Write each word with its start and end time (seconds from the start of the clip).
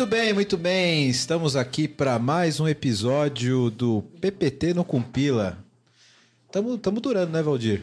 Muito 0.00 0.10
bem, 0.10 0.32
muito 0.32 0.56
bem. 0.56 1.10
Estamos 1.10 1.54
aqui 1.56 1.86
para 1.86 2.18
mais 2.18 2.58
um 2.58 2.66
episódio 2.66 3.68
do 3.68 4.00
PPT 4.18 4.72
no 4.72 4.82
Compila. 4.82 5.62
Estamos 6.46 7.02
durando, 7.02 7.30
né, 7.30 7.42
Valdir? 7.42 7.82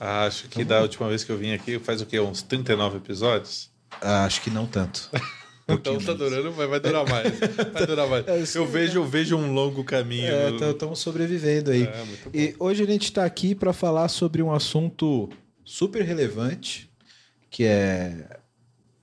Acho 0.00 0.48
que 0.48 0.64
da 0.64 0.80
última 0.80 1.10
vez 1.10 1.24
que 1.24 1.30
eu 1.30 1.36
vim 1.36 1.52
aqui 1.52 1.78
faz 1.78 2.00
o 2.00 2.06
quê? 2.06 2.18
Uns 2.18 2.40
39 2.40 2.96
episódios? 2.96 3.68
Ah, 4.00 4.24
acho 4.24 4.40
que 4.40 4.48
não 4.48 4.66
tanto. 4.66 5.10
então 5.68 5.98
tá 5.98 6.14
durando, 6.14 6.54
mas 6.56 6.70
vai 6.70 6.80
durar 6.80 7.06
mais. 7.06 7.38
Vai 7.38 7.86
durar 7.86 8.08
mais. 8.08 8.24
É, 8.56 8.58
eu 8.58 8.66
vejo, 8.66 9.00
eu 9.00 9.04
vejo 9.04 9.36
um 9.36 9.52
longo 9.52 9.84
caminho. 9.84 10.24
É, 10.24 10.70
estamos 10.70 11.00
sobrevivendo 11.00 11.70
aí. 11.70 11.82
É, 11.82 12.06
e 12.32 12.56
hoje 12.58 12.82
a 12.82 12.86
gente 12.86 13.04
está 13.04 13.26
aqui 13.26 13.54
para 13.54 13.74
falar 13.74 14.08
sobre 14.08 14.42
um 14.42 14.50
assunto 14.50 15.28
super 15.66 16.02
relevante, 16.02 16.90
que 17.50 17.64
é 17.64 18.37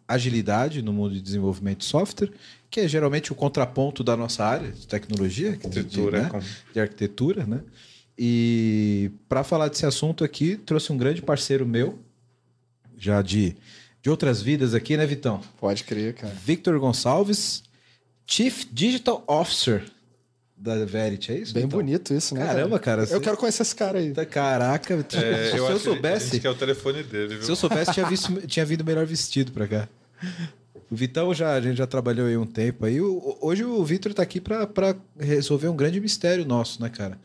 agilidade 0.08 0.82
no 0.82 0.94
mundo 0.94 1.14
de 1.14 1.22
desenvolvimento 1.22 1.80
de 1.80 1.86
software, 1.86 2.32
que 2.70 2.82
é 2.82 2.88
geralmente 2.88 3.32
o 3.32 3.36
contraponto 3.36 4.04
da 4.04 4.16
nossa 4.16 4.44
área 4.44 4.72
de 4.72 4.88
tecnologia, 4.88 5.52
arquitetura, 5.52 6.24
de, 6.26 6.34
né? 6.34 6.44
de 6.74 6.80
arquitetura, 6.80 7.46
né? 7.46 7.62
E 8.18 9.12
para 9.28 9.44
falar 9.44 9.68
desse 9.68 9.86
assunto 9.86 10.24
aqui, 10.24 10.56
trouxe 10.56 10.92
um 10.92 10.98
grande 10.98 11.22
parceiro 11.22 11.66
meu, 11.66 12.00
já 12.98 13.22
de, 13.22 13.56
de 14.02 14.10
outras 14.10 14.42
vidas 14.42 14.74
aqui, 14.74 14.96
né, 14.96 15.06
Vitão? 15.06 15.42
Pode 15.60 15.84
crer, 15.84 16.14
cara. 16.14 16.34
Victor 16.34 16.80
Gonçalves, 16.80 17.64
Chief 18.26 18.66
Digital 18.72 19.24
Officer 19.28 19.84
da 20.66 20.84
Verity, 20.84 21.32
é 21.32 21.38
isso? 21.38 21.54
Bem 21.54 21.64
Vitão? 21.64 21.80
bonito 21.80 22.14
isso, 22.14 22.34
né? 22.34 22.46
Caramba, 22.46 22.80
cara. 22.80 23.04
Eu 23.04 23.22
quero 23.22 23.38
conhecer 23.38 23.62
esse 23.62 23.76
cara 23.76 24.00
aí. 24.00 24.12
Caraca, 24.26 24.94
é, 24.96 25.52
se 25.52 25.58
eu, 25.58 25.70
eu 25.70 25.80
soubesse. 25.80 26.40
Que 26.40 26.48
é 26.48 26.50
o 26.50 26.56
telefone 26.56 27.04
dele, 27.04 27.36
viu? 27.36 27.44
Se 27.44 27.52
eu 27.52 27.56
soubesse, 27.56 27.94
tinha, 27.94 28.06
visto, 28.08 28.48
tinha 28.48 28.66
vindo 28.66 28.84
melhor 28.84 29.06
vestido 29.06 29.52
pra 29.52 29.68
cá. 29.68 29.88
O 30.90 30.96
Vitão 30.96 31.34
já, 31.34 31.54
a 31.54 31.62
gente 31.62 31.78
já 31.78 31.86
trabalhou 31.86 32.28
aí 32.28 32.38
um 32.38 32.46
tempo 32.46 32.86
aí. 32.86 33.00
Hoje 33.00 33.64
o 33.64 33.84
Vitor 33.84 34.14
tá 34.14 34.24
aqui 34.24 34.42
para 34.42 34.96
resolver 35.20 35.68
um 35.68 35.76
grande 35.76 36.00
mistério 36.00 36.46
nosso, 36.46 36.82
né, 36.82 36.90
cara? 36.90 37.20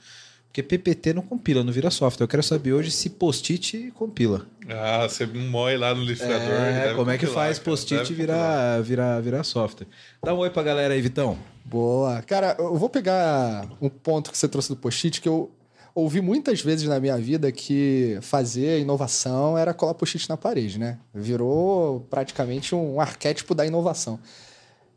Porque 0.51 0.65
PPT 0.65 1.15
não 1.15 1.23
compila, 1.23 1.62
não 1.62 1.73
vira 1.73 1.93
software. 1.93 2.25
Eu 2.25 2.29
quero 2.29 2.43
saber 2.43 2.73
hoje 2.73 2.91
se 2.91 3.09
post-it 3.09 3.93
compila. 3.95 4.45
Ah, 4.69 5.07
você 5.09 5.25
moe 5.25 5.77
lá 5.77 5.95
no 5.95 6.01
liquidificador. 6.01 6.48
É, 6.48 6.95
como 6.95 7.09
é 7.09 7.17
que 7.17 7.27
faz 7.27 7.61
post-it 7.61 8.12
virar, 8.12 8.83
virar, 8.83 9.20
virar 9.20 9.45
software? 9.45 9.87
Dá 10.20 10.34
um 10.34 10.39
oi 10.39 10.51
pra 10.51 10.65
galera 10.65 10.92
aí, 10.92 11.01
Vitão. 11.01 11.39
Boa. 11.65 12.20
Cara, 12.23 12.57
eu 12.59 12.75
vou 12.75 12.91
pegar 12.91 13.69
um 13.81 13.89
ponto 13.89 14.33
que 14.33 14.37
você 14.37 14.48
trouxe 14.48 14.69
do 14.70 14.77
post-it 14.77 15.20
que 15.20 15.29
eu 15.29 15.53
ouvi 15.95 16.20
muitas 16.20 16.61
vezes 16.61 16.89
na 16.89 16.98
minha 16.98 17.17
vida 17.17 17.53
que 17.53 18.19
fazer 18.20 18.81
inovação 18.81 19.57
era 19.57 19.73
colar 19.73 19.95
post-it 19.95 20.29
na 20.29 20.37
parede, 20.37 20.81
né? 20.81 20.98
Virou 21.14 22.01
praticamente 22.11 22.75
um 22.75 23.01
arquétipo 23.01 23.55
da 23.55 23.64
inovação. 23.64 24.19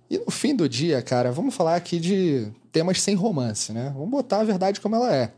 E 0.10 0.18
no 0.18 0.32
fim 0.32 0.56
do 0.56 0.68
dia, 0.68 1.00
cara, 1.04 1.32
vamos 1.32 1.54
falar 1.54 1.76
aqui 1.76 2.00
de 2.00 2.48
temas 2.72 3.00
sem 3.00 3.14
romance, 3.14 3.72
né? 3.72 3.92
Vamos 3.94 4.10
botar 4.10 4.40
a 4.40 4.44
verdade 4.44 4.82
como 4.82 4.96
ela 4.96 5.16
é 5.16 5.32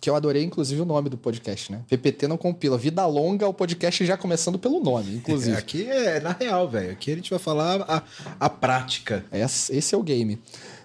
que 0.00 0.08
eu 0.08 0.16
adorei, 0.16 0.42
inclusive, 0.42 0.80
o 0.80 0.84
nome 0.86 1.10
do 1.10 1.18
podcast, 1.18 1.70
né? 1.70 1.82
PPT 1.86 2.26
não 2.26 2.38
compila. 2.38 2.78
Vida 2.78 3.04
longa, 3.04 3.46
o 3.46 3.52
podcast 3.52 4.04
já 4.06 4.16
começando 4.16 4.58
pelo 4.58 4.80
nome, 4.80 5.16
inclusive. 5.16 5.50
É, 5.50 5.58
aqui 5.58 5.84
é 5.86 6.20
na 6.20 6.32
real, 6.32 6.68
velho. 6.68 6.92
Aqui 6.92 7.12
a 7.12 7.16
gente 7.16 7.28
vai 7.28 7.38
falar 7.38 7.82
a, 7.82 8.02
a 8.38 8.48
prática. 8.48 9.24
Esse, 9.30 9.76
esse 9.76 9.94
é 9.94 9.98
o 9.98 10.02
game. 10.02 10.40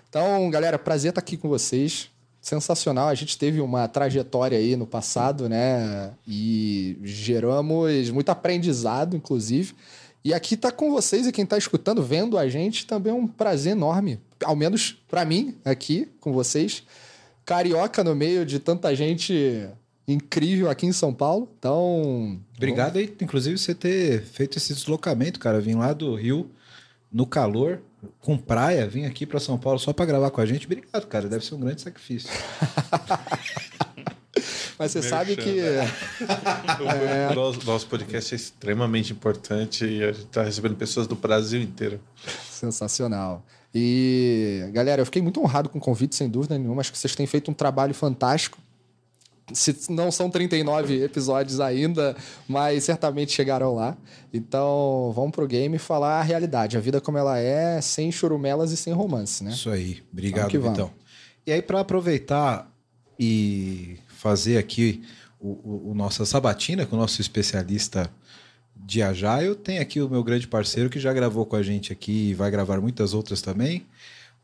Então, 0.09 0.49
galera, 0.49 0.77
prazer 0.77 1.09
estar 1.09 1.21
aqui 1.21 1.37
com 1.37 1.47
vocês. 1.47 2.09
Sensacional. 2.41 3.07
A 3.07 3.15
gente 3.15 3.37
teve 3.37 3.61
uma 3.61 3.87
trajetória 3.87 4.57
aí 4.57 4.75
no 4.75 4.85
passado, 4.85 5.47
né? 5.47 6.11
E 6.27 6.97
geramos 7.03 8.09
muito 8.09 8.29
aprendizado, 8.29 9.15
inclusive. 9.15 9.73
E 10.23 10.33
aqui 10.33 10.57
tá 10.57 10.71
com 10.71 10.91
vocês 10.91 11.25
e 11.25 11.31
quem 11.31 11.45
tá 11.45 11.57
escutando, 11.57 12.03
vendo 12.03 12.37
a 12.37 12.49
gente, 12.49 12.85
também 12.85 13.13
é 13.13 13.15
um 13.15 13.27
prazer 13.27 13.71
enorme. 13.71 14.19
Ao 14.43 14.55
menos 14.55 14.97
para 15.07 15.23
mim, 15.23 15.55
aqui 15.63 16.09
com 16.19 16.33
vocês 16.33 16.83
carioca 17.45 18.03
no 18.03 18.15
meio 18.15 18.45
de 18.45 18.59
tanta 18.59 18.93
gente 18.95 19.69
incrível 20.07 20.69
aqui 20.69 20.85
em 20.85 20.91
São 20.91 21.13
Paulo. 21.13 21.49
Então. 21.57 22.39
Obrigado 22.57 22.97
aí, 22.97 23.13
inclusive, 23.21 23.57
você 23.57 23.75
ter 23.75 24.23
feito 24.23 24.57
esse 24.57 24.73
deslocamento, 24.73 25.39
cara. 25.39 25.61
Vim 25.61 25.75
lá 25.75 25.93
do 25.93 26.15
Rio 26.15 26.49
no 27.11 27.25
calor, 27.25 27.81
com 28.19 28.37
praia, 28.37 28.87
vim 28.87 29.05
aqui 29.05 29.25
para 29.25 29.39
São 29.39 29.57
Paulo 29.57 29.79
só 29.79 29.93
para 29.93 30.05
gravar 30.05 30.31
com 30.31 30.41
a 30.41 30.45
gente. 30.45 30.65
Obrigado, 30.65 31.07
cara. 31.07 31.29
Deve 31.29 31.45
ser 31.45 31.55
um 31.55 31.59
grande 31.59 31.81
sacrifício. 31.81 32.29
Mas 34.77 34.91
você 34.91 35.01
sabe 35.01 35.37
que. 35.37 35.61
Né? 35.61 35.87
é... 37.29 37.31
o 37.31 37.35
nosso, 37.35 37.65
nosso 37.65 37.87
podcast 37.87 38.33
é 38.33 38.35
extremamente 38.35 39.13
importante 39.13 39.85
e 39.85 40.03
a 40.03 40.11
gente 40.11 40.25
está 40.25 40.43
recebendo 40.43 40.75
pessoas 40.75 41.07
do 41.07 41.15
Brasil 41.15 41.61
inteiro. 41.61 42.01
Sensacional. 42.49 43.45
E, 43.77 44.69
galera, 44.71 45.01
eu 45.01 45.05
fiquei 45.05 45.21
muito 45.21 45.41
honrado 45.41 45.67
com 45.67 45.77
o 45.77 45.81
convite, 45.81 46.15
sem 46.15 46.29
dúvida 46.29 46.57
nenhuma. 46.57 46.79
Acho 46.79 46.93
que 46.93 46.97
vocês 46.97 47.13
têm 47.13 47.27
feito 47.27 47.51
um 47.51 47.53
trabalho 47.53 47.93
fantástico. 47.93 48.57
Se 49.51 49.91
não 49.91 50.09
são 50.11 50.29
39 50.29 51.03
episódios 51.03 51.59
ainda, 51.59 52.15
mas 52.47 52.85
certamente 52.85 53.33
chegaram 53.33 53.75
lá. 53.75 53.97
Então, 54.33 55.11
vamos 55.13 55.31
pro 55.31 55.45
game 55.45 55.77
falar 55.77 56.21
a 56.21 56.23
realidade, 56.23 56.77
a 56.77 56.79
vida 56.79 57.01
como 57.01 57.17
ela 57.17 57.37
é, 57.37 57.81
sem 57.81 58.09
churumelas 58.13 58.71
e 58.71 58.77
sem 58.77 58.93
romance, 58.93 59.43
né? 59.43 59.51
Isso 59.51 59.69
aí. 59.69 60.01
Obrigado, 60.11 60.49
Vitão. 60.49 60.89
E 61.45 61.51
aí, 61.51 61.61
para 61.61 61.81
aproveitar 61.81 62.71
e 63.19 63.97
fazer 64.07 64.57
aqui 64.57 65.03
o, 65.37 65.49
o, 65.49 65.91
o 65.91 65.93
nossa 65.93 66.25
sabatina 66.25 66.85
com 66.85 66.95
o 66.95 66.99
nosso 66.99 67.19
especialista 67.19 68.09
de 68.85 69.01
Agile. 69.01 69.55
Tem 69.55 69.79
aqui 69.79 69.99
o 69.99 70.07
meu 70.07 70.23
grande 70.23 70.47
parceiro 70.47 70.89
que 70.89 70.99
já 70.99 71.11
gravou 71.11 71.45
com 71.45 71.55
a 71.55 71.63
gente 71.63 71.91
aqui 71.91 72.29
e 72.29 72.33
vai 72.33 72.51
gravar 72.51 72.79
muitas 72.79 73.13
outras 73.13 73.41
também. 73.41 73.85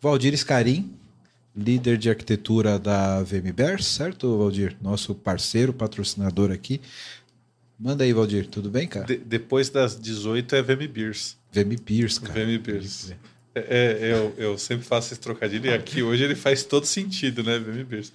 Valdir 0.01 0.35
Scarim, 0.35 0.91
líder 1.55 1.97
de 1.97 2.09
arquitetura 2.09 2.79
da 2.79 3.21
VMBers, 3.21 3.85
certo, 3.85 4.37
Valdir? 4.37 4.75
Nosso 4.81 5.13
parceiro, 5.13 5.71
patrocinador 5.71 6.51
aqui. 6.51 6.81
Manda 7.79 8.03
aí, 8.03 8.13
Valdir, 8.13 8.47
tudo 8.47 8.69
bem, 8.69 8.87
cara? 8.87 9.05
De, 9.05 9.17
depois 9.17 9.69
das 9.69 9.99
18 9.99 10.55
é 10.55 10.61
VMBeers. 10.61 11.37
VMBeers, 11.51 12.17
cara. 12.17 12.33
VMBeers. 12.33 13.13
É, 13.53 13.59
é, 13.59 14.13
eu, 14.13 14.33
eu 14.37 14.57
sempre 14.57 14.85
faço 14.85 15.13
esse 15.13 15.21
trocadilho 15.21 15.67
e 15.67 15.73
aqui 15.73 16.01
hoje 16.01 16.23
ele 16.23 16.35
faz 16.35 16.63
todo 16.63 16.85
sentido, 16.85 17.43
né, 17.43 17.59
VMBeers. 17.59 18.11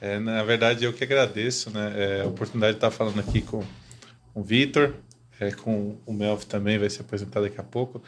É, 0.00 0.18
na 0.18 0.42
verdade, 0.42 0.84
eu 0.84 0.92
que 0.92 1.04
agradeço 1.04 1.70
né, 1.70 1.92
é, 1.94 2.22
a 2.22 2.26
oportunidade 2.26 2.72
de 2.72 2.78
estar 2.78 2.90
falando 2.90 3.20
aqui 3.20 3.42
com, 3.42 3.62
com 4.32 4.40
o 4.40 4.42
Vitor, 4.42 4.94
é, 5.40 5.50
com 5.50 5.96
o 6.06 6.12
Melv 6.12 6.44
também, 6.44 6.78
vai 6.78 6.90
se 6.90 7.00
apresentar 7.00 7.40
daqui 7.40 7.58
a 7.58 7.64
pouco. 7.64 8.02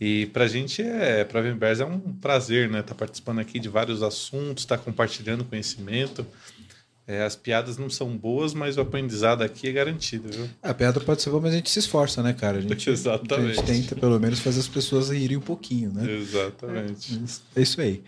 E 0.00 0.26
para 0.26 0.44
a 0.44 0.48
gente, 0.48 0.80
é, 0.80 1.24
para 1.24 1.40
a 1.40 1.42
Vembers, 1.42 1.80
é 1.80 1.84
um 1.84 1.98
prazer, 1.98 2.70
né? 2.70 2.78
Estar 2.78 2.94
tá 2.94 2.98
participando 2.98 3.40
aqui 3.40 3.58
de 3.58 3.68
vários 3.68 4.00
assuntos, 4.00 4.62
estar 4.62 4.78
tá 4.78 4.84
compartilhando 4.84 5.44
conhecimento. 5.44 6.24
É, 7.04 7.24
as 7.24 7.34
piadas 7.34 7.78
não 7.78 7.90
são 7.90 8.16
boas, 8.16 8.54
mas 8.54 8.76
o 8.76 8.82
aprendizado 8.82 9.42
aqui 9.42 9.66
é 9.66 9.72
garantido, 9.72 10.28
viu? 10.30 10.48
A 10.62 10.72
piada 10.72 11.00
pode 11.00 11.22
ser 11.22 11.30
boa, 11.30 11.42
mas 11.42 11.54
a 11.54 11.56
gente 11.56 11.70
se 11.70 11.78
esforça, 11.78 12.22
né, 12.22 12.32
cara? 12.32 12.58
A 12.58 12.60
gente, 12.60 12.90
Exatamente. 12.90 13.58
A 13.58 13.64
gente 13.64 13.88
tenta, 13.88 13.96
pelo 13.96 14.20
menos, 14.20 14.38
fazer 14.38 14.60
as 14.60 14.68
pessoas 14.68 15.10
rirem 15.10 15.38
um 15.38 15.40
pouquinho, 15.40 15.90
né? 15.90 16.08
Exatamente. 16.12 17.20
É, 17.56 17.60
é 17.60 17.62
isso 17.62 17.80
aí. 17.80 18.04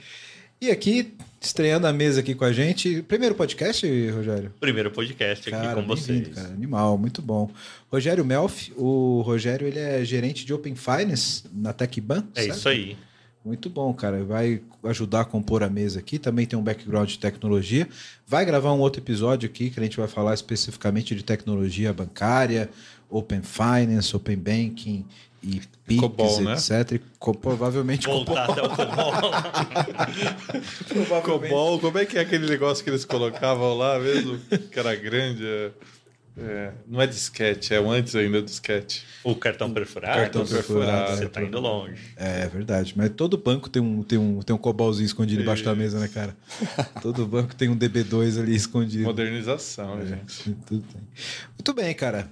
E 0.61 0.71
aqui, 0.71 1.15
estreando 1.41 1.87
a 1.87 1.93
mesa 1.93 2.21
aqui 2.21 2.35
com 2.35 2.45
a 2.45 2.53
gente. 2.53 3.03
Primeiro 3.03 3.35
podcast, 3.35 4.11
Rogério? 4.11 4.53
Primeiro 4.61 4.91
podcast 4.91 5.53
aqui 5.53 5.75
com 5.75 5.87
vocês. 5.87 6.29
Cara, 6.29 6.49
animal, 6.49 6.99
muito 6.99 7.23
bom. 7.23 7.51
Rogério 7.91 8.25
Melf, 8.25 8.69
o 8.77 9.23
Rogério 9.23 9.67
ele 9.67 9.79
é 9.79 10.05
gerente 10.05 10.45
de 10.45 10.53
Open 10.53 10.75
Finance 10.77 11.45
na 11.53 11.73
TecBan. 11.73 12.27
É 12.35 12.43
certo? 12.43 12.57
isso 12.57 12.69
aí. 12.69 12.97
Muito 13.43 13.71
bom, 13.71 13.93
cara. 13.95 14.23
Vai 14.23 14.61
ajudar 14.85 15.23
a 15.23 15.25
compor 15.25 15.63
a 15.63 15.71
mesa 15.71 15.99
aqui. 15.99 16.19
Também 16.19 16.45
tem 16.45 16.59
um 16.59 16.63
background 16.63 17.09
de 17.09 17.19
tecnologia. 17.19 17.89
Vai 18.27 18.45
gravar 18.45 18.75
um 18.75 18.81
outro 18.81 19.01
episódio 19.01 19.49
aqui 19.49 19.71
que 19.71 19.81
a 19.81 19.83
gente 19.83 19.97
vai 19.97 20.07
falar 20.07 20.35
especificamente 20.35 21.15
de 21.15 21.25
tecnologia 21.25 21.91
bancária, 21.91 22.69
Open 23.09 23.41
Finance, 23.41 24.15
Open 24.15 24.37
Banking 24.37 25.07
e 25.43 25.61
Pix, 25.87 26.01
Cobol, 26.01 26.41
né? 26.43 26.53
etc. 26.53 26.93
E 26.93 27.01
provavelmente 27.41 28.07
Voltar 28.07 28.47
Cobol. 28.47 28.65
até 28.65 28.83
o 30.93 31.07
Cobol. 31.23 31.41
Cobol, 31.41 31.81
como 31.81 31.99
é 31.99 32.07
que 32.07 32.19
é 32.19 32.21
aquele 32.21 32.47
negócio 32.47 32.85
que 32.85 32.91
eles 32.91 33.05
colocavam 33.05 33.77
lá 33.77 33.99
mesmo? 33.99 34.39
Que 34.71 34.79
era 34.79 34.95
grande. 34.95 35.47
É... 35.47 35.71
É, 36.39 36.73
não 36.87 37.03
é 37.03 37.07
disquete, 37.07 37.75
é 37.75 37.81
o 37.81 37.91
antes 37.91 38.15
ainda 38.15 38.41
do 38.41 38.47
disquete. 38.47 39.05
O 39.23 39.35
cartão 39.35 39.71
perfurado? 39.71 40.21
Cartão 40.21 40.47
perfurado. 40.47 41.17
Você 41.17 41.25
está 41.27 41.43
indo 41.43 41.61
longe. 41.61 42.01
É, 42.17 42.43
é 42.43 42.47
verdade. 42.47 42.95
Mas 42.97 43.11
todo 43.11 43.37
banco 43.37 43.69
tem 43.69 43.83
um, 43.83 44.03
tem 44.03 44.19
um, 44.19 44.41
tem 44.41 44.55
um 44.55 44.59
cobalzinho 44.59 45.05
escondido 45.05 45.43
embaixo 45.43 45.65
da 45.65 45.75
mesa, 45.75 45.99
né, 45.99 46.09
cara? 46.09 46.35
todo 47.03 47.27
banco 47.27 47.55
tem 47.55 47.69
um 47.69 47.77
DB2 47.77 48.41
ali 48.41 48.55
escondido. 48.55 49.05
Modernização, 49.05 50.01
é, 50.01 50.07
gente. 50.07 50.57
Tudo 50.67 50.83
tem. 50.83 51.03
Muito 51.59 51.75
bem, 51.75 51.95
cara. 51.95 52.31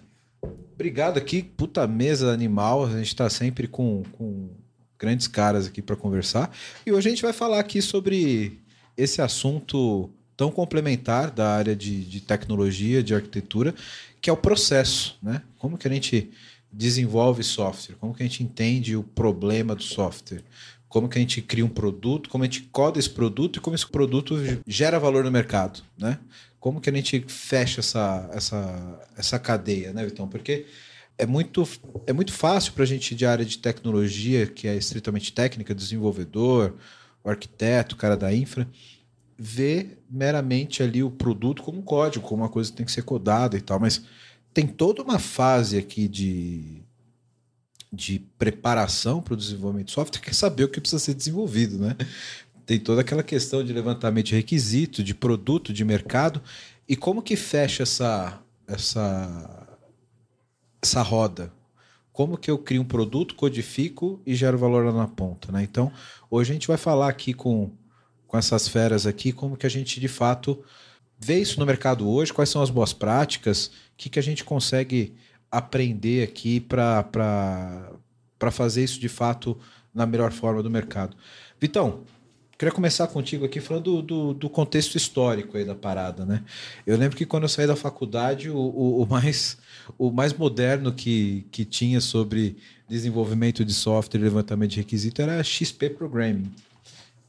Obrigado 0.74 1.18
aqui. 1.18 1.42
Puta 1.42 1.86
mesa 1.86 2.32
animal. 2.32 2.86
A 2.86 2.90
gente 2.90 3.08
está 3.08 3.28
sempre 3.28 3.66
com, 3.66 4.02
com 4.12 4.50
grandes 4.98 5.26
caras 5.26 5.66
aqui 5.66 5.82
para 5.82 5.96
conversar. 5.96 6.50
E 6.84 6.92
hoje 6.92 7.08
a 7.08 7.10
gente 7.10 7.22
vai 7.22 7.32
falar 7.32 7.60
aqui 7.60 7.80
sobre 7.80 8.60
esse 8.96 9.22
assunto 9.22 10.10
tão 10.36 10.50
complementar 10.50 11.30
da 11.30 11.50
área 11.50 11.74
de, 11.74 12.04
de 12.04 12.20
tecnologia, 12.20 13.02
de 13.02 13.14
arquitetura, 13.14 13.74
que 14.20 14.30
é 14.30 14.32
o 14.32 14.36
processo, 14.36 15.18
né? 15.22 15.42
Como 15.58 15.76
que 15.76 15.88
a 15.88 15.90
gente 15.90 16.30
desenvolve 16.72 17.42
software, 17.42 17.96
como 17.96 18.14
que 18.14 18.22
a 18.22 18.26
gente 18.26 18.42
entende 18.42 18.94
o 18.94 19.02
problema 19.02 19.74
do 19.74 19.82
software, 19.82 20.42
como 20.88 21.08
que 21.08 21.18
a 21.18 21.20
gente 21.20 21.42
cria 21.42 21.64
um 21.64 21.68
produto, 21.68 22.28
como 22.28 22.44
a 22.44 22.46
gente 22.46 22.62
coda 22.70 22.98
esse 22.98 23.10
produto 23.10 23.56
e 23.56 23.60
como 23.60 23.74
esse 23.74 23.86
produto 23.86 24.36
gera 24.66 24.98
valor 24.98 25.24
no 25.24 25.30
mercado, 25.30 25.82
né? 25.98 26.18
Como 26.60 26.80
que 26.80 26.90
a 26.90 26.92
gente 26.92 27.24
fecha 27.28 27.80
essa, 27.80 28.28
essa, 28.32 29.08
essa 29.16 29.38
cadeia, 29.38 29.92
né, 29.92 30.04
Vitão? 30.04 30.28
Porque 30.28 30.66
é 31.16 31.26
muito, 31.26 31.68
é 32.06 32.12
muito 32.12 32.32
fácil 32.32 32.72
para 32.72 32.84
a 32.84 32.86
gente 32.86 33.14
de 33.14 33.26
área 33.26 33.44
de 33.44 33.58
tecnologia, 33.58 34.46
que 34.46 34.68
é 34.68 34.76
estritamente 34.76 35.32
técnica, 35.32 35.74
desenvolvedor, 35.74 36.74
arquiteto, 37.24 37.96
cara 37.96 38.16
da 38.16 38.32
infra, 38.34 38.68
ver 39.36 40.02
meramente 40.10 40.82
ali 40.82 41.02
o 41.02 41.10
produto 41.10 41.62
como 41.62 41.82
código, 41.82 42.26
como 42.26 42.42
uma 42.42 42.48
coisa 42.48 42.70
que 42.70 42.76
tem 42.76 42.86
que 42.86 42.92
ser 42.92 43.02
codada 43.02 43.56
e 43.56 43.60
tal, 43.60 43.78
mas 43.78 44.02
tem 44.52 44.66
toda 44.66 45.02
uma 45.02 45.18
fase 45.18 45.78
aqui 45.78 46.08
de, 46.08 46.82
de 47.92 48.20
preparação 48.38 49.22
para 49.22 49.34
o 49.34 49.36
desenvolvimento 49.36 49.86
de 49.86 49.92
software 49.92 50.20
que 50.20 50.30
é 50.30 50.32
saber 50.32 50.64
o 50.64 50.68
que 50.68 50.80
precisa 50.80 50.98
ser 50.98 51.14
desenvolvido, 51.14 51.78
né? 51.78 51.96
Tem 52.68 52.78
toda 52.78 53.00
aquela 53.00 53.22
questão 53.22 53.64
de 53.64 53.72
levantamento 53.72 54.26
de 54.26 54.34
requisito, 54.34 55.02
de 55.02 55.14
produto, 55.14 55.72
de 55.72 55.82
mercado 55.86 56.42
e 56.86 56.94
como 56.94 57.22
que 57.22 57.34
fecha 57.34 57.82
essa 57.82 58.42
essa 58.66 59.66
essa 60.82 61.00
roda. 61.00 61.50
Como 62.12 62.36
que 62.36 62.50
eu 62.50 62.58
crio 62.58 62.82
um 62.82 62.84
produto, 62.84 63.34
codifico 63.34 64.20
e 64.26 64.34
gero 64.34 64.58
valor 64.58 64.84
lá 64.84 64.92
na 64.92 65.08
ponta, 65.08 65.50
né? 65.50 65.62
Então, 65.62 65.90
hoje 66.30 66.50
a 66.50 66.52
gente 66.52 66.68
vai 66.68 66.76
falar 66.76 67.08
aqui 67.08 67.32
com 67.32 67.70
com 68.26 68.36
essas 68.36 68.68
feras 68.68 69.06
aqui, 69.06 69.32
como 69.32 69.56
que 69.56 69.64
a 69.64 69.70
gente 69.70 69.98
de 69.98 70.08
fato 70.08 70.62
vê 71.18 71.38
isso 71.38 71.58
no 71.58 71.64
mercado 71.64 72.06
hoje, 72.06 72.34
quais 72.34 72.50
são 72.50 72.60
as 72.60 72.68
boas 72.68 72.92
práticas, 72.92 73.68
o 73.68 73.70
que, 73.96 74.10
que 74.10 74.18
a 74.18 74.22
gente 74.22 74.44
consegue 74.44 75.14
aprender 75.50 76.22
aqui 76.22 76.60
para 76.60 77.94
fazer 78.52 78.84
isso 78.84 79.00
de 79.00 79.08
fato 79.08 79.58
na 79.94 80.04
melhor 80.04 80.32
forma 80.32 80.62
do 80.62 80.68
mercado. 80.68 81.16
Vitão, 81.58 82.04
queria 82.58 82.72
começar 82.72 83.06
contigo 83.06 83.44
aqui 83.44 83.60
falando 83.60 83.84
do, 83.84 84.02
do, 84.02 84.34
do, 84.34 84.50
contexto 84.50 84.96
histórico 84.96 85.56
aí 85.56 85.64
da 85.64 85.74
parada, 85.74 86.26
né? 86.26 86.42
Eu 86.84 86.96
lembro 86.96 87.16
que 87.16 87.24
quando 87.24 87.44
eu 87.44 87.48
saí 87.48 87.66
da 87.66 87.76
faculdade, 87.76 88.50
o, 88.50 88.56
o, 88.56 89.02
o, 89.02 89.06
mais, 89.06 89.56
o 89.96 90.10
mais 90.10 90.32
moderno 90.32 90.92
que, 90.92 91.46
que 91.52 91.64
tinha 91.64 92.00
sobre 92.00 92.56
desenvolvimento 92.88 93.64
de 93.64 93.72
software 93.72 94.20
e 94.20 94.24
levantamento 94.24 94.72
de 94.72 94.78
requisito 94.78 95.22
era 95.22 95.42
XP 95.44 95.90
Programming 95.90 96.50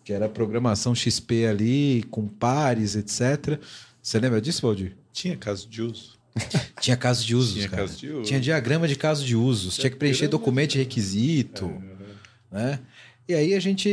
que 0.09 0.13
era 0.13 0.27
programação 0.27 0.95
XP 0.95 1.45
ali, 1.45 2.03
com 2.09 2.27
pares, 2.27 2.95
etc. 2.95 3.59
Você 4.01 4.19
lembra 4.19 4.41
disso, 4.41 4.63
Valdir? 4.63 4.97
Tinha 5.13 5.37
caso 5.37 5.69
de 5.69 5.83
uso. 5.83 6.17
Tinha 6.81 6.97
caso 6.97 7.23
de 7.23 7.35
uso. 7.35 7.53
Tinha 7.53 7.69
cara. 7.69 7.83
caso 7.83 7.95
de 7.95 8.09
uso. 8.09 8.23
Tinha 8.23 8.39
diagrama 8.39 8.87
de 8.87 8.95
caso 8.95 9.23
de 9.23 9.35
uso. 9.35 9.69
Você 9.69 9.81
tinha 9.81 9.91
que 9.91 9.97
preencher 9.97 10.27
documento 10.27 10.71
de 10.71 10.79
requisito. 10.79 11.71
É, 12.51 12.55
né? 12.55 12.79
E 13.29 13.35
aí 13.35 13.53
a 13.53 13.59
gente. 13.59 13.87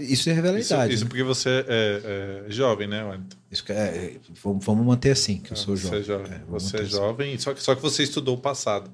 Isso 0.00 0.28
é 0.28 0.32
revela 0.32 0.58
a 0.58 0.60
idade. 0.60 0.92
Isso, 0.92 1.04
né? 1.04 1.08
porque 1.08 1.22
você 1.22 1.64
é, 1.68 2.44
é, 2.48 2.50
jovem, 2.50 2.88
né, 2.88 3.04
Wellington? 3.04 3.36
Isso 3.48 3.64
é, 3.68 3.72
é, 3.74 4.16
vamos 4.42 4.84
manter 4.84 5.12
assim, 5.12 5.38
que 5.38 5.52
eu 5.52 5.56
sou 5.56 5.76
você 5.76 5.84
jovem. 5.84 6.00
É 6.00 6.02
jovem. 6.02 6.32
É, 6.32 6.40
você 6.48 6.76
é 6.78 6.84
jovem, 6.84 7.28
assim. 7.28 7.38
só, 7.38 7.54
que, 7.54 7.62
só 7.62 7.76
que 7.76 7.80
você 7.80 8.02
estudou 8.02 8.34
o 8.34 8.40
passado. 8.40 8.90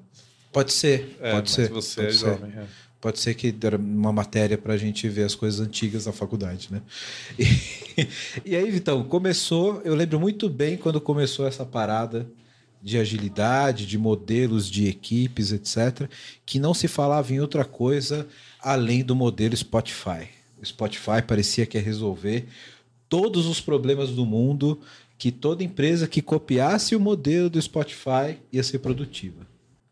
Pode 0.53 0.71
ser, 0.71 1.17
é, 1.19 1.31
pode 1.31 1.49
ser. 1.49 1.69
Você 1.71 2.01
pode 2.01 2.13
é 2.13 2.17
ser. 2.19 2.25
jovem. 2.25 2.53
Pode 3.01 3.19
ser 3.19 3.33
que 3.33 3.55
era 3.63 3.77
uma 3.77 4.13
matéria 4.13 4.59
para 4.59 4.75
a 4.75 4.77
gente 4.77 5.09
ver 5.09 5.23
as 5.23 5.33
coisas 5.33 5.59
antigas 5.59 6.05
da 6.05 6.13
faculdade, 6.13 6.69
né? 6.71 6.81
E, 7.97 8.51
e 8.51 8.55
aí, 8.55 8.69
Vitão, 8.69 9.03
começou. 9.05 9.81
Eu 9.83 9.95
lembro 9.95 10.19
muito 10.19 10.47
bem 10.47 10.77
quando 10.77 11.01
começou 11.01 11.47
essa 11.47 11.65
parada 11.65 12.27
de 12.81 12.97
agilidade, 12.97 13.85
de 13.85 13.97
modelos 13.97 14.69
de 14.69 14.87
equipes, 14.87 15.51
etc., 15.51 16.09
que 16.45 16.59
não 16.59 16.73
se 16.73 16.87
falava 16.87 17.33
em 17.33 17.39
outra 17.39 17.65
coisa 17.65 18.27
além 18.59 19.03
do 19.03 19.15
modelo 19.15 19.55
Spotify. 19.55 20.29
O 20.61 20.65
Spotify 20.65 21.21
parecia 21.25 21.65
que 21.65 21.77
ia 21.77 21.83
resolver 21.83 22.47
todos 23.09 23.45
os 23.45 23.61
problemas 23.61 24.09
do 24.09 24.25
mundo, 24.25 24.79
que 25.17 25.31
toda 25.31 25.63
empresa 25.63 26.07
que 26.07 26.21
copiasse 26.21 26.95
o 26.95 26.99
modelo 26.99 27.49
do 27.49 27.61
Spotify 27.61 28.37
ia 28.51 28.63
ser 28.63 28.79
produtiva. 28.79 29.47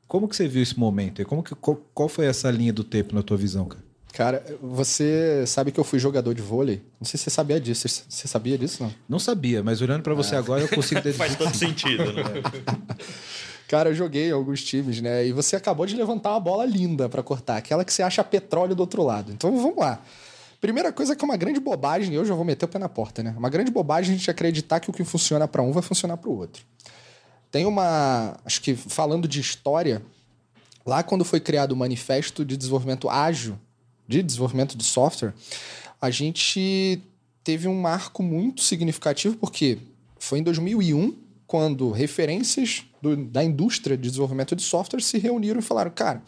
Como 0.07 0.27
que 0.27 0.35
você 0.35 0.47
viu 0.47 0.61
esse 0.61 0.77
momento? 0.77 1.23
Como 1.25 1.43
que, 1.43 1.55
qual, 1.55 2.09
foi 2.09 2.25
essa 2.25 2.49
linha 2.51 2.71
do 2.71 2.83
tempo 2.83 3.15
na 3.15 3.23
tua 3.23 3.37
visão, 3.37 3.65
cara? 3.65 3.83
Cara, 4.15 4.45
você 4.61 5.43
sabe 5.45 5.73
que 5.73 5.79
eu 5.79 5.83
fui 5.83 5.99
jogador 5.99 6.33
de 6.33 6.41
vôlei? 6.41 6.81
Não 7.01 7.05
sei 7.05 7.17
se 7.17 7.25
você 7.25 7.29
sabia 7.29 7.59
disso. 7.59 7.85
Você 7.85 8.27
sabia 8.29 8.57
disso, 8.57 8.81
não? 8.81 8.93
Não 9.09 9.19
sabia, 9.19 9.61
mas 9.61 9.81
olhando 9.81 10.03
para 10.03 10.13
você 10.13 10.37
ah. 10.37 10.39
agora 10.39 10.61
eu 10.61 10.69
consigo... 10.69 11.01
Faz 11.11 11.35
todo 11.35 11.53
sentido, 11.53 12.13
né? 12.13 12.23
Cara, 13.67 13.89
eu 13.89 13.93
joguei 13.93 14.29
em 14.29 14.31
alguns 14.31 14.63
times, 14.63 15.01
né? 15.01 15.27
E 15.27 15.33
você 15.33 15.57
acabou 15.57 15.85
de 15.85 15.97
levantar 15.97 16.31
uma 16.31 16.39
bola 16.39 16.65
linda 16.65 17.09
para 17.09 17.21
cortar, 17.21 17.57
aquela 17.57 17.83
que 17.83 17.91
você 17.91 18.01
acha 18.03 18.23
petróleo 18.23 18.73
do 18.73 18.79
outro 18.79 19.03
lado. 19.03 19.33
Então 19.33 19.53
vamos 19.57 19.77
lá. 19.77 20.01
Primeira 20.61 20.93
coisa 20.93 21.13
que 21.13 21.21
é 21.21 21.27
uma 21.27 21.35
grande 21.35 21.59
bobagem, 21.59 22.13
eu 22.13 22.23
já 22.23 22.33
vou 22.33 22.45
meter 22.45 22.63
o 22.63 22.67
pé 22.69 22.79
na 22.79 22.87
porta, 22.87 23.21
né? 23.21 23.35
Uma 23.37 23.49
grande 23.49 23.69
bobagem 23.69 24.15
a 24.15 24.17
gente 24.17 24.31
acreditar 24.31 24.79
que 24.79 24.89
o 24.89 24.93
que 24.93 25.03
funciona 25.03 25.45
para 25.45 25.61
um 25.61 25.73
vai 25.73 25.83
funcionar 25.83 26.15
para 26.15 26.29
o 26.29 26.37
outro. 26.37 26.63
Tem 27.51 27.65
uma. 27.65 28.37
Acho 28.45 28.61
que 28.61 28.75
falando 28.75 29.27
de 29.27 29.41
história, 29.41 30.01
lá 30.85 31.03
quando 31.03 31.25
foi 31.25 31.41
criado 31.41 31.73
o 31.73 31.75
Manifesto 31.75 32.45
de 32.45 32.55
Desenvolvimento 32.55 33.09
Ágil, 33.09 33.59
de 34.07 34.21
desenvolvimento 34.21 34.77
de 34.77 34.83
software, 34.83 35.33
a 36.01 36.09
gente 36.09 37.01
teve 37.43 37.67
um 37.67 37.79
marco 37.79 38.21
muito 38.21 38.61
significativo, 38.61 39.37
porque 39.37 39.77
foi 40.19 40.39
em 40.39 40.43
2001 40.43 41.15
quando 41.47 41.91
referências 41.91 42.83
do, 43.01 43.15
da 43.15 43.43
indústria 43.43 43.95
de 43.95 44.09
desenvolvimento 44.09 44.55
de 44.55 44.63
software 44.63 45.01
se 45.01 45.17
reuniram 45.17 45.59
e 45.59 45.63
falaram: 45.63 45.91
cara, 45.91 46.23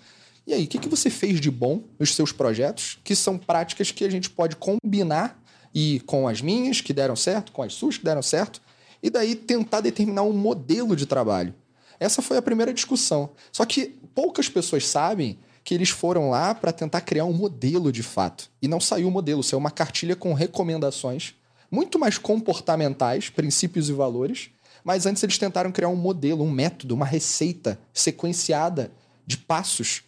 e 0.47 0.53
aí, 0.53 0.63
o 0.63 0.68
que, 0.68 0.79
que 0.79 0.88
você 0.88 1.09
fez 1.09 1.41
de 1.41 1.51
bom 1.51 1.83
nos 2.00 2.15
seus 2.15 2.31
projetos, 2.31 2.97
que 3.03 3.13
são 3.13 3.38
práticas 3.38 3.91
que 3.91 4.06
a 4.06 4.09
gente 4.09 4.30
pode 4.30 4.56
combinar 4.56 5.38
e 5.73 6.00
com 6.06 6.25
as 6.25 6.41
minhas, 6.41 6.80
que 6.80 6.94
deram 6.94 7.18
certo, 7.18 7.51
com 7.51 7.62
as 7.62 7.73
suas 7.73 7.97
que 7.97 8.06
deram 8.06 8.21
certo, 8.21 8.62
e 9.03 9.09
daí 9.09 9.35
tentar 9.35 9.81
determinar 9.81 10.23
um 10.23 10.31
modelo 10.31 10.95
de 10.95 11.06
trabalho. 11.06 11.53
Essa 12.00 12.21
foi 12.21 12.38
a 12.38 12.41
primeira 12.41 12.73
discussão. 12.73 13.31
Só 13.51 13.65
que 13.65 13.88
poucas 14.15 14.47
pessoas 14.47 14.88
sabem 14.88 15.38
que 15.68 15.75
eles 15.75 15.90
foram 15.90 16.30
lá 16.30 16.56
para 16.56 16.72
tentar 16.72 17.02
criar 17.02 17.25
um 17.25 17.34
modelo 17.34 17.92
de 17.92 18.02
fato. 18.02 18.50
E 18.62 18.69
não 18.69 18.80
saiu 18.80 19.10
o 19.10 19.12
modelo, 19.12 19.44
saiu 19.44 19.60
uma 19.60 19.69
cartilha 19.69 20.16
com 20.16 20.31
recomendações, 20.31 21.36
muito 21.69 22.00
mais 22.00 22.18
comportamentais, 22.18 23.30
princípios 23.30 23.90
e 23.90 23.92
valores. 23.92 24.50
Mas 24.81 25.06
antes 25.06 25.21
eles 25.24 25.38
tentaram 25.38 25.69
criar 25.69 25.90
um 25.90 25.95
modelo, 25.97 26.42
um 26.42 26.50
método, 26.50 26.95
uma 26.95 27.06
receita 27.06 27.78
sequenciada 27.94 28.94
de 29.26 29.38
passos. 29.38 30.04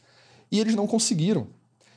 E 0.49 0.61
eles 0.61 0.75
não 0.75 0.87
conseguiram. 0.87 1.47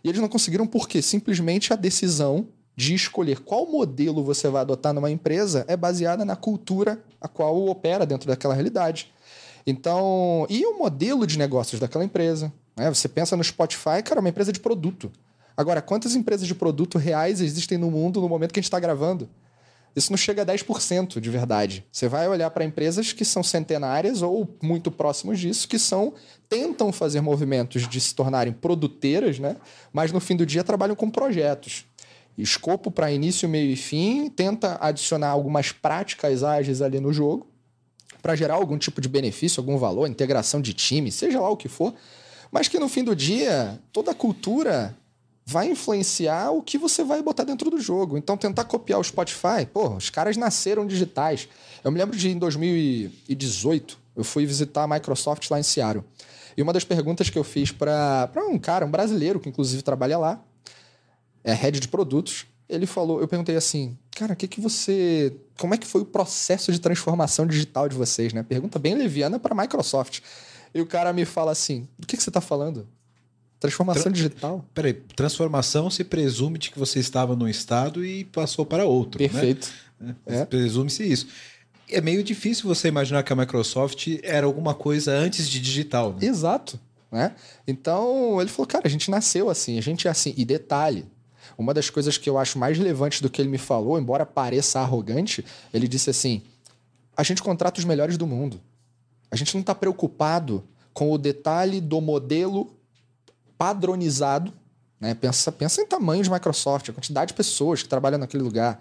E 0.03 0.09
eles 0.09 0.21
não 0.21 0.29
conseguiram 0.29 0.67
porque 0.67 1.01
simplesmente 1.01 1.73
a 1.73 1.77
decisão 1.77 2.49
de 2.75 2.95
escolher 2.95 3.39
qual 3.43 3.65
modelo 3.65 4.25
você 4.25 4.49
vai 4.49 4.63
adotar 4.63 4.93
numa 4.93 5.09
empresa 5.09 5.65
é 5.69 5.77
baseada 5.77 6.25
na 6.25 6.35
cultura 6.35 7.01
a 7.21 7.29
qual 7.29 7.69
opera 7.69 8.05
dentro 8.05 8.27
daquela 8.27 8.55
realidade. 8.55 9.13
Então, 9.65 10.49
e 10.51 10.67
o 10.67 10.77
modelo 10.77 11.25
de 11.29 11.39
negócios 11.39 11.81
daquela 11.81 12.05
empresa? 12.05 12.53
Né? 12.77 12.89
Você 12.89 13.09
pensa 13.09 13.37
no 13.37 13.45
Spotify, 13.45 14.03
cara, 14.05 14.19
é 14.19 14.21
uma 14.21 14.29
empresa 14.29 14.53
de 14.53 14.61
produto. 14.61 15.11
Agora, 15.57 15.83
quantas 15.83 16.15
empresas 16.15 16.47
de 16.47 16.55
produto 16.55 16.99
reais 16.99 17.41
existem 17.41 17.77
no 17.77 17.91
mundo 17.91 18.21
no 18.21 18.29
momento 18.29 18.53
que 18.53 18.61
a 18.61 18.63
gente 18.63 18.69
está 18.69 18.81
gravando? 18.81 19.29
Isso 19.95 20.11
não 20.11 20.17
chega 20.17 20.41
a 20.41 20.47
10% 20.47 21.21
de 21.21 21.29
verdade. 21.29 21.85
Você 21.93 22.09
vai 22.09 22.27
olhar 22.27 22.49
para 22.51 22.65
empresas 22.65 23.13
que 23.13 23.27
são 23.27 23.43
centenárias 23.43 24.23
ou 24.23 24.57
muito 24.63 24.91
próximos 24.91 25.39
disso, 25.39 25.69
que 25.69 25.79
são 25.79 26.15
tentam 26.49 26.91
fazer 26.91 27.21
movimentos 27.21 27.87
de 27.87 28.01
se 28.01 28.15
tornarem 28.15 28.55
produteiras, 28.55 29.39
né? 29.39 29.57
mas 29.93 30.11
no 30.11 30.19
fim 30.19 30.35
do 30.35 30.47
dia 30.47 30.65
trabalham 30.65 30.97
com 30.97 31.11
projetos 31.11 31.85
escopo 32.37 32.91
para 32.91 33.13
início, 33.13 33.49
meio 33.49 33.71
e 33.71 33.77
fim, 33.77 34.29
tenta 34.29 34.79
adicionar 34.81 35.29
algumas 35.29 35.73
práticas 35.73 36.43
ágeis 36.43 36.81
ali 36.81 37.01
no 37.01 37.13
jogo 37.13 37.47
para 38.21 38.37
gerar 38.37 38.55
algum 38.55 38.79
tipo 38.79 39.01
de 39.01 39.09
benefício, 39.09 39.61
algum 39.61 39.77
valor, 39.77 40.07
integração 40.07 40.61
de 40.61 40.73
time, 40.73 41.11
seja 41.11 41.41
lá 41.41 41.51
o 41.51 41.57
que 41.57 41.69
for, 41.69 41.93
mas 42.53 42.69
que 42.69 42.79
no 42.79 42.89
fim 42.89 43.03
do 43.03 43.17
dia 43.17 43.81
toda 43.91 44.15
cultura 44.15 44.95
vai 45.45 45.69
influenciar 45.69 46.51
o 46.51 46.63
que 46.63 46.79
você 46.79 47.03
vai 47.03 47.23
botar 47.23 47.45
dentro 47.45 47.71
do 47.71 47.81
jogo. 47.81 48.17
Então 48.17 48.37
tentar 48.37 48.65
copiar 48.65 49.01
o 49.01 49.05
Spotify, 49.05 49.67
pô, 49.73 49.97
os 49.97 50.11
caras 50.11 50.37
nasceram 50.37 50.87
digitais. 50.87 51.49
Eu 51.83 51.91
me 51.91 51.99
lembro 51.99 52.17
de 52.17 52.29
em 52.29 52.39
2018, 52.39 53.99
eu 54.15 54.23
fui 54.23 54.47
visitar 54.47 54.85
a 54.85 54.87
Microsoft 54.87 55.51
lá 55.51 55.59
em 55.59 55.63
Seattle. 55.63 56.05
E 56.57 56.63
uma 56.63 56.73
das 56.73 56.85
perguntas 56.85 57.31
que 57.31 57.39
eu 57.39 57.43
fiz 57.43 57.73
para 57.73 58.31
um 58.49 58.59
cara, 58.59 58.85
um 58.85 58.91
brasileiro 58.91 59.41
que 59.41 59.49
inclusive 59.49 59.83
trabalha 59.83 60.19
lá, 60.19 60.41
é 61.43 61.53
head 61.55 61.81
de 61.81 61.89
produtos, 61.89 62.47
ele 62.69 62.87
falou, 62.87 63.21
eu 63.21 63.27
perguntei 63.27 63.57
assim, 63.57 63.99
cara, 64.13 64.37
que 64.37 64.47
que 64.47 64.61
você, 64.61 65.35
como 65.59 65.75
é 65.75 65.79
que 65.79 65.87
foi 65.87 66.03
o 66.03 66.05
processo 66.05 66.71
de 66.71 66.79
transformação 66.79 67.47
digital 67.47 67.89
de 67.89 67.97
vocês, 67.97 68.33
né? 68.33 68.43
Pergunta 68.43 68.79
bem 68.79 68.95
leviana 68.95 69.39
para 69.39 69.55
Microsoft. 69.55 70.21
E 70.75 70.81
o 70.81 70.87
cara 70.87 71.13
me 71.13 71.25
fala 71.25 71.53
assim, 71.53 71.89
do 71.99 72.07
que 72.07 72.17
que 72.17 72.23
você 72.23 72.31
está 72.31 72.41
falando? 72.41 72.87
Transformação 73.61 74.05
Tra 74.05 74.13
digital? 74.13 74.65
Peraí, 74.75 74.93
transformação 74.93 75.89
se 75.89 76.03
presume 76.03 76.59
de 76.59 76.71
que 76.71 76.79
você 76.79 76.99
estava 76.99 77.37
num 77.37 77.47
estado 77.47 78.05
e 78.05 78.25
passou 78.25 78.67
para 78.67 78.85
outro, 78.85 79.23
né? 79.23 79.29
Perfeito. 79.29 79.71
Né? 80.01 80.17
É. 80.27 80.45
Presume-se 80.45 81.05
isso. 81.05 81.29
É 81.89 82.01
meio 82.01 82.25
difícil 82.25 82.67
você 82.67 82.89
imaginar 82.89 83.23
que 83.23 83.33
a 83.33 83.37
Microsoft 83.37 84.09
era 84.23 84.47
alguma 84.47 84.75
coisa 84.75 85.13
antes 85.13 85.49
de 85.49 85.61
digital. 85.61 86.13
Né? 86.13 86.27
Exato. 86.27 86.81
né? 87.11 87.37
Então, 87.69 88.41
ele 88.41 88.51
falou, 88.51 88.67
cara, 88.67 88.87
a 88.87 88.91
gente 88.91 89.11
nasceu 89.11 89.49
assim, 89.49 89.79
a 89.79 89.83
gente 89.83 90.09
é 90.09 90.11
assim. 90.11 90.35
E 90.37 90.45
detalhe, 90.45 91.07
uma 91.57 91.73
das 91.73 91.91
coisas 91.91 92.19
que 92.19 92.29
eu 92.29 92.39
acho 92.39 92.59
mais 92.59 92.77
relevantes 92.79 93.21
do 93.21 93.31
que 93.31 93.41
ele 93.41 93.49
me 93.49 93.59
falou, 93.59 93.99
embora 93.99 94.27
pareça 94.27 94.81
arrogante, 94.81 95.45
ele 95.73 95.87
disse 95.87 96.11
assim: 96.11 96.43
a 97.17 97.23
gente 97.23 97.43
contrata 97.43 97.79
os 97.79 97.85
melhores 97.85 98.17
do 98.17 98.27
mundo. 98.27 98.61
A 99.33 99.37
gente 99.37 99.55
não 99.55 99.63
está 99.63 99.75
preocupado 99.75 100.63
com 100.93 101.11
o 101.11 101.17
detalhe 101.17 101.81
do 101.81 102.03
modelo 102.03 102.77
padronizado. 103.57 104.53
Né? 105.01 105.15
Pensa, 105.15 105.51
pensa 105.51 105.81
em 105.81 105.87
tamanho 105.87 106.23
de 106.23 106.31
Microsoft, 106.31 106.91
a 106.91 106.93
quantidade 106.93 107.29
de 107.29 107.35
pessoas 107.35 107.83
que 107.83 107.89
trabalham 107.89 108.19
naquele 108.19 108.43
lugar. 108.43 108.79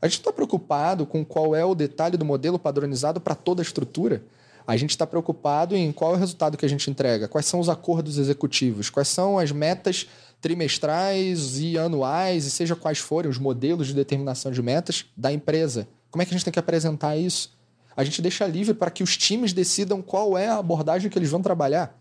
A 0.00 0.06
gente 0.08 0.20
está 0.20 0.32
preocupado 0.32 1.04
com 1.04 1.22
qual 1.22 1.54
é 1.54 1.62
o 1.66 1.74
detalhe 1.74 2.16
do 2.16 2.24
modelo 2.24 2.58
padronizado 2.58 3.20
para 3.20 3.34
toda 3.34 3.60
a 3.60 3.62
estrutura. 3.62 4.22
A 4.66 4.74
gente 4.74 4.90
está 4.90 5.06
preocupado 5.06 5.76
em 5.76 5.92
qual 5.92 6.12
é 6.12 6.16
o 6.16 6.18
resultado 6.18 6.56
que 6.56 6.64
a 6.64 6.68
gente 6.68 6.90
entrega, 6.90 7.28
quais 7.28 7.44
são 7.44 7.60
os 7.60 7.68
acordos 7.68 8.16
executivos, 8.16 8.88
quais 8.88 9.08
são 9.08 9.38
as 9.38 9.52
metas 9.52 10.06
trimestrais 10.40 11.60
e 11.60 11.76
anuais, 11.76 12.46
e 12.46 12.50
seja 12.50 12.74
quais 12.74 12.98
forem 12.98 13.30
os 13.30 13.36
modelos 13.36 13.88
de 13.88 13.94
determinação 13.94 14.50
de 14.50 14.62
metas 14.62 15.04
da 15.14 15.30
empresa. 15.30 15.86
Como 16.10 16.22
é 16.22 16.24
que 16.24 16.32
a 16.32 16.36
gente 16.38 16.44
tem 16.44 16.52
que 16.52 16.58
apresentar 16.58 17.16
isso? 17.18 17.59
A 18.00 18.04
gente 18.04 18.22
deixa 18.22 18.46
livre 18.46 18.72
para 18.72 18.90
que 18.90 19.02
os 19.02 19.14
times 19.14 19.52
decidam 19.52 20.00
qual 20.00 20.38
é 20.38 20.48
a 20.48 20.56
abordagem 20.56 21.10
que 21.10 21.18
eles 21.18 21.28
vão 21.28 21.42
trabalhar. 21.42 21.94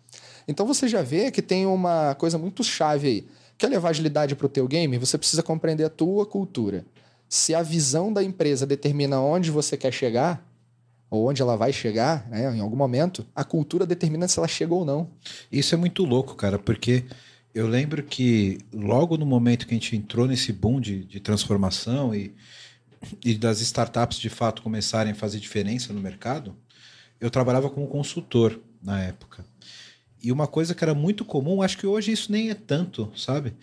Então 0.47 0.65
você 0.65 0.87
já 0.87 1.01
vê 1.01 1.29
que 1.29 1.41
tem 1.41 1.65
uma 1.65 2.15
coisa 2.15 2.37
muito 2.37 2.63
chave 2.63 3.07
aí. 3.07 3.27
Quer 3.57 3.67
levar 3.67 3.89
agilidade 3.89 4.33
para 4.33 4.45
o 4.45 4.49
teu 4.49 4.65
game? 4.65 4.97
Você 4.97 5.17
precisa 5.17 5.43
compreender 5.43 5.83
a 5.83 5.89
tua 5.89 6.25
cultura. 6.25 6.85
Se 7.27 7.53
a 7.53 7.61
visão 7.61 8.13
da 8.13 8.23
empresa 8.23 8.65
determina 8.65 9.19
onde 9.19 9.51
você 9.51 9.75
quer 9.75 9.91
chegar, 9.91 10.41
ou 11.09 11.29
onde 11.29 11.41
ela 11.41 11.57
vai 11.57 11.73
chegar, 11.73 12.25
né, 12.29 12.49
em 12.55 12.61
algum 12.61 12.77
momento, 12.77 13.25
a 13.35 13.43
cultura 13.43 13.85
determina 13.85 14.25
se 14.25 14.39
ela 14.39 14.47
chega 14.47 14.73
ou 14.73 14.85
não. 14.85 15.09
Isso 15.51 15.75
é 15.75 15.77
muito 15.77 16.05
louco, 16.05 16.33
cara, 16.33 16.57
porque 16.57 17.03
eu 17.53 17.67
lembro 17.67 18.01
que 18.03 18.59
logo 18.73 19.17
no 19.17 19.25
momento 19.25 19.67
que 19.67 19.73
a 19.73 19.77
gente 19.77 19.97
entrou 19.97 20.25
nesse 20.25 20.53
boom 20.53 20.79
de, 20.79 21.03
de 21.03 21.19
transformação 21.19 22.15
e, 22.15 22.33
e 23.23 23.35
das 23.35 23.61
startups 23.61 24.19
de 24.19 24.29
fato 24.29 24.61
começarem 24.61 25.11
a 25.11 25.15
fazer 25.15 25.39
diferença 25.39 25.93
no 25.93 26.01
mercado, 26.01 26.55
eu 27.19 27.29
trabalhava 27.29 27.69
como 27.69 27.87
consultor 27.87 28.59
na 28.81 29.01
época. 29.01 29.45
E 30.21 30.31
uma 30.31 30.47
coisa 30.47 30.75
que 30.75 30.83
era 30.83 30.93
muito 30.93 31.23
comum, 31.23 31.61
acho 31.61 31.77
que 31.77 31.87
hoje 31.87 32.11
isso 32.11 32.31
nem 32.31 32.49
é 32.49 32.53
tanto, 32.53 33.11
sabe? 33.15 33.53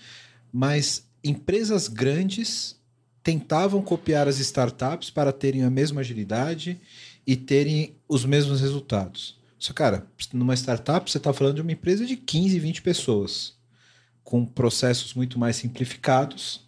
Mas 0.53 1.07
empresas 1.23 1.89
grandes 1.89 2.77
tentavam 3.23 3.83
copiar 3.83 4.29
as 4.29 4.39
startups 4.39 5.11
para 5.11 5.33
terem 5.33 5.65
a 5.65 5.71
mesma 5.71 6.01
agilidade 6.01 6.81
e 7.27 7.37
terem 7.37 7.97
os 8.09 8.25
mesmos 8.25 8.61
resultados. 8.61 9.37
Só, 9.59 9.73
cara, 9.73 10.07
numa 10.33 10.55
startup 10.55 11.11
você 11.11 11.19
está 11.19 11.33
falando 11.33 11.57
de 11.57 11.63
uma 11.63 11.73
empresa 11.73 12.07
de 12.07 12.17
15, 12.17 12.59
20 12.59 12.83
pessoas 12.83 13.55
com 14.23 14.45
processos 14.45 15.15
muito 15.15 15.39
mais 15.39 15.57
simplificados 15.57 16.67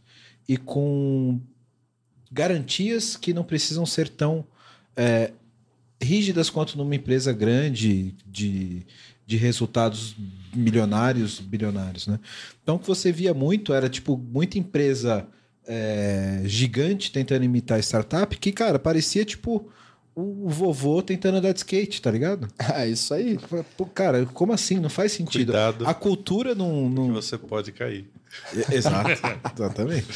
e 0.49 0.57
com 0.57 1.41
garantias 2.31 3.17
que 3.17 3.33
não 3.33 3.45
precisam 3.45 3.87
ser 3.87 4.09
tão 4.09 4.45
é, 4.97 5.33
rígidas 6.01 6.51
quanto 6.51 6.77
numa 6.77 6.95
empresa 6.95 7.33
grande 7.33 8.15
de, 8.27 8.87
de 9.27 9.37
resultados 9.37 10.17
milionários, 10.55 11.39
bilionários, 11.39 12.07
né? 12.07 12.19
Então 12.63 12.77
o 12.77 12.79
que 12.79 12.87
você 12.87 13.13
via 13.13 13.35
muito 13.35 13.73
era 13.75 13.89
tipo 13.89 14.17
muita 14.17 14.59
empresa 14.59 15.27
é, 15.67 16.41
gigante 16.47 17.13
tentando 17.13 17.45
imitar 17.45 17.79
startup 17.81 18.35
que, 18.39 18.51
cara, 18.51 18.79
parecia 18.79 19.25
tipo 19.25 19.71
o 20.21 20.49
vovô 20.49 21.01
tentando 21.01 21.39
andar 21.39 21.53
de 21.53 21.59
skate, 21.59 22.03
tá 22.03 22.11
ligado? 22.11 22.49
É 22.75 22.87
isso 22.89 23.15
aí. 23.15 23.39
Pô, 23.77 23.87
cara, 23.87 24.27
como 24.27 24.53
assim? 24.53 24.79
Não 24.79 24.91
faz 24.91 25.13
sentido. 25.13 25.53
Cuidado. 25.53 25.87
A 25.87 25.95
cultura 25.95 26.55
não. 26.55 26.89
não... 26.89 27.13
você 27.13 27.39
pode 27.39 27.71
cair. 27.71 28.11
Exato, 28.71 29.11
exatamente. 29.55 30.07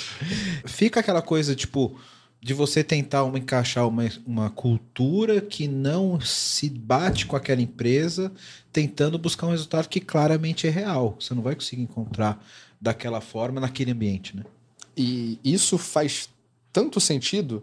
Fica 0.66 1.00
aquela 1.00 1.23
coisa, 1.23 1.54
tipo, 1.54 1.97
de 2.40 2.52
você 2.52 2.82
tentar 2.82 3.23
uma, 3.23 3.38
encaixar 3.38 3.87
uma, 3.87 4.11
uma 4.26 4.50
cultura 4.50 5.40
que 5.40 5.68
não 5.68 6.21
se 6.21 6.68
bate 6.68 7.25
com 7.25 7.37
aquela 7.37 7.62
empresa, 7.62 8.32
tentando 8.73 9.18
buscar 9.18 9.47
um 9.47 9.50
resultado 9.50 9.88
que 9.88 10.00
claramente 10.00 10.66
é 10.66 10.71
real. 10.71 11.16
Você 11.21 11.32
não 11.32 11.42
vai 11.42 11.54
conseguir 11.54 11.82
encontrar 11.82 12.44
daquela 12.80 13.21
forma 13.21 13.61
naquele 13.61 13.92
ambiente, 13.92 14.37
né? 14.37 14.42
E 14.97 15.38
isso 15.44 15.78
faz 15.78 16.28
tanto 16.73 17.00
sentido 17.00 17.62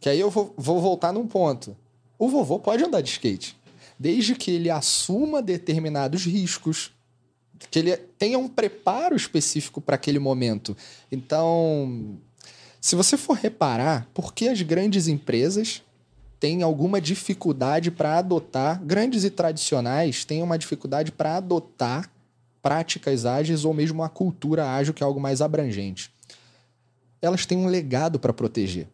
que 0.00 0.08
aí 0.08 0.20
eu 0.20 0.30
vou, 0.30 0.54
vou 0.56 0.80
voltar 0.80 1.12
num 1.12 1.26
ponto. 1.26 1.76
O 2.18 2.28
vovô 2.28 2.58
pode 2.58 2.82
andar 2.82 3.00
de 3.00 3.10
skate, 3.10 3.56
desde 3.98 4.34
que 4.34 4.50
ele 4.50 4.70
assuma 4.70 5.42
determinados 5.42 6.24
riscos, 6.24 6.92
que 7.70 7.78
ele 7.78 7.96
tenha 7.96 8.38
um 8.38 8.48
preparo 8.48 9.16
específico 9.16 9.80
para 9.80 9.96
aquele 9.96 10.18
momento. 10.18 10.76
Então, 11.10 12.18
se 12.80 12.94
você 12.94 13.16
for 13.16 13.36
reparar, 13.36 14.08
por 14.14 14.32
que 14.32 14.48
as 14.48 14.62
grandes 14.62 15.08
empresas 15.08 15.82
têm 16.38 16.62
alguma 16.62 17.00
dificuldade 17.00 17.90
para 17.90 18.18
adotar, 18.18 18.82
grandes 18.82 19.24
e 19.24 19.30
tradicionais 19.30 20.24
têm 20.24 20.42
uma 20.42 20.58
dificuldade 20.58 21.10
para 21.10 21.36
adotar 21.36 22.10
práticas 22.62 23.24
ágeis 23.24 23.64
ou 23.64 23.72
mesmo 23.72 24.02
a 24.02 24.08
cultura 24.08 24.70
ágil, 24.70 24.92
que 24.92 25.02
é 25.02 25.06
algo 25.06 25.20
mais 25.20 25.40
abrangente? 25.40 26.10
Elas 27.22 27.46
têm 27.46 27.58
um 27.58 27.66
legado 27.66 28.18
para 28.18 28.32
proteger. 28.32 28.88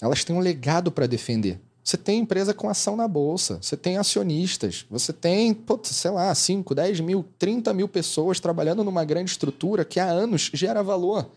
Elas 0.00 0.24
têm 0.24 0.34
um 0.34 0.40
legado 0.40 0.92
para 0.92 1.06
defender. 1.06 1.60
Você 1.82 1.96
tem 1.96 2.20
empresa 2.20 2.52
com 2.52 2.68
ação 2.68 2.94
na 2.96 3.08
bolsa, 3.08 3.58
você 3.62 3.74
tem 3.74 3.96
acionistas, 3.96 4.84
você 4.90 5.10
tem, 5.10 5.54
putz, 5.54 5.88
sei 5.96 6.10
lá, 6.10 6.34
5, 6.34 6.74
10 6.74 7.00
mil, 7.00 7.24
30 7.38 7.72
mil 7.72 7.88
pessoas 7.88 8.38
trabalhando 8.38 8.84
numa 8.84 9.04
grande 9.04 9.30
estrutura 9.30 9.86
que 9.86 9.98
há 9.98 10.04
anos 10.04 10.50
gera 10.52 10.82
valor. 10.82 11.30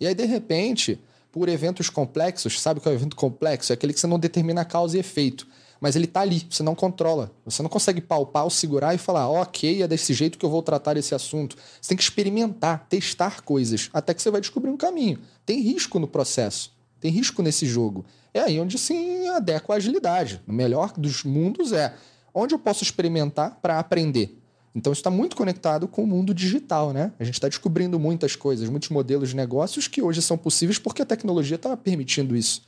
E 0.00 0.06
aí, 0.06 0.14
de 0.14 0.24
repente, 0.24 0.98
por 1.30 1.48
eventos 1.48 1.88
complexos, 1.88 2.60
sabe 2.60 2.78
o 2.78 2.82
que 2.82 2.88
é 2.88 2.90
um 2.90 2.94
evento 2.96 3.14
complexo? 3.14 3.72
É 3.72 3.74
aquele 3.74 3.92
que 3.92 4.00
você 4.00 4.08
não 4.08 4.18
determina 4.18 4.64
causa 4.64 4.96
e 4.96 5.00
efeito. 5.00 5.46
Mas 5.80 5.94
ele 5.94 6.06
está 6.06 6.20
ali, 6.20 6.44
você 6.50 6.64
não 6.64 6.74
controla. 6.74 7.30
Você 7.44 7.62
não 7.62 7.70
consegue 7.70 8.00
palpar 8.00 8.42
ou 8.42 8.50
segurar 8.50 8.96
e 8.96 8.98
falar, 8.98 9.28
ok, 9.28 9.82
é 9.82 9.86
desse 9.86 10.12
jeito 10.14 10.36
que 10.36 10.44
eu 10.44 10.50
vou 10.50 10.64
tratar 10.64 10.96
esse 10.96 11.14
assunto. 11.14 11.56
Você 11.80 11.90
tem 11.90 11.96
que 11.96 12.02
experimentar, 12.02 12.86
testar 12.88 13.42
coisas, 13.42 13.88
até 13.92 14.12
que 14.12 14.20
você 14.20 14.32
vai 14.32 14.40
descobrir 14.40 14.70
um 14.70 14.76
caminho. 14.76 15.20
Tem 15.46 15.60
risco 15.60 16.00
no 16.00 16.08
processo. 16.08 16.71
Tem 17.02 17.10
risco 17.10 17.42
nesse 17.42 17.66
jogo. 17.66 18.04
É 18.32 18.38
aí 18.38 18.60
onde 18.60 18.78
se 18.78 19.26
adequa 19.26 19.74
a 19.74 19.76
agilidade. 19.76 20.40
O 20.46 20.52
melhor 20.52 20.92
dos 20.96 21.24
mundos 21.24 21.72
é 21.72 21.92
onde 22.32 22.54
eu 22.54 22.60
posso 22.60 22.84
experimentar 22.84 23.58
para 23.60 23.80
aprender. 23.80 24.38
Então 24.72 24.92
isso 24.92 25.00
está 25.00 25.10
muito 25.10 25.34
conectado 25.34 25.88
com 25.88 26.04
o 26.04 26.06
mundo 26.06 26.32
digital, 26.32 26.92
né? 26.92 27.12
A 27.18 27.24
gente 27.24 27.34
está 27.34 27.48
descobrindo 27.48 27.98
muitas 27.98 28.36
coisas, 28.36 28.68
muitos 28.68 28.88
modelos 28.88 29.30
de 29.30 29.36
negócios 29.36 29.88
que 29.88 30.00
hoje 30.00 30.22
são 30.22 30.38
possíveis 30.38 30.78
porque 30.78 31.02
a 31.02 31.04
tecnologia 31.04 31.56
está 31.56 31.76
permitindo 31.76 32.36
isso. 32.36 32.62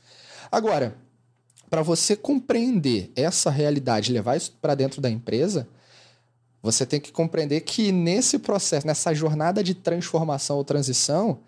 Agora, 0.51 0.97
para 1.69 1.81
você 1.81 2.13
compreender 2.13 3.13
essa 3.15 3.49
realidade, 3.49 4.11
levar 4.11 4.35
isso 4.35 4.53
para 4.61 4.75
dentro 4.75 4.99
da 4.99 5.09
empresa, 5.09 5.65
você 6.61 6.85
tem 6.85 6.99
que 6.99 7.13
compreender 7.13 7.61
que 7.61 7.89
nesse 7.89 8.37
processo, 8.37 8.85
nessa 8.85 9.13
jornada 9.13 9.63
de 9.63 9.73
transformação 9.73 10.57
ou 10.57 10.63
transição, 10.65 11.39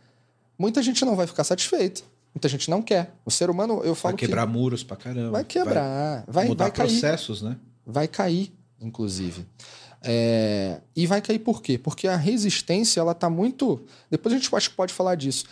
muita 0.58 0.82
gente 0.82 1.04
não 1.04 1.18
vai 1.18 1.28
ficar 1.28 1.44
satisfeita. 1.44 2.02
Muita 2.38 2.50
gente 2.50 2.70
não 2.70 2.84
quer. 2.84 3.16
O 3.26 3.32
ser 3.32 3.50
humano, 3.50 3.82
eu 3.84 3.96
falo 3.96 4.12
Vai 4.12 4.20
quebrar 4.20 4.46
que 4.46 4.54
muros 4.54 4.84
pra 4.84 4.96
caramba. 4.96 5.32
Vai 5.32 5.44
quebrar. 5.44 6.24
Vai, 6.28 6.48
mudar 6.48 6.66
vai 6.66 6.72
cair. 6.72 6.88
processos, 6.88 7.42
né? 7.42 7.58
Vai 7.84 8.08
cair, 8.08 8.54
inclusive. 8.80 9.44
É... 10.04 10.80
E 10.96 11.08
vai 11.08 11.20
cair 11.20 11.40
por 11.40 11.64
quê? 11.64 11.80
Porque 11.80 12.08
a 12.08 12.16
resistência, 12.16 13.00
ela 13.00 13.16
tá 13.16 13.28
muito... 13.28 13.84
Depois 14.08 14.36
a 14.36 14.38
gente 14.38 14.56
acho 14.56 14.70
que 14.70 14.76
pode 14.76 14.94
falar 14.94 15.16
disso. 15.16 15.46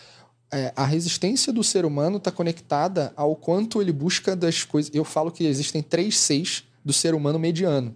É, 0.54 0.72
a 0.75 0.86
resistência 0.86 1.51
do 1.51 1.63
ser 1.63 1.86
humano 1.86 2.18
está 2.18 2.32
conectada 2.32 3.12
ao 3.15 3.36
quanto 3.36 3.82
ele 3.82 3.92
busca 3.92 4.36
das 4.36 4.63
coisas. 4.63 4.94
Eu 4.94 5.04
falo 5.04 5.32
que 5.32 5.44
existem 5.44 5.82
três 5.82 6.20
seis 6.20 6.65
do 6.84 6.94
ser 6.94 7.15
humano 7.15 7.39
mediano: 7.39 7.96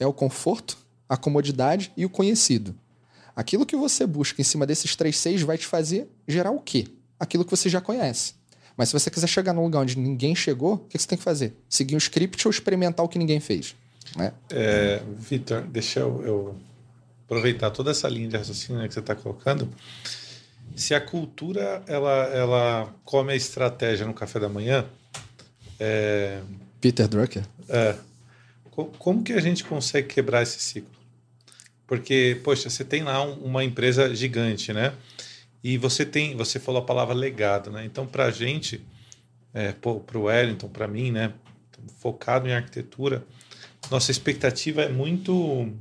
é 0.00 0.06
o 0.06 0.12
conforto, 0.12 0.78
a 1.06 1.18
comodidade 1.18 1.92
e 1.94 2.06
o 2.06 2.08
conhecido. 2.08 2.74
Aquilo 3.36 3.66
que 3.66 3.76
você 3.76 4.06
busca 4.06 4.40
em 4.40 4.44
cima 4.44 4.64
desses 4.64 4.96
três 4.96 5.18
seis 5.18 5.42
vai 5.42 5.58
te 5.58 5.66
fazer 5.66 6.08
gerar 6.26 6.50
o 6.50 6.60
quê? 6.60 6.86
Aquilo 7.18 7.44
que 7.44 7.50
você 7.50 7.68
já 7.68 7.80
conhece. 7.80 8.34
Mas 8.76 8.90
se 8.90 8.92
você 8.92 9.10
quiser 9.10 9.26
chegar 9.26 9.52
num 9.52 9.62
lugar 9.62 9.80
onde 9.80 9.98
ninguém 9.98 10.34
chegou, 10.34 10.74
o 10.74 10.78
que 10.78 10.98
você 10.98 11.06
tem 11.06 11.16
que 11.16 11.24
fazer? 11.24 11.54
Seguir 11.68 11.94
um 11.94 11.98
script 11.98 12.46
ou 12.46 12.50
experimentar 12.50 13.04
o 13.04 13.08
que 13.08 13.18
ninguém 13.18 13.40
fez? 13.40 13.74
Né? 14.14 14.32
É, 14.50 15.02
Vitor, 15.18 15.62
deixa 15.62 16.00
eu, 16.00 16.22
eu, 16.24 16.56
aproveitar 17.24 17.70
toda 17.70 17.90
essa 17.90 18.08
linha 18.08 18.28
de 18.28 18.36
raciocínio 18.36 18.80
né, 18.80 18.86
que 18.86 18.94
você 18.94 19.00
está 19.00 19.14
colocando. 19.14 19.68
Se 20.74 20.94
a 20.94 21.00
cultura 21.00 21.82
ela, 21.86 22.24
ela 22.26 22.94
come 23.02 23.32
a 23.32 23.36
estratégia 23.36 24.06
no 24.06 24.12
café 24.12 24.38
da 24.38 24.48
manhã. 24.48 24.84
É, 25.80 26.40
Peter 26.80 27.08
Drucker. 27.08 27.44
É, 27.68 27.96
como 28.98 29.22
que 29.22 29.32
a 29.32 29.40
gente 29.40 29.64
consegue 29.64 30.08
quebrar 30.08 30.42
esse 30.42 30.60
ciclo? 30.60 30.94
Porque, 31.86 32.38
poxa, 32.44 32.68
você 32.68 32.84
tem 32.84 33.02
lá 33.02 33.24
um, 33.24 33.34
uma 33.44 33.64
empresa 33.64 34.14
gigante, 34.14 34.72
né? 34.72 34.92
E 35.62 35.76
você 35.76 36.04
tem, 36.04 36.36
você 36.36 36.58
falou 36.58 36.82
a 36.82 36.84
palavra 36.84 37.14
legado, 37.14 37.70
né? 37.70 37.84
Então, 37.84 38.06
para 38.06 38.26
a 38.26 38.30
gente, 38.30 38.84
é, 39.52 39.72
para 39.72 40.18
o 40.18 40.22
Wellington, 40.22 40.68
para 40.68 40.86
mim, 40.86 41.10
né? 41.10 41.32
Focado 41.98 42.48
em 42.48 42.52
arquitetura, 42.52 43.24
nossa 43.90 44.10
expectativa 44.10 44.82
é 44.82 44.88
muito 44.88 45.72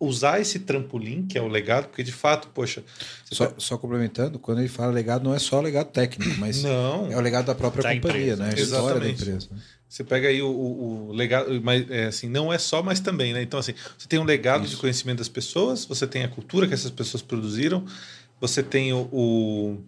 usar 0.00 0.40
esse 0.40 0.60
trampolim, 0.60 1.26
que 1.26 1.36
é 1.36 1.42
o 1.42 1.46
legado, 1.46 1.88
porque 1.88 2.02
de 2.02 2.12
fato, 2.12 2.48
poxa. 2.48 2.82
Só, 3.30 3.46
tá... 3.46 3.54
só, 3.58 3.76
complementando, 3.76 4.38
quando 4.38 4.60
ele 4.60 4.68
fala 4.68 4.90
legado, 4.90 5.22
não 5.22 5.34
é 5.34 5.38
só 5.38 5.60
legado 5.60 5.88
técnico, 5.88 6.40
mas 6.40 6.62
não. 6.62 7.12
é 7.12 7.16
o 7.16 7.20
legado 7.20 7.46
da 7.46 7.54
própria 7.54 7.82
da 7.82 7.94
companhia, 7.94 8.32
empresa. 8.32 8.42
né? 8.42 8.54
A 8.56 8.58
Exatamente. 8.58 9.00
da 9.00 9.10
empresa. 9.10 9.48
Né? 9.50 9.60
Você 9.86 10.04
pega 10.04 10.28
aí 10.28 10.40
o, 10.40 10.48
o, 10.48 11.08
o, 11.08 11.12
legado, 11.12 11.60
mas 11.62 11.90
é, 11.90 12.06
assim, 12.06 12.28
não 12.28 12.52
é 12.52 12.58
só, 12.58 12.82
mas 12.82 13.00
também, 13.00 13.34
né? 13.34 13.42
Então, 13.42 13.58
assim, 13.58 13.74
você 13.98 14.06
tem 14.08 14.18
um 14.18 14.24
legado 14.24 14.64
Isso. 14.64 14.76
de 14.76 14.80
conhecimento 14.80 15.18
das 15.18 15.28
pessoas, 15.28 15.84
você 15.84 16.06
tem 16.06 16.22
a 16.22 16.28
cultura 16.28 16.66
que 16.66 16.72
essas 16.72 16.92
pessoas 16.92 17.22
produziram, 17.22 17.84
você 18.40 18.62
tem 18.62 18.92
o, 18.92 19.08
o 19.12 19.84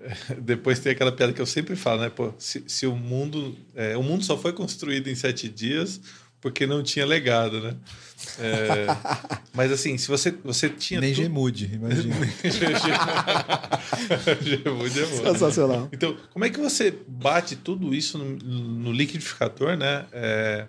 depois 0.40 0.78
tem 0.78 0.92
aquela 0.92 1.12
piada 1.12 1.32
que 1.32 1.40
eu 1.40 1.46
sempre 1.46 1.76
falo, 1.76 2.02
né? 2.02 2.10
Pô, 2.10 2.32
se, 2.38 2.64
se 2.66 2.86
o 2.86 2.96
mundo. 2.96 3.56
É, 3.74 3.96
o 3.96 4.02
mundo 4.02 4.24
só 4.24 4.36
foi 4.38 4.52
construído 4.52 5.08
em 5.08 5.14
sete 5.14 5.48
dias 5.48 6.00
porque 6.40 6.66
não 6.66 6.82
tinha 6.82 7.04
legado, 7.04 7.60
né? 7.60 7.76
É, 8.38 8.86
mas 9.52 9.72
assim, 9.72 9.98
se 9.98 10.08
você, 10.08 10.30
você 10.30 10.68
tinha. 10.68 11.00
Nem 11.00 11.12
tudo... 11.12 11.22
Gemude, 11.24 11.70
imagina. 11.74 12.14
Gemude 14.42 15.00
é 15.00 15.06
bom. 15.06 15.32
Sensacional. 15.32 15.88
Então, 15.92 16.16
como 16.32 16.44
é 16.44 16.50
que 16.50 16.60
você 16.60 16.94
bate 17.06 17.56
tudo 17.56 17.94
isso 17.94 18.18
no, 18.18 18.36
no 18.36 18.92
liquidificador, 18.92 19.76
né? 19.76 20.06
É, 20.12 20.66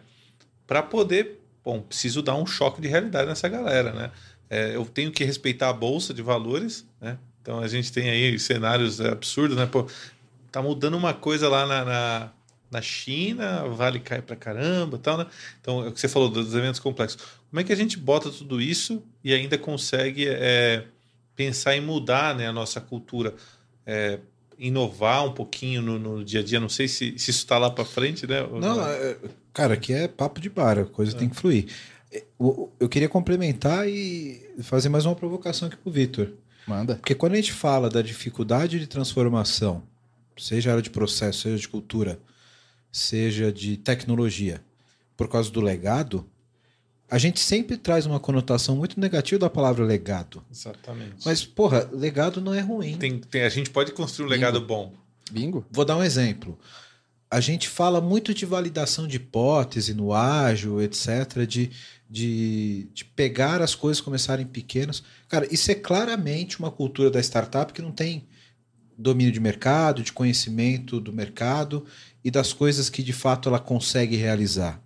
para 0.66 0.82
poder. 0.82 1.38
Bom, 1.64 1.82
preciso 1.82 2.22
dar 2.22 2.36
um 2.36 2.46
choque 2.46 2.82
de 2.82 2.88
realidade 2.88 3.28
nessa 3.28 3.48
galera, 3.48 3.92
né? 3.94 4.12
É, 4.50 4.76
eu 4.76 4.86
tenho 4.86 5.12
que 5.12 5.24
respeitar 5.24 5.70
a 5.70 5.74
bolsa 5.74 6.14
de 6.14 6.22
valores, 6.22 6.86
né? 7.00 7.18
Então 7.42 7.60
a 7.60 7.68
gente 7.68 7.92
tem 7.92 8.10
aí 8.10 8.38
cenários 8.40 9.00
absurdos, 9.00 9.56
né? 9.56 9.66
Pô, 9.66 9.88
tá 10.52 10.62
mudando 10.62 10.96
uma 10.96 11.14
coisa 11.14 11.48
lá 11.48 11.66
na, 11.66 11.86
na, 11.86 12.32
na 12.72 12.82
China, 12.82 13.68
vale 13.70 14.00
cai 14.00 14.22
pra 14.22 14.36
caramba 14.36 14.98
tal, 14.98 15.18
né? 15.18 15.28
Então, 15.62 15.84
é 15.86 15.90
o 15.90 15.92
que 15.92 16.00
você 16.00 16.08
falou 16.08 16.30
dos 16.30 16.54
eventos 16.54 16.80
complexos. 16.80 17.22
Como 17.50 17.60
é 17.60 17.64
que 17.64 17.74
a 17.74 17.76
gente 17.76 17.98
bota 17.98 18.30
tudo 18.30 18.62
isso 18.62 19.04
e 19.24 19.34
ainda 19.34 19.58
consegue 19.58 20.28
é, 20.28 20.86
pensar 21.36 21.76
em 21.76 21.82
mudar 21.82 22.36
né, 22.36 22.48
a 22.48 22.54
nossa 22.54 22.82
cultura? 22.82 23.34
É, 23.86 24.20
inovar 24.60 25.26
um 25.26 25.32
pouquinho 25.32 25.82
no, 25.82 25.98
no, 25.98 26.24
dia 26.24 26.42
a 26.42 26.44
dia. 26.44 26.60
Não 26.60 26.70
sei 26.70 26.88
se, 26.88 27.18
se 27.18 27.32
isso 27.32 27.40
está 27.40 27.58
lá 27.58 27.70
para 27.70 27.86
frente, 27.86 28.28
né? 28.28 28.46
Não, 28.60 28.86
é, 28.86 29.18
cara, 29.54 29.74
aqui 29.74 29.94
é 29.94 30.08
papo 30.08 30.42
de 30.42 30.50
bar, 30.50 30.78
a 30.78 30.86
coisa 30.86 31.16
é. 31.16 31.18
tem 31.18 31.30
que 31.30 31.36
fluir. 31.36 31.68
Eu 32.80 32.90
queria 32.90 33.10
complementar 33.10 33.88
e 33.88 34.42
fazer 34.62 34.90
mais 34.90 35.06
uma 35.06 35.16
provocação 35.16 35.68
aqui 35.68 35.78
pro 35.78 35.92
Vitor. 35.92 36.32
Manda. 36.66 36.96
Porque 36.96 37.16
quando 37.16 37.34
a 37.34 37.36
gente 37.36 37.54
fala 37.54 37.90
da 37.90 38.02
dificuldade 38.02 38.80
de 38.80 38.88
transformação, 38.88 39.84
seja 40.38 40.72
área 40.72 40.82
de 40.82 40.90
processo, 40.90 41.42
seja 41.42 41.58
de 41.58 41.68
cultura, 41.68 42.20
seja 42.92 43.52
de 43.52 43.78
tecnologia, 43.78 44.62
por 45.16 45.28
causa 45.28 45.52
do 45.52 45.62
legado, 45.62 46.26
a 47.10 47.18
gente 47.18 47.40
sempre 47.40 47.76
traz 47.76 48.06
uma 48.06 48.20
conotação 48.20 48.76
muito 48.76 49.00
negativa 49.00 49.40
da 49.40 49.50
palavra 49.50 49.84
legado. 49.84 50.44
Exatamente. 50.52 51.26
Mas, 51.26 51.44
porra, 51.44 51.90
legado 51.92 52.40
não 52.40 52.54
é 52.54 52.62
ruim. 52.62 52.98
Tem, 52.98 53.20
tem 53.20 53.42
a 53.42 53.50
gente 53.50 53.70
pode 53.70 53.92
construir 53.92 54.28
um 54.28 54.30
Bingo. 54.30 54.40
legado 54.40 54.62
bom. 54.62 54.94
Bingo. 55.32 55.66
Vou 55.72 55.84
dar 55.84 55.98
um 55.98 56.04
exemplo. 56.04 56.58
A 57.32 57.40
gente 57.40 57.68
fala 57.68 58.00
muito 58.00 58.34
de 58.34 58.46
validação 58.46 59.08
de 59.08 59.18
hipótese 59.18 59.94
no 59.94 60.14
ágil, 60.14 60.82
etc., 60.82 61.46
de 61.48 61.72
de, 62.10 62.90
de 62.94 63.06
pegar 63.06 63.62
as 63.62 63.76
coisas 63.76 64.02
começarem 64.02 64.46
pequenas. 64.46 65.04
Cara, 65.28 65.48
isso 65.54 65.70
é 65.70 65.76
claramente 65.76 66.58
uma 66.58 66.72
cultura 66.72 67.12
da 67.12 67.20
startup 67.20 67.72
que 67.72 67.82
não 67.82 67.92
tem 67.92 68.28
domínio 68.98 69.32
de 69.32 69.40
mercado, 69.40 70.02
de 70.02 70.12
conhecimento 70.12 71.00
do 71.00 71.14
mercado 71.14 71.86
e 72.24 72.32
das 72.32 72.52
coisas 72.52 72.90
que 72.90 73.04
de 73.04 73.14
fato 73.14 73.48
ela 73.48 73.60
consegue 73.60 74.16
realizar. 74.16 74.82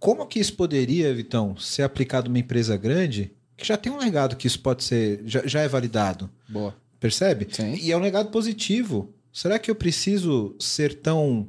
Como 0.00 0.26
que 0.26 0.40
isso 0.40 0.54
poderia, 0.54 1.14
Vitão, 1.14 1.56
ser 1.56 1.82
aplicado 1.82 2.28
numa 2.28 2.38
empresa 2.38 2.76
grande 2.76 3.32
que 3.56 3.64
já 3.64 3.76
tem 3.76 3.92
um 3.92 3.98
legado 3.98 4.34
que 4.34 4.46
isso 4.46 4.58
pode 4.58 4.82
ser, 4.82 5.22
já, 5.24 5.46
já 5.46 5.60
é 5.60 5.68
validado? 5.68 6.28
Boa. 6.48 6.74
Percebe? 6.98 7.46
Sim. 7.50 7.74
E 7.74 7.92
é 7.92 7.96
um 7.96 8.00
legado 8.00 8.30
positivo. 8.30 9.14
Será 9.32 9.58
que 9.58 9.70
eu 9.70 9.74
preciso 9.74 10.56
ser 10.58 10.94
tão 10.94 11.48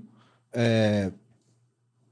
é, 0.53 1.11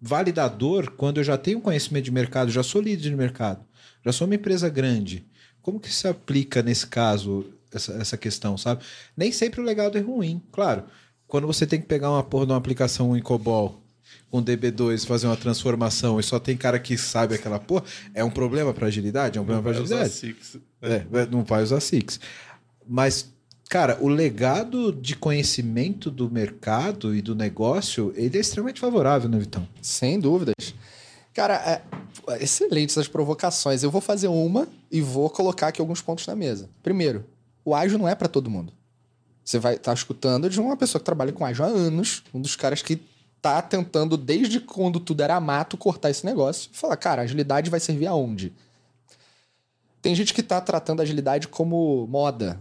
validador 0.01 0.91
quando 0.97 1.19
eu 1.19 1.23
já 1.23 1.37
tenho 1.37 1.61
conhecimento 1.61 2.05
de 2.05 2.11
mercado, 2.11 2.51
já 2.51 2.63
sou 2.63 2.81
líder 2.81 3.03
de 3.03 3.15
mercado, 3.15 3.63
já 4.03 4.11
sou 4.11 4.25
uma 4.25 4.35
empresa 4.35 4.67
grande. 4.67 5.25
Como 5.61 5.79
que 5.79 5.93
se 5.93 6.07
aplica 6.07 6.63
nesse 6.63 6.87
caso 6.87 7.45
essa, 7.71 7.93
essa 7.93 8.17
questão, 8.17 8.57
sabe? 8.57 8.83
Nem 9.15 9.31
sempre 9.31 9.61
o 9.61 9.63
legado 9.63 9.97
é 9.97 10.01
ruim, 10.01 10.41
claro. 10.51 10.83
Quando 11.27 11.45
você 11.45 11.67
tem 11.67 11.79
que 11.79 11.87
pegar 11.87 12.09
uma 12.09 12.23
porra 12.23 12.47
de 12.47 12.51
uma 12.51 12.57
aplicação 12.57 13.15
em 13.15 13.21
COBOL 13.21 13.79
com 14.29 14.43
DB2 14.43 15.05
fazer 15.05 15.27
uma 15.27 15.37
transformação 15.37 16.19
e 16.19 16.23
só 16.23 16.39
tem 16.39 16.57
cara 16.57 16.79
que 16.79 16.97
sabe 16.97 17.35
aquela 17.35 17.59
porra, 17.59 17.83
é 18.13 18.23
um 18.23 18.31
problema 18.31 18.73
para 18.73 18.87
agilidade? 18.87 19.37
É 19.37 19.41
um 19.41 19.45
problema 19.45 19.61
para 19.61 19.79
agilidade? 19.79 20.09
É, 20.81 21.05
não 21.29 21.43
vai 21.43 21.61
usar 21.61 21.79
Six. 21.79 22.19
Mas 22.87 23.31
Cara, 23.71 23.97
o 24.01 24.09
legado 24.09 24.91
de 24.91 25.15
conhecimento 25.15 26.11
do 26.11 26.29
mercado 26.29 27.15
e 27.15 27.21
do 27.21 27.33
negócio, 27.33 28.11
ele 28.17 28.37
é 28.37 28.41
extremamente 28.41 28.81
favorável, 28.81 29.29
né, 29.29 29.39
Vitão? 29.39 29.65
Sem 29.81 30.19
dúvidas. 30.19 30.75
Cara, 31.33 31.81
é 32.27 32.43
excelente 32.43 32.89
essas 32.89 33.07
provocações. 33.07 33.81
Eu 33.81 33.89
vou 33.89 34.01
fazer 34.01 34.27
uma 34.27 34.67
e 34.91 34.99
vou 34.99 35.29
colocar 35.29 35.69
aqui 35.69 35.79
alguns 35.79 36.01
pontos 36.01 36.27
na 36.27 36.35
mesa. 36.35 36.69
Primeiro, 36.83 37.23
o 37.63 37.73
ágil 37.73 37.97
não 37.97 38.09
é 38.09 38.13
para 38.13 38.27
todo 38.27 38.49
mundo. 38.49 38.73
Você 39.41 39.57
vai 39.57 39.75
estar 39.75 39.91
tá 39.91 39.93
escutando 39.93 40.49
de 40.49 40.59
uma 40.59 40.75
pessoa 40.75 40.99
que 40.99 41.05
trabalha 41.05 41.31
com 41.31 41.45
ágil 41.45 41.63
há 41.63 41.69
anos, 41.69 42.23
um 42.33 42.41
dos 42.41 42.57
caras 42.57 42.81
que 42.81 42.99
tá 43.41 43.61
tentando, 43.61 44.17
desde 44.17 44.59
quando 44.59 44.99
tudo 44.99 45.23
era 45.23 45.39
mato, 45.39 45.77
cortar 45.77 46.09
esse 46.09 46.25
negócio 46.25 46.69
e 46.73 46.77
falar, 46.77 46.97
cara, 46.97 47.21
agilidade 47.21 47.69
vai 47.69 47.79
servir 47.79 48.07
aonde? 48.07 48.51
Tem 50.01 50.13
gente 50.13 50.33
que 50.33 50.43
tá 50.43 50.59
tratando 50.59 50.99
a 50.99 51.03
agilidade 51.03 51.47
como 51.47 52.05
moda. 52.07 52.59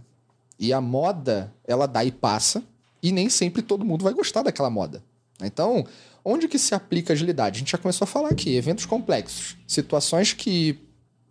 E 0.61 0.75
a 0.75 0.81
moda, 0.81 1.51
ela 1.67 1.87
dá 1.87 2.05
e 2.05 2.13
passa, 2.13 2.63
e 3.03 3.11
nem 3.11 3.31
sempre 3.31 3.63
todo 3.63 3.83
mundo 3.83 4.05
vai 4.05 4.13
gostar 4.13 4.43
daquela 4.43 4.69
moda. 4.69 5.03
Então, 5.43 5.87
onde 6.23 6.47
que 6.47 6.59
se 6.59 6.75
aplica 6.75 7.15
agilidade? 7.15 7.57
A 7.57 7.59
gente 7.61 7.73
já 7.73 7.79
começou 7.79 8.05
a 8.05 8.09
falar 8.09 8.29
aqui, 8.29 8.55
eventos 8.55 8.85
complexos, 8.85 9.57
situações 9.67 10.35
que 10.35 10.79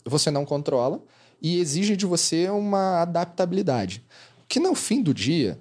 você 0.03 0.31
não 0.31 0.45
controla 0.45 0.99
e 1.39 1.59
exigem 1.59 1.95
de 1.95 2.07
você 2.07 2.49
uma 2.49 3.03
adaptabilidade. 3.03 4.03
Que 4.47 4.59
no 4.59 4.73
fim 4.73 5.01
do 5.03 5.13
dia, 5.13 5.59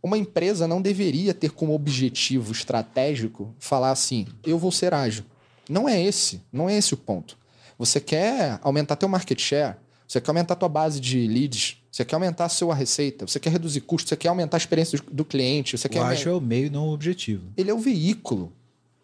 uma 0.00 0.16
empresa 0.16 0.68
não 0.68 0.80
deveria 0.80 1.34
ter 1.34 1.50
como 1.50 1.74
objetivo 1.74 2.52
estratégico 2.52 3.52
falar 3.58 3.90
assim: 3.90 4.28
eu 4.44 4.58
vou 4.58 4.70
ser 4.70 4.94
ágil. 4.94 5.24
Não 5.68 5.88
é 5.88 6.00
esse, 6.00 6.40
não 6.52 6.68
é 6.68 6.76
esse 6.76 6.94
o 6.94 6.96
ponto. 6.96 7.36
Você 7.76 8.00
quer 8.00 8.60
aumentar 8.62 8.94
teu 8.94 9.08
market 9.08 9.40
share, 9.40 9.76
você 10.06 10.20
quer 10.20 10.30
aumentar 10.30 10.54
tua 10.54 10.68
base 10.68 11.00
de 11.00 11.26
leads, 11.26 11.81
você 11.92 12.06
quer 12.06 12.14
aumentar 12.14 12.46
a 12.46 12.48
sua 12.48 12.74
receita, 12.74 13.26
você 13.26 13.38
quer 13.38 13.50
reduzir 13.50 13.82
custos, 13.82 14.08
você 14.08 14.16
quer 14.16 14.28
aumentar 14.28 14.56
a 14.56 14.58
experiência 14.58 14.98
do 15.10 15.26
cliente. 15.26 15.76
Você 15.76 15.88
o 15.88 15.90
quer 15.90 16.00
ágil 16.00 16.32
é 16.32 16.34
o 16.34 16.40
meio, 16.40 16.70
não 16.70 16.88
o 16.88 16.94
objetivo. 16.94 17.52
Ele 17.54 17.70
é 17.70 17.74
o 17.74 17.78
veículo, 17.78 18.50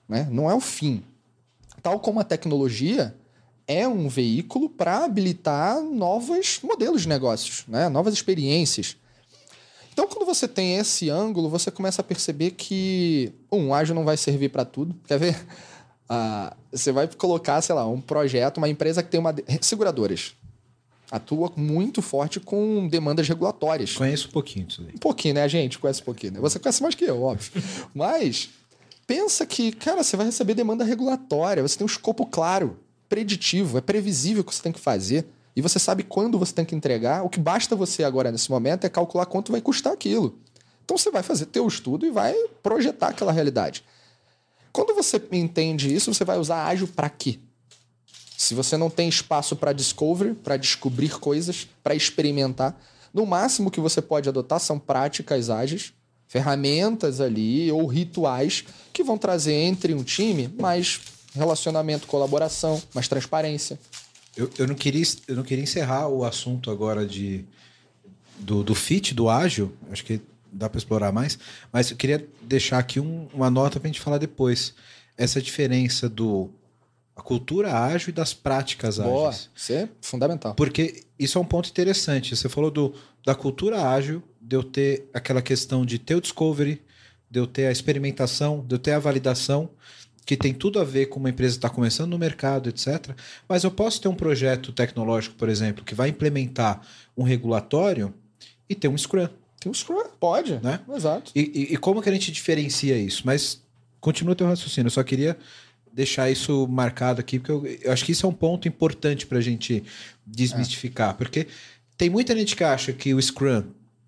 né? 0.08 0.26
não 0.30 0.50
é 0.50 0.54
o 0.54 0.60
fim. 0.60 1.04
Tal 1.82 2.00
como 2.00 2.18
a 2.18 2.24
tecnologia 2.24 3.14
é 3.66 3.86
um 3.86 4.08
veículo 4.08 4.70
para 4.70 5.04
habilitar 5.04 5.82
novos 5.82 6.60
modelos 6.62 7.02
de 7.02 7.08
negócios, 7.08 7.64
né? 7.68 7.90
novas 7.90 8.14
experiências. 8.14 8.96
Então, 9.92 10.08
quando 10.08 10.24
você 10.24 10.48
tem 10.48 10.76
esse 10.76 11.10
ângulo, 11.10 11.50
você 11.50 11.70
começa 11.70 12.00
a 12.00 12.04
perceber 12.04 12.52
que, 12.52 13.34
um, 13.52 13.74
ágil 13.74 13.94
não 13.94 14.04
vai 14.04 14.16
servir 14.16 14.48
para 14.48 14.64
tudo. 14.64 14.96
Quer 15.06 15.18
ver? 15.18 15.46
Ah, 16.08 16.56
você 16.72 16.90
vai 16.90 17.06
colocar, 17.06 17.60
sei 17.60 17.74
lá, 17.74 17.86
um 17.86 18.00
projeto, 18.00 18.56
uma 18.56 18.68
empresa 18.70 19.02
que 19.02 19.10
tem 19.10 19.20
uma. 19.20 19.34
Seguradoras 19.60 20.34
atua 21.10 21.52
muito 21.56 22.02
forte 22.02 22.38
com 22.38 22.86
demandas 22.88 23.26
regulatórias. 23.28 23.94
Conheço 23.94 24.28
um 24.28 24.30
pouquinho 24.30 24.66
disso 24.66 24.82
aí. 24.82 24.94
Um 24.94 24.98
pouquinho, 24.98 25.34
né? 25.34 25.48
Gente 25.48 25.78
conhece 25.78 26.02
um 26.02 26.04
pouquinho. 26.04 26.34
Né? 26.34 26.40
Você 26.40 26.58
conhece 26.58 26.82
mais 26.82 26.94
que 26.94 27.04
eu, 27.04 27.22
óbvio. 27.22 27.62
Mas 27.94 28.50
pensa 29.06 29.46
que, 29.46 29.72
cara, 29.72 30.02
você 30.02 30.16
vai 30.16 30.26
receber 30.26 30.54
demanda 30.54 30.84
regulatória, 30.84 31.62
você 31.62 31.78
tem 31.78 31.84
um 31.84 31.88
escopo 31.88 32.26
claro, 32.26 32.78
preditivo, 33.08 33.78
é 33.78 33.80
previsível 33.80 34.42
o 34.42 34.44
que 34.44 34.54
você 34.54 34.62
tem 34.62 34.72
que 34.72 34.80
fazer. 34.80 35.26
E 35.56 35.60
você 35.60 35.78
sabe 35.78 36.04
quando 36.04 36.38
você 36.38 36.52
tem 36.52 36.64
que 36.64 36.74
entregar. 36.74 37.24
O 37.24 37.28
que 37.28 37.40
basta 37.40 37.74
você 37.74 38.04
agora, 38.04 38.30
nesse 38.30 38.48
momento, 38.48 38.84
é 38.84 38.88
calcular 38.88 39.26
quanto 39.26 39.50
vai 39.50 39.60
custar 39.60 39.92
aquilo. 39.92 40.38
Então 40.84 40.96
você 40.96 41.10
vai 41.10 41.22
fazer 41.22 41.46
teu 41.46 41.66
estudo 41.66 42.06
e 42.06 42.10
vai 42.10 42.32
projetar 42.62 43.08
aquela 43.08 43.32
realidade. 43.32 43.82
Quando 44.72 44.94
você 44.94 45.20
entende 45.32 45.92
isso, 45.92 46.14
você 46.14 46.24
vai 46.24 46.38
usar 46.38 46.66
ágil 46.66 46.86
para 46.86 47.10
quê? 47.10 47.40
Se 48.38 48.54
você 48.54 48.76
não 48.76 48.88
tem 48.88 49.08
espaço 49.08 49.56
para 49.56 49.72
discovery, 49.72 50.32
para 50.32 50.56
descobrir 50.56 51.18
coisas, 51.18 51.68
para 51.82 51.96
experimentar, 51.96 52.80
no 53.12 53.26
máximo 53.26 53.68
que 53.68 53.80
você 53.80 54.00
pode 54.00 54.28
adotar 54.28 54.60
são 54.60 54.78
práticas 54.78 55.50
ágeis, 55.50 55.92
ferramentas 56.28 57.20
ali 57.20 57.72
ou 57.72 57.84
rituais 57.84 58.64
que 58.92 59.02
vão 59.02 59.18
trazer 59.18 59.54
entre 59.54 59.92
um 59.92 60.04
time 60.04 60.48
mais 60.56 61.00
relacionamento, 61.34 62.06
colaboração, 62.06 62.80
mais 62.94 63.08
transparência. 63.08 63.76
Eu, 64.36 64.48
eu, 64.56 64.68
não, 64.68 64.76
queria, 64.76 65.02
eu 65.26 65.34
não 65.34 65.42
queria 65.42 65.64
encerrar 65.64 66.06
o 66.06 66.24
assunto 66.24 66.70
agora 66.70 67.04
de, 67.04 67.44
do, 68.38 68.62
do 68.62 68.72
fit, 68.72 69.14
do 69.14 69.28
ágil, 69.28 69.74
acho 69.90 70.04
que 70.04 70.20
dá 70.52 70.70
para 70.70 70.78
explorar 70.78 71.10
mais, 71.10 71.36
mas 71.72 71.90
eu 71.90 71.96
queria 71.96 72.24
deixar 72.40 72.78
aqui 72.78 73.00
um, 73.00 73.26
uma 73.34 73.50
nota 73.50 73.80
para 73.80 73.88
a 73.88 73.92
gente 73.92 74.00
falar 74.00 74.18
depois. 74.18 74.74
Essa 75.16 75.42
diferença 75.42 76.08
do 76.08 76.48
A 77.18 77.22
cultura 77.22 77.74
ágil 77.76 78.10
e 78.10 78.12
das 78.12 78.32
práticas 78.32 78.96
Boa, 78.98 79.30
ágeis. 79.30 79.50
isso 79.56 79.72
é 79.72 79.88
fundamental. 80.00 80.54
Porque 80.54 81.02
isso 81.18 81.36
é 81.36 81.40
um 81.40 81.44
ponto 81.44 81.68
interessante. 81.68 82.36
Você 82.36 82.48
falou 82.48 82.70
do, 82.70 82.94
da 83.26 83.34
cultura 83.34 83.90
ágil, 83.90 84.22
de 84.40 84.54
eu 84.54 84.62
ter 84.62 85.08
aquela 85.12 85.42
questão 85.42 85.84
de 85.84 85.98
ter 85.98 86.14
o 86.14 86.20
discovery, 86.20 86.80
de 87.28 87.40
eu 87.40 87.46
ter 87.46 87.66
a 87.66 87.72
experimentação, 87.72 88.64
de 88.66 88.72
eu 88.74 88.78
ter 88.78 88.92
a 88.92 88.98
validação, 89.00 89.68
que 90.24 90.36
tem 90.36 90.54
tudo 90.54 90.78
a 90.78 90.84
ver 90.84 91.06
com 91.06 91.18
uma 91.18 91.28
empresa 91.30 91.54
que 91.54 91.58
está 91.58 91.68
começando 91.68 92.10
no 92.10 92.18
mercado, 92.18 92.68
etc. 92.68 93.10
Mas 93.48 93.64
eu 93.64 93.70
posso 93.70 94.00
ter 94.00 94.06
um 94.08 94.14
projeto 94.14 94.72
tecnológico, 94.72 95.34
por 95.34 95.48
exemplo, 95.48 95.84
que 95.84 95.94
vai 95.96 96.10
implementar 96.10 96.80
um 97.16 97.24
regulatório 97.24 98.14
e 98.68 98.74
ter 98.76 98.86
um 98.88 98.96
Scrum. 98.96 99.26
Tem 99.58 99.68
um 99.70 99.74
Scrum, 99.74 100.04
pode, 100.20 100.60
Né? 100.62 100.78
Exato. 100.94 101.32
E, 101.34 101.40
e- 101.40 101.74
e 101.74 101.76
como 101.76 102.00
que 102.00 102.08
a 102.08 102.12
gente 102.12 102.30
diferencia 102.30 102.96
isso? 102.96 103.22
Mas 103.26 103.60
continua 104.00 104.36
teu 104.36 104.46
raciocínio. 104.46 104.86
Eu 104.86 104.90
só 104.92 105.02
queria 105.02 105.36
deixar 105.98 106.30
isso 106.30 106.64
marcado 106.68 107.18
aqui, 107.20 107.40
porque 107.40 107.50
eu, 107.50 107.66
eu 107.82 107.92
acho 107.92 108.04
que 108.04 108.12
isso 108.12 108.24
é 108.24 108.28
um 108.28 108.32
ponto 108.32 108.68
importante 108.68 109.26
para 109.26 109.38
a 109.38 109.40
gente 109.40 109.82
desmistificar. 110.24 111.16
Porque 111.16 111.48
tem 111.96 112.08
muita 112.08 112.36
gente 112.36 112.54
que 112.54 112.62
acha 112.62 112.92
que 112.92 113.12
o 113.12 113.20
Scrum, 113.20 113.64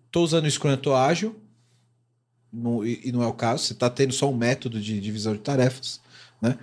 tô 0.09 0.22
usando 0.22 0.44
o 0.44 0.50
Scrum, 0.50 0.76
tô 0.76 0.94
ágil, 0.94 1.35
não- 2.53 2.87
e, 2.87 3.00
e 3.07 3.12
não 3.12 3.24
é 3.24 3.26
o 3.26 3.33
caso. 3.33 3.64
Você 3.64 3.72
está 3.72 3.90
tendo 3.90 4.12
só 4.12 4.31
um 4.31 4.37
método 4.37 4.81
de 4.81 5.00
divisão 5.00 5.33
de 5.33 5.40
tarefas, 5.40 6.00
né? 6.40 6.57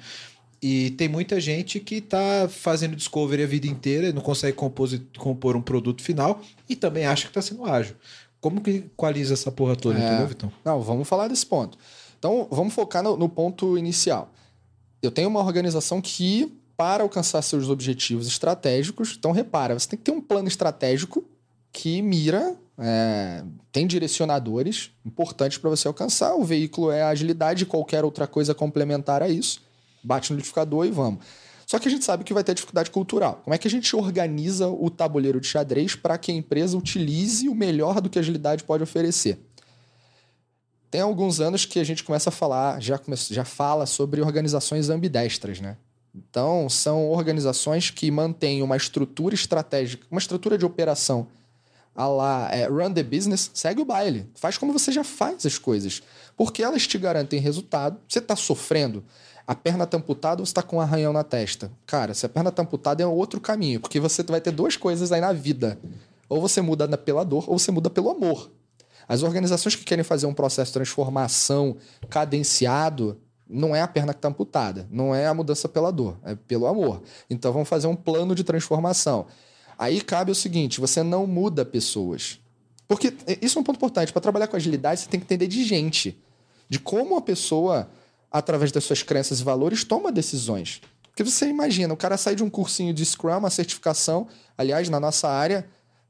E 0.61 0.91
tem 0.91 1.09
muita 1.09 1.41
gente 1.41 1.77
que 1.81 1.95
está 1.95 2.47
fazendo 2.49 2.95
discovery 2.95 3.43
a 3.43 3.47
vida 3.47 3.67
inteira 3.67 4.07
e 4.07 4.13
não 4.13 4.21
consegue 4.21 4.55
compor, 4.55 4.89
compor 5.17 5.55
um 5.57 5.61
produto 5.61 6.01
final 6.01 6.41
e 6.69 6.75
também 6.75 7.05
acha 7.05 7.23
que 7.23 7.29
está 7.31 7.41
sendo 7.41 7.65
ágil. 7.65 7.95
Como 8.39 8.61
que 8.61 8.71
equaliza 8.71 9.33
essa 9.33 9.51
porra 9.51 9.75
toda, 9.75 9.99
É. 9.99 10.07
entendeu, 10.07 10.27
Vitão? 10.27 10.51
Não, 10.63 10.81
vamos 10.81 11.05
falar 11.07 11.27
desse 11.27 11.45
ponto. 11.45 11.77
Então, 12.17 12.47
vamos 12.49 12.73
focar 12.73 13.03
no, 13.03 13.15
no 13.17 13.27
ponto 13.29 13.77
inicial. 13.77 14.33
Eu 15.01 15.11
tenho 15.11 15.29
uma 15.29 15.43
organização 15.43 16.01
que, 16.01 16.51
para 16.75 17.03
alcançar 17.03 17.41
seus 17.41 17.69
objetivos 17.69 18.27
estratégicos, 18.27 19.15
então 19.17 19.31
repara, 19.31 19.77
você 19.77 19.87
tem 19.87 19.97
que 19.97 20.05
ter 20.05 20.11
um 20.11 20.21
plano 20.21 20.47
estratégico 20.47 21.23
que 21.71 22.01
mira, 22.01 22.55
é, 22.79 23.43
tem 23.71 23.85
direcionadores 23.85 24.91
importantes 25.05 25.57
para 25.57 25.69
você 25.69 25.87
alcançar. 25.87 26.33
O 26.35 26.43
veículo 26.43 26.91
é 26.91 27.03
a 27.03 27.09
agilidade 27.09 27.63
e 27.63 27.65
qualquer 27.65 28.03
outra 28.03 28.25
coisa 28.25 28.55
complementar 28.55 29.21
a 29.21 29.29
isso. 29.29 29.61
Bate 30.03 30.31
no 30.31 30.37
liquidificador 30.37 30.85
e 30.85 30.91
vamos. 30.91 31.23
Só 31.67 31.77
que 31.77 31.87
a 31.87 31.91
gente 31.91 32.05
sabe 32.05 32.23
que 32.23 32.33
vai 32.33 32.43
ter 32.43 32.53
dificuldade 32.53 32.89
cultural. 32.89 33.41
Como 33.43 33.53
é 33.53 33.57
que 33.57 33.67
a 33.67 33.71
gente 33.71 33.93
organiza 33.93 34.69
o 34.69 34.89
tabuleiro 34.89 35.41
de 35.41 35.47
xadrez 35.47 35.95
para 35.95 36.17
que 36.17 36.31
a 36.31 36.35
empresa 36.35 36.77
utilize 36.77 37.47
o 37.49 37.53
melhor 37.53 37.99
do 37.99 38.09
que 38.09 38.17
a 38.17 38.21
agilidade 38.21 38.63
pode 38.63 38.83
oferecer? 38.83 39.37
Tem 40.89 41.01
alguns 41.01 41.39
anos 41.39 41.65
que 41.65 41.79
a 41.79 41.83
gente 41.83 42.03
começa 42.03 42.29
a 42.29 42.31
falar, 42.31 42.81
já, 42.81 42.97
come- 42.97 43.17
já 43.17 43.43
fala 43.43 43.85
sobre 43.85 44.21
organizações 44.21 44.89
ambidestras, 44.89 45.59
né? 45.59 45.77
Então, 46.15 46.67
são 46.69 47.09
organizações 47.09 47.91
que 47.91 48.09
mantêm 48.09 48.63
uma 48.63 48.75
estrutura 48.75 49.35
estratégica, 49.35 50.07
uma 50.09 50.19
estrutura 50.19 50.57
de 50.57 50.65
operação 50.65 51.27
a 51.97 52.07
lá, 52.07 52.49
é, 52.51 52.67
run 52.67 52.93
the 52.93 53.01
business, 53.01 53.49
segue 53.55 53.81
o 53.81 53.85
baile. 53.85 54.29
Faz 54.35 54.55
como 54.55 54.71
você 54.71 54.91
já 54.91 55.03
faz 55.03 55.45
as 55.47 55.57
coisas. 55.57 56.03
Porque 56.37 56.61
elas 56.61 56.85
te 56.85 56.95
garantem 56.95 57.39
resultado. 57.39 57.99
Você 58.07 58.19
está 58.19 58.35
sofrendo, 58.35 59.03
a 59.47 59.55
perna 59.55 59.83
está 59.83 59.97
amputada 59.97 60.39
ou 60.41 60.45
você 60.45 60.51
está 60.51 60.61
com 60.61 60.77
um 60.77 60.81
arranhão 60.81 61.11
na 61.11 61.23
testa? 61.23 61.71
Cara, 61.87 62.13
se 62.13 62.23
a 62.23 62.29
perna 62.29 62.49
está 62.49 62.61
amputada 62.61 63.01
é 63.01 63.07
outro 63.07 63.41
caminho, 63.41 63.79
porque 63.79 63.99
você 63.99 64.21
vai 64.21 64.39
ter 64.39 64.51
duas 64.51 64.77
coisas 64.77 65.11
aí 65.11 65.19
na 65.19 65.33
vida. 65.33 65.79
Ou 66.29 66.39
você 66.39 66.61
muda 66.61 66.87
pela 66.97 67.23
dor, 67.25 67.45
ou 67.49 67.57
você 67.57 67.71
muda 67.71 67.89
pelo 67.89 68.11
amor. 68.11 68.51
As 69.07 69.23
organizações 69.23 69.75
que 69.75 69.85
querem 69.85 70.03
fazer 70.03 70.25
um 70.25 70.33
processo 70.33 70.69
de 70.69 70.73
transformação 70.73 71.77
cadenciado, 72.09 73.17
não 73.49 73.75
é 73.75 73.81
a 73.81 73.87
perna 73.87 74.13
que 74.13 74.19
está 74.19 74.27
amputada, 74.27 74.87
não 74.91 75.15
é 75.15 75.27
a 75.27 75.33
mudança 75.33 75.69
pela 75.69 75.91
dor, 75.91 76.17
é 76.23 76.35
pelo 76.35 76.67
amor. 76.67 77.01
Então 77.29 77.53
vamos 77.53 77.69
fazer 77.69 77.87
um 77.87 77.95
plano 77.95 78.35
de 78.35 78.43
transformação. 78.43 79.27
Aí 79.77 80.01
cabe 80.01 80.31
o 80.31 80.35
seguinte: 80.35 80.81
você 80.81 81.03
não 81.03 81.25
muda 81.25 81.63
pessoas. 81.63 82.39
Porque 82.87 83.13
isso 83.41 83.57
é 83.57 83.61
um 83.61 83.63
ponto 83.63 83.77
importante. 83.77 84.11
Para 84.11 84.21
trabalhar 84.21 84.47
com 84.47 84.55
agilidade, 84.55 85.01
você 85.01 85.09
tem 85.09 85.19
que 85.19 85.25
entender 85.25 85.47
de 85.47 85.63
gente, 85.63 86.17
de 86.69 86.79
como 86.79 87.17
a 87.17 87.21
pessoa, 87.21 87.89
através 88.31 88.71
das 88.71 88.83
suas 88.83 89.03
crenças 89.03 89.39
e 89.39 89.43
valores, 89.43 89.83
toma 89.83 90.11
decisões. 90.11 90.81
Porque 91.09 91.23
você 91.23 91.47
imagina, 91.47 91.93
o 91.93 91.97
cara 91.97 92.15
sai 92.15 92.35
de 92.35 92.43
um 92.43 92.49
cursinho 92.49 92.93
de 92.93 93.03
Scrum, 93.05 93.37
uma 93.37 93.49
certificação, 93.49 94.27
aliás, 94.57 94.87
na 94.87 94.99
nossa 94.99 95.27
área, 95.27 95.67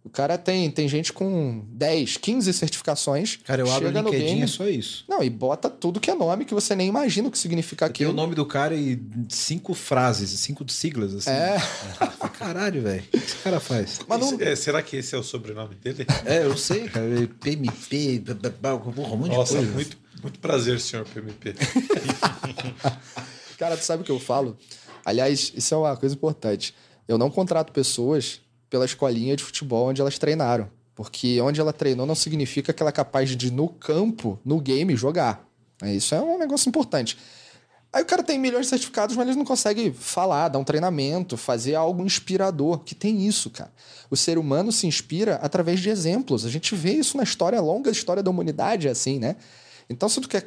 o 0.08 0.10
cara 0.10 0.38
tem, 0.38 0.72
tem 0.72 0.88
gente 0.88 1.12
com 1.12 1.66
10, 1.70 2.16
15 2.18 2.54
certificações. 2.54 3.38
Cara, 3.44 3.62
eu 3.62 3.66
abro 3.70 3.84
o 3.84 3.88
chega 3.90 4.02
no 4.02 4.10
LinkedIn, 4.10 4.26
game, 4.26 4.42
é 4.44 4.48
só 4.48 4.68
isso. 4.68 5.04
Não, 5.08 5.22
e 5.22 5.30
bota 5.30 5.70
tudo 5.70 6.00
que 6.00 6.10
é 6.10 6.16
nome 6.16 6.46
que 6.46 6.54
você 6.54 6.74
nem 6.76 6.88
imagina 6.88 7.28
o 7.28 7.32
que 7.32 7.38
significa 7.38 7.86
Tem 7.88 7.92
aquilo. 7.92 8.12
o 8.12 8.16
nome 8.16 8.34
do 8.34 8.46
cara 8.46 8.74
e 8.74 9.00
cinco 9.28 9.74
frases, 9.74 10.30
cinco 10.40 10.68
siglas, 10.72 11.14
assim. 11.14 11.30
É. 11.30 11.58
Caralho, 12.40 12.82
velho. 12.82 13.02
O 13.02 13.08
que 13.10 13.18
esse 13.18 13.36
cara 13.36 13.60
faz? 13.60 14.00
Mas 14.08 14.20
não, 14.20 14.34
Esse- 14.34 14.44
é, 14.44 14.56
será 14.56 14.82
que 14.82 14.96
esse 14.96 15.14
é 15.14 15.18
o 15.18 15.24
sobrenome 15.24 15.76
dele? 15.76 16.06
É, 16.26 16.46
eu 16.46 16.56
sei, 16.56 16.88
cara. 16.88 17.06
PMP, 17.42 18.20
blá, 18.20 18.50
blá, 18.62 18.76
um 18.76 19.18
monte 19.18 19.36
Nossa, 19.36 19.54
de 19.54 19.58
coisa. 19.60 19.74
muito, 19.74 19.98
muito 20.24 20.40
prazer, 20.40 20.80
senhor 20.80 21.06
PMP. 21.06 21.54
Cara, 23.58 23.76
tu 23.76 23.84
sabe 23.84 24.04
o 24.04 24.06
que 24.06 24.12
eu 24.12 24.20
falo? 24.20 24.58
Aliás, 25.04 25.52
isso 25.56 25.74
é 25.74 25.78
uma 25.78 25.98
coisa 25.98 26.16
importante. 26.16 26.74
Eu 27.08 27.18
não 27.18 27.30
contrato 27.30 27.72
pessoas 27.72 28.42
pela 28.70 28.86
escolinha 28.86 29.36
de 29.36 29.44
futebol 29.44 29.90
onde 29.90 30.02
elas 30.02 30.18
treinaram. 30.18 30.70
Porque 30.96 31.40
onde 31.42 31.60
ela 31.60 31.72
treinou 31.72 32.06
não 32.06 32.16
significa 32.16 32.74
que 32.74 32.82
ela 32.82 32.90
é 32.90 32.94
capaz 32.94 33.36
de, 33.36 33.52
no 33.52 33.70
campo, 33.70 34.40
no 34.44 34.60
game, 34.60 34.96
jogar. 34.96 35.48
É, 35.82 35.94
Isso 35.94 36.16
é 36.16 36.22
um 36.22 36.40
negócio 36.40 36.68
importante. 36.68 37.18
Aí 37.94 38.04
o 38.04 38.06
cara 38.06 38.22
tem 38.22 38.38
milhões 38.38 38.66
de 38.66 38.70
certificados, 38.70 39.16
mas 39.16 39.28
ele 39.28 39.38
não 39.38 39.46
consegue 39.46 39.92
falar, 39.92 40.50
dar 40.50 40.60
um 40.60 40.64
treinamento, 40.64 41.38
fazer 41.38 41.76
algo 41.76 42.04
inspirador. 42.04 42.80
Que 42.80 42.94
tem 42.94 43.26
isso, 43.26 43.50
cara. 43.50 43.72
O 44.10 44.18
ser 44.18 44.38
humano 44.38 44.72
se 44.72 44.88
inspira 44.88 45.36
através 45.36 45.80
de 45.80 45.90
exemplos. 45.90 46.46
A 46.46 46.50
gente 46.50 46.76
vê 46.76 46.94
isso 46.94 47.16
na 47.16 47.24
história, 47.24 47.62
longa 47.62 47.90
história 47.90 48.22
da 48.22 48.30
humanidade, 48.30 48.88
é 48.88 48.92
assim, 48.92 49.20
né? 49.20 49.36
Então, 49.90 50.10
se 50.10 50.20
tu 50.20 50.28
quer 50.28 50.44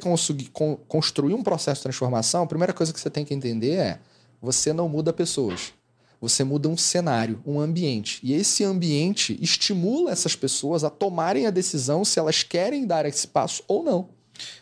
construir 0.87 1.33
um 1.33 1.41
processo 1.41 1.79
de 1.79 1.83
transformação, 1.83 2.43
a 2.43 2.47
primeira 2.47 2.73
coisa 2.73 2.93
que 2.93 2.99
você 2.99 3.09
tem 3.09 3.25
que 3.25 3.33
entender 3.33 3.75
é: 3.75 3.99
você 4.41 4.71
não 4.71 4.87
muda 4.87 5.11
pessoas. 5.11 5.73
Você 6.21 6.43
muda 6.43 6.69
um 6.69 6.77
cenário, 6.77 7.41
um 7.43 7.59
ambiente. 7.59 8.19
E 8.21 8.31
esse 8.31 8.63
ambiente 8.63 9.37
estimula 9.41 10.11
essas 10.11 10.35
pessoas 10.35 10.83
a 10.83 10.89
tomarem 10.89 11.47
a 11.47 11.49
decisão 11.49 12.05
se 12.05 12.19
elas 12.19 12.43
querem 12.43 12.85
dar 12.85 13.07
esse 13.07 13.27
passo 13.27 13.63
ou 13.67 13.83
não. 13.83 14.09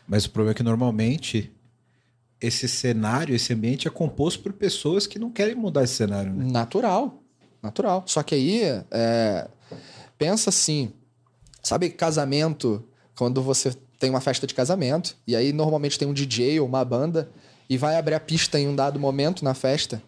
Mas 0.07 0.23
o 0.23 0.29
problema 0.31 0.53
é 0.53 0.55
que 0.55 0.63
normalmente 0.63 1.51
esse 2.39 2.67
cenário, 2.69 3.35
esse 3.35 3.53
ambiente 3.53 3.87
é 3.87 3.91
composto 3.91 4.41
por 4.41 4.53
pessoas 4.53 5.05
que 5.05 5.19
não 5.19 5.29
querem 5.29 5.53
mudar 5.53 5.83
esse 5.83 5.95
cenário, 5.95 6.33
né? 6.33 6.49
Natural. 6.49 7.21
Natural. 7.61 8.03
Só 8.05 8.23
que 8.23 8.35
aí, 8.35 8.61
é, 8.89 9.49
pensa 10.17 10.49
assim: 10.49 10.93
sabe, 11.61 11.89
casamento, 11.89 12.81
quando 13.17 13.41
você 13.41 13.75
tem 13.99 14.09
uma 14.09 14.21
festa 14.21 14.47
de 14.47 14.53
casamento, 14.53 15.17
e 15.27 15.35
aí 15.35 15.51
normalmente 15.51 15.99
tem 15.99 16.07
um 16.07 16.13
DJ 16.13 16.61
ou 16.61 16.67
uma 16.67 16.85
banda, 16.85 17.29
e 17.69 17.77
vai 17.77 17.97
abrir 17.97 18.15
a 18.15 18.19
pista 18.19 18.57
em 18.57 18.65
um 18.65 18.75
dado 18.75 18.97
momento 18.97 19.43
na 19.43 19.53
festa. 19.53 20.01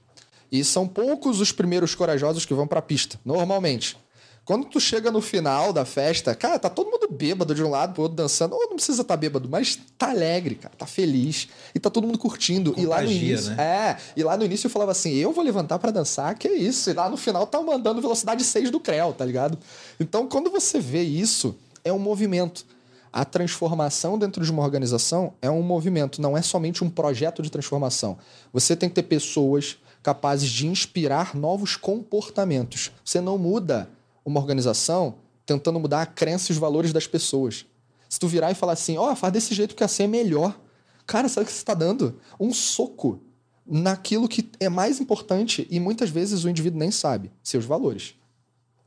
E 0.51 0.63
são 0.63 0.87
poucos 0.87 1.39
os 1.39 1.51
primeiros 1.51 1.95
corajosos 1.95 2.45
que 2.45 2.53
vão 2.53 2.67
pra 2.67 2.81
pista, 2.81 3.19
normalmente. 3.23 3.97
Quando 4.43 4.65
tu 4.65 4.79
chega 4.79 5.11
no 5.11 5.21
final 5.21 5.71
da 5.71 5.85
festa, 5.85 6.33
cara, 6.33 6.57
tá 6.57 6.67
todo 6.67 6.89
mundo 6.89 7.07
bêbado 7.09 7.53
de 7.53 7.63
um 7.63 7.69
lado 7.69 7.93
pro 7.93 8.01
outro 8.01 8.15
dançando. 8.17 8.55
Ou 8.55 8.61
não 8.69 8.75
precisa 8.75 9.03
estar 9.03 9.15
bêbado, 9.15 9.47
mas 9.47 9.79
tá 9.97 10.09
alegre, 10.09 10.55
cara, 10.55 10.73
tá 10.75 10.87
feliz. 10.87 11.47
E 11.75 11.79
tá 11.79 11.91
todo 11.91 12.05
mundo 12.07 12.17
curtindo. 12.17 12.73
e 12.75 12.85
lá 12.85 12.97
no 13.01 13.07
Contagia, 13.07 13.29
início. 13.33 13.51
né? 13.55 13.63
É, 13.63 13.97
e 14.17 14.23
lá 14.23 14.35
no 14.35 14.43
início 14.43 14.65
eu 14.65 14.71
falava 14.71 14.91
assim: 14.91 15.13
eu 15.13 15.31
vou 15.31 15.43
levantar 15.43 15.77
pra 15.77 15.91
dançar, 15.91 16.35
que 16.35 16.49
isso? 16.49 16.89
E 16.89 16.93
lá 16.93 17.07
no 17.07 17.17
final 17.17 17.45
tá 17.45 17.61
mandando 17.61 18.01
velocidade 18.01 18.43
6 18.43 18.71
do 18.71 18.79
Creu, 18.79 19.13
tá 19.13 19.23
ligado? 19.23 19.57
Então 19.99 20.27
quando 20.27 20.49
você 20.49 20.79
vê 20.79 21.03
isso, 21.03 21.55
é 21.83 21.93
um 21.93 21.99
movimento. 21.99 22.65
A 23.13 23.23
transformação 23.23 24.17
dentro 24.17 24.43
de 24.43 24.49
uma 24.51 24.63
organização 24.63 25.33
é 25.41 25.51
um 25.51 25.61
movimento, 25.61 26.21
não 26.21 26.35
é 26.35 26.41
somente 26.41 26.83
um 26.83 26.89
projeto 26.89 27.41
de 27.43 27.49
transformação. 27.49 28.17
Você 28.51 28.75
tem 28.75 28.89
que 28.89 28.95
ter 28.95 29.03
pessoas 29.03 29.77
capazes 30.03 30.49
de 30.49 30.67
inspirar 30.67 31.35
novos 31.35 31.75
comportamentos. 31.75 32.91
Você 33.03 33.21
não 33.21 33.37
muda 33.37 33.89
uma 34.25 34.39
organização 34.39 35.15
tentando 35.45 35.79
mudar 35.79 36.01
a 36.01 36.05
crença 36.05 36.51
e 36.51 36.53
os 36.53 36.57
valores 36.57 36.93
das 36.93 37.07
pessoas. 37.07 37.65
Se 38.09 38.19
tu 38.19 38.27
virar 38.27 38.51
e 38.51 38.55
falar 38.55 38.73
assim, 38.73 38.97
ó, 38.97 39.15
faz 39.15 39.33
desse 39.33 39.53
jeito 39.53 39.75
que 39.75 39.83
assim 39.83 40.03
é 40.03 40.07
melhor. 40.07 40.59
Cara, 41.05 41.29
sabe 41.29 41.43
o 41.43 41.47
que 41.47 41.53
você 41.53 41.59
está 41.59 41.73
dando? 41.73 42.19
Um 42.39 42.53
soco 42.53 43.21
naquilo 43.65 44.27
que 44.27 44.49
é 44.59 44.69
mais 44.69 44.99
importante 44.99 45.67
e 45.69 45.79
muitas 45.79 46.09
vezes 46.09 46.43
o 46.43 46.49
indivíduo 46.49 46.79
nem 46.79 46.91
sabe, 46.91 47.31
seus 47.43 47.65
valores. 47.65 48.15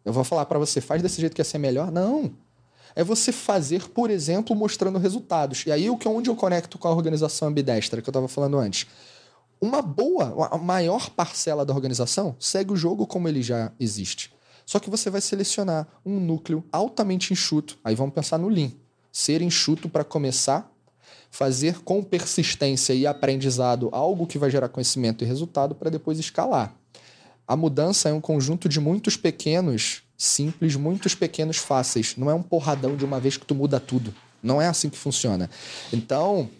Eu 0.04 0.12
vou 0.12 0.24
falar 0.24 0.44
para 0.46 0.58
você, 0.58 0.80
faz 0.80 1.00
desse 1.02 1.20
jeito 1.20 1.34
que 1.34 1.40
assim 1.40 1.56
é 1.56 1.60
melhor? 1.60 1.90
Não. 1.90 2.32
É 2.94 3.02
você 3.02 3.32
fazer, 3.32 3.88
por 3.88 4.10
exemplo, 4.10 4.54
mostrando 4.54 4.98
resultados. 4.98 5.64
E 5.66 5.72
aí 5.72 5.88
o 5.90 5.96
que 5.96 6.06
onde 6.06 6.30
eu 6.30 6.36
conecto 6.36 6.78
com 6.78 6.86
a 6.86 6.92
organização 6.92 7.48
ambidestra 7.48 8.00
que 8.00 8.08
eu 8.08 8.12
estava 8.12 8.28
falando 8.28 8.58
antes. 8.58 8.86
Uma 9.64 9.80
boa, 9.80 10.50
a 10.50 10.58
maior 10.58 11.08
parcela 11.08 11.64
da 11.64 11.72
organização 11.72 12.36
segue 12.38 12.74
o 12.74 12.76
jogo 12.76 13.06
como 13.06 13.26
ele 13.26 13.42
já 13.42 13.72
existe. 13.80 14.30
Só 14.66 14.78
que 14.78 14.90
você 14.90 15.08
vai 15.08 15.22
selecionar 15.22 15.88
um 16.04 16.20
núcleo 16.20 16.62
altamente 16.70 17.32
enxuto. 17.32 17.78
Aí 17.82 17.94
vamos 17.94 18.14
pensar 18.14 18.36
no 18.36 18.50
Lean. 18.50 18.70
Ser 19.10 19.40
enxuto 19.40 19.88
para 19.88 20.04
começar, 20.04 20.70
fazer 21.30 21.78
com 21.80 22.02
persistência 22.02 22.92
e 22.92 23.06
aprendizado 23.06 23.88
algo 23.90 24.26
que 24.26 24.36
vai 24.36 24.50
gerar 24.50 24.68
conhecimento 24.68 25.24
e 25.24 25.26
resultado 25.26 25.74
para 25.74 25.88
depois 25.88 26.18
escalar. 26.18 26.74
A 27.48 27.56
mudança 27.56 28.10
é 28.10 28.12
um 28.12 28.20
conjunto 28.20 28.68
de 28.68 28.78
muitos 28.78 29.16
pequenos, 29.16 30.02
simples, 30.14 30.76
muitos 30.76 31.14
pequenos 31.14 31.56
fáceis. 31.56 32.16
Não 32.18 32.28
é 32.28 32.34
um 32.34 32.42
porradão 32.42 32.96
de 32.96 33.04
uma 33.06 33.18
vez 33.18 33.38
que 33.38 33.46
tu 33.46 33.54
muda 33.54 33.80
tudo. 33.80 34.14
Não 34.42 34.60
é 34.60 34.68
assim 34.68 34.90
que 34.90 34.98
funciona. 34.98 35.48
Então, 35.90 36.50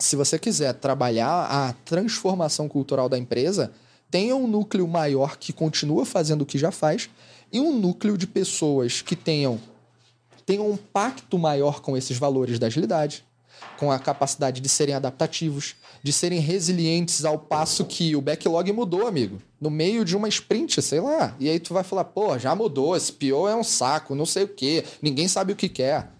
se 0.00 0.16
você 0.16 0.38
quiser 0.38 0.72
trabalhar 0.74 1.44
a 1.44 1.72
transformação 1.84 2.68
cultural 2.68 3.08
da 3.08 3.18
empresa, 3.18 3.70
tenha 4.10 4.34
um 4.34 4.46
núcleo 4.46 4.88
maior 4.88 5.36
que 5.36 5.52
continua 5.52 6.04
fazendo 6.04 6.42
o 6.42 6.46
que 6.46 6.58
já 6.58 6.70
faz 6.70 7.08
e 7.52 7.60
um 7.60 7.78
núcleo 7.78 8.16
de 8.16 8.26
pessoas 8.26 9.02
que 9.02 9.14
tenham, 9.14 9.60
tenham 10.46 10.68
um 10.68 10.76
pacto 10.76 11.38
maior 11.38 11.80
com 11.80 11.96
esses 11.96 12.16
valores 12.16 12.58
da 12.58 12.66
agilidade, 12.66 13.24
com 13.78 13.92
a 13.92 13.98
capacidade 13.98 14.60
de 14.60 14.68
serem 14.70 14.94
adaptativos, 14.94 15.76
de 16.02 16.12
serem 16.14 16.40
resilientes 16.40 17.26
ao 17.26 17.38
passo 17.38 17.84
que 17.84 18.16
o 18.16 18.22
backlog 18.22 18.72
mudou, 18.72 19.06
amigo. 19.06 19.40
No 19.60 19.68
meio 19.68 20.02
de 20.02 20.16
uma 20.16 20.28
sprint, 20.28 20.80
sei 20.80 21.00
lá. 21.00 21.36
E 21.38 21.48
aí 21.48 21.60
tu 21.60 21.74
vai 21.74 21.84
falar, 21.84 22.04
pô, 22.04 22.38
já 22.38 22.54
mudou, 22.54 22.96
esse 22.96 23.12
PO 23.12 23.46
é 23.46 23.54
um 23.54 23.64
saco, 23.64 24.14
não 24.14 24.24
sei 24.24 24.44
o 24.44 24.48
quê, 24.48 24.82
ninguém 25.02 25.28
sabe 25.28 25.52
o 25.52 25.56
que 25.56 25.68
quer. 25.68 26.10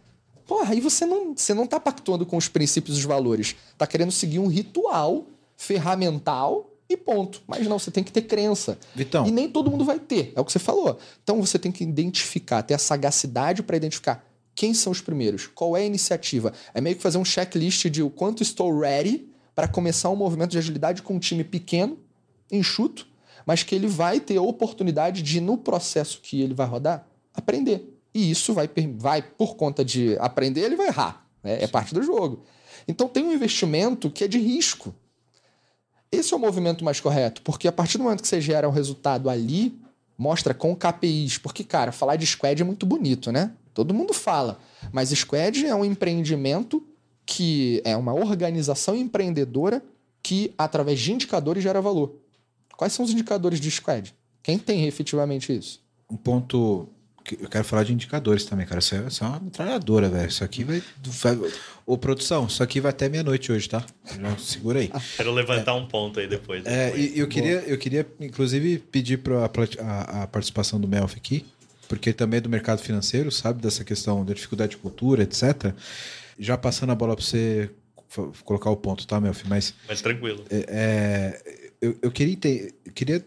Porra, 0.51 0.73
aí 0.73 0.81
você 0.81 1.07
não, 1.07 1.33
você 1.33 1.55
não 1.55 1.65
tá 1.65 1.79
pactuando 1.79 2.27
com 2.27 2.37
os 2.37 2.49
princípios 2.49 2.97
e 2.97 2.99
os 2.99 3.07
valores. 3.07 3.55
Tá 3.79 3.87
querendo 3.87 4.11
seguir 4.11 4.41
um 4.41 4.49
ritual 4.49 5.27
ferramental 5.57 6.69
e 6.89 6.97
ponto. 6.97 7.41
Mas 7.47 7.69
não, 7.69 7.79
você 7.79 7.89
tem 7.89 8.03
que 8.03 8.11
ter 8.11 8.23
crença. 8.23 8.77
Vitão. 8.93 9.25
E 9.25 9.31
nem 9.31 9.49
todo 9.49 9.71
mundo 9.71 9.85
vai 9.85 10.01
ter, 10.01 10.33
é 10.35 10.41
o 10.41 10.45
que 10.45 10.51
você 10.51 10.59
falou. 10.59 10.99
Então 11.23 11.41
você 11.41 11.57
tem 11.57 11.71
que 11.71 11.85
identificar, 11.85 12.65
ter 12.65 12.75
a 12.75 12.79
sagacidade 12.79 13.63
para 13.63 13.77
identificar 13.77 14.27
quem 14.53 14.75
são 14.75 14.91
os 14.91 15.01
primeiros, 15.01 15.47
qual 15.47 15.77
é 15.77 15.83
a 15.83 15.87
iniciativa. 15.87 16.53
É 16.75 16.81
meio 16.81 16.97
que 16.97 17.03
fazer 17.03 17.19
um 17.19 17.25
checklist 17.25 17.87
de 17.89 18.03
o 18.03 18.11
quanto 18.11 18.43
estou 18.43 18.77
ready 18.77 19.29
para 19.55 19.69
começar 19.69 20.11
um 20.11 20.17
movimento 20.17 20.51
de 20.51 20.59
agilidade 20.59 21.01
com 21.01 21.15
um 21.15 21.21
time 21.21 21.45
pequeno, 21.45 21.97
enxuto, 22.51 23.07
mas 23.47 23.63
que 23.63 23.73
ele 23.73 23.87
vai 23.87 24.19
ter 24.19 24.37
a 24.37 24.43
oportunidade 24.43 25.23
de, 25.23 25.41
no 25.41 25.57
processo 25.57 26.21
que 26.21 26.43
ele 26.43 26.55
vai 26.55 26.67
rodar, 26.67 27.07
aprender. 27.33 27.90
E 28.15 28.31
isso 28.31 28.53
vai, 28.53 28.69
vai 28.97 29.23
por 29.23 29.57
conta 29.57 29.85
de 29.85 30.17
aprender, 30.19 30.63
ele 30.63 30.77
vai 30.77 30.89
errar. 30.89 31.27
Né? 31.43 31.63
É 31.63 31.67
parte 31.67 31.95
do 31.95 32.03
jogo. 32.03 32.43
Então 32.87 33.09
tem 33.09 33.25
um 33.25 33.33
investimento 33.33 34.11
que 34.11 34.25
é 34.25 34.29
de 34.29 34.39
risco. 34.39 34.95
Esse 36.11 36.35
é 36.35 36.37
o 36.37 36.41
movimento 36.41 36.85
mais 36.85 36.99
correto, 36.99 37.41
porque 37.43 37.69
a 37.69 37.73
partir 37.73 37.99
do 37.99 38.05
momento 38.05 38.23
que 38.23 38.29
você 38.29 38.41
gera 38.41 38.69
um 38.69 38.73
resultado 38.73 39.31
ali, 39.31 39.79
mostra 40.19 40.53
com 40.53 40.77
KPIs. 40.77 41.39
Porque, 41.39 41.65
cara, 41.65 41.93
falar 41.93 42.17
de 42.17 42.27
squad 42.27 42.61
é 42.61 42.65
muito 42.65 42.85
bonito, 42.85 43.33
né? 43.33 43.53
Todo 43.73 43.95
mundo 43.95 44.13
fala. 44.13 44.59
Mas 44.93 45.11
squad 45.11 45.65
é 45.65 45.75
um 45.75 45.85
empreendimento 45.85 46.85
que 47.25 47.81
é 47.85 47.97
uma 47.97 48.13
organização 48.13 48.97
empreendedora 48.97 49.83
que, 50.23 50.53
através 50.59 51.01
de 51.01 51.13
indicadores, 51.13 51.63
gera 51.63 51.81
valor. 51.81 52.17
Quais 52.77 52.93
são 52.93 53.05
os 53.05 53.13
indicadores 53.13 53.61
de 53.61 53.71
squad? 53.71 54.15
Quem 54.43 54.59
tem 54.59 54.87
efetivamente 54.87 55.57
isso? 55.57 55.81
Um 56.11 56.17
ponto 56.17 56.89
eu 57.41 57.49
quero 57.49 57.65
falar 57.65 57.85
de 57.85 57.93
indicadores 57.93 58.45
também, 58.45 58.67
cara. 58.67 58.79
Isso 58.79 58.95
é, 58.95 59.07
isso 59.07 59.23
é 59.23 59.27
uma 59.27 59.41
metralhadora, 59.41 60.09
velho. 60.09 60.29
Isso 60.29 60.43
aqui 60.43 60.65
vai, 60.65 60.83
vai. 61.05 61.51
Ô, 61.87 61.99
produção, 61.99 62.47
isso 62.47 62.63
aqui 62.63 62.81
vai 62.81 62.91
até 62.91 63.09
meia-noite 63.09 63.53
hoje, 63.53 63.69
tá? 63.69 63.85
Segura 64.39 64.81
aí. 64.81 64.91
Quero 65.17 65.33
levantar 65.33 65.73
é, 65.73 65.75
um 65.75 65.87
ponto 65.87 66.19
aí 66.19 66.27
depois. 66.27 66.65
É, 66.67 66.97
e 66.97 67.19
eu 67.19 67.29
queria, 67.29 67.61
eu 67.67 67.77
queria, 67.79 68.07
inclusive, 68.19 68.79
pedir 68.79 69.19
para 69.19 69.45
a, 69.45 70.23
a, 70.23 70.27
participação 70.27 70.81
do 70.81 70.89
Melf 70.89 71.15
aqui, 71.17 71.47
porque 71.89 72.13
também 72.13 72.39
é 72.39 72.41
do 72.41 72.49
mercado 72.49 72.81
financeiro, 72.81 73.31
sabe? 73.31 73.63
Dessa 73.63 73.85
questão 73.85 74.25
da 74.25 74.33
dificuldade 74.33 74.73
de 74.73 74.77
cultura, 74.79 75.23
etc. 75.23 75.75
Já 76.39 76.57
passando 76.57 76.91
a 76.91 76.95
bola 76.95 77.15
para 77.15 77.25
você 77.25 77.71
colocar 78.45 78.71
o 78.71 78.77
ponto, 78.77 79.07
tá, 79.07 79.21
Melf? 79.21 79.45
Mas. 79.47 79.75
Mas 79.89 80.01
tranquilo. 80.01 80.45
É, 80.51 80.65
é 80.69 81.61
eu, 81.81 81.97
eu, 82.03 82.11
queria, 82.11 82.37
ter, 82.37 82.75
eu 82.85 82.93
queria 82.93 83.25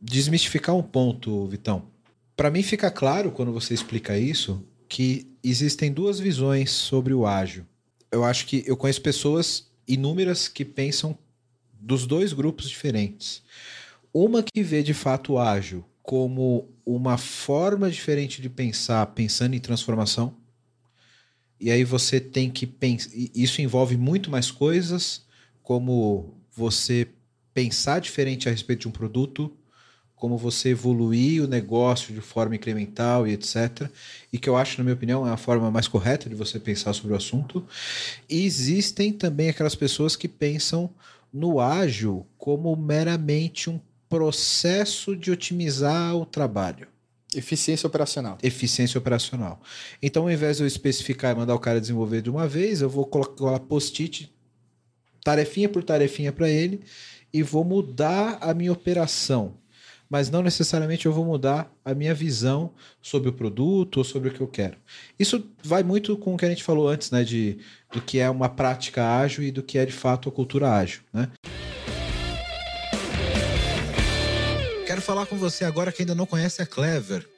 desmistificar 0.00 0.74
um 0.74 0.82
ponto, 0.82 1.46
Vitão 1.46 1.84
para 2.38 2.52
mim 2.52 2.62
fica 2.62 2.88
claro 2.88 3.32
quando 3.32 3.52
você 3.52 3.74
explica 3.74 4.16
isso 4.16 4.64
que 4.88 5.26
existem 5.42 5.92
duas 5.92 6.20
visões 6.20 6.70
sobre 6.70 7.12
o 7.12 7.26
ágil. 7.26 7.66
Eu 8.12 8.22
acho 8.22 8.46
que 8.46 8.62
eu 8.64 8.76
conheço 8.76 9.02
pessoas 9.02 9.66
inúmeras 9.88 10.46
que 10.46 10.64
pensam 10.64 11.18
dos 11.72 12.06
dois 12.06 12.32
grupos 12.32 12.70
diferentes. 12.70 13.42
Uma 14.14 14.40
que 14.40 14.62
vê 14.62 14.84
de 14.84 14.94
fato 14.94 15.32
o 15.32 15.38
ágil 15.40 15.84
como 16.00 16.68
uma 16.86 17.18
forma 17.18 17.90
diferente 17.90 18.40
de 18.40 18.48
pensar, 18.48 19.04
pensando 19.06 19.54
em 19.54 19.60
transformação. 19.60 20.32
E 21.58 21.72
aí 21.72 21.82
você 21.82 22.20
tem 22.20 22.48
que 22.48 22.68
pensar. 22.68 23.10
Isso 23.34 23.60
envolve 23.60 23.96
muito 23.96 24.30
mais 24.30 24.48
coisas, 24.48 25.24
como 25.60 26.36
você 26.54 27.08
pensar 27.52 27.98
diferente 27.98 28.48
a 28.48 28.52
respeito 28.52 28.82
de 28.82 28.88
um 28.88 28.92
produto, 28.92 29.57
como 30.18 30.36
você 30.36 30.70
evoluir 30.70 31.42
o 31.42 31.46
negócio 31.46 32.12
de 32.12 32.20
forma 32.20 32.56
incremental 32.56 33.26
e 33.26 33.32
etc. 33.32 33.88
E 34.32 34.38
que 34.38 34.48
eu 34.48 34.56
acho, 34.56 34.78
na 34.78 34.84
minha 34.84 34.94
opinião, 34.94 35.26
é 35.26 35.30
a 35.30 35.36
forma 35.36 35.70
mais 35.70 35.86
correta 35.86 36.28
de 36.28 36.34
você 36.34 36.58
pensar 36.58 36.92
sobre 36.92 37.12
o 37.12 37.16
assunto. 37.16 37.64
E 38.28 38.44
existem 38.44 39.12
também 39.12 39.48
aquelas 39.48 39.74
pessoas 39.74 40.16
que 40.16 40.28
pensam 40.28 40.90
no 41.32 41.60
ágil 41.60 42.26
como 42.36 42.74
meramente 42.74 43.70
um 43.70 43.80
processo 44.08 45.14
de 45.14 45.30
otimizar 45.30 46.16
o 46.16 46.26
trabalho. 46.26 46.88
Eficiência 47.34 47.86
operacional. 47.86 48.38
Eficiência 48.42 48.98
operacional. 48.98 49.60
Então, 50.02 50.24
ao 50.24 50.30
invés 50.30 50.56
de 50.56 50.62
eu 50.62 50.66
especificar 50.66 51.34
e 51.34 51.38
mandar 51.38 51.54
o 51.54 51.60
cara 51.60 51.80
desenvolver 51.80 52.22
de 52.22 52.30
uma 52.30 52.48
vez, 52.48 52.80
eu 52.80 52.88
vou 52.88 53.04
colocar 53.04 53.60
post-it, 53.60 54.32
tarefinha 55.22 55.68
por 55.68 55.84
tarefinha 55.84 56.32
para 56.32 56.48
ele, 56.48 56.80
e 57.32 57.42
vou 57.42 57.64
mudar 57.64 58.38
a 58.40 58.54
minha 58.54 58.72
operação 58.72 59.54
mas 60.08 60.30
não 60.30 60.42
necessariamente 60.42 61.06
eu 61.06 61.12
vou 61.12 61.24
mudar 61.24 61.72
a 61.84 61.94
minha 61.94 62.14
visão 62.14 62.72
sobre 63.00 63.28
o 63.28 63.32
produto 63.32 63.98
ou 63.98 64.04
sobre 64.04 64.28
o 64.28 64.32
que 64.32 64.40
eu 64.40 64.48
quero. 64.48 64.76
Isso 65.18 65.44
vai 65.62 65.82
muito 65.82 66.16
com 66.16 66.34
o 66.34 66.36
que 66.36 66.44
a 66.44 66.48
gente 66.48 66.64
falou 66.64 66.88
antes, 66.88 67.10
né, 67.10 67.24
de 67.24 67.58
do 67.92 68.00
que 68.00 68.18
é 68.18 68.28
uma 68.28 68.48
prática 68.48 69.18
ágil 69.18 69.42
e 69.44 69.50
do 69.50 69.62
que 69.62 69.78
é 69.78 69.86
de 69.86 69.92
fato 69.92 70.28
a 70.28 70.32
cultura 70.32 70.72
ágil, 70.72 71.00
né? 71.12 71.30
Quero 74.86 75.00
falar 75.02 75.26
com 75.26 75.36
você 75.36 75.64
agora 75.64 75.92
que 75.92 76.02
ainda 76.02 76.14
não 76.14 76.26
conhece 76.26 76.62
a 76.62 76.66
Clever. 76.66 77.37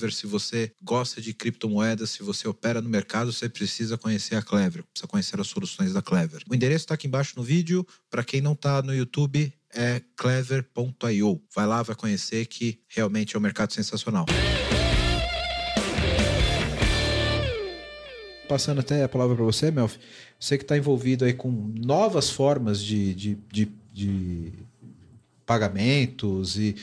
Clever. 0.01 0.13
Se 0.13 0.25
você 0.25 0.71
gosta 0.81 1.21
de 1.21 1.33
criptomoedas, 1.33 2.09
se 2.09 2.23
você 2.23 2.47
opera 2.47 2.81
no 2.81 2.89
mercado, 2.89 3.31
você 3.31 3.47
precisa 3.47 3.97
conhecer 3.97 4.35
a 4.35 4.41
Clever, 4.41 4.83
precisa 4.91 5.07
conhecer 5.07 5.39
as 5.39 5.47
soluções 5.47 5.93
da 5.93 6.01
Clever. 6.01 6.41
O 6.49 6.55
endereço 6.55 6.83
está 6.83 6.95
aqui 6.95 7.07
embaixo 7.07 7.33
no 7.37 7.43
vídeo. 7.43 7.85
Para 8.09 8.23
quem 8.23 8.41
não 8.41 8.53
está 8.53 8.81
no 8.81 8.95
YouTube, 8.95 9.53
é 9.73 10.01
clever.io. 10.17 11.41
Vai 11.53 11.67
lá, 11.67 11.83
vai 11.83 11.95
conhecer 11.95 12.45
que 12.47 12.79
realmente 12.87 13.35
é 13.35 13.39
um 13.39 13.41
mercado 13.41 13.73
sensacional. 13.73 14.25
Passando 18.49 18.79
até 18.79 19.03
a 19.03 19.09
palavra 19.09 19.35
para 19.35 19.45
você, 19.45 19.71
Melf, 19.71 19.95
você 20.37 20.57
que 20.57 20.63
está 20.63 20.75
envolvido 20.75 21.23
aí 21.23 21.33
com 21.33 21.51
novas 21.77 22.29
formas 22.29 22.83
de, 22.83 23.13
de, 23.13 23.35
de, 23.49 23.71
de 23.93 24.53
pagamentos 25.51 26.57
e 26.57 26.77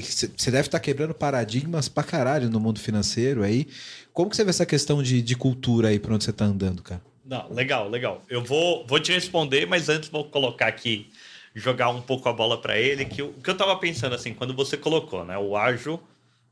você 0.00 0.48
deve 0.48 0.68
estar 0.68 0.78
tá 0.78 0.80
quebrando 0.80 1.12
paradigmas 1.12 1.88
pra 1.88 2.04
caralho 2.04 2.48
no 2.48 2.60
mundo 2.60 2.78
financeiro 2.78 3.42
aí. 3.42 3.66
Como 4.12 4.30
que 4.30 4.36
você 4.36 4.44
vê 4.44 4.50
essa 4.50 4.64
questão 4.64 5.02
de, 5.02 5.20
de 5.20 5.34
cultura 5.34 5.88
aí 5.88 5.98
para 5.98 6.14
onde 6.14 6.22
você 6.22 6.30
está 6.30 6.44
andando, 6.44 6.82
cara? 6.84 7.02
Não, 7.24 7.52
legal, 7.52 7.88
legal. 7.88 8.22
Eu 8.30 8.44
vou, 8.44 8.86
vou 8.86 9.00
te 9.00 9.12
responder, 9.12 9.66
mas 9.66 9.88
antes 9.88 10.08
vou 10.08 10.24
colocar 10.24 10.68
aqui, 10.68 11.10
jogar 11.52 11.88
um 11.88 12.00
pouco 12.00 12.28
a 12.28 12.32
bola 12.32 12.60
para 12.60 12.78
ele, 12.78 13.04
que 13.04 13.20
o 13.22 13.32
que 13.32 13.50
eu 13.50 13.54
estava 13.54 13.74
pensando 13.76 14.14
assim, 14.14 14.32
quando 14.32 14.54
você 14.54 14.76
colocou, 14.76 15.24
né? 15.24 15.36
O 15.36 15.56
ágil 15.56 16.00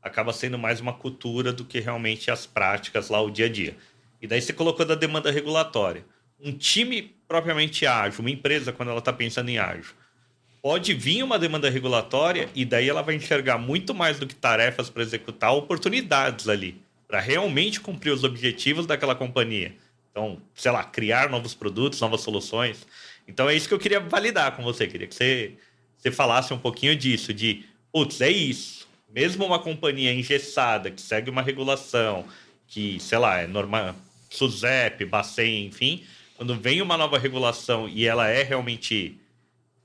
acaba 0.03 0.33
sendo 0.33 0.59
mais 0.59 0.81
uma 0.81 0.91
cultura 0.91 1.53
do 1.53 1.63
que 1.63 1.79
realmente 1.79 2.29
as 2.29 2.45
práticas 2.45 3.07
lá, 3.07 3.21
o 3.21 3.31
dia 3.31 3.45
a 3.45 3.49
dia. 3.49 3.77
E 4.21 4.27
daí 4.27 4.41
você 4.41 4.51
colocou 4.51 4.85
da 4.85 4.95
demanda 4.95 5.31
regulatória. 5.31 6.05
Um 6.37 6.51
time 6.51 7.15
propriamente 7.29 7.85
ágil, 7.87 8.19
uma 8.19 8.29
empresa, 8.29 8.73
quando 8.73 8.89
ela 8.89 8.99
está 8.99 9.13
pensando 9.13 9.47
em 9.47 9.57
ágil, 9.57 9.93
pode 10.65 10.95
vir 10.95 11.21
uma 11.21 11.37
demanda 11.37 11.69
regulatória 11.69 12.49
e 12.55 12.65
daí 12.65 12.89
ela 12.89 13.03
vai 13.03 13.13
enxergar 13.13 13.59
muito 13.59 13.93
mais 13.93 14.17
do 14.17 14.25
que 14.25 14.33
tarefas 14.33 14.89
para 14.89 15.03
executar, 15.03 15.53
oportunidades 15.53 16.49
ali, 16.49 16.81
para 17.07 17.19
realmente 17.19 17.79
cumprir 17.79 18.09
os 18.09 18.23
objetivos 18.23 18.87
daquela 18.87 19.13
companhia. 19.13 19.75
Então, 20.09 20.41
sei 20.55 20.71
lá, 20.71 20.83
criar 20.83 21.29
novos 21.29 21.53
produtos, 21.53 22.01
novas 22.01 22.21
soluções. 22.21 22.87
Então 23.27 23.47
é 23.47 23.53
isso 23.53 23.67
que 23.67 23.75
eu 23.75 23.79
queria 23.79 23.99
validar 23.99 24.55
com 24.55 24.63
você. 24.63 24.87
Queria 24.87 25.05
que 25.05 25.13
você, 25.13 25.53
você 25.99 26.09
falasse 26.09 26.51
um 26.51 26.57
pouquinho 26.57 26.95
disso, 26.95 27.31
de, 27.31 27.63
putz, 27.93 28.19
é 28.19 28.31
isso. 28.31 28.87
Mesmo 29.13 29.45
uma 29.45 29.59
companhia 29.59 30.11
engessada, 30.11 30.89
que 30.89 30.99
segue 30.99 31.29
uma 31.29 31.43
regulação, 31.43 32.25
que, 32.67 32.99
sei 32.99 33.19
lá, 33.19 33.37
é 33.37 33.45
normal, 33.45 33.95
SUSEP, 34.31 35.05
Bacen, 35.05 35.67
enfim, 35.67 36.03
quando 36.35 36.55
vem 36.55 36.81
uma 36.81 36.97
nova 36.97 37.19
regulação 37.19 37.87
e 37.87 38.07
ela 38.07 38.27
é 38.27 38.41
realmente 38.41 39.19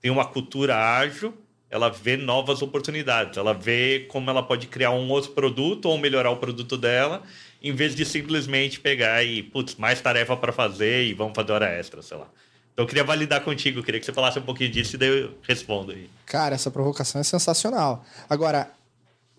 tem 0.01 0.11
uma 0.11 0.25
cultura 0.25 0.77
ágil, 0.77 1.35
ela 1.71 1.89
vê 1.89 2.17
novas 2.17 2.63
oportunidades, 2.63 3.37
ela 3.37 3.55
vê 3.55 4.07
como 4.11 4.29
ela 4.29 4.43
pode 4.43 4.67
criar 4.67 4.91
um 4.91 5.09
outro 5.09 5.31
produto 5.31 5.87
ou 5.87 5.99
melhorar 5.99 6.31
o 6.31 6.37
produto 6.37 6.77
dela, 6.77 7.23
em 7.63 7.73
vez 7.73 7.95
de 7.95 8.05
simplesmente 8.05 8.81
pegar 8.81 9.23
e, 9.23 9.43
putz, 9.43 9.77
mais 9.77 10.01
tarefa 10.01 10.37
para 10.37 10.53
fazer 10.53 11.05
e 11.05 11.15
vamos 11.15 11.35
fazer 11.35 11.53
hora 11.53 11.69
extra, 11.69 12.03
sei 12.03 12.17
lá. 12.17 12.27
Então 12.73 12.85
eu 12.85 12.89
queria 12.89 13.05
validar 13.05 13.43
contigo, 13.43 13.83
queria 13.83 14.01
que 14.01 14.07
você 14.07 14.13
falasse 14.13 14.39
um 14.39 14.43
pouquinho 14.43 14.71
disso 14.71 14.97
e 14.97 14.99
daí 14.99 15.09
eu 15.09 15.35
respondo 15.47 15.93
aí. 15.93 16.09
Cara, 16.27 16.55
essa 16.55 16.71
provocação 16.71 17.21
é 17.21 17.25
sensacional. 17.25 18.05
Agora, 18.29 18.71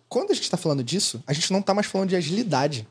quando 0.08 0.32
a 0.32 0.34
gente 0.34 0.44
está 0.44 0.58
falando 0.58 0.84
disso, 0.84 1.24
a 1.26 1.34
gente 1.34 1.52
não 1.52 1.60
está 1.60 1.74
mais 1.74 1.88
falando 1.88 2.10
de 2.10 2.16
agilidade. 2.16 2.88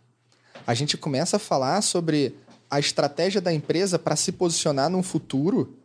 A 0.66 0.74
gente 0.74 0.96
começa 0.96 1.36
a 1.36 1.38
falar 1.38 1.80
sobre 1.82 2.34
a 2.70 2.78
estratégia 2.78 3.40
da 3.40 3.52
empresa 3.52 3.98
para 3.98 4.16
se 4.16 4.32
posicionar 4.32 4.90
num 4.90 5.02
futuro 5.02 5.76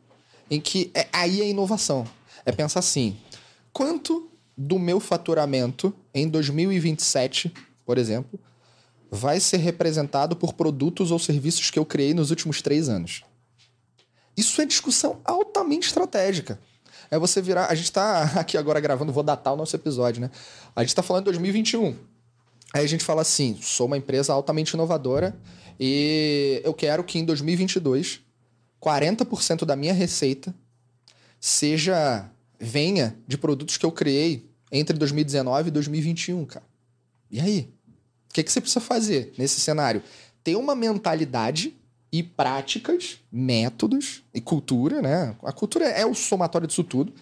em 0.49 0.59
que 0.59 0.91
é, 0.93 1.07
aí 1.11 1.41
é 1.41 1.49
inovação. 1.49 2.05
É 2.45 2.51
pensar 2.51 2.79
assim: 2.79 3.17
quanto 3.73 4.29
do 4.57 4.79
meu 4.79 4.99
faturamento 4.99 5.93
em 6.13 6.27
2027, 6.27 7.53
por 7.85 7.97
exemplo, 7.97 8.39
vai 9.11 9.39
ser 9.39 9.57
representado 9.57 10.35
por 10.35 10.53
produtos 10.53 11.11
ou 11.11 11.19
serviços 11.19 11.69
que 11.69 11.79
eu 11.79 11.85
criei 11.85 12.13
nos 12.13 12.29
últimos 12.29 12.61
três 12.61 12.89
anos? 12.89 13.23
Isso 14.37 14.61
é 14.61 14.65
discussão 14.65 15.21
altamente 15.23 15.87
estratégica. 15.87 16.59
É 17.09 17.17
você 17.17 17.41
virar. 17.41 17.67
A 17.67 17.75
gente 17.75 17.85
está 17.85 18.23
aqui 18.39 18.57
agora 18.57 18.79
gravando, 18.79 19.13
vou 19.13 19.23
datar 19.23 19.53
o 19.53 19.57
nosso 19.57 19.75
episódio, 19.75 20.21
né? 20.21 20.29
A 20.75 20.81
gente 20.81 20.89
está 20.89 21.03
falando 21.03 21.23
de 21.23 21.31
2021. 21.31 21.95
Aí 22.73 22.83
a 22.83 22.87
gente 22.87 23.03
fala 23.03 23.21
assim: 23.21 23.57
sou 23.61 23.87
uma 23.87 23.97
empresa 23.97 24.33
altamente 24.33 24.73
inovadora 24.73 25.37
e 25.79 26.61
eu 26.63 26.73
quero 26.73 27.03
que 27.03 27.19
em 27.19 27.25
2022 27.25 28.21
40% 28.85 29.65
da 29.65 29.75
minha 29.75 29.93
receita 29.93 30.53
seja 31.39 32.29
venha 32.59 33.17
de 33.27 33.37
produtos 33.37 33.77
que 33.77 33.85
eu 33.85 33.91
criei 33.91 34.47
entre 34.71 34.95
2019 34.97 35.69
e 35.69 35.71
2021, 35.71 36.45
cara. 36.45 36.65
E 37.31 37.39
aí? 37.39 37.73
O 38.29 38.33
que, 38.33 38.43
que 38.43 38.51
você 38.51 38.61
precisa 38.61 38.81
fazer 38.81 39.33
nesse 39.37 39.59
cenário? 39.59 40.03
Ter 40.43 40.55
uma 40.55 40.75
mentalidade 40.75 41.73
e 42.11 42.21
práticas, 42.21 43.19
métodos 43.31 44.23
e 44.33 44.39
cultura, 44.39 45.01
né? 45.01 45.35
A 45.43 45.51
cultura 45.51 45.85
é 45.85 46.05
o 46.05 46.13
somatório 46.13 46.67
disso 46.67 46.83
tudo, 46.83 47.13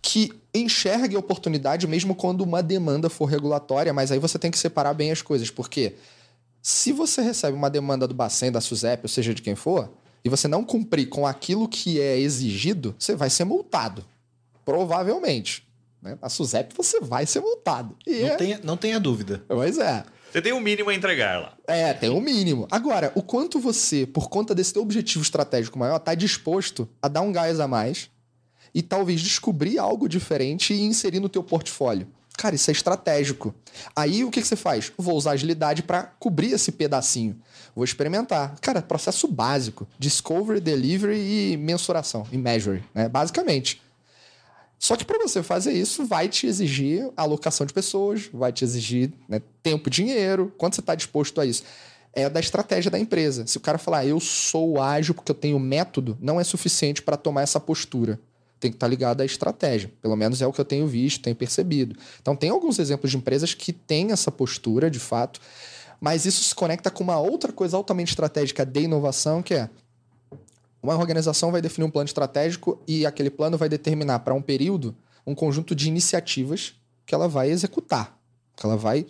que 0.00 0.32
enxergue 0.54 1.16
a 1.16 1.18
oportunidade 1.18 1.86
mesmo 1.86 2.14
quando 2.14 2.40
uma 2.40 2.62
demanda 2.62 3.10
for 3.10 3.26
regulatória, 3.26 3.92
mas 3.92 4.10
aí 4.10 4.18
você 4.18 4.38
tem 4.38 4.50
que 4.50 4.58
separar 4.58 4.94
bem 4.94 5.10
as 5.10 5.20
coisas, 5.20 5.50
porque 5.50 5.96
se 6.62 6.92
você 6.92 7.20
recebe 7.20 7.56
uma 7.56 7.68
demanda 7.68 8.08
do 8.08 8.14
Bacen, 8.14 8.50
da 8.50 8.60
SUSEP, 8.60 9.04
ou 9.04 9.08
seja, 9.08 9.34
de 9.34 9.42
quem 9.42 9.54
for, 9.54 9.90
e 10.24 10.28
você 10.28 10.46
não 10.48 10.64
cumprir 10.64 11.08
com 11.08 11.26
aquilo 11.26 11.68
que 11.68 12.00
é 12.00 12.18
exigido, 12.18 12.94
você 12.98 13.14
vai 13.14 13.30
ser 13.30 13.44
multado. 13.44 14.04
Provavelmente. 14.64 15.66
Né? 16.02 16.18
Na 16.20 16.28
SUSEP 16.28 16.74
você 16.76 17.00
vai 17.00 17.26
ser 17.26 17.40
multado. 17.40 17.96
E 18.06 18.20
não, 18.20 18.28
é... 18.28 18.36
tenha, 18.36 18.60
não 18.62 18.76
tenha 18.76 19.00
dúvida. 19.00 19.42
Pois 19.48 19.78
é. 19.78 20.04
Você 20.30 20.40
tem 20.40 20.52
um 20.52 20.60
mínimo 20.60 20.90
a 20.90 20.94
entregar 20.94 21.40
lá. 21.40 21.56
É, 21.66 21.92
tem 21.92 22.08
um 22.08 22.20
mínimo. 22.20 22.68
Agora, 22.70 23.10
o 23.16 23.22
quanto 23.22 23.58
você, 23.58 24.06
por 24.06 24.28
conta 24.28 24.54
desse 24.54 24.72
teu 24.72 24.82
objetivo 24.82 25.22
estratégico 25.22 25.78
maior, 25.78 25.96
está 25.96 26.14
disposto 26.14 26.88
a 27.02 27.08
dar 27.08 27.22
um 27.22 27.32
gás 27.32 27.58
a 27.58 27.66
mais 27.66 28.08
e 28.72 28.80
talvez 28.80 29.20
descobrir 29.20 29.78
algo 29.78 30.08
diferente 30.08 30.72
e 30.72 30.82
inserir 30.82 31.18
no 31.18 31.28
teu 31.28 31.42
portfólio. 31.42 32.06
Cara, 32.40 32.54
isso 32.54 32.70
é 32.70 32.72
estratégico. 32.72 33.54
Aí 33.94 34.24
o 34.24 34.30
que, 34.30 34.40
que 34.40 34.48
você 34.48 34.56
faz? 34.56 34.90
Vou 34.96 35.14
usar 35.14 35.32
agilidade 35.32 35.82
para 35.82 36.04
cobrir 36.18 36.52
esse 36.52 36.72
pedacinho. 36.72 37.38
Vou 37.76 37.84
experimentar. 37.84 38.56
Cara, 38.62 38.80
processo 38.80 39.28
básico: 39.28 39.86
discovery, 39.98 40.58
delivery 40.58 41.18
e 41.18 41.56
mensuração, 41.58 42.26
e 42.32 42.38
measure, 42.38 42.82
né? 42.94 43.10
Basicamente. 43.10 43.82
Só 44.78 44.96
que 44.96 45.04
para 45.04 45.18
você 45.18 45.42
fazer 45.42 45.74
isso, 45.74 46.06
vai 46.06 46.28
te 46.28 46.46
exigir 46.46 47.10
alocação 47.14 47.66
de 47.66 47.74
pessoas, 47.74 48.30
vai 48.32 48.50
te 48.50 48.64
exigir 48.64 49.12
né, 49.28 49.42
tempo, 49.62 49.90
dinheiro. 49.90 50.50
Quanto 50.56 50.76
você 50.76 50.80
está 50.80 50.94
disposto 50.94 51.42
a 51.42 51.44
isso? 51.44 51.62
É 52.14 52.30
da 52.30 52.40
estratégia 52.40 52.90
da 52.90 52.98
empresa. 52.98 53.46
Se 53.46 53.58
o 53.58 53.60
cara 53.60 53.76
falar, 53.76 54.06
eu 54.06 54.18
sou 54.18 54.80
ágil 54.80 55.12
porque 55.12 55.30
eu 55.30 55.36
tenho 55.36 55.58
método, 55.60 56.16
não 56.18 56.40
é 56.40 56.44
suficiente 56.44 57.02
para 57.02 57.18
tomar 57.18 57.42
essa 57.42 57.60
postura. 57.60 58.18
Tem 58.60 58.70
que 58.70 58.76
estar 58.76 58.86
tá 58.86 58.90
ligado 58.90 59.22
à 59.22 59.24
estratégia. 59.24 59.90
Pelo 60.00 60.14
menos 60.14 60.40
é 60.40 60.46
o 60.46 60.52
que 60.52 60.60
eu 60.60 60.64
tenho 60.64 60.86
visto, 60.86 61.22
tenho 61.22 61.34
percebido. 61.34 61.96
Então, 62.20 62.36
tem 62.36 62.50
alguns 62.50 62.78
exemplos 62.78 63.10
de 63.10 63.16
empresas 63.16 63.54
que 63.54 63.72
têm 63.72 64.12
essa 64.12 64.30
postura, 64.30 64.90
de 64.90 65.00
fato, 65.00 65.40
mas 66.00 66.26
isso 66.26 66.44
se 66.44 66.54
conecta 66.54 66.90
com 66.90 67.02
uma 67.02 67.18
outra 67.18 67.52
coisa 67.52 67.76
altamente 67.76 68.10
estratégica 68.10 68.64
de 68.64 68.82
inovação, 68.82 69.42
que 69.42 69.54
é 69.54 69.70
uma 70.82 70.96
organização 70.96 71.52
vai 71.52 71.60
definir 71.60 71.86
um 71.86 71.90
plano 71.90 72.06
estratégico 72.06 72.80
e 72.88 73.04
aquele 73.04 73.30
plano 73.30 73.58
vai 73.58 73.68
determinar 73.68 74.20
para 74.20 74.32
um 74.32 74.40
período 74.40 74.96
um 75.26 75.34
conjunto 75.34 75.74
de 75.74 75.88
iniciativas 75.88 76.74
que 77.04 77.14
ela 77.14 77.28
vai 77.28 77.50
executar. 77.50 78.18
Que 78.56 78.64
ela 78.64 78.76
vai, 78.76 79.06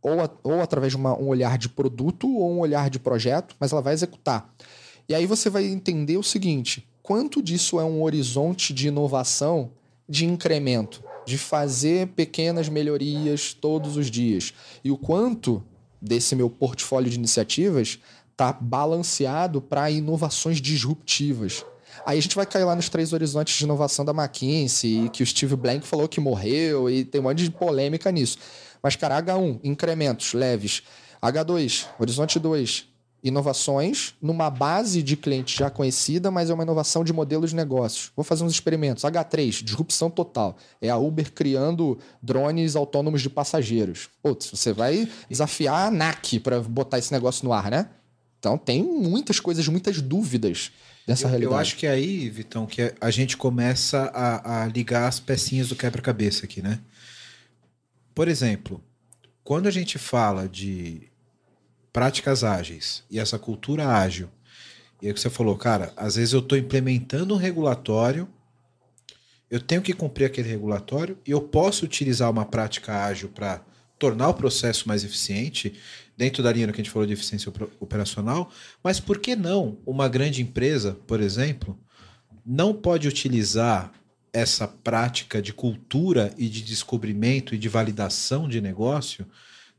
ou, 0.00 0.20
a, 0.20 0.30
ou 0.42 0.60
através 0.60 0.92
de 0.92 0.96
uma, 0.96 1.18
um 1.18 1.28
olhar 1.28 1.58
de 1.58 1.68
produto 1.68 2.28
ou 2.28 2.52
um 2.52 2.60
olhar 2.60 2.88
de 2.88 2.98
projeto, 2.98 3.56
mas 3.58 3.72
ela 3.72 3.82
vai 3.82 3.94
executar. 3.94 4.52
E 5.08 5.14
aí 5.14 5.26
você 5.26 5.50
vai 5.50 5.64
entender 5.64 6.16
o 6.16 6.22
seguinte: 6.22 6.87
quanto 7.08 7.42
disso 7.42 7.80
é 7.80 7.84
um 7.84 8.02
horizonte 8.02 8.74
de 8.74 8.88
inovação, 8.88 9.70
de 10.06 10.26
incremento, 10.26 11.02
de 11.24 11.38
fazer 11.38 12.08
pequenas 12.08 12.68
melhorias 12.68 13.54
todos 13.54 13.96
os 13.96 14.10
dias, 14.10 14.52
e 14.84 14.90
o 14.90 14.98
quanto 14.98 15.64
desse 16.02 16.36
meu 16.36 16.50
portfólio 16.50 17.10
de 17.10 17.16
iniciativas 17.16 17.98
está 18.30 18.52
balanceado 18.52 19.58
para 19.58 19.90
inovações 19.90 20.60
disruptivas. 20.60 21.64
Aí 22.04 22.18
a 22.18 22.20
gente 22.20 22.36
vai 22.36 22.44
cair 22.44 22.64
lá 22.64 22.76
nos 22.76 22.90
três 22.90 23.14
horizontes 23.14 23.56
de 23.56 23.64
inovação 23.64 24.04
da 24.04 24.12
McKinsey, 24.12 25.08
que 25.08 25.22
o 25.22 25.26
Steve 25.26 25.56
Blank 25.56 25.86
falou 25.86 26.08
que 26.08 26.20
morreu, 26.20 26.90
e 26.90 27.06
tem 27.06 27.22
um 27.22 27.24
monte 27.24 27.42
de 27.42 27.50
polêmica 27.50 28.12
nisso. 28.12 28.36
Mas, 28.82 28.96
cara, 28.96 29.22
H1, 29.22 29.60
incrementos 29.64 30.34
leves. 30.34 30.82
H2, 31.22 31.86
horizonte 31.98 32.38
2, 32.38 32.86
inovações 33.22 34.14
numa 34.22 34.48
base 34.48 35.02
de 35.02 35.16
cliente 35.16 35.58
já 35.58 35.68
conhecida, 35.68 36.30
mas 36.30 36.50
é 36.50 36.54
uma 36.54 36.62
inovação 36.62 37.02
de 37.02 37.12
modelos 37.12 37.50
de 37.50 37.56
negócios. 37.56 38.12
Vou 38.14 38.24
fazer 38.24 38.44
uns 38.44 38.52
experimentos. 38.52 39.04
H3, 39.04 39.62
disrupção 39.62 40.08
total. 40.08 40.56
É 40.80 40.88
a 40.88 40.96
Uber 40.96 41.32
criando 41.32 41.98
drones 42.22 42.76
autônomos 42.76 43.20
de 43.20 43.28
passageiros. 43.28 44.08
Putz, 44.22 44.50
você 44.50 44.72
vai 44.72 45.08
desafiar 45.28 45.88
a 45.88 45.90
NAC 45.90 46.38
para 46.40 46.60
botar 46.60 46.98
esse 46.98 47.12
negócio 47.12 47.44
no 47.44 47.52
ar, 47.52 47.70
né? 47.70 47.88
Então 48.38 48.56
tem 48.56 48.82
muitas 48.82 49.40
coisas, 49.40 49.66
muitas 49.66 50.00
dúvidas 50.00 50.70
dessa 51.06 51.24
eu, 51.24 51.28
realidade. 51.28 51.54
Eu 51.54 51.58
acho 51.58 51.76
que 51.76 51.86
é 51.86 51.90
aí, 51.90 52.28
Vitão, 52.30 52.66
que 52.66 52.94
a 53.00 53.10
gente 53.10 53.36
começa 53.36 54.10
a, 54.14 54.62
a 54.62 54.66
ligar 54.66 55.08
as 55.08 55.18
pecinhas 55.18 55.68
do 55.68 55.76
quebra-cabeça 55.76 56.44
aqui, 56.44 56.62
né? 56.62 56.78
Por 58.14 58.28
exemplo, 58.28 58.80
quando 59.42 59.66
a 59.66 59.70
gente 59.70 59.98
fala 59.98 60.48
de 60.48 61.08
práticas 61.98 62.44
ágeis 62.44 63.02
e 63.10 63.18
essa 63.18 63.40
cultura 63.40 63.88
ágil, 63.88 64.28
e 65.02 65.08
é 65.08 65.12
que 65.12 65.18
você 65.18 65.28
falou, 65.28 65.56
cara, 65.56 65.92
às 65.96 66.14
vezes 66.14 66.32
eu 66.32 66.38
estou 66.38 66.56
implementando 66.56 67.34
um 67.34 67.36
regulatório, 67.36 68.28
eu 69.50 69.60
tenho 69.60 69.82
que 69.82 69.92
cumprir 69.92 70.26
aquele 70.26 70.48
regulatório 70.48 71.18
e 71.26 71.32
eu 71.32 71.40
posso 71.40 71.84
utilizar 71.84 72.30
uma 72.30 72.44
prática 72.44 73.04
ágil 73.04 73.30
para 73.30 73.62
tornar 73.98 74.28
o 74.28 74.34
processo 74.34 74.86
mais 74.86 75.02
eficiente, 75.02 75.74
dentro 76.16 76.40
da 76.40 76.52
linha 76.52 76.68
que 76.68 76.80
a 76.80 76.84
gente 76.84 76.90
falou 76.92 77.04
de 77.04 77.14
eficiência 77.14 77.52
operacional, 77.80 78.48
mas 78.80 79.00
por 79.00 79.18
que 79.18 79.34
não 79.34 79.76
uma 79.84 80.08
grande 80.08 80.40
empresa, 80.40 80.96
por 81.04 81.20
exemplo, 81.20 81.76
não 82.46 82.72
pode 82.72 83.08
utilizar 83.08 83.92
essa 84.32 84.68
prática 84.68 85.42
de 85.42 85.52
cultura 85.52 86.32
e 86.38 86.48
de 86.48 86.62
descobrimento 86.62 87.56
e 87.56 87.58
de 87.58 87.68
validação 87.68 88.48
de 88.48 88.60
negócio 88.60 89.26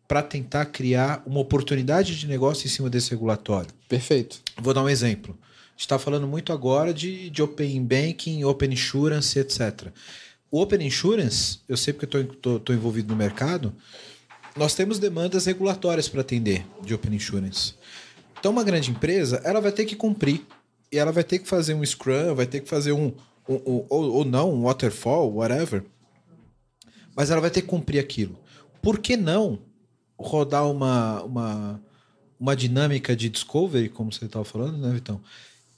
para 0.09 0.23
tentar 0.23 0.65
criar 0.65 1.21
uma 1.23 1.39
oportunidade 1.39 2.17
de 2.17 2.25
negócio 2.25 2.65
em 2.65 2.69
cima 2.69 2.89
desse 2.89 3.11
regulatório. 3.11 3.69
Perfeito. 3.87 4.41
Vou 4.57 4.73
dar 4.73 4.81
um 4.81 4.89
exemplo. 4.89 5.37
A 5.39 5.71
gente 5.73 5.81
está 5.81 5.99
falando 5.99 6.27
muito 6.27 6.51
agora 6.51 6.91
de, 6.91 7.29
de 7.29 7.43
Open 7.43 7.85
Banking, 7.85 8.43
Open 8.43 8.73
Insurance, 8.73 9.37
etc. 9.37 9.89
O 10.49 10.59
Open 10.59 10.81
Insurance, 10.81 11.59
eu 11.69 11.77
sei 11.77 11.93
porque 11.93 12.17
estou 12.17 12.75
envolvido 12.75 13.09
no 13.09 13.15
mercado, 13.15 13.71
nós 14.57 14.73
temos 14.73 14.97
demandas 14.97 15.45
regulatórias 15.45 16.09
para 16.09 16.21
atender 16.21 16.65
de 16.81 16.91
Open 16.95 17.13
Insurance. 17.13 17.75
Então, 18.39 18.51
uma 18.51 18.63
grande 18.63 18.89
empresa, 18.89 19.39
ela 19.43 19.61
vai 19.61 19.71
ter 19.71 19.85
que 19.85 19.95
cumprir. 19.95 20.41
E 20.91 20.97
ela 20.97 21.11
vai 21.11 21.23
ter 21.23 21.37
que 21.37 21.47
fazer 21.47 21.75
um 21.75 21.85
Scrum, 21.85 22.33
vai 22.33 22.47
ter 22.47 22.61
que 22.61 22.67
fazer 22.67 22.93
um, 22.93 23.13
um, 23.47 23.53
um 23.53 23.85
ou, 23.87 24.11
ou 24.11 24.25
não, 24.25 24.51
um 24.51 24.63
Waterfall, 24.63 25.31
whatever. 25.35 25.83
Mas 27.15 27.29
ela 27.29 27.39
vai 27.39 27.51
ter 27.51 27.61
que 27.61 27.67
cumprir 27.67 27.99
aquilo. 27.99 28.35
Por 28.81 28.97
que 28.97 29.15
não 29.15 29.68
rodar 30.19 30.69
uma, 30.69 31.23
uma, 31.23 31.81
uma 32.39 32.55
dinâmica 32.55 33.15
de 33.15 33.29
discovery, 33.29 33.89
como 33.89 34.11
você 34.11 34.25
estava 34.25 34.45
falando, 34.45 34.77
né, 34.77 34.93
Vitão? 34.93 35.21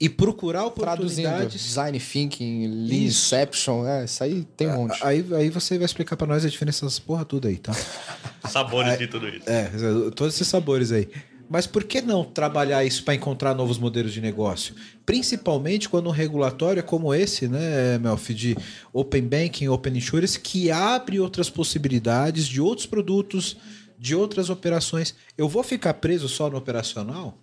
E 0.00 0.08
procurar 0.08 0.64
oportunidades. 0.66 1.16
Traduzindo, 1.16 1.48
design 1.48 2.00
thinking, 2.00 2.66
lean 2.66 3.04
inception, 3.04 3.86
é, 3.86 4.04
isso 4.04 4.24
aí 4.24 4.44
tem 4.56 4.68
um 4.68 4.74
monte. 4.74 4.98
Aí, 5.04 5.24
aí 5.34 5.48
você 5.48 5.78
vai 5.78 5.84
explicar 5.84 6.16
para 6.16 6.26
nós 6.26 6.44
a 6.44 6.48
diferença 6.48 6.84
dessas 6.84 6.98
porra 6.98 7.24
tudo 7.24 7.46
aí, 7.46 7.56
tá? 7.56 7.72
sabores 8.50 8.90
aí, 8.90 8.98
de 8.98 9.06
tudo 9.06 9.28
isso. 9.28 9.48
É, 9.48 9.70
todos 10.10 10.34
esses 10.34 10.48
sabores 10.48 10.90
aí. 10.90 11.08
Mas 11.48 11.66
por 11.66 11.84
que 11.84 12.00
não 12.00 12.24
trabalhar 12.24 12.82
isso 12.82 13.04
para 13.04 13.14
encontrar 13.14 13.54
novos 13.54 13.78
modelos 13.78 14.12
de 14.12 14.22
negócio? 14.22 14.74
Principalmente 15.04 15.86
quando 15.86 16.08
um 16.08 16.10
regulatório 16.10 16.80
é 16.80 16.82
como 16.82 17.14
esse, 17.14 17.46
né, 17.46 17.98
Melfi, 17.98 18.32
de 18.32 18.56
Open 18.92 19.22
Banking, 19.22 19.68
Open 19.68 19.96
Insurance, 19.96 20.40
que 20.40 20.70
abre 20.70 21.20
outras 21.20 21.50
possibilidades 21.50 22.48
de 22.48 22.58
outros 22.58 22.86
produtos, 22.86 23.58
de 24.02 24.16
outras 24.16 24.50
operações. 24.50 25.14
Eu 25.38 25.48
vou 25.48 25.62
ficar 25.62 25.94
preso 25.94 26.28
só 26.28 26.50
no 26.50 26.58
operacional? 26.58 27.38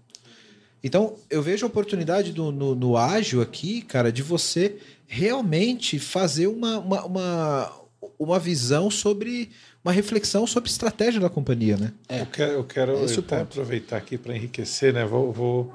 Então, 0.84 1.16
eu 1.30 1.42
vejo 1.42 1.66
a 1.66 1.70
oportunidade 1.70 2.34
do, 2.34 2.52
no, 2.52 2.76
no 2.76 2.98
ágil 2.98 3.42
aqui, 3.42 3.82
cara, 3.82 4.12
de 4.12 4.22
você 4.22 4.76
realmente 5.08 5.98
fazer 5.98 6.48
uma, 6.48 6.80
uma, 6.80 7.06
uma, 7.06 7.74
uma 8.20 8.40
visão 8.40 8.92
sobre 8.92 9.50
uma 9.82 9.94
reflexão 9.94 10.46
sobre 10.46 10.70
estratégia 10.70 11.22
da 11.22 11.30
companhia, 11.30 11.78
né? 11.78 11.94
É. 12.10 12.22
Eu 12.22 12.26
quero, 12.26 12.52
eu 12.52 12.64
quero 12.66 12.92
eu 12.92 13.42
aproveitar 13.42 13.96
aqui 13.96 14.18
para 14.18 14.36
enriquecer, 14.36 14.94
né? 14.94 15.06
Vou, 15.06 15.32
vou, 15.32 15.74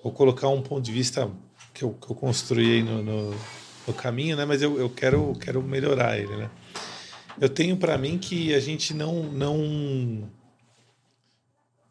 vou 0.00 0.12
colocar 0.12 0.48
um 0.48 0.62
ponto 0.62 0.84
de 0.84 0.92
vista 0.92 1.28
que 1.74 1.82
eu, 1.82 1.90
que 1.90 2.08
eu 2.08 2.14
construí 2.14 2.74
aí 2.74 2.82
no, 2.84 3.02
no, 3.02 3.34
no, 3.88 3.92
caminho, 3.94 4.36
né? 4.36 4.44
Mas 4.44 4.62
eu, 4.62 4.78
eu 4.78 4.88
quero, 4.88 5.34
quero 5.40 5.60
melhorar 5.60 6.16
ele, 6.16 6.36
né? 6.36 6.48
Eu 7.38 7.48
tenho 7.48 7.76
para 7.76 7.98
mim 7.98 8.18
que 8.18 8.54
a 8.54 8.60
gente 8.60 8.94
não 8.94 9.22
não 9.24 10.30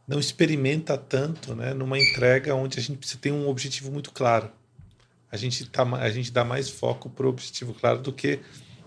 não 0.07 0.19
experimenta 0.19 0.97
tanto, 0.97 1.53
né? 1.53 1.73
Numa 1.73 1.99
entrega 1.99 2.55
onde 2.55 2.79
a 2.79 2.81
gente 2.81 2.97
precisa 2.97 3.19
ter 3.19 3.31
um 3.31 3.47
objetivo 3.47 3.91
muito 3.91 4.11
claro. 4.11 4.51
A 5.31 5.37
gente 5.37 5.69
tá, 5.69 5.83
a 5.83 6.09
gente 6.09 6.31
dá 6.31 6.43
mais 6.43 6.67
foco 6.67 7.09
para 7.09 7.27
o 7.27 7.29
objetivo 7.29 7.75
claro 7.75 7.99
do 7.99 8.11
que 8.11 8.39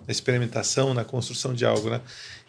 na 0.07 0.11
experimentação, 0.11 0.93
na 0.93 1.05
construção 1.05 1.55
de 1.55 1.65
algo, 1.65 1.89
né? 1.89 2.01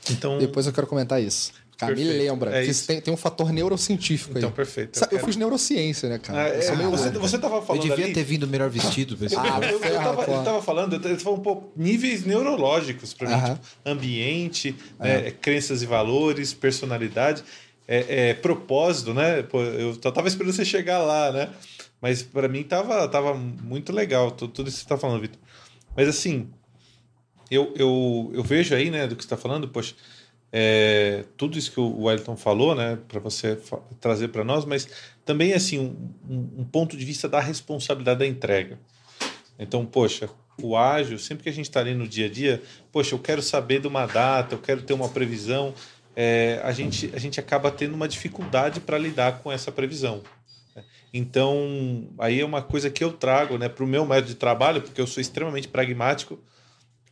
Então, 0.09 0.39
Depois 0.39 0.65
eu 0.65 0.73
quero 0.73 0.87
comentar 0.87 1.21
isso. 1.21 1.53
Cara, 1.77 1.95
me 1.95 2.03
lembra. 2.03 2.51
É 2.51 2.71
tem, 2.71 3.01
tem, 3.01 3.13
um 3.13 3.17
fator 3.17 3.51
neurocientífico 3.51 4.31
então, 4.31 4.41
aí. 4.41 4.45
Então, 4.45 4.51
perfeito. 4.51 4.99
Eu, 5.11 5.17
eu 5.17 5.25
fiz 5.25 5.35
neurociência, 5.35 6.07
né, 6.07 6.19
cara? 6.19 6.43
Ah, 6.43 6.47
é, 6.47 6.61
você, 6.61 7.09
você 7.11 7.37
tava 7.37 7.61
falando. 7.61 7.83
Eu 7.83 7.89
devia 7.89 8.05
ali... 8.05 8.13
ter 8.13 8.23
vindo 8.23 8.47
melhor 8.47 8.69
vestido. 8.69 9.17
eu, 9.19 9.29
ah, 9.39 9.59
eu, 9.61 9.79
eu, 9.79 9.95
tava, 9.95 10.21
eu 10.23 10.43
tava 10.43 10.61
falando, 10.61 10.93
eu 10.93 11.17
tava 11.17 11.31
um 11.31 11.39
pouco 11.39 11.71
níveis 11.75 12.25
neurológicos 12.25 13.13
para 13.13 13.29
mim. 13.29 13.53
Tipo, 13.53 13.59
ambiente, 13.85 14.75
né, 14.99 15.31
crenças 15.31 15.81
e 15.81 15.85
valores, 15.85 16.53
personalidade, 16.53 17.43
é, 17.87 18.29
é, 18.29 18.33
propósito, 18.33 19.13
né? 19.13 19.41
Pô, 19.43 19.61
eu 19.61 19.95
tava 19.97 20.27
esperando 20.27 20.53
você 20.53 20.65
chegar 20.65 20.99
lá, 20.99 21.31
né? 21.31 21.49
Mas 22.01 22.21
para 22.21 22.47
mim 22.47 22.63
tava, 22.63 23.07
tava 23.07 23.33
muito 23.33 23.93
legal 23.93 24.29
tudo, 24.29 24.51
tudo 24.51 24.67
isso 24.67 24.77
que 24.77 24.83
você 24.83 24.89
tá 24.89 24.97
falando, 24.97 25.21
Vitor. 25.21 25.39
Mas 25.95 26.07
assim, 26.07 26.49
eu, 27.49 27.73
eu, 27.75 28.31
eu 28.33 28.43
vejo 28.43 28.75
aí, 28.75 28.89
né, 28.89 29.07
do 29.07 29.15
que 29.15 29.23
você 29.23 29.27
está 29.27 29.37
falando, 29.37 29.67
poxa, 29.67 29.95
é, 30.55 31.25
tudo 31.35 31.57
isso 31.57 31.71
que 31.71 31.79
o 31.79 32.03
Wellington 32.03 32.37
falou, 32.37 32.75
né, 32.75 32.99
para 33.07 33.19
você 33.19 33.57
trazer 33.99 34.27
para 34.27 34.43
nós, 34.43 34.65
mas 34.65 34.87
também, 35.25 35.51
assim, 35.51 35.79
um, 36.29 36.61
um, 36.61 36.63
ponto 36.63 36.95
de 36.95 37.03
vista 37.03 37.27
da 37.27 37.39
responsabilidade 37.39 38.19
da 38.19 38.27
entrega. 38.27 38.77
Então, 39.57 39.83
poxa, 39.83 40.29
o 40.61 40.77
ágil, 40.77 41.17
sempre 41.17 41.43
que 41.43 41.49
a 41.49 41.53
gente 41.53 41.65
está 41.65 41.79
ali 41.79 41.95
no 41.95 42.07
dia 42.07 42.27
a 42.27 42.29
dia, 42.29 42.61
poxa, 42.91 43.15
eu 43.15 43.19
quero 43.19 43.41
saber 43.41 43.81
de 43.81 43.87
uma 43.87 44.05
data, 44.05 44.53
eu 44.53 44.59
quero 44.59 44.83
ter 44.83 44.93
uma 44.93 45.09
previsão, 45.09 45.73
é, 46.15 46.61
a, 46.63 46.71
gente, 46.71 47.09
a 47.15 47.17
gente 47.17 47.39
acaba 47.39 47.71
tendo 47.71 47.95
uma 47.95 48.07
dificuldade 48.07 48.79
para 48.79 48.99
lidar 48.99 49.39
com 49.39 49.51
essa 49.51 49.71
previsão. 49.71 50.21
Né. 50.75 50.83
Então, 51.11 52.07
aí 52.19 52.41
é 52.41 52.45
uma 52.45 52.61
coisa 52.61 52.91
que 52.91 53.03
eu 53.03 53.11
trago 53.11 53.57
né, 53.57 53.67
para 53.67 53.83
o 53.83 53.87
meu 53.87 54.05
método 54.05 54.27
de 54.27 54.35
trabalho, 54.35 54.83
porque 54.83 55.01
eu 55.01 55.07
sou 55.07 55.19
extremamente 55.19 55.67
pragmático, 55.67 56.39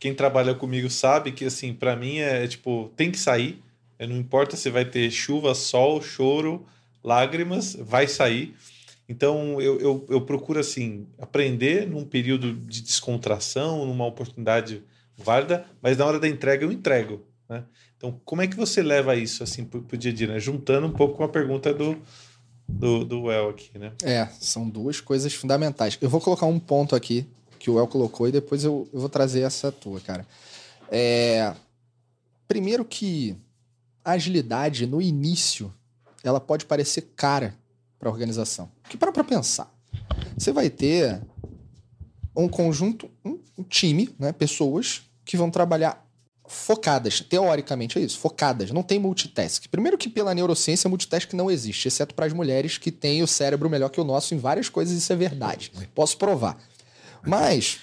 quem 0.02 0.12
trabalha 0.12 0.52
comigo 0.52 0.90
sabe 0.90 1.30
que, 1.30 1.44
assim, 1.44 1.72
para 1.72 1.94
mim 1.94 2.18
é, 2.18 2.42
é 2.42 2.48
tipo, 2.48 2.90
tem 2.96 3.08
que 3.08 3.16
sair. 3.16 3.62
Não 4.00 4.16
importa 4.16 4.56
se 4.56 4.68
vai 4.68 4.84
ter 4.84 5.08
chuva, 5.12 5.54
sol, 5.54 6.02
choro, 6.02 6.66
lágrimas, 7.04 7.76
vai 7.76 8.08
sair. 8.08 8.52
Então, 9.08 9.60
eu, 9.60 9.78
eu, 9.78 10.06
eu 10.08 10.20
procuro, 10.22 10.58
assim, 10.58 11.06
aprender 11.20 11.86
num 11.86 12.04
período 12.04 12.52
de 12.52 12.82
descontração, 12.82 13.86
numa 13.86 14.04
oportunidade 14.04 14.82
válida, 15.16 15.64
mas 15.80 15.96
na 15.96 16.04
hora 16.04 16.18
da 16.18 16.26
entrega 16.26 16.64
eu 16.64 16.72
entrego, 16.72 17.24
né? 17.48 17.62
Então, 17.96 18.20
como 18.24 18.42
é 18.42 18.48
que 18.48 18.56
você 18.56 18.82
leva 18.82 19.14
isso, 19.14 19.44
assim, 19.44 19.64
pro, 19.64 19.82
pro 19.82 19.96
dia 19.96 20.10
a 20.10 20.14
dia, 20.14 20.26
né? 20.26 20.40
Juntando 20.40 20.88
um 20.88 20.92
pouco 20.92 21.18
com 21.18 21.22
a 21.22 21.28
pergunta 21.28 21.72
do, 21.72 21.96
do, 22.66 23.04
do 23.04 23.30
El 23.30 23.50
aqui, 23.50 23.78
né? 23.78 23.92
É, 24.02 24.26
são 24.40 24.68
duas 24.68 25.00
coisas 25.00 25.32
fundamentais. 25.32 25.96
Eu 26.00 26.10
vou 26.10 26.20
colocar 26.20 26.46
um 26.46 26.58
ponto 26.58 26.96
aqui 26.96 27.24
que 27.62 27.70
o 27.70 27.78
El 27.78 27.86
colocou 27.86 28.26
e 28.26 28.32
depois 28.32 28.64
eu, 28.64 28.88
eu 28.92 28.98
vou 28.98 29.08
trazer 29.08 29.42
essa 29.42 29.70
tua, 29.70 30.00
cara. 30.00 30.26
É, 30.90 31.54
primeiro 32.48 32.84
que 32.84 33.36
a 34.04 34.12
agilidade 34.12 34.84
no 34.84 35.00
início 35.00 35.72
ela 36.24 36.40
pode 36.40 36.66
parecer 36.66 37.12
cara 37.14 37.54
para 38.00 38.08
a 38.08 38.12
organização. 38.12 38.68
Que 38.88 38.96
para 38.96 39.12
para 39.12 39.22
pensar, 39.22 39.72
você 40.36 40.50
vai 40.50 40.68
ter 40.68 41.22
um 42.36 42.48
conjunto, 42.48 43.08
um, 43.24 43.38
um 43.56 43.62
time, 43.62 44.12
né, 44.18 44.32
pessoas 44.32 45.02
que 45.24 45.36
vão 45.36 45.48
trabalhar 45.48 46.04
focadas, 46.44 47.20
teoricamente 47.20 47.96
é 47.96 48.02
isso, 48.02 48.18
focadas, 48.18 48.72
não 48.72 48.82
tem 48.82 48.98
multitask. 48.98 49.68
Primeiro 49.68 49.96
que 49.96 50.08
pela 50.08 50.34
neurociência, 50.34 50.90
multitask 50.90 51.32
não 51.32 51.48
existe, 51.48 51.86
exceto 51.86 52.12
para 52.12 52.26
as 52.26 52.32
mulheres 52.32 52.76
que 52.76 52.90
têm 52.90 53.22
o 53.22 53.26
cérebro 53.28 53.70
melhor 53.70 53.88
que 53.88 54.00
o 54.00 54.04
nosso 54.04 54.34
em 54.34 54.38
várias 54.38 54.68
coisas, 54.68 54.96
isso 54.96 55.12
é 55.12 55.16
verdade. 55.16 55.72
Posso 55.94 56.18
provar. 56.18 56.58
Mas. 57.24 57.78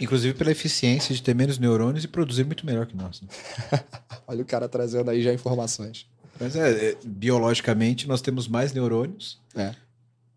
Inclusive 0.00 0.34
pela 0.34 0.50
eficiência 0.50 1.14
de 1.14 1.22
ter 1.22 1.34
menos 1.34 1.58
neurônios 1.58 2.04
e 2.04 2.08
produzir 2.08 2.44
muito 2.44 2.64
melhor 2.64 2.86
que 2.86 2.96
nós. 2.96 3.20
Né? 3.20 3.28
Olha 4.26 4.42
o 4.42 4.46
cara 4.46 4.68
trazendo 4.68 5.10
aí 5.10 5.22
já 5.22 5.32
informações. 5.32 6.06
Mas 6.40 6.56
é, 6.56 6.90
é 6.90 6.96
biologicamente 7.04 8.08
nós 8.08 8.20
temos 8.20 8.48
mais 8.48 8.72
neurônios. 8.72 9.38
É. 9.54 9.74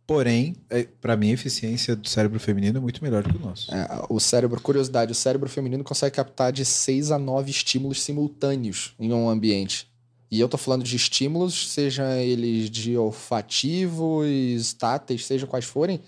Porém, 0.05 0.55
é, 0.69 0.87
para 1.01 1.17
mim, 1.17 1.31
a 1.31 1.33
eficiência 1.33 1.93
do 1.93 2.07
cérebro 2.07 2.39
feminino 2.39 2.77
é 2.77 2.81
muito 2.81 3.03
melhor 3.03 3.23
do 3.23 3.29
que 3.29 3.35
o 3.35 3.41
nosso. 3.41 3.73
É, 3.73 4.05
o 4.09 4.19
cérebro, 4.21 4.61
curiosidade, 4.61 5.11
o 5.11 5.15
cérebro 5.15 5.49
feminino 5.49 5.83
consegue 5.83 6.15
captar 6.15 6.53
de 6.53 6.63
6 6.63 7.11
a 7.11 7.19
9 7.19 7.51
estímulos 7.51 8.01
simultâneos 8.01 8.95
em 8.97 9.11
um 9.11 9.29
ambiente. 9.29 9.89
E 10.31 10.39
eu 10.39 10.47
tô 10.47 10.57
falando 10.57 10.83
de 10.83 10.95
estímulos, 10.95 11.71
seja 11.71 12.17
eles 12.21 12.69
de 12.69 12.97
olfativos, 12.97 14.73
táteis, 14.73 15.25
seja 15.25 15.45
quais 15.45 15.65
forem, 15.65 16.01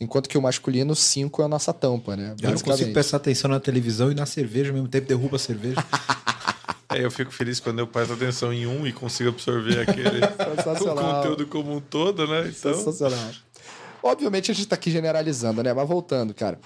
Enquanto 0.00 0.28
que 0.28 0.36
o 0.36 0.42
masculino, 0.42 0.94
5 0.94 1.42
é 1.42 1.44
a 1.44 1.48
nossa 1.48 1.72
tampa, 1.72 2.16
né? 2.16 2.34
Eu 2.42 2.50
não 2.50 2.58
consigo 2.58 2.92
prestar 2.92 3.18
atenção 3.18 3.50
na 3.50 3.60
televisão 3.60 4.10
e 4.10 4.14
na 4.14 4.26
cerveja 4.26 4.70
ao 4.70 4.74
mesmo 4.74 4.88
tempo, 4.88 5.06
derruba 5.06 5.36
a 5.36 5.38
cerveja. 5.38 5.76
é, 6.90 7.04
eu 7.04 7.10
fico 7.10 7.30
feliz 7.30 7.60
quando 7.60 7.78
eu 7.78 7.86
presto 7.86 8.14
atenção 8.14 8.52
em 8.52 8.66
um 8.66 8.86
e 8.86 8.92
consigo 8.92 9.30
absorver 9.30 9.80
aquele 9.80 10.20
o 10.24 10.94
conteúdo 10.94 11.46
como 11.46 11.76
um 11.76 11.80
todo, 11.80 12.26
né? 12.26 12.48
Então... 12.48 12.74
Sensacional. 12.74 13.30
Obviamente 14.02 14.50
a 14.50 14.54
gente 14.54 14.64
está 14.64 14.74
aqui 14.74 14.90
generalizando, 14.90 15.62
né? 15.62 15.72
Mas 15.72 15.88
voltando, 15.88 16.34
cara. 16.34 16.58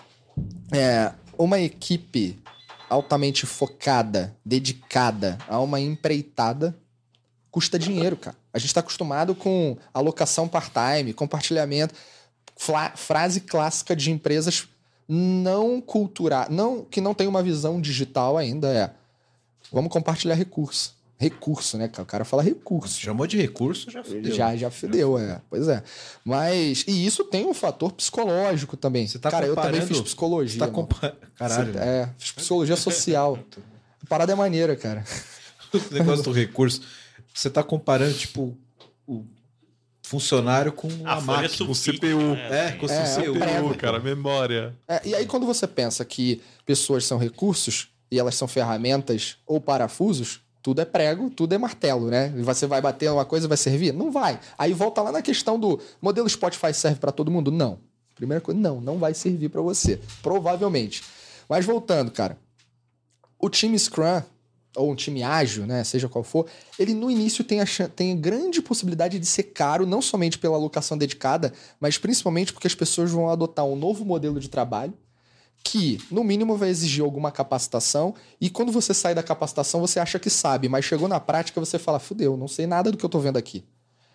É, 0.73 1.13
uma 1.37 1.61
equipe 1.61 2.39
altamente 2.89 3.47
focada, 3.47 4.35
dedicada 4.45 5.39
a 5.47 5.61
uma 5.61 5.79
empreitada, 5.79 6.75
custa 7.51 7.79
dinheiro, 7.79 8.17
cara. 8.17 8.37
A 8.53 8.59
gente 8.59 8.69
está 8.69 8.81
acostumado 8.81 9.35
com 9.35 9.77
alocação 9.93 10.49
part-time, 10.49 11.13
compartilhamento 11.13 11.95
frase 12.59 13.41
clássica 13.41 13.95
de 13.95 14.11
empresas 14.11 14.69
não 15.09 15.81
culturar, 15.81 16.51
não 16.51 16.85
que 16.85 17.01
não 17.01 17.15
tem 17.15 17.27
uma 17.27 17.43
visão 17.43 17.81
digital 17.81 18.37
ainda 18.37 18.69
é 18.69 18.91
vamos 19.73 19.91
compartilhar 19.91 20.35
recurso. 20.35 20.97
Recurso, 21.21 21.77
né? 21.77 21.91
O 21.99 22.05
cara 22.05 22.25
fala 22.25 22.45
recurso. 22.45 23.01
Chamou 23.01 23.27
de 23.27 23.37
recurso, 23.37 23.91
já 23.91 24.05
fudeu. 24.05 24.33
Já, 24.33 24.55
já 24.55 24.71
fudeu, 24.71 25.19
é. 25.19 25.41
Pois 25.51 25.67
é. 25.67 25.83
Mas. 26.25 26.85
E 26.87 27.05
isso 27.05 27.25
tem 27.25 27.45
um 27.45 27.53
fator 27.53 27.91
psicológico 27.91 28.77
também. 28.77 29.05
Você 29.05 29.19
tá 29.19 29.29
cara, 29.29 29.45
eu 29.45 29.57
também 29.57 29.81
fiz 29.81 30.01
psicologia. 30.01 30.53
Você 30.53 30.59
tá 30.59 30.69
compa... 30.69 31.17
Caralho. 31.35 31.73
Você, 31.73 31.79
é, 31.79 32.09
fiz 32.17 32.31
psicologia 32.31 32.77
social. 32.77 33.37
A 34.01 34.07
parada 34.07 34.33
é 34.33 34.35
maneira, 34.37 34.77
cara. 34.77 35.05
O 35.71 35.95
negócio 35.95 36.25
do 36.25 36.33
recurso. 36.33 36.81
Você 37.35 37.51
tá 37.51 37.63
comparando, 37.63 38.15
tipo, 38.15 38.57
o 39.07 39.27
funcionário 40.09 40.73
com 40.73 40.89
a, 41.05 41.15
a 41.15 41.21
máquina. 41.21 41.67
Com 41.67 41.75
CPU. 41.75 42.35
É, 42.51 42.69
é 42.69 42.73
com 42.73 42.87
o 42.87 42.91
é, 42.91 43.05
CPU, 43.05 43.73
é 43.73 43.77
cara, 43.77 44.01
memória. 44.01 44.75
É, 44.89 45.03
e 45.05 45.15
aí, 45.15 45.27
quando 45.27 45.45
você 45.45 45.67
pensa 45.67 46.03
que 46.03 46.41
pessoas 46.65 47.05
são 47.05 47.19
recursos 47.19 47.89
e 48.11 48.19
elas 48.19 48.35
são 48.35 48.49
ferramentas 48.49 49.37
ou 49.47 49.61
parafusos, 49.61 50.41
tudo 50.63 50.81
é 50.81 50.87
prego, 50.87 51.29
tudo 51.29 51.55
é 51.55 51.59
martelo, 51.59 52.09
né? 52.09 52.33
Você 52.39 52.67
vai 52.67 52.81
bater 52.81 53.11
uma 53.13 53.27
coisa 53.27 53.47
vai 53.47 53.59
servir? 53.59 53.93
Não 53.93 54.11
vai. 54.11 54.41
Aí 54.57 54.73
volta 54.73 55.03
lá 55.03 55.13
na 55.13 55.21
questão 55.21 55.61
do 55.61 55.79
modelo 56.01 56.29
Spotify 56.29 56.73
serve 56.73 56.99
para 56.99 57.13
todo 57.13 57.31
mundo? 57.31 57.51
Não. 57.51 57.79
Primeira 58.15 58.41
coisa, 58.41 58.59
não, 58.59 58.81
não 58.81 58.97
vai 58.97 59.13
servir 59.13 59.51
para 59.51 59.61
você. 59.61 60.01
Provavelmente. 60.23 61.05
Mas 61.47 61.67
voltando, 61.67 62.11
cara. 62.11 62.39
O 63.39 63.51
time 63.51 63.79
Scrum, 63.79 64.23
ou 64.79 64.91
um 64.91 64.95
time 64.95 65.23
ágil, 65.23 65.67
né, 65.67 65.85
seja 65.85 66.09
qual 66.09 66.25
for, 66.25 66.47
ele 66.79 66.95
no 66.95 67.11
início 67.11 67.45
tem, 67.45 67.61
a 67.61 67.67
tem 67.95 68.17
grande 68.17 68.63
possibilidade 68.63 69.19
de 69.19 69.27
ser 69.27 69.45
caro, 69.45 69.87
não 69.87 70.01
somente 70.01 70.39
pela 70.39 70.57
alocação 70.57 70.97
dedicada, 70.97 71.53
mas 71.81 71.99
principalmente 71.99 72.53
porque 72.53 72.67
as 72.67 72.75
pessoas 72.75 73.11
vão 73.11 73.29
adotar 73.29 73.65
um 73.65 73.77
novo 73.77 74.05
modelo 74.05 74.41
de 74.41 74.49
trabalho 74.49 74.95
que, 75.65 75.99
no 76.11 76.23
mínimo, 76.23 76.57
vai 76.57 76.69
exigir 76.69 77.05
alguma 77.05 77.33
capacitação, 77.33 78.15
e 78.41 78.49
quando 78.49 78.73
você 78.73 78.95
sai 78.95 79.15
da 79.15 79.23
capacitação, 79.23 79.81
você 79.81 79.99
acha 80.01 80.19
que 80.19 80.31
sabe, 80.31 80.69
mas 80.69 80.85
chegou 80.85 81.09
na 81.09 81.21
prática, 81.21 81.61
você 81.61 81.79
fala, 81.79 81.99
fudeu, 81.99 82.37
não 82.37 82.49
sei 82.49 82.67
nada 82.67 82.91
do 82.91 82.97
que 82.97 83.05
eu 83.05 83.11
tô 83.11 83.19
vendo 83.19 83.37
aqui. 83.37 83.65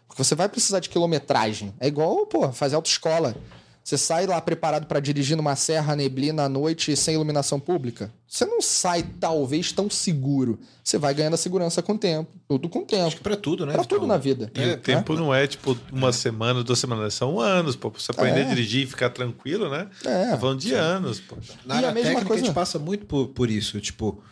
Porque 0.08 0.24
você 0.24 0.36
vai 0.36 0.48
precisar 0.48 0.80
de 0.80 0.90
quilometragem. 0.90 1.74
É 1.80 1.88
igual, 1.88 2.26
pô, 2.28 2.52
fazer 2.52 2.76
autoescola. 2.76 3.36
Você 3.84 3.98
sai 3.98 4.26
lá 4.26 4.40
preparado 4.40 4.86
para 4.86 5.02
dirigir 5.02 5.36
numa 5.36 5.58
serra 5.58 5.94
neblina 5.94 6.44
à 6.44 6.50
noite 6.50 6.96
sem 6.96 7.16
iluminação 7.16 7.60
pública? 7.60 8.14
Você 8.26 8.46
não 8.46 8.62
sai, 8.62 9.04
talvez, 9.20 9.74
tão 9.74 9.90
seguro. 9.90 10.58
Você 10.82 10.98
vai 10.98 11.14
ganhando 11.14 11.34
a 11.34 11.38
segurança 11.38 11.82
com 11.82 11.94
o 11.94 11.98
tempo. 11.98 12.32
Tudo 12.48 12.70
com 12.70 12.80
o 12.80 12.86
tempo. 12.86 13.08
Acho 13.08 13.18
que 13.18 13.22
pra 13.24 13.36
tudo, 13.36 13.66
né? 13.66 13.74
Pra 13.74 13.84
tudo 13.84 14.08
na 14.08 14.18
vida. 14.18 14.50
E 14.56 14.62
é, 14.62 14.74
o 14.74 14.78
tempo 14.78 15.14
não 15.16 15.36
é 15.36 15.46
tipo 15.48 15.78
uma 15.92 16.10
é. 16.10 16.12
semana, 16.14 16.64
duas 16.64 16.80
semanas, 16.80 17.14
são 17.14 17.42
anos, 17.42 17.76
pô. 17.76 17.92
Pra 17.92 18.00
você 18.00 18.12
aprender 18.12 18.40
é. 18.40 18.46
a 18.46 18.50
dirigir 18.50 18.84
e 18.84 18.88
ficar 18.88 19.10
tranquilo, 19.10 19.70
né? 19.70 19.90
É. 20.06 20.30
Tá 20.30 20.38
falando 20.38 20.60
de 20.60 20.70
Sim. 20.70 20.76
anos, 20.76 21.20
pô. 21.20 21.36
Na 21.66 21.82
e 21.82 21.86
a 21.86 21.92
mesma 21.92 22.10
técnica, 22.10 22.26
coisa... 22.26 22.44
a 22.44 22.46
gente 22.46 22.56
passa 22.56 22.80
muito 22.80 23.06
por, 23.06 23.28
por 23.28 23.50
isso. 23.50 23.82
Tipo, 23.82 24.24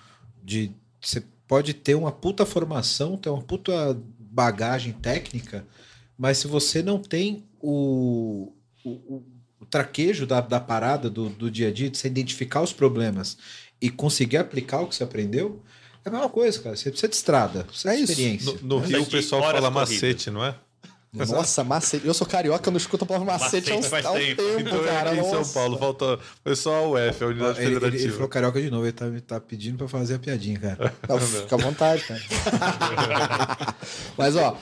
de 0.42 0.72
você 1.02 1.22
pode 1.46 1.74
ter 1.74 1.96
uma 1.96 2.12
puta 2.12 2.46
formação, 2.46 3.18
ter 3.18 3.30
uma 3.30 3.42
puta 3.42 4.00
bagagem 4.18 4.94
técnica, 4.94 5.68
mas 6.18 6.38
se 6.38 6.48
você 6.48 6.82
não 6.82 6.98
tem 6.98 7.44
o, 7.60 8.54
o, 8.86 8.90
o 8.90 9.24
traquejo 9.72 10.28
da, 10.28 10.42
da 10.42 10.60
parada 10.60 11.10
do, 11.10 11.30
do 11.30 11.50
dia 11.50 11.70
a 11.70 11.72
dia, 11.72 11.90
de 11.90 11.98
você 11.98 12.08
identificar 12.08 12.62
os 12.62 12.74
problemas 12.74 13.38
e 13.82 13.90
conseguir 13.90 14.38
aplicar 14.38 14.82
o 14.82 14.88
que 14.88 14.94
você 14.94 15.04
aprendeu, 15.04 15.64
é 16.04 16.10
a 16.10 16.12
mesma 16.12 16.30
coisa, 16.30 16.60
cara. 16.60 16.76
Você 16.76 16.90
precisa 16.92 17.08
de 17.08 17.16
estrada, 17.16 17.64
precisa 17.64 17.94
é 17.94 17.98
de 17.98 18.04
experiência. 18.04 18.54
No, 18.62 18.80
no 18.80 18.80
Rio 18.80 19.04
o 19.04 19.06
pessoal 19.06 19.42
fala 19.42 19.72
macete, 19.72 20.30
não 20.30 20.44
é? 20.44 20.54
Nossa, 21.14 21.64
macete. 21.64 22.06
Eu 22.08 22.14
sou 22.14 22.26
carioca, 22.26 22.70
eu 22.70 22.72
não 22.72 22.78
escuto 22.78 23.04
a 23.04 23.08
palavra 23.08 23.34
macete, 23.34 23.72
macete 23.72 24.08
há 24.08 24.12
um, 24.12 24.16
tempo, 24.16 24.42
então, 24.60 24.84
cara. 24.84 25.16
Em 25.16 25.24
São 25.24 25.46
Paulo, 25.46 25.78
falta. 25.78 26.20
Foi 26.44 26.56
só 26.56 26.76
a 26.76 26.88
UF, 26.88 27.24
a 27.24 27.28
Unidade 27.28 27.60
ele, 27.60 27.74
Federativa. 27.74 27.88
Ele, 27.88 28.04
ele 28.04 28.14
falou 28.14 28.28
carioca 28.30 28.62
de 28.62 28.72
novo, 28.72 28.86
ele 28.86 28.94
tá, 28.94 29.06
tá 29.28 29.40
pedindo 29.40 29.78
pra 29.78 29.88
fazer 29.88 30.16
a 30.16 30.20
piadinha, 30.20 30.60
cara. 30.60 30.94
Não, 31.08 31.20
fica 31.20 31.56
à 31.56 31.58
vontade, 31.58 32.04
cara. 32.04 32.22
Mas, 34.18 34.36
ó. 34.36 34.58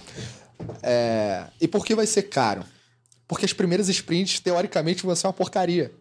É... 0.81 1.45
E 1.61 1.67
por 1.67 1.85
que 1.85 1.95
vai 1.95 2.07
ser 2.07 2.23
caro? 2.23 2.63
Porque 3.29 3.45
as 3.45 3.53
primeiras 3.53 3.87
sprints, 3.87 4.39
teoricamente, 4.39 5.05
vão 5.05 5.15
ser 5.15 5.27
uma 5.27 5.33
porcaria. 5.33 5.93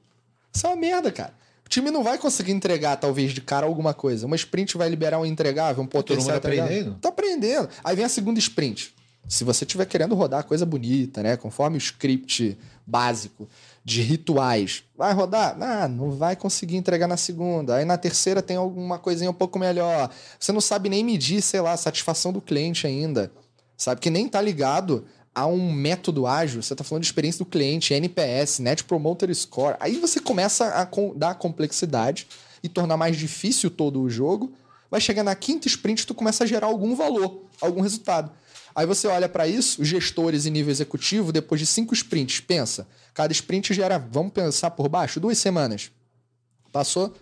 Isso 0.51 0.67
é 0.67 0.71
uma 0.71 0.77
merda, 0.77 1.13
cara. 1.13 1.35
O 1.63 1.69
time 1.69 1.91
não 1.91 2.03
vai 2.03 2.17
conseguir 2.17 2.53
entregar, 2.53 2.97
talvez, 2.97 3.33
de 3.33 3.43
cara 3.43 3.67
alguma 3.67 3.93
coisa. 3.93 4.25
Uma 4.25 4.35
sprint 4.35 4.79
vai 4.79 4.89
liberar 4.89 5.21
um 5.21 5.27
entregável, 5.27 5.83
um 5.83 5.87
potencial. 5.87 6.41
Todo 6.41 6.51
mundo 6.51 6.59
tá 6.59 6.65
aprendendo? 6.65 6.95
Tá 6.95 7.09
aprendendo. 7.11 7.69
Aí 7.85 7.95
vem 7.95 8.07
a 8.07 8.09
segunda 8.09 8.39
sprint. 8.39 8.95
Se 9.29 9.45
você 9.45 9.67
estiver 9.67 9.85
querendo 9.85 10.15
rodar 10.15 10.43
coisa 10.45 10.65
bonita, 10.65 11.23
né? 11.23 11.37
Conforme 11.37 11.77
o 11.77 11.79
script 11.79 12.57
básico 12.87 13.47
de 13.85 14.01
rituais, 14.01 14.85
vai 14.97 15.13
rodar? 15.13 15.55
Ah, 15.61 15.87
não 15.87 16.13
vai 16.13 16.35
conseguir 16.35 16.77
entregar 16.77 17.07
na 17.07 17.19
segunda. 17.19 17.77
Aí 17.77 17.85
na 17.85 17.99
terceira 17.99 18.41
tem 18.41 18.57
alguma 18.57 18.99
coisinha 18.99 19.31
um 19.31 19.35
pouco 19.35 19.59
melhor. 19.59 20.11
Você 20.41 20.51
não 20.51 20.63
sabe 20.63 20.89
nem 20.89 21.05
medir, 21.05 21.43
sei 21.43 21.61
lá, 21.61 21.73
a 21.73 21.77
satisfação 21.77 22.33
do 22.33 22.41
cliente 22.41 22.87
ainda. 22.87 23.31
Sabe 23.77 24.01
que 24.01 24.09
nem 24.09 24.27
tá 24.27 24.41
ligado 24.41 25.05
a 25.39 25.47
um 25.47 25.73
método 25.73 26.27
ágil, 26.27 26.61
você 26.61 26.75
está 26.75 26.83
falando 26.83 27.03
de 27.03 27.07
experiência 27.07 27.39
do 27.39 27.49
cliente, 27.49 27.95
NPS, 27.95 28.59
Net 28.59 28.83
Promoter 28.83 29.33
Score. 29.33 29.77
Aí 29.79 29.97
você 29.97 30.19
começa 30.19 30.67
a 30.67 30.89
dar 31.15 31.37
complexidade 31.37 32.27
e 32.61 32.69
tornar 32.69 32.97
mais 32.97 33.17
difícil 33.17 33.71
todo 33.71 34.03
o 34.03 34.11
jogo. 34.11 34.53
Vai 34.91 35.01
chegar 35.01 35.23
na 35.23 35.37
quinta 35.37 35.69
sprint, 35.69 36.09
tu 36.09 36.13
começa 36.13 36.43
a 36.43 36.47
gerar 36.47 36.67
algum 36.67 36.97
valor, 36.97 37.45
algum 37.61 37.81
resultado. 37.81 38.33
Aí 38.75 38.85
você 38.85 39.07
olha 39.07 39.29
para 39.29 39.47
isso, 39.47 39.81
os 39.81 39.87
gestores 39.87 40.45
em 40.45 40.51
nível 40.51 40.73
executivo, 40.73 41.31
depois 41.31 41.61
de 41.61 41.67
cinco 41.67 41.95
sprints, 41.95 42.41
pensa. 42.41 42.89
Cada 43.15 43.33
sprint 43.33 43.73
gera, 43.73 43.97
vamos 43.97 44.33
pensar 44.33 44.73
por 44.73 44.89
baixo, 44.89 45.21
duas 45.21 45.39
semanas. 45.39 45.93
Passou 46.73 47.15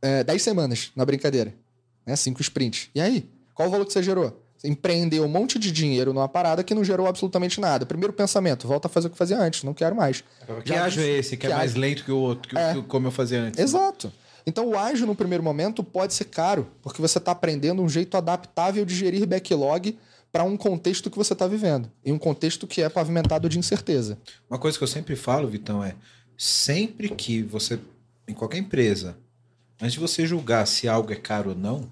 é, 0.00 0.24
dez 0.24 0.40
semanas 0.40 0.92
na 0.96 1.04
brincadeira. 1.04 1.54
Né? 2.06 2.16
Cinco 2.16 2.40
sprints. 2.40 2.88
E 2.94 3.02
aí? 3.02 3.28
Qual 3.54 3.68
o 3.68 3.70
valor 3.70 3.84
que 3.84 3.92
você 3.92 4.02
gerou? 4.02 4.47
Empreendeu 4.64 5.24
um 5.24 5.28
monte 5.28 5.58
de 5.58 5.70
dinheiro 5.70 6.12
numa 6.12 6.28
parada 6.28 6.64
que 6.64 6.74
não 6.74 6.84
gerou 6.84 7.06
absolutamente 7.06 7.60
nada. 7.60 7.86
Primeiro 7.86 8.12
pensamento, 8.12 8.66
volta 8.66 8.88
a 8.88 8.90
fazer 8.90 9.08
o 9.08 9.10
que 9.10 9.16
fazia 9.16 9.38
antes, 9.38 9.62
não 9.62 9.74
quero 9.74 9.94
mais. 9.94 10.24
Que 10.64 10.68
Já 10.70 10.84
ágil 10.84 11.02
é 11.02 11.08
esse, 11.08 11.36
que, 11.36 11.46
é 11.46 11.48
que 11.48 11.54
é 11.54 11.56
mais 11.56 11.74
lento 11.74 12.04
que 12.04 12.12
o 12.12 12.18
outro, 12.18 12.48
que, 12.48 12.58
é. 12.58 12.74
que, 12.74 12.82
como 12.82 13.06
eu 13.06 13.10
fazia 13.10 13.40
antes. 13.40 13.60
Exato. 13.60 14.12
Então 14.46 14.66
o 14.66 14.78
ágil 14.78 15.06
no 15.06 15.14
primeiro 15.14 15.44
momento 15.44 15.84
pode 15.84 16.14
ser 16.14 16.24
caro, 16.24 16.66
porque 16.82 17.02
você 17.02 17.18
está 17.18 17.32
aprendendo 17.32 17.82
um 17.82 17.88
jeito 17.88 18.16
adaptável 18.16 18.84
de 18.84 18.94
gerir 18.94 19.26
backlog 19.26 19.98
para 20.32 20.44
um 20.44 20.56
contexto 20.56 21.10
que 21.10 21.16
você 21.16 21.32
está 21.32 21.46
vivendo. 21.46 21.90
E 22.04 22.12
um 22.12 22.18
contexto 22.18 22.66
que 22.66 22.82
é 22.82 22.88
pavimentado 22.88 23.48
de 23.48 23.58
incerteza. 23.58 24.18
Uma 24.48 24.58
coisa 24.58 24.76
que 24.76 24.84
eu 24.84 24.88
sempre 24.88 25.16
falo, 25.16 25.48
Vitão, 25.48 25.82
é 25.82 25.94
sempre 26.36 27.08
que 27.10 27.42
você, 27.42 27.78
em 28.26 28.34
qualquer 28.34 28.58
empresa, 28.58 29.16
antes 29.80 29.94
de 29.94 30.00
você 30.00 30.26
julgar 30.26 30.66
se 30.66 30.88
algo 30.88 31.12
é 31.12 31.16
caro 31.16 31.50
ou 31.50 31.56
não, 31.56 31.90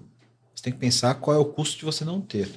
você 0.57 0.63
tem 0.63 0.73
que 0.73 0.79
pensar 0.79 1.13
qual 1.13 1.37
é 1.37 1.39
o 1.39 1.45
custo 1.45 1.77
de 1.77 1.85
você 1.85 2.03
não 2.03 2.19
ter. 2.19 2.49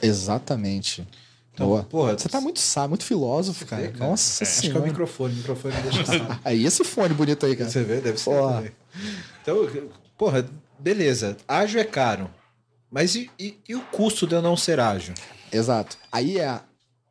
Exatamente. 0.00 1.04
Então, 1.52 1.66
Boa. 1.66 1.82
Porra, 1.82 2.16
você 2.16 2.28
tá 2.28 2.40
muito 2.40 2.60
sábio, 2.60 2.90
muito 2.90 3.04
filósofo, 3.04 3.66
cara. 3.66 3.82
Vê, 3.82 3.88
cara. 3.88 4.08
Nossa 4.08 4.44
é. 4.44 4.46
senhora. 4.46 4.60
Acho 4.60 4.70
que 4.70 4.76
é 4.76 4.80
o 4.80 4.84
microfone. 4.84 5.34
O 5.34 5.36
microfone 5.38 5.74
deixa 5.82 6.38
Aí 6.44 6.64
esse 6.64 6.84
fone 6.84 7.12
bonito 7.12 7.44
aí, 7.44 7.56
cara. 7.56 7.68
Você 7.68 7.82
vê? 7.82 8.00
Deve 8.00 8.18
ser. 8.18 8.30
Porra. 8.30 8.72
Então, 9.42 9.68
porra, 10.16 10.46
beleza. 10.78 11.36
Ágil 11.48 11.80
é 11.80 11.84
caro. 11.84 12.30
Mas 12.88 13.16
e, 13.16 13.28
e, 13.36 13.58
e, 13.68 13.74
o 13.74 13.80
custo 13.80 14.28
de 14.28 14.36
eu 14.36 14.42
não 14.42 14.56
ser 14.56 14.78
ágil? 14.78 15.14
Exato. 15.50 15.98
Aí 16.12 16.38
é. 16.38 16.60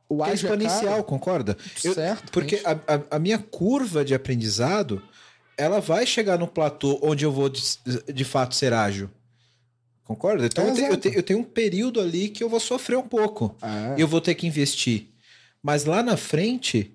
O 0.08 0.24
ágil 0.24 0.32
é 0.32 0.36
exponencial, 0.36 1.00
é 1.00 1.04
concorda? 1.04 1.58
Certo. 1.76 2.28
Eu, 2.28 2.32
porque 2.32 2.62
a, 2.64 2.72
a, 2.72 3.18
a, 3.18 3.20
minha 3.20 3.40
curva 3.40 4.06
de 4.06 4.16
aprendizado 4.16 5.04
ela 5.58 5.82
vai 5.82 6.06
chegar 6.06 6.40
no 6.40 6.48
platô 6.48 6.98
onde 7.04 7.26
eu 7.26 7.32
vou 7.32 7.50
de, 7.50 7.62
de 8.14 8.24
fato 8.24 8.56
ser 8.56 8.72
ágil. 8.72 9.10
Concorda? 10.06 10.46
Então 10.46 10.66
é, 10.66 10.70
eu, 10.70 10.76
tenho, 10.76 10.88
eu, 10.88 10.98
tenho, 10.98 11.16
eu, 11.16 11.24
tenho, 11.24 11.40
um 11.40 11.44
período 11.44 12.02
ali 12.02 12.30
que 12.30 12.44
eu 12.44 12.50
vou 12.50 12.60
sofrer 12.60 12.98
um 12.98 13.08
pouco. 13.08 13.56
Ah. 13.62 13.96
E 13.98 14.02
eu 14.02 14.08
vou 14.08 14.20
ter 14.20 14.36
que 14.36 14.46
investir. 14.46 15.08
Mas 15.62 15.86
lá 15.86 16.04
na 16.04 16.18
frente, 16.18 16.92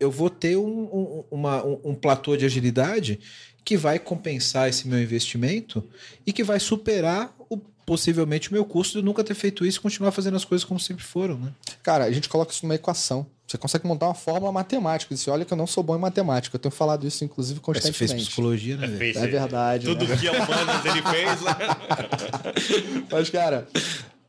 eu 0.00 0.10
vou 0.10 0.28
ter 0.28 0.56
um, 0.56 0.82
um, 0.82 1.24
uma, 1.30 1.64
um, 1.64 1.80
um 1.84 1.94
platô 1.94 2.36
de 2.36 2.44
agilidade 2.44 3.20
que 3.64 3.76
vai 3.76 3.98
compensar 3.98 4.68
esse 4.68 4.88
meu 4.88 5.00
investimento 5.00 5.84
e 6.26 6.32
que 6.32 6.42
vai 6.42 6.58
superar 6.58 7.34
o, 7.48 7.56
possivelmente 7.56 8.50
o 8.50 8.52
meu 8.52 8.64
custo 8.64 8.98
de 8.98 9.04
nunca 9.04 9.22
ter 9.22 9.34
feito 9.34 9.64
isso 9.64 9.78
e 9.78 9.82
continuar 9.82 10.10
fazendo 10.10 10.36
as 10.36 10.44
coisas 10.44 10.64
como 10.64 10.80
sempre 10.80 11.04
foram. 11.04 11.38
Né? 11.38 11.52
Cara, 11.82 12.04
a 12.04 12.10
gente 12.10 12.28
coloca 12.28 12.52
isso 12.52 12.64
numa 12.64 12.74
equação. 12.74 13.26
Você 13.50 13.58
consegue 13.58 13.84
montar 13.84 14.06
uma 14.06 14.14
fórmula 14.14 14.52
matemática. 14.52 15.16
Você 15.16 15.28
olha 15.28 15.44
que 15.44 15.52
eu 15.52 15.56
não 15.56 15.66
sou 15.66 15.82
bom 15.82 15.96
em 15.96 15.98
matemática. 15.98 16.54
Eu 16.54 16.60
tenho 16.60 16.70
falado 16.70 17.04
isso, 17.04 17.24
inclusive, 17.24 17.58
constantemente. 17.58 17.98
Você 17.98 18.06
fez 18.14 18.28
psicologia, 18.28 18.76
né? 18.76 18.86
É, 18.86 19.08
é 19.10 19.26
verdade. 19.26 19.86
Tudo 19.86 20.06
né? 20.06 20.16
que 20.16 20.28
é 20.28 20.30
humanas 20.30 20.84
ele 20.86 21.02
fez, 21.02 21.40
né? 21.42 23.06
Mas, 23.10 23.28
cara, 23.28 23.66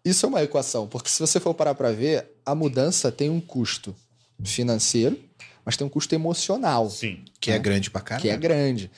isso 0.04 0.26
é 0.26 0.30
uma 0.30 0.42
equação. 0.42 0.88
Porque 0.88 1.08
se 1.08 1.20
você 1.20 1.40
for 1.40 1.54
parar 1.54 1.76
para 1.76 1.92
ver, 1.92 2.32
a 2.44 2.56
mudança 2.56 3.12
tem 3.12 3.30
um 3.30 3.40
custo 3.40 3.96
financeiro, 4.44 5.20
mas 5.64 5.78
tem 5.78 5.86
um 5.86 5.90
custo 5.90 6.16
emocional. 6.16 6.90
Sim. 6.90 7.24
Que 7.40 7.52
é 7.52 7.54
né? 7.54 7.60
é 7.60 7.62
grande 7.62 7.92
pra 7.92 8.02
caralho. 8.02 8.24
Que 8.24 8.30
é 8.30 8.38
grande. 8.38 8.90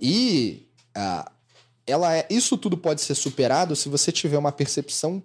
E 0.00 0.64
uh, 0.96 1.28
ela 1.84 2.16
é, 2.16 2.24
isso 2.30 2.56
tudo 2.56 2.76
pode 2.76 3.00
ser 3.00 3.16
superado 3.16 3.74
se 3.74 3.88
você 3.88 4.12
tiver 4.12 4.38
uma 4.38 4.52
percepção 4.52 5.20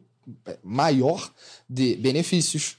maior 0.64 1.32
de 1.70 1.95
benefícios, 1.97 2.76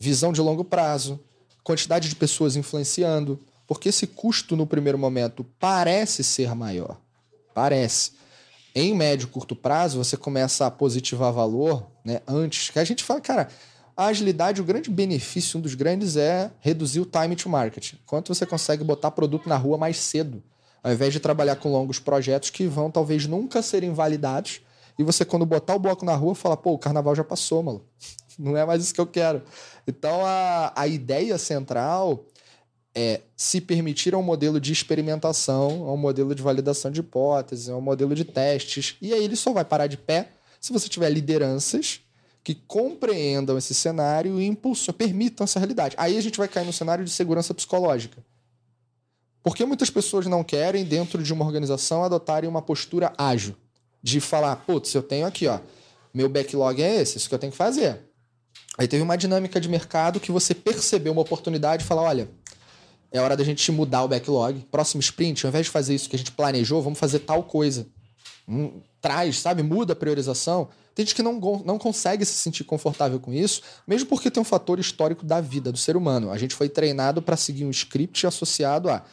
visão 0.00 0.32
de 0.32 0.40
longo 0.40 0.64
prazo, 0.64 1.20
quantidade 1.62 2.08
de 2.08 2.16
pessoas 2.16 2.56
influenciando, 2.56 3.38
porque 3.66 3.90
esse 3.90 4.06
custo 4.06 4.56
no 4.56 4.66
primeiro 4.66 4.98
momento 4.98 5.44
parece 5.60 6.24
ser 6.24 6.54
maior. 6.54 6.96
Parece. 7.54 8.12
Em 8.74 8.94
médio 8.94 9.26
e 9.26 9.30
curto 9.30 9.54
prazo, 9.54 10.02
você 10.02 10.16
começa 10.16 10.66
a 10.66 10.70
positivar 10.70 11.32
valor 11.32 11.86
né, 12.04 12.20
antes. 12.26 12.70
Que 12.70 12.78
a 12.78 12.84
gente 12.84 13.04
fala, 13.04 13.20
cara, 13.20 13.48
a 13.96 14.06
agilidade, 14.06 14.60
o 14.60 14.64
grande 14.64 14.90
benefício, 14.90 15.58
um 15.58 15.60
dos 15.60 15.74
grandes, 15.74 16.16
é 16.16 16.50
reduzir 16.60 17.00
o 17.00 17.04
time 17.04 17.36
to 17.36 17.48
market. 17.48 17.94
Quanto 18.06 18.34
você 18.34 18.46
consegue 18.46 18.82
botar 18.82 19.10
produto 19.10 19.48
na 19.48 19.56
rua 19.56 19.76
mais 19.76 19.98
cedo, 19.98 20.42
ao 20.82 20.92
invés 20.92 21.12
de 21.12 21.20
trabalhar 21.20 21.56
com 21.56 21.70
longos 21.70 21.98
projetos 21.98 22.48
que 22.48 22.66
vão 22.66 22.90
talvez 22.90 23.26
nunca 23.26 23.60
serem 23.60 23.92
validados. 23.92 24.62
E 24.98 25.04
você, 25.04 25.24
quando 25.24 25.44
botar 25.44 25.74
o 25.74 25.78
bloco 25.78 26.04
na 26.04 26.14
rua, 26.14 26.34
fala, 26.34 26.56
pô, 26.56 26.72
o 26.72 26.78
carnaval 26.78 27.14
já 27.14 27.24
passou, 27.24 27.62
maluco 27.62 27.84
não 28.40 28.56
é 28.56 28.64
mais 28.64 28.82
isso 28.82 28.94
que 28.94 29.00
eu 29.00 29.06
quero. 29.06 29.42
Então 29.86 30.24
a, 30.24 30.72
a 30.74 30.86
ideia 30.86 31.36
central 31.38 32.24
é 32.94 33.20
se 33.36 33.60
permitir 33.60 34.14
um 34.14 34.22
modelo 34.22 34.60
de 34.60 34.72
experimentação, 34.72 35.92
um 35.92 35.96
modelo 35.96 36.34
de 36.34 36.42
validação 36.42 36.90
de 36.90 37.00
hipóteses, 37.00 37.68
um 37.68 37.80
modelo 37.80 38.14
de 38.14 38.24
testes. 38.24 38.96
E 39.00 39.12
aí 39.12 39.22
ele 39.22 39.36
só 39.36 39.52
vai 39.52 39.64
parar 39.64 39.86
de 39.86 39.96
pé 39.96 40.30
se 40.60 40.72
você 40.72 40.88
tiver 40.88 41.10
lideranças 41.10 42.00
que 42.42 42.54
compreendam 42.54 43.56
esse 43.58 43.74
cenário 43.74 44.40
e 44.40 44.46
impulsam, 44.46 44.94
permitam 44.94 45.44
essa 45.44 45.58
realidade. 45.58 45.94
Aí 45.98 46.16
a 46.16 46.20
gente 46.20 46.38
vai 46.38 46.48
cair 46.48 46.64
no 46.64 46.72
cenário 46.72 47.04
de 47.04 47.10
segurança 47.10 47.54
psicológica. 47.54 48.24
Porque 49.42 49.64
muitas 49.64 49.88
pessoas 49.88 50.26
não 50.26 50.44
querem, 50.44 50.84
dentro 50.84 51.22
de 51.22 51.32
uma 51.32 51.44
organização, 51.44 52.04
adotarem 52.04 52.48
uma 52.48 52.60
postura 52.60 53.12
ágil? 53.16 53.56
De 54.02 54.20
falar, 54.20 54.56
putz, 54.56 54.94
eu 54.94 55.02
tenho 55.02 55.26
aqui, 55.26 55.46
ó, 55.46 55.60
meu 56.12 56.28
backlog 56.28 56.82
é 56.82 57.00
esse, 57.02 57.18
isso 57.18 57.28
que 57.28 57.34
eu 57.34 57.38
tenho 57.38 57.52
que 57.52 57.56
fazer. 57.56 58.00
Aí 58.80 58.88
teve 58.88 59.02
uma 59.02 59.14
dinâmica 59.14 59.60
de 59.60 59.68
mercado 59.68 60.18
que 60.18 60.32
você 60.32 60.54
percebeu 60.54 61.12
uma 61.12 61.20
oportunidade 61.20 61.82
e 61.82 61.86
falou, 61.86 62.04
olha, 62.04 62.30
é 63.12 63.20
hora 63.20 63.36
da 63.36 63.44
gente 63.44 63.70
mudar 63.70 64.02
o 64.04 64.08
backlog. 64.08 64.66
Próximo 64.70 65.00
sprint, 65.00 65.44
ao 65.44 65.50
invés 65.50 65.66
de 65.66 65.70
fazer 65.70 65.94
isso 65.94 66.08
que 66.08 66.16
a 66.16 66.18
gente 66.18 66.32
planejou, 66.32 66.80
vamos 66.80 66.98
fazer 66.98 67.18
tal 67.18 67.42
coisa. 67.42 67.86
Hum, 68.48 68.80
traz, 68.98 69.38
sabe? 69.38 69.62
Muda 69.62 69.92
a 69.92 69.96
priorização. 69.96 70.70
Tem 70.94 71.04
gente 71.04 71.14
que 71.14 71.22
não, 71.22 71.34
não 71.62 71.78
consegue 71.78 72.24
se 72.24 72.32
sentir 72.32 72.64
confortável 72.64 73.20
com 73.20 73.34
isso, 73.34 73.60
mesmo 73.86 74.08
porque 74.08 74.30
tem 74.30 74.40
um 74.40 74.44
fator 74.44 74.80
histórico 74.80 75.26
da 75.26 75.42
vida 75.42 75.70
do 75.70 75.76
ser 75.76 75.94
humano. 75.94 76.30
A 76.30 76.38
gente 76.38 76.54
foi 76.54 76.70
treinado 76.70 77.20
para 77.20 77.36
seguir 77.36 77.66
um 77.66 77.70
script 77.70 78.26
associado 78.26 78.88
a 78.88 79.04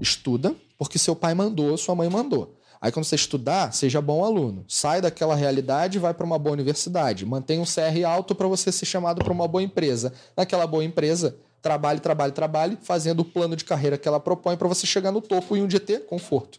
estuda, 0.00 0.54
porque 0.78 1.00
seu 1.00 1.16
pai 1.16 1.34
mandou, 1.34 1.76
sua 1.76 1.96
mãe 1.96 2.08
mandou. 2.08 2.55
Aí 2.80 2.92
quando 2.92 3.04
você 3.04 3.14
estudar, 3.14 3.72
seja 3.72 4.00
bom 4.00 4.24
aluno. 4.24 4.64
Sai 4.68 5.00
daquela 5.00 5.34
realidade 5.34 5.98
e 5.98 6.00
vai 6.00 6.14
para 6.14 6.26
uma 6.26 6.38
boa 6.38 6.52
universidade. 6.52 7.24
Mantenha 7.24 7.60
um 7.60 7.64
CR 7.64 8.04
alto 8.06 8.34
para 8.34 8.46
você 8.46 8.70
ser 8.70 8.86
chamado 8.86 9.22
para 9.24 9.32
uma 9.32 9.48
boa 9.48 9.62
empresa. 9.62 10.12
Naquela 10.36 10.66
boa 10.66 10.84
empresa, 10.84 11.36
trabalhe, 11.62 12.00
trabalhe, 12.00 12.32
trabalhe, 12.32 12.78
fazendo 12.82 13.20
o 13.20 13.24
plano 13.24 13.56
de 13.56 13.64
carreira 13.64 13.98
que 13.98 14.06
ela 14.06 14.20
propõe 14.20 14.56
para 14.56 14.68
você 14.68 14.86
chegar 14.86 15.10
no 15.10 15.20
topo 15.20 15.56
e 15.56 15.62
um 15.62 15.66
dia 15.66 15.80
ter 15.80 16.06
conforto. 16.06 16.58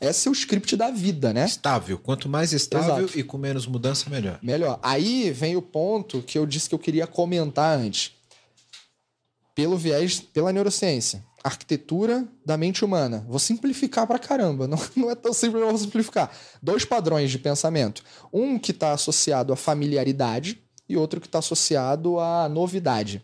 Esse 0.00 0.28
é 0.28 0.30
o 0.30 0.32
script 0.32 0.76
da 0.76 0.90
vida, 0.90 1.32
né? 1.32 1.44
Estável. 1.44 1.98
Quanto 1.98 2.26
mais 2.26 2.54
estável 2.54 3.04
Exato. 3.04 3.18
e 3.18 3.22
com 3.22 3.36
menos 3.36 3.66
mudança, 3.66 4.08
melhor. 4.08 4.38
Melhor. 4.42 4.78
Aí 4.82 5.30
vem 5.30 5.56
o 5.56 5.62
ponto 5.62 6.22
que 6.22 6.38
eu 6.38 6.46
disse 6.46 6.70
que 6.70 6.74
eu 6.74 6.78
queria 6.78 7.06
comentar 7.06 7.78
antes. 7.78 8.12
Pelo 9.54 9.76
viés, 9.76 10.20
pela 10.20 10.52
neurociência. 10.52 11.24
Arquitetura 11.42 12.26
da 12.44 12.56
mente 12.56 12.84
humana. 12.84 13.24
Vou 13.28 13.38
simplificar 13.38 14.06
pra 14.06 14.18
caramba. 14.18 14.66
Não, 14.68 14.78
não 14.94 15.10
é 15.10 15.14
tão 15.14 15.32
simples, 15.32 15.62
eu 15.62 15.68
vou 15.68 15.78
simplificar. 15.78 16.30
Dois 16.62 16.84
padrões 16.84 17.30
de 17.30 17.38
pensamento. 17.38 18.04
Um 18.32 18.58
que 18.58 18.70
está 18.72 18.92
associado 18.92 19.52
à 19.52 19.56
familiaridade 19.56 20.62
e 20.88 20.96
outro 20.96 21.20
que 21.20 21.26
está 21.26 21.38
associado 21.38 22.18
à 22.18 22.48
novidade. 22.48 23.22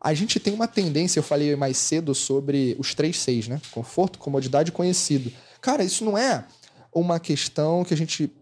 A 0.00 0.14
gente 0.14 0.40
tem 0.40 0.54
uma 0.54 0.66
tendência, 0.66 1.18
eu 1.18 1.22
falei 1.22 1.54
mais 1.56 1.76
cedo 1.76 2.14
sobre 2.14 2.74
os 2.78 2.94
três 2.94 3.18
seis, 3.18 3.48
né? 3.48 3.60
Conforto, 3.70 4.18
comodidade 4.18 4.70
e 4.70 4.72
conhecido. 4.72 5.30
Cara, 5.60 5.84
isso 5.84 6.04
não 6.04 6.16
é 6.16 6.44
uma 6.92 7.20
questão 7.20 7.84
que 7.84 7.92
a 7.92 7.96
gente 7.96 8.32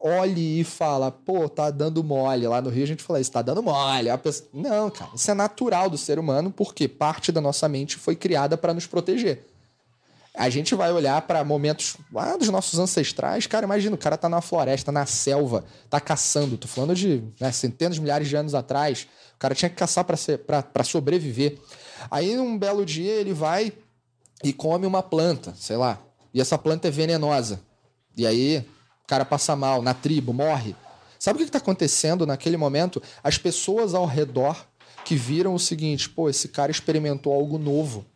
olhe 0.00 0.60
e 0.60 0.64
fala, 0.64 1.10
pô, 1.10 1.48
tá 1.48 1.70
dando 1.70 2.02
mole. 2.02 2.46
Lá 2.46 2.62
no 2.62 2.70
Rio 2.70 2.84
a 2.84 2.86
gente 2.86 3.02
fala 3.02 3.20
isso, 3.20 3.30
tá 3.30 3.42
dando 3.42 3.62
mole. 3.62 4.16
Pessoa... 4.18 4.48
Não, 4.54 4.90
cara, 4.90 5.10
isso 5.14 5.30
é 5.30 5.34
natural 5.34 5.90
do 5.90 5.98
ser 5.98 6.18
humano 6.18 6.50
porque 6.50 6.88
parte 6.88 7.30
da 7.30 7.40
nossa 7.40 7.68
mente 7.68 7.96
foi 7.96 8.16
criada 8.16 8.56
para 8.56 8.72
nos 8.72 8.86
proteger. 8.86 9.44
A 10.34 10.48
gente 10.48 10.74
vai 10.74 10.92
olhar 10.92 11.20
para 11.22 11.44
momentos 11.44 11.96
lá 12.12 12.36
dos 12.36 12.48
nossos 12.48 12.78
ancestrais, 12.78 13.46
cara, 13.46 13.66
imagina, 13.66 13.94
o 13.94 13.98
cara 13.98 14.16
tá 14.16 14.28
na 14.28 14.40
floresta, 14.40 14.92
na 14.92 15.04
selva, 15.04 15.64
tá 15.90 16.00
caçando. 16.00 16.56
Tô 16.56 16.68
falando 16.68 16.94
de 16.94 17.22
né, 17.38 17.50
centenas 17.52 17.98
milhares 17.98 18.28
de 18.28 18.36
anos 18.36 18.54
atrás. 18.54 19.08
O 19.34 19.38
cara 19.38 19.54
tinha 19.54 19.68
que 19.68 19.74
caçar 19.74 20.04
para 20.04 20.84
sobreviver. 20.84 21.58
Aí, 22.10 22.38
um 22.38 22.56
belo 22.56 22.86
dia, 22.86 23.12
ele 23.12 23.34
vai 23.34 23.72
e 24.42 24.52
come 24.52 24.86
uma 24.86 25.02
planta, 25.02 25.52
sei 25.58 25.76
lá, 25.76 25.98
e 26.32 26.40
essa 26.40 26.56
planta 26.56 26.88
é 26.88 26.90
venenosa. 26.90 27.60
E 28.16 28.26
aí 28.26 28.64
cara 29.10 29.24
passa 29.24 29.56
mal 29.56 29.82
na 29.82 29.92
tribo, 29.92 30.32
morre. 30.32 30.76
Sabe 31.18 31.36
o 31.36 31.38
que 31.38 31.48
está 31.48 31.58
acontecendo 31.58 32.24
naquele 32.24 32.56
momento? 32.56 33.02
As 33.24 33.36
pessoas 33.36 33.92
ao 33.92 34.06
redor 34.06 34.64
que 35.04 35.16
viram 35.16 35.52
o 35.52 35.58
seguinte: 35.58 36.08
pô, 36.08 36.30
esse 36.30 36.46
cara 36.46 36.70
experimentou 36.70 37.32
algo 37.32 37.58
novo. 37.58 38.06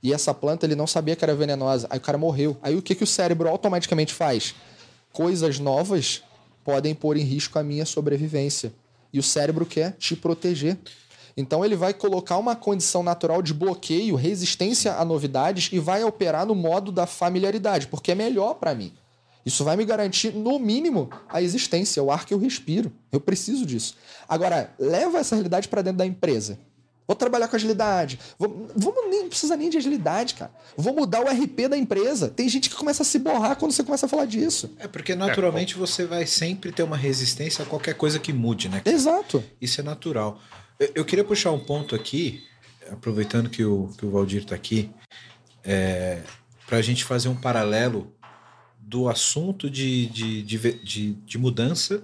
E 0.00 0.12
essa 0.12 0.32
planta 0.32 0.64
ele 0.64 0.76
não 0.76 0.86
sabia 0.86 1.16
que 1.16 1.24
era 1.24 1.34
venenosa. 1.34 1.88
Aí 1.90 1.98
o 1.98 2.00
cara 2.00 2.16
morreu. 2.16 2.56
Aí 2.62 2.76
o 2.76 2.82
que, 2.82 2.94
que 2.94 3.02
o 3.02 3.06
cérebro 3.06 3.48
automaticamente 3.48 4.14
faz? 4.14 4.54
Coisas 5.12 5.58
novas 5.58 6.22
podem 6.62 6.94
pôr 6.94 7.16
em 7.16 7.24
risco 7.24 7.58
a 7.58 7.64
minha 7.64 7.84
sobrevivência. 7.84 8.72
E 9.12 9.18
o 9.18 9.24
cérebro 9.24 9.66
quer 9.66 9.96
te 9.98 10.14
proteger. 10.14 10.78
Então 11.36 11.64
ele 11.64 11.74
vai 11.74 11.92
colocar 11.92 12.36
uma 12.36 12.54
condição 12.54 13.02
natural 13.02 13.42
de 13.42 13.52
bloqueio, 13.52 14.14
resistência 14.14 14.94
a 14.94 15.04
novidades 15.04 15.70
e 15.72 15.80
vai 15.80 16.04
operar 16.04 16.46
no 16.46 16.54
modo 16.54 16.92
da 16.92 17.04
familiaridade, 17.04 17.88
porque 17.88 18.12
é 18.12 18.14
melhor 18.14 18.54
para 18.54 18.74
mim. 18.76 18.94
Isso 19.46 19.62
vai 19.62 19.76
me 19.76 19.84
garantir, 19.84 20.34
no 20.34 20.58
mínimo, 20.58 21.08
a 21.28 21.40
existência, 21.40 22.02
o 22.02 22.10
ar 22.10 22.26
que 22.26 22.34
eu 22.34 22.38
respiro. 22.38 22.90
Eu 23.12 23.20
preciso 23.20 23.64
disso. 23.64 23.94
Agora, 24.28 24.74
leva 24.76 25.18
essa 25.18 25.36
realidade 25.36 25.68
para 25.68 25.82
dentro 25.82 25.98
da 25.98 26.06
empresa. 26.06 26.58
Vou 27.06 27.14
trabalhar 27.14 27.46
com 27.46 27.54
agilidade. 27.54 28.18
Vou, 28.36 28.68
vamos 28.74 29.08
nem 29.08 29.28
precisa 29.28 29.56
nem 29.56 29.70
de 29.70 29.76
agilidade, 29.76 30.34
cara. 30.34 30.50
Vou 30.76 30.92
mudar 30.92 31.20
o 31.20 31.28
RP 31.28 31.68
da 31.68 31.76
empresa. 31.76 32.28
Tem 32.28 32.48
gente 32.48 32.68
que 32.68 32.74
começa 32.74 33.04
a 33.04 33.06
se 33.06 33.20
borrar 33.20 33.54
quando 33.54 33.70
você 33.70 33.84
começa 33.84 34.06
a 34.06 34.08
falar 34.08 34.24
disso. 34.24 34.74
É 34.80 34.88
porque 34.88 35.14
naturalmente 35.14 35.76
você 35.76 36.04
vai 36.04 36.26
sempre 36.26 36.72
ter 36.72 36.82
uma 36.82 36.96
resistência 36.96 37.62
a 37.62 37.66
qualquer 37.66 37.94
coisa 37.94 38.18
que 38.18 38.32
mude, 38.32 38.68
né? 38.68 38.82
Exato. 38.84 39.44
Isso 39.60 39.80
é 39.80 39.84
natural. 39.84 40.40
Eu 40.92 41.04
queria 41.04 41.24
puxar 41.24 41.52
um 41.52 41.60
ponto 41.60 41.94
aqui, 41.94 42.42
aproveitando 42.90 43.48
que 43.48 43.64
o, 43.64 43.88
que 43.96 44.04
o 44.04 44.10
Valdir 44.10 44.42
está 44.42 44.56
aqui, 44.56 44.90
é, 45.62 46.22
para 46.66 46.78
a 46.78 46.82
gente 46.82 47.04
fazer 47.04 47.28
um 47.28 47.36
paralelo 47.36 48.12
do 48.86 49.08
assunto 49.08 49.68
de, 49.68 50.06
de, 50.06 50.42
de, 50.42 50.72
de, 50.82 51.12
de 51.12 51.38
mudança, 51.38 52.02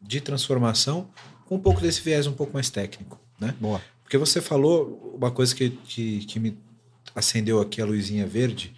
de 0.00 0.20
transformação, 0.20 1.08
com 1.46 1.54
um 1.54 1.60
pouco 1.60 1.80
desse 1.80 2.00
viés 2.00 2.26
um 2.26 2.32
pouco 2.32 2.52
mais 2.52 2.68
técnico. 2.68 3.20
Né? 3.38 3.54
Boa. 3.60 3.80
Porque 4.02 4.18
você 4.18 4.40
falou 4.40 5.14
uma 5.16 5.30
coisa 5.30 5.54
que, 5.54 5.70
que, 5.70 6.24
que 6.26 6.40
me 6.40 6.58
acendeu 7.14 7.60
aqui 7.60 7.80
a 7.80 7.86
luzinha 7.86 8.26
verde, 8.26 8.74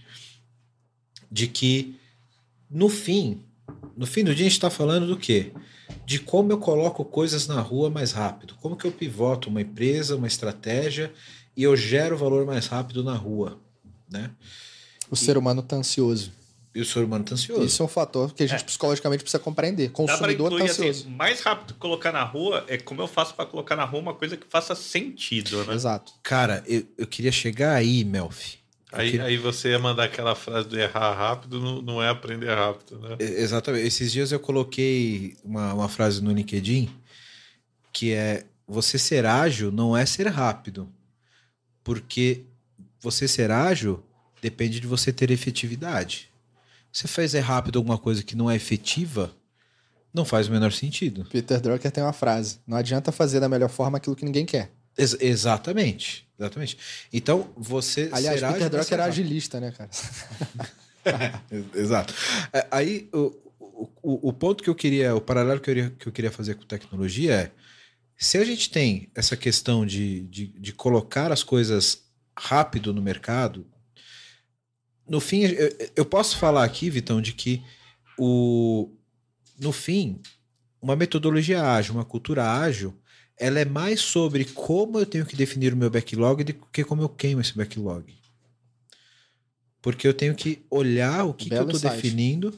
de 1.32 1.46
que 1.46 1.98
no 2.70 2.88
fim, 2.88 3.40
no 3.96 4.06
fim 4.06 4.22
do 4.22 4.34
dia 4.34 4.46
a 4.46 4.48
gente 4.48 4.58
está 4.58 4.70
falando 4.70 5.06
do 5.06 5.16
quê? 5.16 5.52
de 6.06 6.18
como 6.18 6.52
eu 6.52 6.58
coloco 6.58 7.04
coisas 7.04 7.46
na 7.46 7.60
rua 7.60 7.90
mais 7.90 8.12
rápido. 8.12 8.54
Como 8.60 8.76
que 8.76 8.86
eu 8.86 8.92
pivoto 8.92 9.48
uma 9.48 9.60
empresa, 9.60 10.16
uma 10.16 10.26
estratégia 10.26 11.12
e 11.56 11.62
eu 11.62 11.76
gero 11.76 12.16
valor 12.16 12.44
mais 12.46 12.66
rápido 12.66 13.02
na 13.02 13.14
rua, 13.14 13.58
né? 14.10 14.30
O 15.10 15.14
e, 15.14 15.16
ser 15.16 15.36
humano 15.36 15.60
está 15.60 15.76
ansioso. 15.76 16.32
E 16.74 16.80
o 16.80 16.84
ser 16.84 17.04
humano 17.04 17.22
está 17.22 17.34
ansioso. 17.34 17.64
Isso 17.64 17.82
é 17.82 17.84
um 17.86 17.88
fator 17.88 18.34
que 18.34 18.42
a 18.42 18.46
gente 18.46 18.62
é. 18.62 18.64
psicologicamente 18.64 19.22
precisa 19.22 19.40
compreender. 19.40 19.90
Consumidor 19.92 20.52
está 20.52 20.64
ansioso. 20.64 21.02
Assim, 21.02 21.10
mais 21.10 21.40
rápido 21.40 21.74
colocar 21.74 22.10
na 22.10 22.24
rua 22.24 22.64
é 22.66 22.76
como 22.76 23.00
eu 23.00 23.06
faço 23.06 23.34
para 23.34 23.46
colocar 23.46 23.76
na 23.76 23.84
rua 23.84 24.00
uma 24.00 24.14
coisa 24.14 24.36
que 24.36 24.46
faça 24.48 24.74
sentido, 24.74 25.64
né? 25.64 25.74
Exato. 25.74 26.12
Cara, 26.22 26.64
eu, 26.66 26.84
eu 26.98 27.06
queria 27.06 27.30
chegar 27.30 27.74
aí, 27.74 28.04
Melfi. 28.04 28.58
Aí, 28.90 29.20
aí 29.20 29.36
você 29.36 29.70
ia 29.70 29.78
mandar 29.78 30.04
aquela 30.04 30.34
frase 30.34 30.68
do 30.68 30.78
errar 30.78 31.14
rápido, 31.14 31.60
não, 31.60 31.82
não 31.82 32.02
é 32.02 32.08
aprender 32.08 32.52
rápido, 32.52 32.98
né? 32.98 33.16
Exatamente. 33.18 33.86
Esses 33.86 34.10
dias 34.10 34.32
eu 34.32 34.40
coloquei 34.40 35.36
uma, 35.44 35.74
uma 35.74 35.88
frase 35.88 36.22
no 36.22 36.32
LinkedIn 36.32 36.90
que 37.92 38.12
é 38.12 38.44
você 38.66 38.98
ser 38.98 39.24
ágil 39.24 39.70
não 39.70 39.96
é 39.96 40.04
ser 40.04 40.26
rápido. 40.26 40.88
Porque 41.84 42.42
você 43.00 43.28
ser 43.28 43.50
ágil 43.50 44.02
depende 44.42 44.80
de 44.80 44.86
você 44.86 45.12
ter 45.12 45.30
efetividade. 45.30 46.30
Você 46.94 47.08
fazer 47.08 47.40
rápido 47.40 47.80
alguma 47.80 47.98
coisa 47.98 48.22
que 48.22 48.36
não 48.36 48.48
é 48.48 48.54
efetiva, 48.54 49.34
não 50.12 50.24
faz 50.24 50.46
o 50.46 50.52
menor 50.52 50.70
sentido. 50.70 51.24
Peter 51.24 51.60
Drucker 51.60 51.90
tem 51.90 52.04
uma 52.04 52.12
frase: 52.12 52.60
não 52.64 52.76
adianta 52.76 53.10
fazer 53.10 53.40
da 53.40 53.48
melhor 53.48 53.68
forma 53.68 53.98
aquilo 53.98 54.14
que 54.14 54.24
ninguém 54.24 54.46
quer. 54.46 54.70
Ex 54.96 55.16
exatamente. 55.20 56.24
Exatamente. 56.38 56.78
Então, 57.12 57.48
você 57.56 58.08
Aliás, 58.12 58.38
será 58.38 58.52
Peter 58.52 58.70
Drucker 58.70 58.94
era 58.94 59.04
agilista, 59.06 59.58
né, 59.58 59.72
cara? 59.72 59.90
Exato. 61.74 62.14
É, 62.52 62.64
aí, 62.70 63.08
o, 63.12 63.34
o, 64.00 64.28
o, 64.28 64.32
ponto 64.32 64.62
que 64.62 64.70
eu 64.70 64.74
queria, 64.74 65.16
o 65.16 65.20
paralelo 65.20 65.60
que 65.60 65.68
eu, 65.70 65.74
queria, 65.74 65.90
que 65.98 66.06
eu 66.06 66.12
queria 66.12 66.30
fazer 66.30 66.54
com 66.54 66.64
tecnologia 66.64 67.34
é 67.34 67.50
se 68.16 68.38
a 68.38 68.44
gente 68.44 68.70
tem 68.70 69.10
essa 69.16 69.36
questão 69.36 69.84
de, 69.84 70.20
de, 70.28 70.46
de 70.46 70.72
colocar 70.72 71.32
as 71.32 71.42
coisas 71.42 72.04
rápido 72.38 72.94
no 72.94 73.02
mercado, 73.02 73.66
no 75.08 75.20
fim, 75.20 75.42
eu, 75.42 75.90
eu 75.96 76.04
posso 76.04 76.38
falar 76.38 76.64
aqui, 76.64 76.88
Vitão, 76.90 77.20
de 77.20 77.32
que 77.32 77.62
o, 78.18 78.90
no 79.58 79.72
fim, 79.72 80.20
uma 80.80 80.96
metodologia 80.96 81.62
ágil, 81.62 81.94
uma 81.94 82.04
cultura 82.04 82.50
ágil, 82.50 82.94
ela 83.36 83.58
é 83.58 83.64
mais 83.64 84.00
sobre 84.00 84.44
como 84.44 84.98
eu 84.98 85.06
tenho 85.06 85.26
que 85.26 85.36
definir 85.36 85.72
o 85.72 85.76
meu 85.76 85.90
backlog 85.90 86.44
do 86.44 86.54
que 86.72 86.84
como 86.84 87.02
eu 87.02 87.08
queimo 87.08 87.40
esse 87.40 87.56
backlog. 87.56 88.14
Porque 89.82 90.06
eu 90.06 90.14
tenho 90.14 90.34
que 90.34 90.64
olhar 90.70 91.24
o 91.24 91.34
que, 91.34 91.50
que 91.50 91.54
eu 91.54 91.68
estou 91.68 91.90
definindo. 91.90 92.54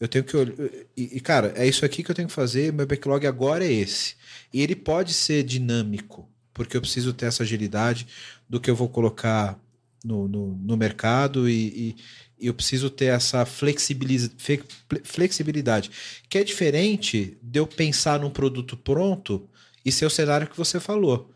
Eu 0.00 0.08
tenho 0.08 0.24
que 0.24 0.36
olhar. 0.36 0.54
E, 0.96 1.16
e, 1.16 1.20
cara, 1.20 1.52
é 1.56 1.66
isso 1.66 1.84
aqui 1.84 2.02
que 2.02 2.10
eu 2.10 2.14
tenho 2.14 2.28
que 2.28 2.34
fazer. 2.34 2.72
Meu 2.72 2.86
backlog 2.86 3.26
agora 3.26 3.66
é 3.66 3.72
esse. 3.72 4.14
E 4.52 4.62
ele 4.62 4.74
pode 4.74 5.12
ser 5.12 5.42
dinâmico, 5.42 6.26
porque 6.54 6.76
eu 6.76 6.80
preciso 6.80 7.12
ter 7.12 7.26
essa 7.26 7.42
agilidade 7.42 8.06
do 8.48 8.60
que 8.60 8.70
eu 8.70 8.76
vou 8.76 8.88
colocar 8.88 9.60
no, 10.04 10.28
no, 10.28 10.54
no 10.56 10.76
mercado 10.76 11.48
e, 11.48 11.96
e, 12.38 12.46
eu 12.46 12.52
preciso 12.52 12.90
ter 12.90 13.06
essa 13.06 13.46
flexibilidade, 13.46 15.90
que 16.28 16.36
é 16.36 16.44
diferente 16.44 17.38
de 17.42 17.58
eu 17.58 17.66
pensar 17.66 18.20
num 18.20 18.28
produto 18.28 18.76
pronto 18.76 19.48
e 19.84 19.90
ser 19.90 20.04
o 20.04 20.10
cenário 20.10 20.46
que 20.46 20.56
você 20.56 20.78
falou. 20.78 21.32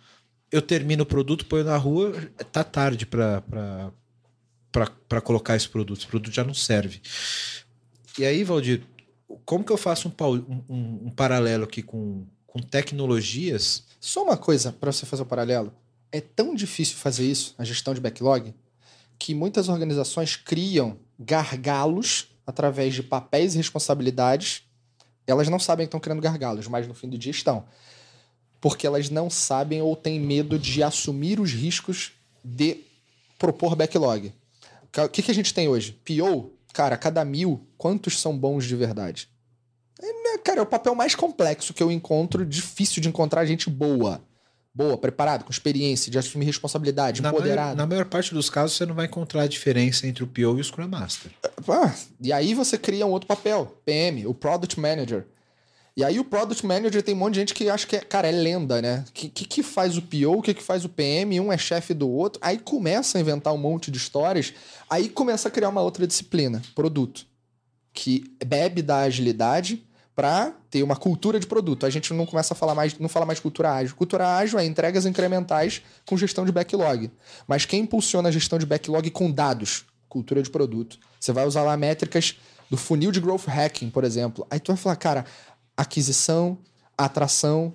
Eu 0.53 0.61
termino 0.61 1.05
o 1.05 1.07
produto, 1.07 1.47
ponho 1.47 1.65
na 1.65 1.79
rua, 1.79 2.13
tá 2.53 2.63
tarde 2.63 3.07
para 3.07 3.91
colocar 5.23 5.57
esse 5.57 5.69
produto. 5.69 5.99
Esse 5.99 6.07
produto 6.07 6.35
já 6.35 6.45
não 6.45 6.53
serve. 6.53 7.01
E 8.19 8.27
aí, 8.27 8.45
Valdir, 8.45 8.83
como 9.45 9.65
que 9.65 9.73
eu 9.73 9.77
faço 9.77 10.09
um, 10.09 10.13
um, 10.69 11.07
um 11.07 11.11
paralelo 11.11 11.65
aqui 11.65 11.83
com, 11.83 12.27
com 12.47 12.61
tecnologias? 12.61 13.85
Só 14.01 14.25
uma 14.25 14.37
coisa 14.37 14.73
para 14.73 14.93
você 14.93 15.07
fazer 15.07 15.23
o 15.23 15.27
um 15.27 15.29
paralelo. 15.29 15.73
É 16.11 16.21
tão 16.21 16.55
difícil 16.55 16.97
fazer 16.97 17.27
isso, 17.31 17.55
a 17.59 17.65
gestão 17.65 17.93
de 17.93 18.01
backlog, 18.01 18.55
que 19.19 19.35
muitas 19.35 19.69
organizações 19.69 20.37
criam 20.37 20.97
gargalos 21.19 22.29
através 22.47 22.95
de 22.95 23.03
papéis 23.03 23.55
e 23.55 23.59
responsabilidades. 23.59 24.63
Elas 25.27 25.49
não 25.49 25.59
sabem 25.59 25.85
que 25.85 25.89
estão 25.89 26.01
criando 26.01 26.23
gargalos, 26.23 26.67
mas 26.67 26.87
no 26.87 26.95
fim 26.95 27.09
do 27.09 27.19
dia 27.19 27.31
estão. 27.31 27.65
Porque 28.61 28.87
elas 28.87 29.11
não 29.11 29.29
sabem 29.29 29.83
ou 29.83 29.95
têm 29.95 30.19
medo 30.19 30.59
de 30.59 30.83
assumir 30.83 31.41
os 31.41 31.53
riscos 31.53 32.13
de 32.43 32.85
propor 33.39 33.77
backlog. 33.77 34.33
O 34.97 35.09
que, 35.09 35.23
que 35.23 35.31
a 35.31 35.35
gente 35.35 35.53
tem 35.53 35.69
hoje? 35.69 35.93
PO, 35.93 36.51
cara, 36.73 36.97
cada 36.97 37.25
mil, 37.25 37.67
quantos 37.77 38.19
são 38.19 38.37
bons 38.37 38.65
de 38.65 38.75
verdade? 38.75 39.29
É, 40.01 40.39
cara, 40.39 40.61
é 40.61 40.63
o 40.63 40.67
papel 40.67 40.95
mais 40.95 41.15
complexo 41.15 41.75
que 41.75 41.83
eu 41.83 41.93
encontro, 41.93 42.47
difícil 42.47 43.03
de 43.03 43.09
encontrar 43.09 43.45
gente 43.45 43.69
boa 43.69 44.23
boa, 44.79 44.97
preparado, 44.97 45.43
com 45.43 45.51
experiência, 45.51 46.09
de 46.09 46.17
assumir 46.17 46.45
responsabilidade, 46.45 47.21
na 47.21 47.31
empoderado. 47.31 47.67
Maior, 47.67 47.77
na 47.77 47.87
maior 47.87 48.05
parte 48.05 48.33
dos 48.33 48.49
casos, 48.49 48.77
você 48.77 48.87
não 48.87 48.95
vai 48.95 49.07
encontrar 49.07 49.43
a 49.43 49.49
diferença 49.49 50.07
entre 50.07 50.23
o 50.23 50.27
PO 50.29 50.57
e 50.57 50.61
o 50.61 50.65
Scrum 50.65 50.87
Master. 50.87 51.33
Ah, 51.69 51.93
e 52.21 52.33
aí 52.33 52.55
você 52.55 52.79
cria 52.79 53.05
um 53.05 53.11
outro 53.11 53.27
papel, 53.27 53.77
PM, 53.85 54.25
o 54.25 54.33
Product 54.33 54.79
Manager. 54.79 55.27
E 55.97 56.05
aí 56.05 56.21
o 56.21 56.25
Product 56.25 56.65
Manager 56.65 57.03
tem 57.03 57.13
um 57.13 57.19
monte 57.19 57.35
de 57.35 57.41
gente 57.41 57.55
que 57.55 57.69
acha 57.69 57.85
que, 57.85 57.97
é, 57.97 58.01
cara, 58.01 58.29
é 58.29 58.31
lenda, 58.31 58.81
né? 58.81 59.05
O 59.09 59.13
que, 59.13 59.29
que, 59.29 59.45
que, 59.45 59.63
faz 59.65 59.97
o 59.97 60.03
PO, 60.03 60.39
o 60.39 60.43
que, 60.43 60.55
que 60.55 60.63
faz 60.63 60.85
o 60.85 60.89
PM, 60.89 61.41
um 61.41 61.53
é 61.53 61.59
chefe 61.59 61.93
do 61.93 62.09
outro. 62.09 62.39
Aí 62.41 62.57
começa 62.57 63.19
a 63.19 63.21
inventar 63.21 63.53
um 63.53 63.59
monte 63.59 63.91
de 63.91 63.99
histórias, 63.99 64.55
aí 64.89 65.09
começa 65.09 65.49
a 65.49 65.51
criar 65.51 65.71
uma 65.71 65.83
outra 65.83 66.07
disciplina, 66.07 66.63
produto, 66.73 67.27
que 67.93 68.33
bebe 68.47 68.81
da 68.81 68.99
agilidade, 68.99 69.83
para 70.19 70.53
ter 70.69 70.83
uma 70.83 70.97
cultura 70.97 71.39
de 71.39 71.47
produto. 71.47 71.87
A 71.87 71.91
gente 71.91 72.13
não 72.13 72.27
começa 72.27 72.53
a 72.53 72.57
falar 72.57 72.75
mais, 72.75 72.99
não 72.99 73.09
fala 73.09 73.25
mais 73.25 73.39
de 73.39 73.43
cultura 73.43 73.73
ágil. 73.73 73.95
Cultura 73.95 74.37
ágil 74.37 74.59
é 74.59 74.65
entregas 74.65 75.07
incrementais 75.07 75.81
com 76.05 76.17
gestão 76.17 76.45
de 76.45 76.51
backlog. 76.51 77.09
Mas 77.47 77.65
quem 77.65 77.83
impulsiona 77.83 78.29
a 78.29 78.33
gestão 78.33 78.59
de 78.59 78.67
backlog 78.67 79.09
com 79.13 79.31
dados? 79.31 79.85
Cultura 80.09 80.43
de 80.43 80.51
produto. 80.51 80.99
Você 81.21 81.33
vai 81.33 81.47
usar 81.47 81.63
lá 81.63 81.77
métricas 81.77 82.37
do 82.69 82.77
funil 82.77 83.13
de 83.13 83.21
growth 83.21 83.47
hacking, 83.47 83.91
por 83.91 84.03
exemplo. 84.03 84.45
Aí 84.51 84.59
tu 84.59 84.73
vai 84.73 84.77
falar, 84.77 84.97
cara, 84.97 85.25
aquisição, 85.77 86.59
atração. 86.97 87.73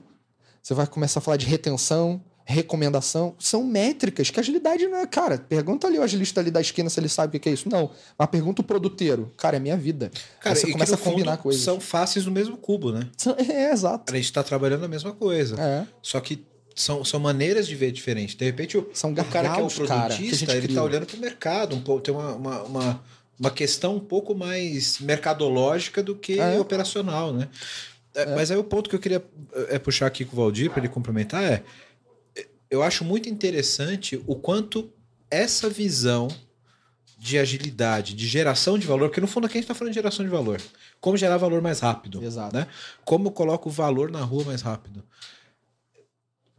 Você 0.62 0.74
vai 0.74 0.86
começar 0.86 1.20
a 1.20 1.24
falar 1.24 1.38
de 1.38 1.46
retenção, 1.46 2.22
recomendação, 2.46 3.36
são 3.40 3.64
métricas 3.64 4.30
que 4.30 4.40
agilidade 4.40 4.88
não 4.88 4.98
é. 4.98 5.08
Cara, 5.08 5.38
pergunta 5.38 5.88
ali 5.88 5.98
o 5.98 6.04
agilista 6.04 6.42
ali 6.42 6.52
da 6.52 6.62
esquina 6.62 6.90
se 6.90 7.00
ele 7.00 7.10
sabe 7.10 7.38
o 7.38 7.40
que 7.40 7.50
é 7.50 7.54
isso. 7.54 7.70
Não. 7.70 7.90
Mas 8.18 8.30
pergunta 8.30 8.62
o 8.62 8.66
produteiro. 8.66 9.32
Cara, 9.38 9.58
é 9.58 9.60
minha 9.60 9.78
vida. 9.78 10.12
Cara, 10.40 10.56
Aí 10.56 10.62
você 10.62 10.72
começa 10.72 10.96
a 10.96 10.98
combinar 10.98 11.38
coisas. 11.38 11.62
São 11.62 11.80
faces 11.80 12.26
do 12.26 12.32
mesmo 12.32 12.58
cubo, 12.58 12.92
né? 12.92 13.08
É, 13.38 13.72
exato. 13.72 14.12
A 14.12 14.16
gente 14.16 14.26
está 14.26 14.44
trabalhando 14.44 14.84
a 14.84 14.88
mesma 14.88 15.14
coisa. 15.14 15.60
É. 15.60 15.88
Só 16.02 16.20
que 16.20 16.46
são, 16.76 17.04
são 17.06 17.20
maneiras 17.20 17.68
de 17.68 17.76
ver 17.76 17.92
diferente. 17.92 18.36
De 18.36 18.46
repente, 18.46 18.78
o, 18.78 18.90
são 18.94 19.12
o 19.12 19.16
cara 19.16 19.50
que 19.50 19.60
é 19.60 19.64
o 19.64 19.68
produtista, 19.68 20.46
cara, 20.46 20.58
ele 20.58 20.68
está 20.68 20.84
olhando 20.84 21.06
para 21.06 21.18
o 21.18 21.20
mercado, 21.20 21.76
um 21.76 21.82
pouco, 21.82 22.02
tem 22.02 22.14
uma, 22.14 22.34
uma, 22.34 22.64
uma, 22.64 23.04
uma, 23.40 23.52
questão 23.52 23.96
um 23.96 24.00
pouco 24.00 24.34
mais 24.34 25.00
mercadológica 25.00 26.02
do 26.02 26.16
que 26.16 26.40
é. 26.40 26.60
operacional, 26.60 27.32
né? 27.32 27.48
É, 28.16 28.24
é. 28.24 28.36
Mas 28.36 28.52
aí 28.52 28.58
o 28.58 28.64
ponto 28.64 28.90
que 28.90 28.96
eu 28.96 29.00
queria 29.00 29.24
é 29.70 29.78
puxar 29.78 30.08
aqui 30.08 30.26
com 30.26 30.34
o 30.34 30.40
Valdir 30.40 30.70
para 30.72 30.80
ele 30.80 30.90
complementar 30.90 31.44
é 31.44 31.64
eu 32.74 32.82
acho 32.82 33.06
muito 33.06 33.30
interessante 33.30 34.20
o 34.26 34.36
quanto 34.36 34.92
essa 35.30 35.70
visão 35.70 36.28
de 37.20 37.38
agilidade, 37.38 38.16
de 38.16 38.26
geração 38.28 38.80
de 38.80 38.88
valor, 38.88 39.10
porque 39.10 39.22
no 39.22 39.28
fundo 39.28 39.46
aqui 39.46 39.60
a 39.60 39.62
gente 39.62 39.66
está 39.66 39.76
falando 39.76 39.94
de 39.94 40.00
geração 40.00 40.26
de 40.26 40.32
valor. 40.32 40.60
Como 41.00 41.16
gerar 41.16 41.38
valor 41.38 41.62
mais 41.62 41.82
rápido. 41.82 42.24
Exato. 42.24 42.56
Né? 42.56 42.68
Como 43.06 43.28
eu 43.28 43.32
coloco 43.32 43.70
o 43.70 43.72
valor 43.72 44.10
na 44.10 44.22
rua 44.22 44.44
mais 44.46 44.64
rápido. 44.64 45.04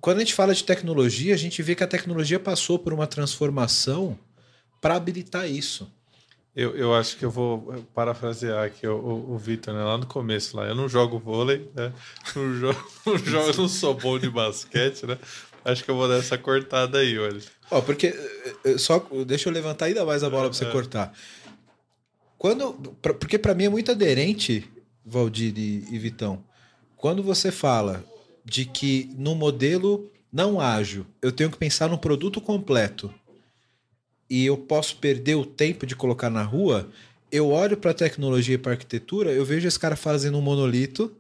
Quando 0.01 0.19
a 0.19 0.21
gente 0.21 0.35
fala 0.35 0.55
de 0.55 0.63
tecnologia, 0.63 1.35
a 1.35 1.37
gente 1.37 1.61
vê 1.65 1.75
que 1.75 1.83
a 1.83 1.89
tecnologia 1.89 2.39
passou 2.39 2.79
por 2.79 2.93
uma 2.93 3.09
transformação 3.09 4.17
para 4.81 4.95
habilitar 4.95 5.51
isso. 5.51 5.93
Eu, 6.55 6.77
eu 6.77 6.95
acho 6.95 7.17
que 7.17 7.25
eu 7.25 7.31
vou 7.31 7.85
parafrasear 7.93 8.65
aqui 8.65 8.87
o, 8.87 8.95
o, 8.95 9.35
o 9.35 9.39
Vitor, 9.39 9.75
né? 9.75 9.83
lá 9.83 9.99
no 9.99 10.07
começo. 10.07 10.57
Lá. 10.57 10.65
Eu 10.67 10.77
não 10.77 10.89
jogo 10.89 11.19
vôlei, 11.19 11.69
né? 11.75 11.93
não, 12.37 12.55
jogo, 12.55 12.91
não, 13.05 13.19
jogo, 13.19 13.63
não 13.63 13.69
sou 13.69 13.95
bom 13.95 14.17
de 14.17 14.31
basquete, 14.31 15.05
né? 15.07 15.19
Acho 15.65 15.83
que 15.83 15.91
eu 15.91 15.97
vou 15.97 16.07
dar 16.07 16.19
essa 16.19 16.37
cortada 16.37 16.99
aí, 16.99 17.19
olha. 17.19 17.41
Ó, 17.71 17.81
porque 17.81 18.09
eh, 18.09 18.57
eh, 18.65 18.79
só 18.79 18.99
deixa 19.27 19.49
eu 19.49 19.53
levantar 19.53 19.87
ainda 19.87 20.05
mais 20.05 20.23
a 20.23 20.29
bola 20.29 20.45
para 20.45 20.53
você 20.53 20.67
é. 20.67 20.71
cortar. 20.71 21.13
Quando, 22.37 22.75
pra, 23.01 23.15
porque 23.15 23.39
para 23.39 23.55
mim 23.55 23.65
é 23.65 23.69
muito 23.71 23.91
aderente, 23.91 24.71
Valdir 25.05 25.55
e, 25.57 25.87
e 25.91 25.99
Vitão. 25.99 26.45
Quando 26.97 27.23
você 27.23 27.51
fala 27.51 28.05
de 28.45 28.67
que 28.67 29.11
no 29.17 29.35
modelo 29.35 30.11
não 30.31 30.61
ágil, 30.61 31.07
eu 31.23 31.33
tenho 31.33 31.51
que 31.51 31.57
pensar 31.57 31.89
no 31.89 31.97
produto 31.97 32.41
completo 32.41 33.13
e 34.29 34.45
eu 34.45 34.57
posso 34.57 34.97
perder 34.97 35.37
o 35.37 35.47
tempo 35.47 35.87
de 35.87 35.97
colocar 35.97 36.29
na 36.29 36.43
rua, 36.43 36.91
eu 37.31 37.51
olho 37.51 37.77
para 37.77 37.93
a 37.93 37.95
tecnologia 37.95 38.57
e 38.57 38.59
para 38.59 38.73
arquitetura, 38.73 39.33
eu 39.33 39.45
vejo 39.45 39.67
esse 39.67 39.79
cara 39.79 39.97
fazendo 39.97 40.37
um 40.37 40.43
monolito 40.43 41.15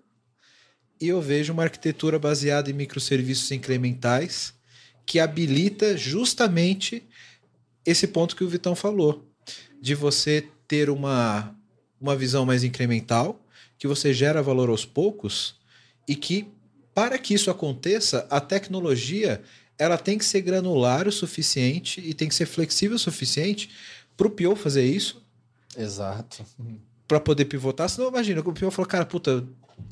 e 1.00 1.08
eu 1.08 1.20
vejo 1.20 1.52
uma 1.52 1.64
arquitetura 1.64 2.18
baseada 2.18 2.70
em 2.70 2.74
microserviços 2.74 3.50
incrementais 3.50 4.54
que 5.06 5.18
habilita 5.20 5.96
justamente 5.96 7.02
esse 7.84 8.06
ponto 8.06 8.34
que 8.34 8.44
o 8.44 8.48
Vitão 8.48 8.74
falou, 8.74 9.28
de 9.80 9.94
você 9.94 10.48
ter 10.66 10.88
uma, 10.88 11.54
uma 12.00 12.16
visão 12.16 12.46
mais 12.46 12.64
incremental, 12.64 13.44
que 13.78 13.86
você 13.86 14.14
gera 14.14 14.42
valor 14.42 14.70
aos 14.70 14.86
poucos 14.86 15.56
e 16.08 16.16
que 16.16 16.48
para 16.94 17.18
que 17.18 17.34
isso 17.34 17.50
aconteça, 17.50 18.26
a 18.30 18.40
tecnologia 18.40 19.42
ela 19.76 19.98
tem 19.98 20.16
que 20.16 20.24
ser 20.24 20.40
granular 20.40 21.08
o 21.08 21.12
suficiente 21.12 22.00
e 22.00 22.14
tem 22.14 22.28
que 22.28 22.34
ser 22.34 22.46
flexível 22.46 22.96
o 22.96 22.98
suficiente 22.98 23.70
para 24.16 24.28
o 24.28 24.30
PO 24.30 24.54
fazer 24.54 24.84
isso. 24.84 25.22
Exato. 25.76 26.46
Para 27.08 27.18
poder 27.18 27.46
pivotar. 27.46 27.88
Senão, 27.88 28.08
imagina, 28.08 28.40
o 28.40 28.52
PO 28.52 28.70
falou, 28.70 28.88
cara, 28.88 29.04
puta, 29.04 29.44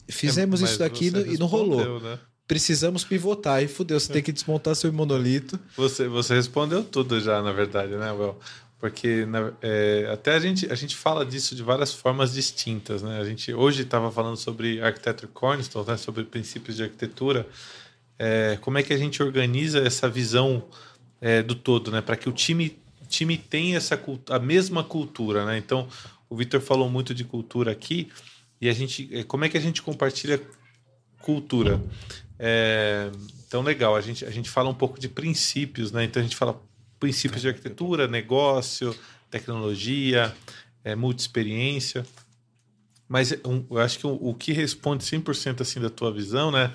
Fizemos 0.08 0.62
é, 0.62 0.64
isso 0.64 0.78
daqui 0.78 1.10
no, 1.10 1.26
e 1.26 1.38
não 1.38 1.46
rolou. 1.46 2.00
Né? 2.00 2.18
Precisamos 2.46 3.04
pivotar 3.04 3.62
e 3.62 3.68
fudeu, 3.68 3.98
você 3.98 4.12
tem 4.12 4.22
que 4.22 4.32
desmontar 4.32 4.74
seu 4.74 4.92
monolito. 4.92 5.58
Você, 5.76 6.08
você 6.08 6.34
respondeu 6.34 6.84
tudo 6.84 7.20
já, 7.20 7.40
na 7.40 7.52
verdade, 7.52 7.92
né, 7.96 8.12
Well? 8.12 8.38
Porque 8.82 9.24
na, 9.26 9.52
é, 9.62 10.10
até 10.12 10.34
a 10.34 10.40
gente, 10.40 10.70
a 10.70 10.74
gente 10.74 10.96
fala 10.96 11.24
disso 11.24 11.54
de 11.54 11.62
várias 11.62 11.94
formas 11.94 12.32
distintas, 12.32 13.00
né? 13.00 13.20
A 13.20 13.24
gente 13.24 13.54
hoje 13.54 13.82
estava 13.82 14.10
falando 14.10 14.36
sobre 14.36 14.82
Architecture 14.82 15.30
Cornerstone, 15.32 15.86
né? 15.86 15.96
sobre 15.96 16.24
princípios 16.24 16.76
de 16.76 16.82
arquitetura. 16.82 17.46
É, 18.18 18.58
como 18.60 18.78
é 18.78 18.82
que 18.82 18.92
a 18.92 18.98
gente 18.98 19.22
organiza 19.22 19.78
essa 19.78 20.08
visão 20.08 20.64
é, 21.20 21.44
do 21.44 21.54
todo, 21.54 21.92
né? 21.92 22.00
Para 22.00 22.16
que 22.16 22.28
o 22.28 22.32
time, 22.32 22.76
time 23.08 23.38
tenha 23.38 23.76
essa 23.76 23.96
a 24.28 24.38
mesma 24.40 24.82
cultura, 24.82 25.46
né? 25.46 25.56
Então, 25.56 25.86
o 26.28 26.34
Victor 26.34 26.60
falou 26.60 26.90
muito 26.90 27.14
de 27.14 27.22
cultura 27.22 27.70
aqui. 27.70 28.08
E 28.62 28.68
a 28.68 28.72
gente, 28.72 29.10
é, 29.12 29.24
como 29.24 29.44
é 29.44 29.48
que 29.48 29.58
a 29.58 29.60
gente 29.60 29.82
compartilha 29.82 30.40
cultura? 31.20 31.82
É, 32.38 33.10
então, 33.44 33.60
legal, 33.60 33.96
a 33.96 34.00
gente, 34.00 34.24
a 34.24 34.30
gente 34.30 34.48
fala 34.48 34.70
um 34.70 34.74
pouco 34.74 35.00
de 35.00 35.08
princípios, 35.08 35.90
né? 35.90 36.04
Então, 36.04 36.20
a 36.20 36.22
gente 36.22 36.36
fala 36.36 36.62
princípios 37.00 37.42
de 37.42 37.48
arquitetura, 37.48 38.06
negócio, 38.06 38.96
tecnologia, 39.28 40.32
é, 40.84 40.94
multi-experiência. 40.94 42.06
Mas 43.08 43.32
um, 43.44 43.64
eu 43.68 43.78
acho 43.78 43.98
que 43.98 44.06
o, 44.06 44.14
o 44.14 44.32
que 44.32 44.52
responde 44.52 45.02
100% 45.02 45.60
assim 45.60 45.80
da 45.80 45.90
tua 45.90 46.12
visão, 46.12 46.52
né? 46.52 46.72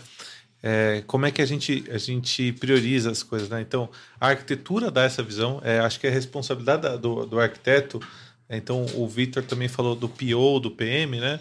É, 0.62 1.06
como 1.08 1.26
é 1.26 1.32
que 1.32 1.42
a 1.42 1.46
gente, 1.46 1.86
a 1.90 1.98
gente 1.98 2.52
prioriza 2.52 3.12
as 3.12 3.24
coisas, 3.24 3.48
né? 3.48 3.62
Então, 3.62 3.90
a 4.20 4.28
arquitetura 4.28 4.92
dá 4.92 5.04
essa 5.04 5.24
visão, 5.24 5.62
é, 5.64 5.80
acho 5.80 6.02
que 6.02 6.08
é 6.08 6.10
responsabilidade 6.10 6.98
do, 6.98 7.26
do 7.26 7.40
arquiteto. 7.40 8.02
Então, 8.50 8.86
o 8.94 9.08
Victor 9.08 9.44
também 9.44 9.70
falou 9.70 9.96
do 9.96 10.10
PO, 10.10 10.60
do 10.60 10.70
PM, 10.70 11.22
né? 11.22 11.40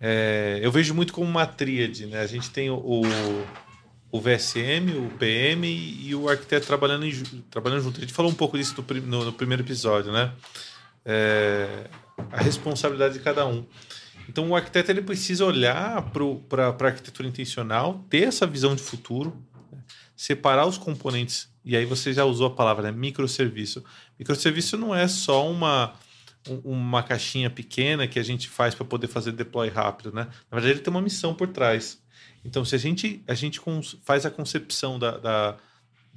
É, 0.00 0.60
eu 0.62 0.70
vejo 0.70 0.94
muito 0.94 1.12
como 1.12 1.28
uma 1.28 1.46
tríade, 1.46 2.06
né? 2.06 2.20
A 2.20 2.26
gente 2.26 2.50
tem 2.50 2.70
o, 2.70 3.02
o 4.10 4.20
VSM, 4.20 4.96
o 4.96 5.10
PM 5.18 5.66
e 5.66 6.14
o 6.14 6.28
arquiteto 6.28 6.66
trabalhando, 6.66 7.04
em, 7.04 7.12
trabalhando 7.50 7.82
junto. 7.82 7.98
A 7.98 8.00
gente 8.00 8.12
falou 8.12 8.30
um 8.30 8.34
pouco 8.34 8.56
disso 8.56 8.74
no, 8.76 9.00
no, 9.00 9.24
no 9.26 9.32
primeiro 9.32 9.62
episódio, 9.62 10.12
né? 10.12 10.32
É, 11.04 11.86
a 12.32 12.40
responsabilidade 12.40 13.14
de 13.14 13.20
cada 13.20 13.46
um. 13.46 13.64
Então, 14.28 14.48
o 14.50 14.56
arquiteto 14.56 14.90
ele 14.90 15.02
precisa 15.02 15.44
olhar 15.44 16.10
para 16.48 16.68
a 16.68 16.84
arquitetura 16.86 17.26
intencional, 17.26 18.04
ter 18.10 18.24
essa 18.24 18.46
visão 18.46 18.76
de 18.76 18.82
futuro, 18.82 19.34
né? 19.72 19.78
separar 20.14 20.66
os 20.66 20.76
componentes. 20.76 21.48
E 21.64 21.76
aí 21.76 21.86
você 21.86 22.12
já 22.12 22.24
usou 22.24 22.46
a 22.46 22.50
palavra 22.50 22.84
né? 22.84 22.92
microserviço. 22.92 23.82
Microserviço 24.18 24.76
não 24.76 24.94
é 24.94 25.08
só 25.08 25.50
uma 25.50 25.94
uma 26.64 27.02
caixinha 27.02 27.50
pequena 27.50 28.06
que 28.06 28.18
a 28.18 28.22
gente 28.22 28.48
faz 28.48 28.74
para 28.74 28.84
poder 28.84 29.08
fazer 29.08 29.32
deploy 29.32 29.68
rápido, 29.68 30.12
né? 30.12 30.28
Na 30.50 30.56
verdade, 30.56 30.74
ele 30.74 30.80
tem 30.80 30.90
uma 30.90 31.02
missão 31.02 31.34
por 31.34 31.48
trás. 31.48 32.00
Então, 32.44 32.64
se 32.64 32.74
a 32.74 32.78
gente, 32.78 33.22
a 33.26 33.34
gente 33.34 33.60
faz 34.02 34.24
a 34.24 34.30
concepção 34.30 34.98
da, 34.98 35.18
da 35.18 35.56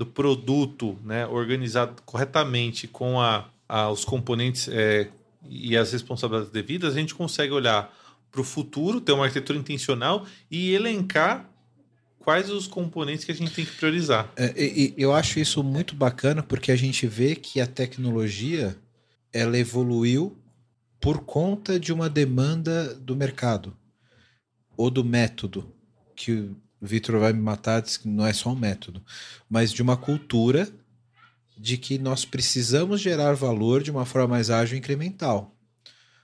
do 0.01 0.05
produto 0.05 0.97
né, 1.03 1.27
organizado 1.27 2.01
corretamente 2.03 2.87
com 2.87 3.19
a, 3.19 3.47
a 3.69 3.91
os 3.91 4.03
componentes 4.03 4.67
é, 4.67 5.09
e 5.47 5.77
as 5.77 5.91
responsabilidades 5.91 6.51
devidas, 6.51 6.95
a 6.95 6.99
gente 6.99 7.13
consegue 7.13 7.53
olhar 7.53 7.93
para 8.31 8.41
o 8.41 8.43
futuro, 8.43 8.99
ter 8.99 9.11
uma 9.11 9.25
arquitetura 9.25 9.59
intencional 9.59 10.25
e 10.49 10.73
elencar 10.73 11.47
quais 12.17 12.49
os 12.49 12.65
componentes 12.65 13.25
que 13.25 13.31
a 13.31 13.35
gente 13.35 13.51
tem 13.51 13.65
que 13.65 13.75
priorizar. 13.75 14.31
É, 14.35 14.53
eu 14.97 15.13
acho 15.13 15.39
isso 15.39 15.63
muito 15.63 15.95
bacana 15.95 16.41
porque 16.41 16.71
a 16.71 16.75
gente 16.75 17.05
vê 17.05 17.35
que 17.35 17.59
a 17.59 17.67
tecnologia 17.67 18.75
ela 19.33 19.57
evoluiu 19.57 20.37
por 20.99 21.19
conta 21.21 21.79
de 21.79 21.91
uma 21.91 22.09
demanda 22.09 22.93
do 22.95 23.15
mercado 23.15 23.75
ou 24.77 24.89
do 24.89 25.03
método 25.03 25.73
que 26.15 26.31
o 26.31 26.55
Vitor 26.81 27.19
vai 27.19 27.33
me 27.33 27.41
matar, 27.41 27.81
diz 27.81 27.97
que 27.97 28.07
não 28.07 28.25
é 28.25 28.33
só 28.33 28.49
um 28.49 28.55
método, 28.55 29.03
mas 29.49 29.71
de 29.71 29.81
uma 29.81 29.97
cultura 29.97 30.67
de 31.57 31.77
que 31.77 31.97
nós 31.97 32.25
precisamos 32.25 32.99
gerar 32.99 33.33
valor 33.33 33.83
de 33.83 33.91
uma 33.91 34.05
forma 34.05 34.29
mais 34.29 34.49
ágil 34.49 34.75
e 34.75 34.79
incremental. 34.79 35.55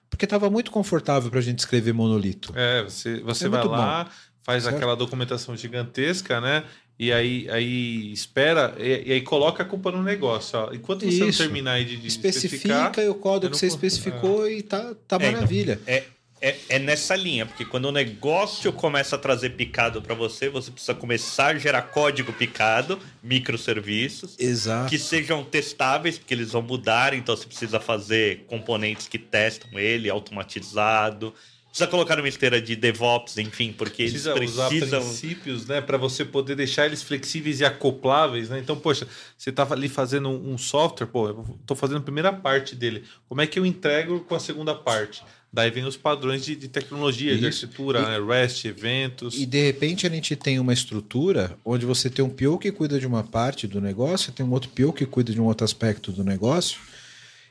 Porque 0.10 0.26
estava 0.26 0.49
muito 0.49 0.72
confortável 0.72 1.30
para 1.30 1.39
a 1.39 1.43
gente 1.43 1.60
escrever 1.60 1.93
monolito. 1.93 2.53
É, 2.55 2.84
você, 2.84 3.20
você 3.22 3.45
é 3.45 3.49
vai 3.49 3.64
lá, 3.66 4.05
bom, 4.05 4.10
faz 4.41 4.64
certo? 4.64 4.76
aquela 4.76 4.95
documentação 4.95 5.55
gigantesca, 5.55 6.41
né? 6.41 6.64
E 7.00 7.14
aí, 7.14 7.48
aí 7.50 8.12
espera, 8.12 8.76
e, 8.80 9.10
e, 9.10 9.14
aí 9.14 9.22
coloca 9.22 9.62
a 9.62 9.66
culpa 9.66 9.91
no 9.91 10.02
negócio. 10.02 10.58
Ó. 10.58 10.74
Enquanto 10.74 11.02
você 11.02 11.26
Isso. 11.26 11.43
não 11.43 11.48
terminar 11.50 11.84
de, 11.84 11.95
de 11.98 12.08
especifica 12.08 12.91
o 13.10 13.16
código 13.16 13.52
que 13.52 13.58
você 13.60 13.68
especificou 13.68 14.48
é. 14.48 14.54
e 14.54 14.62
tá, 14.64 14.95
tá 15.08 15.18
é, 15.18 15.32
maravilha. 15.32 15.80
Então, 15.84 15.93
é, 15.93 16.04
é, 16.39 16.56
é, 16.70 16.80
nessa 16.80 17.16
linha, 17.16 17.45
porque 17.45 17.66
quando 17.66 17.86
o 17.86 17.91
negócio 17.91 18.72
começa 18.72 19.16
a 19.16 19.20
trazer 19.20 19.52
picado 19.52 20.02
para 20.02 20.14
você, 20.14 20.50
você 20.50 20.70
precisa 20.70 20.93
começar 20.93 21.56
a 21.56 21.58
gerar 21.58 21.82
código 21.84 22.32
picado, 22.32 23.00
microserviços, 23.24 24.36
Exato. 24.39 24.89
que 24.89 25.00
sejam 25.00 25.43
testáveis, 25.43 26.18
porque 26.18 26.34
eles 26.34 26.52
vão 26.52 26.62
mudar, 26.62 27.14
então 27.14 27.36
você 27.36 27.45
precisa 27.45 27.80
fazer 27.80 28.45
componentes 28.48 29.08
que 29.08 29.18
testam 29.18 29.80
ele, 29.80 30.10
automatizado. 30.10 31.34
Precisa 31.78 31.91
colocar 31.91 32.17
uma 32.17 32.28
esteira 32.28 32.59
de 32.59 32.75
DevOps, 32.75 33.38
enfim, 33.38 33.71
porque 33.71 34.03
precisa 34.03 34.36
eles 34.36 34.51
precisam... 34.51 34.99
usar 34.99 34.99
princípios, 34.99 35.67
né, 35.67 35.80
para 35.80 35.95
você 35.95 36.25
poder 36.25 36.55
deixar 36.55 36.88
eles 36.88 37.03
flexíveis 37.03 37.59
e 37.59 37.65
acopláveis, 37.65 38.49
né? 38.49 38.57
Então, 38.57 38.75
poxa, 38.75 39.07
você 39.38 39.51
estava 39.51 39.75
ali 39.75 39.88
fazendo 39.88 40.30
um 40.30 40.57
software, 40.57 41.05
pô, 41.05 41.28
eu 41.28 41.59
tô 41.67 41.75
fazendo 41.75 41.97
a 41.97 42.01
primeira 42.01 42.34
parte 42.34 42.75
dele. 42.75 43.03
Como 43.30 43.41
é 43.41 43.47
que 43.47 43.59
eu 43.59 43.65
entrego 43.65 44.21
com 44.21 44.34
a 44.34 44.39
segunda 44.39 44.73
parte? 44.73 45.23
Daí 45.53 45.69
vem 45.69 45.86
os 45.86 45.95
padrões 45.95 46.43
de, 46.43 46.55
de 46.55 46.67
tecnologia, 46.67 47.32
Isso. 47.32 47.39
de 47.39 47.45
arquitetura, 47.45 47.99
e, 47.99 48.03
né? 48.03 48.19
REST, 48.19 48.65
eventos. 48.65 49.36
E 49.36 49.45
de 49.45 49.63
repente 49.63 50.07
a 50.07 50.09
gente 50.09 50.36
tem 50.36 50.59
uma 50.59 50.73
estrutura 50.73 51.57
onde 51.63 51.86
você 51.86 52.09
tem 52.09 52.25
um 52.25 52.30
PO 52.30 52.57
que 52.57 52.71
cuida 52.71 52.99
de 52.99 53.05
uma 53.05 53.23
parte 53.23 53.67
do 53.67 53.80
negócio, 53.80 54.34
tem 54.34 54.45
um 54.45 54.51
outro 54.51 54.69
PO 54.69 54.93
que 54.93 55.05
cuida 55.05 55.32
de 55.32 55.39
um 55.39 55.45
outro 55.45 55.63
aspecto 55.63 56.11
do 56.11 56.23
negócio. 56.23 56.80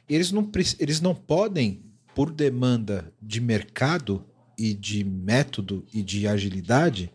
E 0.09 0.14
eles 0.14 0.31
não, 0.31 0.49
eles 0.79 1.01
não 1.01 1.14
podem, 1.14 1.81
por 2.17 2.33
demanda 2.33 3.12
de 3.23 3.41
mercado 3.41 4.25
e 4.59 4.75
de 4.75 5.05
método 5.05 5.87
e 5.95 6.03
de 6.03 6.27
agilidade, 6.27 7.12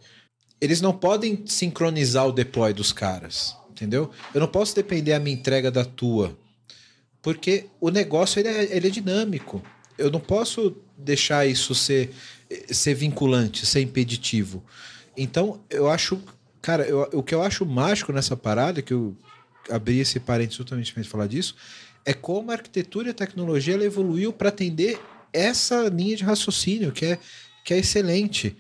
eles 0.62 0.80
não 0.80 0.94
podem 0.94 1.44
sincronizar 1.46 2.26
o 2.26 2.32
deploy 2.32 2.72
dos 2.72 2.94
caras, 2.94 3.58
entendeu? 3.70 4.12
Eu 4.34 4.40
não 4.40 4.48
posso 4.48 4.74
depender 4.74 5.12
a 5.12 5.20
minha 5.20 5.36
entrega 5.36 5.70
da 5.70 5.84
tua, 5.84 6.38
porque 7.22 7.66
o 7.82 7.90
negócio 7.90 8.40
ele 8.40 8.48
é, 8.48 8.78
ele 8.78 8.88
é 8.88 8.92
dinâmico 8.92 9.62
eu 10.02 10.10
não 10.10 10.20
posso 10.20 10.76
deixar 10.98 11.46
isso 11.46 11.76
ser, 11.76 12.12
ser 12.68 12.96
vinculante, 12.96 13.66
ser 13.66 13.82
impeditivo. 13.82 14.64
Então, 15.16 15.62
eu 15.70 15.90
acho, 15.90 16.22
cara, 16.62 16.84
eu, 16.84 17.08
o 17.14 17.24
que 17.24 17.36
eu 17.36 17.42
acho 17.42 17.66
mágico 17.66 18.12
nessa 18.12 18.36
parada, 18.36 18.82
que 18.82 18.94
eu 18.94 19.16
abri 19.70 20.00
esse 20.00 20.20
parênteses 20.20 20.58
justamente 20.58 20.94
para 20.94 21.04
falar 21.04 21.28
disso, 21.28 21.56
é 22.06 22.14
como 22.14 22.52
a 22.52 22.56
arquitetura 22.56 23.08
e 23.08 23.12
a 23.12 23.16
tecnologia 23.16 23.74
ela 23.74 23.84
evoluiu 23.84 24.34
para 24.34 24.50
atender 24.50 25.00
essa 25.32 25.88
linha 25.88 26.16
de 26.16 26.24
raciocínio, 26.24 26.92
que 26.92 27.06
é, 27.06 27.20
que 27.64 27.74
é 27.74 27.78
excelente. 27.78 28.56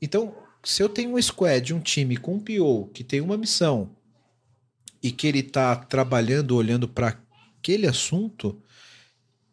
Então, 0.00 0.34
se 0.62 0.82
eu 0.82 0.88
tenho 0.88 1.14
um 1.14 1.22
squad, 1.22 1.74
um 1.74 1.80
time 1.80 2.16
com 2.16 2.34
um 2.34 2.40
PO 2.40 2.90
que 2.92 3.02
tem 3.02 3.20
uma 3.20 3.36
missão 3.36 3.90
e 5.02 5.10
que 5.10 5.26
ele 5.26 5.40
está 5.40 5.74
trabalhando, 5.76 6.56
olhando 6.56 6.88
para 6.88 7.18
aquele 7.58 7.86
assunto, 7.86 8.60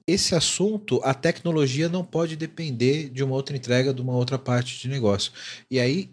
esse 0.08 0.36
assunto, 0.36 1.02
a 1.04 1.14
tecnologia 1.14 1.90
não 1.90 2.04
pode 2.04 2.36
depender 2.36 3.10
de 3.10 3.24
uma 3.24 3.36
outra 3.36 3.58
entrega 3.58 3.94
de 3.94 4.02
uma 4.02 4.14
outra 4.14 4.38
parte 4.38 4.80
de 4.80 4.88
negócio. 4.88 5.32
E 5.70 5.80
aí, 5.80 6.12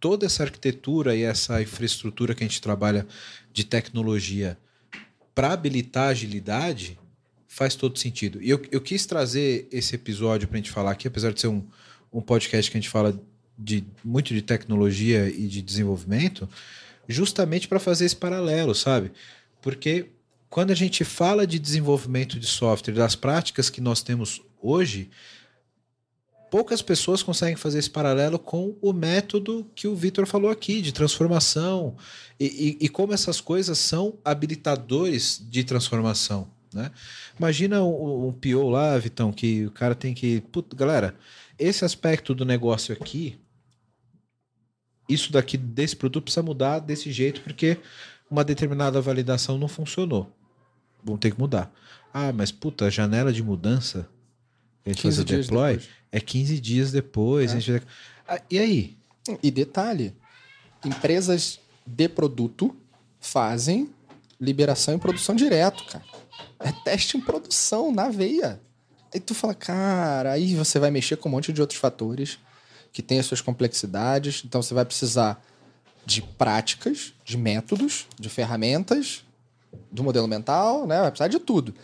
toda 0.00 0.24
essa 0.24 0.42
arquitetura 0.42 1.14
e 1.14 1.22
essa 1.22 1.60
infraestrutura 1.60 2.34
que 2.34 2.42
a 2.42 2.46
gente 2.46 2.62
trabalha 2.62 3.06
de 3.52 3.64
tecnologia 3.64 4.58
para 5.36 5.52
habilitar 5.52 6.04
a 6.04 6.08
agilidade 6.08 6.98
faz 7.46 7.74
todo 7.74 7.98
sentido. 7.98 8.42
E 8.42 8.48
eu, 8.48 8.62
eu 8.72 8.80
quis 8.80 9.04
trazer 9.04 9.68
esse 9.70 9.94
episódio 9.94 10.48
para 10.48 10.56
a 10.56 10.60
gente 10.60 10.70
falar 10.70 10.92
aqui, 10.92 11.06
apesar 11.06 11.30
de 11.30 11.38
ser 11.38 11.48
um, 11.48 11.62
um 12.10 12.22
podcast 12.22 12.70
que 12.70 12.76
a 12.78 12.80
gente 12.80 12.88
fala 12.88 13.20
de 13.56 13.84
muito 14.02 14.32
de 14.32 14.40
tecnologia 14.40 15.28
e 15.28 15.46
de 15.46 15.60
desenvolvimento, 15.60 16.48
justamente 17.06 17.68
para 17.68 17.78
fazer 17.78 18.06
esse 18.06 18.16
paralelo, 18.16 18.74
sabe? 18.74 19.12
Porque 19.60 20.06
quando 20.48 20.70
a 20.70 20.74
gente 20.74 21.04
fala 21.04 21.46
de 21.46 21.58
desenvolvimento 21.58 22.40
de 22.40 22.46
software, 22.46 22.94
das 22.94 23.14
práticas 23.14 23.68
que 23.68 23.82
nós 23.82 24.02
temos 24.02 24.40
hoje, 24.62 25.10
poucas 26.50 26.82
pessoas 26.82 27.22
conseguem 27.22 27.56
fazer 27.56 27.78
esse 27.78 27.90
paralelo 27.90 28.38
com 28.38 28.76
o 28.80 28.92
método 28.92 29.66
que 29.74 29.88
o 29.88 29.94
Vitor 29.94 30.26
falou 30.26 30.50
aqui, 30.50 30.80
de 30.80 30.92
transformação, 30.92 31.96
e, 32.38 32.76
e, 32.80 32.86
e, 32.86 32.88
como 32.88 33.12
essas 33.12 33.40
coisas 33.40 33.78
são 33.78 34.18
habilitadores 34.24 35.44
de 35.48 35.64
transformação. 35.64 36.48
Né? 36.72 36.90
Imagina 37.38 37.82
um, 37.82 38.28
um 38.28 38.32
PO 38.32 38.68
lá, 38.68 38.96
Vitão, 38.98 39.32
que 39.32 39.66
o 39.66 39.70
cara 39.70 39.94
tem 39.94 40.14
que. 40.14 40.40
Puta, 40.52 40.76
galera, 40.76 41.16
esse 41.58 41.84
aspecto 41.84 42.34
do 42.34 42.44
negócio 42.44 42.92
aqui, 42.92 43.38
isso 45.08 45.32
daqui 45.32 45.56
desse 45.56 45.96
produto 45.96 46.24
precisa 46.24 46.42
mudar 46.42 46.80
desse 46.80 47.10
jeito, 47.10 47.40
porque 47.40 47.78
uma 48.30 48.44
determinada 48.44 49.00
validação 49.00 49.56
não 49.56 49.68
funcionou. 49.68 50.30
Vão 51.02 51.16
ter 51.16 51.30
que 51.30 51.38
mudar. 51.38 51.72
Ah, 52.12 52.32
mas 52.32 52.50
puta, 52.50 52.90
janela 52.90 53.32
de 53.32 53.42
mudança 53.42 54.08
a 54.86 54.88
gente 54.90 55.02
faz 55.02 55.18
o 55.18 55.24
deploy 55.24 55.72
depois. 55.74 55.88
é 56.12 56.20
15 56.20 56.60
dias 56.60 56.92
depois. 56.92 57.54
É. 57.54 57.60
Gente... 57.60 57.86
Ah, 58.26 58.40
e 58.50 58.58
aí? 58.58 58.96
E 59.42 59.50
detalhe: 59.50 60.14
empresas 60.84 61.58
de 61.84 62.08
produto 62.08 62.74
fazem 63.20 63.90
liberação 64.40 64.94
e 64.94 64.98
produção 64.98 65.34
direto, 65.34 65.84
cara. 65.86 66.04
É 66.60 66.72
teste 66.72 67.16
em 67.16 67.20
produção, 67.20 67.92
na 67.92 68.08
veia. 68.08 68.60
Aí 69.12 69.20
tu 69.20 69.34
fala, 69.34 69.54
cara, 69.54 70.32
aí 70.32 70.54
você 70.54 70.78
vai 70.78 70.90
mexer 70.90 71.16
com 71.16 71.28
um 71.28 71.32
monte 71.32 71.52
de 71.52 71.60
outros 71.60 71.78
fatores 71.78 72.38
que 72.92 73.02
tem 73.02 73.18
as 73.18 73.26
suas 73.26 73.40
complexidades. 73.40 74.42
Então 74.44 74.62
você 74.62 74.74
vai 74.74 74.84
precisar 74.84 75.42
de 76.04 76.22
práticas, 76.22 77.12
de 77.24 77.36
métodos, 77.36 78.06
de 78.18 78.28
ferramentas, 78.28 79.24
do 79.90 80.04
modelo 80.04 80.28
mental, 80.28 80.86
né? 80.86 81.00
Vai 81.00 81.10
precisar 81.10 81.28
de 81.28 81.38
tudo. 81.38 81.74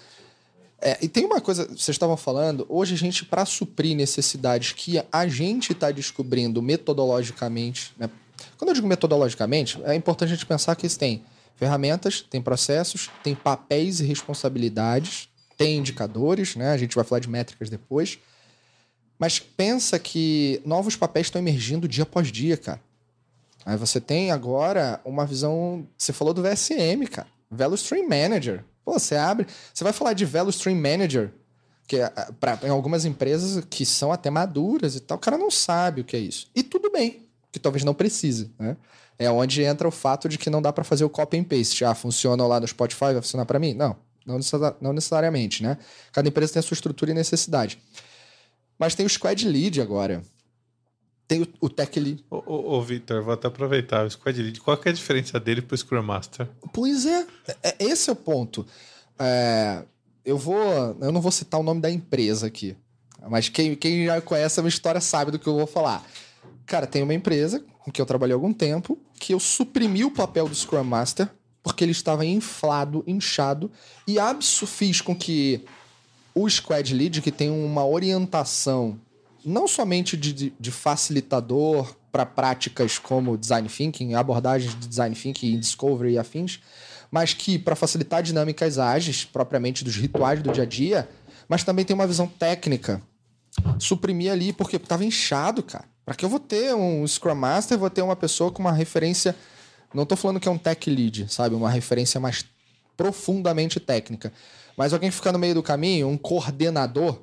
É, 0.84 0.98
e 1.00 1.08
tem 1.08 1.24
uma 1.24 1.40
coisa, 1.40 1.64
vocês 1.68 1.90
estavam 1.90 2.16
falando, 2.16 2.66
hoje 2.68 2.94
a 2.94 2.98
gente, 2.98 3.24
para 3.24 3.46
suprir 3.46 3.96
necessidades 3.96 4.72
que 4.72 5.00
a 5.12 5.28
gente 5.28 5.70
está 5.70 5.92
descobrindo 5.92 6.60
metodologicamente, 6.60 7.94
né? 7.96 8.10
Quando 8.58 8.70
eu 8.70 8.74
digo 8.74 8.88
metodologicamente, 8.88 9.80
é 9.84 9.94
importante 9.94 10.32
a 10.32 10.34
gente 10.34 10.44
pensar 10.44 10.74
que 10.74 10.88
tem 10.88 11.24
ferramentas, 11.54 12.20
tem 12.28 12.42
processos, 12.42 13.08
tem 13.22 13.32
papéis 13.32 14.00
e 14.00 14.04
responsabilidades, 14.04 15.28
tem 15.56 15.78
indicadores, 15.78 16.56
né? 16.56 16.72
A 16.72 16.76
gente 16.76 16.96
vai 16.96 17.04
falar 17.04 17.20
de 17.20 17.30
métricas 17.30 17.70
depois. 17.70 18.18
Mas 19.16 19.38
pensa 19.38 20.00
que 20.00 20.60
novos 20.64 20.96
papéis 20.96 21.28
estão 21.28 21.40
emergindo 21.40 21.86
dia 21.86 22.02
após 22.02 22.32
dia, 22.32 22.56
cara. 22.56 22.80
Aí 23.64 23.76
você 23.76 24.00
tem 24.00 24.32
agora 24.32 25.00
uma 25.04 25.24
visão. 25.24 25.86
Você 25.96 26.12
falou 26.12 26.34
do 26.34 26.42
VSM, 26.42 27.06
cara. 27.08 27.28
Velo 27.48 27.76
Stream 27.76 28.08
Manager. 28.08 28.64
Pô, 28.84 28.98
você 28.98 29.16
abre. 29.16 29.46
Você 29.72 29.84
vai 29.84 29.92
falar 29.92 30.12
de 30.12 30.24
Velo 30.24 30.50
Stream 30.50 30.76
Manager, 30.76 31.32
que 31.86 31.96
é, 31.96 32.08
pra, 32.40 32.58
em 32.62 32.68
algumas 32.68 33.04
empresas 33.04 33.64
que 33.68 33.84
são 33.84 34.12
até 34.12 34.30
maduras 34.30 34.96
e 34.96 35.00
tal, 35.00 35.16
o 35.16 35.20
cara 35.20 35.38
não 35.38 35.50
sabe 35.50 36.00
o 36.00 36.04
que 36.04 36.16
é 36.16 36.20
isso. 36.20 36.48
E 36.54 36.62
tudo 36.62 36.90
bem, 36.90 37.26
que 37.50 37.58
talvez 37.58 37.84
não 37.84 37.94
precise, 37.94 38.50
né? 38.58 38.76
É 39.18 39.30
onde 39.30 39.62
entra 39.62 39.86
o 39.86 39.90
fato 39.90 40.28
de 40.28 40.38
que 40.38 40.50
não 40.50 40.60
dá 40.60 40.72
para 40.72 40.82
fazer 40.82 41.04
o 41.04 41.10
copy 41.10 41.38
and 41.38 41.44
paste. 41.44 41.84
Ah, 41.84 41.94
funciona 41.94 42.44
lá 42.46 42.58
no 42.58 42.66
Spotify, 42.66 43.12
vai 43.12 43.22
funcionar 43.22 43.44
para 43.44 43.58
mim? 43.58 43.74
Não, 43.74 43.96
não 44.80 44.92
necessariamente, 44.92 45.62
né? 45.62 45.78
Cada 46.12 46.28
empresa 46.28 46.54
tem 46.54 46.60
a 46.60 46.62
sua 46.62 46.74
estrutura 46.74 47.10
e 47.10 47.14
necessidade. 47.14 47.78
Mas 48.78 48.94
tem 48.94 49.06
o 49.06 49.08
Squad 49.08 49.46
Lead 49.46 49.80
agora, 49.80 50.22
tem 51.32 51.42
o, 51.42 51.48
o 51.62 51.68
Tech 51.70 51.98
Lead. 51.98 52.22
Ô, 52.30 52.42
ô, 52.46 52.76
ô 52.76 52.82
Victor, 52.82 53.22
vou 53.22 53.32
até 53.32 53.48
aproveitar 53.48 54.04
o 54.04 54.10
Squad 54.10 54.42
Lead. 54.42 54.60
Qual 54.60 54.78
é 54.84 54.88
a 54.90 54.92
diferença 54.92 55.40
dele 55.40 55.62
pro 55.62 55.76
Scrum 55.76 56.02
Master? 56.02 56.46
Pois 56.72 57.06
é, 57.06 57.26
é 57.62 57.76
esse 57.80 58.10
é 58.10 58.12
o 58.12 58.16
ponto. 58.16 58.66
É, 59.18 59.82
eu 60.24 60.36
vou. 60.36 60.62
Eu 61.00 61.10
não 61.10 61.20
vou 61.20 61.32
citar 61.32 61.58
o 61.58 61.62
nome 61.62 61.80
da 61.80 61.90
empresa 61.90 62.46
aqui. 62.46 62.76
Mas 63.30 63.48
quem, 63.48 63.74
quem 63.74 64.04
já 64.06 64.20
conhece 64.20 64.60
a 64.60 64.62
minha 64.62 64.68
história 64.68 65.00
sabe 65.00 65.30
do 65.30 65.38
que 65.38 65.46
eu 65.46 65.54
vou 65.54 65.66
falar. 65.66 66.04
Cara, 66.66 66.86
tem 66.86 67.02
uma 67.02 67.14
empresa 67.14 67.64
com 67.80 67.90
que 67.90 68.00
eu 68.00 68.06
trabalhei 68.06 68.34
há 68.34 68.36
algum 68.36 68.52
tempo 68.52 68.98
que 69.18 69.32
eu 69.32 69.40
suprimi 69.40 70.04
o 70.04 70.10
papel 70.10 70.48
do 70.48 70.54
Scrum 70.54 70.84
Master 70.84 71.28
porque 71.62 71.84
ele 71.84 71.92
estava 71.92 72.26
inflado, 72.26 73.04
inchado, 73.06 73.70
e 74.06 74.18
abso 74.18 74.66
fiz 74.66 75.00
com 75.00 75.14
que 75.14 75.64
o 76.34 76.48
Squad 76.50 76.92
Lead, 76.92 77.22
que 77.22 77.30
tem 77.30 77.50
uma 77.50 77.86
orientação 77.86 78.98
não 79.44 79.66
somente 79.66 80.16
de, 80.16 80.52
de 80.58 80.70
facilitador 80.70 81.94
para 82.10 82.26
práticas 82.26 82.98
como 82.98 83.36
design 83.36 83.68
thinking, 83.68 84.14
abordagens 84.14 84.78
de 84.78 84.86
design 84.86 85.14
thinking, 85.14 85.58
discovery 85.58 86.12
e 86.12 86.18
afins, 86.18 86.60
mas 87.10 87.34
que 87.34 87.58
para 87.58 87.76
facilitar 87.76 88.22
dinâmicas 88.22 88.78
ágeis, 88.78 89.24
propriamente 89.24 89.84
dos 89.84 89.96
rituais 89.96 90.42
do 90.42 90.52
dia 90.52 90.62
a 90.62 90.66
dia, 90.66 91.08
mas 91.48 91.64
também 91.64 91.84
tem 91.84 91.94
uma 91.94 92.06
visão 92.06 92.26
técnica. 92.26 93.02
Suprimir 93.78 94.32
ali, 94.32 94.52
porque 94.52 94.76
estava 94.76 95.04
inchado, 95.04 95.62
cara. 95.62 95.84
Para 96.04 96.14
que 96.14 96.24
eu 96.24 96.28
vou 96.28 96.40
ter 96.40 96.74
um 96.74 97.06
Scrum 97.06 97.34
Master, 97.34 97.78
vou 97.78 97.90
ter 97.90 98.02
uma 98.02 98.16
pessoa 98.16 98.50
com 98.50 98.62
uma 98.62 98.72
referência. 98.72 99.36
Não 99.94 100.02
estou 100.04 100.16
falando 100.16 100.40
que 100.40 100.48
é 100.48 100.50
um 100.50 100.58
tech 100.58 100.88
lead, 100.88 101.32
sabe? 101.32 101.54
Uma 101.54 101.70
referência 101.70 102.18
mais 102.18 102.44
profundamente 102.96 103.78
técnica. 103.78 104.32
Mas 104.76 104.92
alguém 104.92 105.10
ficar 105.10 105.32
no 105.32 105.38
meio 105.38 105.54
do 105.54 105.62
caminho, 105.62 106.08
um 106.08 106.16
coordenador. 106.16 107.20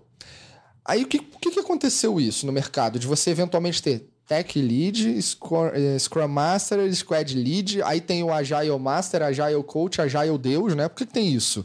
Aí 0.90 1.04
o 1.04 1.08
que, 1.08 1.20
o 1.20 1.40
que 1.52 1.60
aconteceu 1.60 2.20
isso 2.20 2.48
no 2.48 2.52
mercado? 2.52 2.98
De 2.98 3.06
você 3.06 3.30
eventualmente 3.30 3.82
ter 3.82 4.10
Tech 4.28 4.60
Lead, 4.60 5.22
Scrum, 5.22 5.68
eh, 5.68 6.00
Scrum 6.00 6.28
Master, 6.28 6.92
Squad 6.96 7.36
Lead, 7.36 7.84
aí 7.84 8.02
tem 8.02 8.24
o 8.24 8.34
Agile 8.34 8.80
Master, 8.80 9.22
Agile 9.22 9.64
Coach, 9.64 10.02
Agile 10.02 10.36
Deus, 10.40 10.76
né? 10.76 10.90
Por 10.90 10.98
que, 10.98 11.06
que 11.06 11.14
tem 11.14 11.32
isso? 11.32 11.64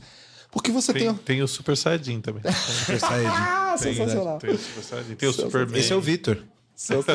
Porque 0.50 0.70
você 0.70 0.92
tem. 0.92 1.06
Tem, 1.06 1.14
tem 1.14 1.42
o 1.42 1.48
Super 1.48 1.74
Saiyajin 1.74 2.20
também. 2.20 2.42
Super 2.52 3.00
Saiyajin. 3.00 3.26
ah, 3.26 3.76
tem, 3.80 3.94
sensacional. 3.94 4.38
Tem 4.38 4.50
o 4.50 4.58
Super 4.58 4.82
Saiyajin, 4.82 5.14
tem 5.14 5.28
o 5.30 5.32
Superman. 5.32 5.80
Esse 5.80 5.92
é 5.94 5.96
o 5.96 6.02
Victor. 6.02 6.44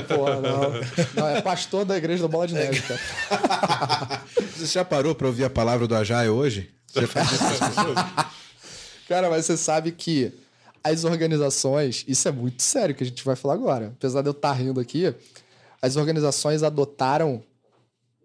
Porra, 0.07 0.41
não. 0.41 0.61
não, 1.13 1.27
é 1.29 1.41
pastor 1.41 1.85
da 1.85 1.95
igreja 1.95 2.23
da 2.23 2.27
Bola 2.27 2.47
de 2.47 2.55
Neve, 2.55 2.81
cara. 2.81 4.21
Você 4.57 4.65
já 4.65 4.83
parou 4.83 5.13
para 5.13 5.27
ouvir 5.27 5.43
a 5.43 5.49
palavra 5.49 5.85
do 5.85 5.95
Agile 5.95 6.29
hoje? 6.29 6.71
Você 6.87 7.05
faz 7.05 7.31
isso 7.31 7.43
Cara, 9.07 9.29
mas 9.29 9.45
você 9.45 9.57
sabe 9.57 9.91
que 9.91 10.33
as 10.89 11.03
organizações, 11.03 12.03
isso 12.07 12.27
é 12.27 12.31
muito 12.31 12.61
sério 12.63 12.95
que 12.95 13.03
a 13.03 13.05
gente 13.05 13.23
vai 13.23 13.35
falar 13.35 13.53
agora. 13.53 13.87
Apesar 13.87 14.21
de 14.21 14.27
eu 14.27 14.31
estar 14.31 14.49
tá 14.49 14.53
rindo 14.53 14.79
aqui, 14.79 15.13
as 15.81 15.95
organizações 15.95 16.63
adotaram 16.63 17.43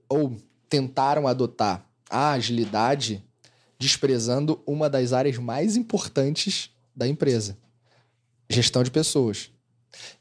ou 0.08 0.36
tentaram 0.68 1.26
adotar 1.28 1.86
a 2.10 2.32
agilidade 2.32 3.22
desprezando 3.78 4.60
uma 4.66 4.88
das 4.88 5.12
áreas 5.12 5.36
mais 5.38 5.76
importantes 5.76 6.70
da 6.94 7.06
empresa: 7.06 7.56
gestão 8.48 8.82
de 8.82 8.90
pessoas. 8.90 9.50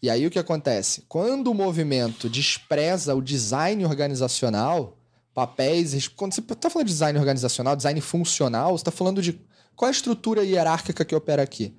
E 0.02 0.10
aí 0.10 0.28
o 0.28 0.30
que 0.30 0.38
acontece? 0.38 1.04
Quando 1.08 1.50
o 1.50 1.54
movimento 1.54 2.30
despreza 2.30 3.16
o 3.16 3.22
design 3.22 3.84
organizacional, 3.86 4.98
papéis. 5.34 6.08
Quando 6.08 6.34
você 6.34 6.42
está 6.42 6.70
falando 6.70 6.88
de 6.88 6.94
design 6.94 7.18
organizacional, 7.18 7.76
design 7.76 8.00
funcional, 8.02 8.78
você 8.78 8.82
está 8.82 8.92
falando 8.92 9.22
de 9.22 9.40
qual 9.76 9.88
é 9.88 9.92
a 9.92 9.96
estrutura 9.96 10.44
hierárquica 10.44 11.04
que 11.04 11.16
opera 11.16 11.42
aqui? 11.42 11.76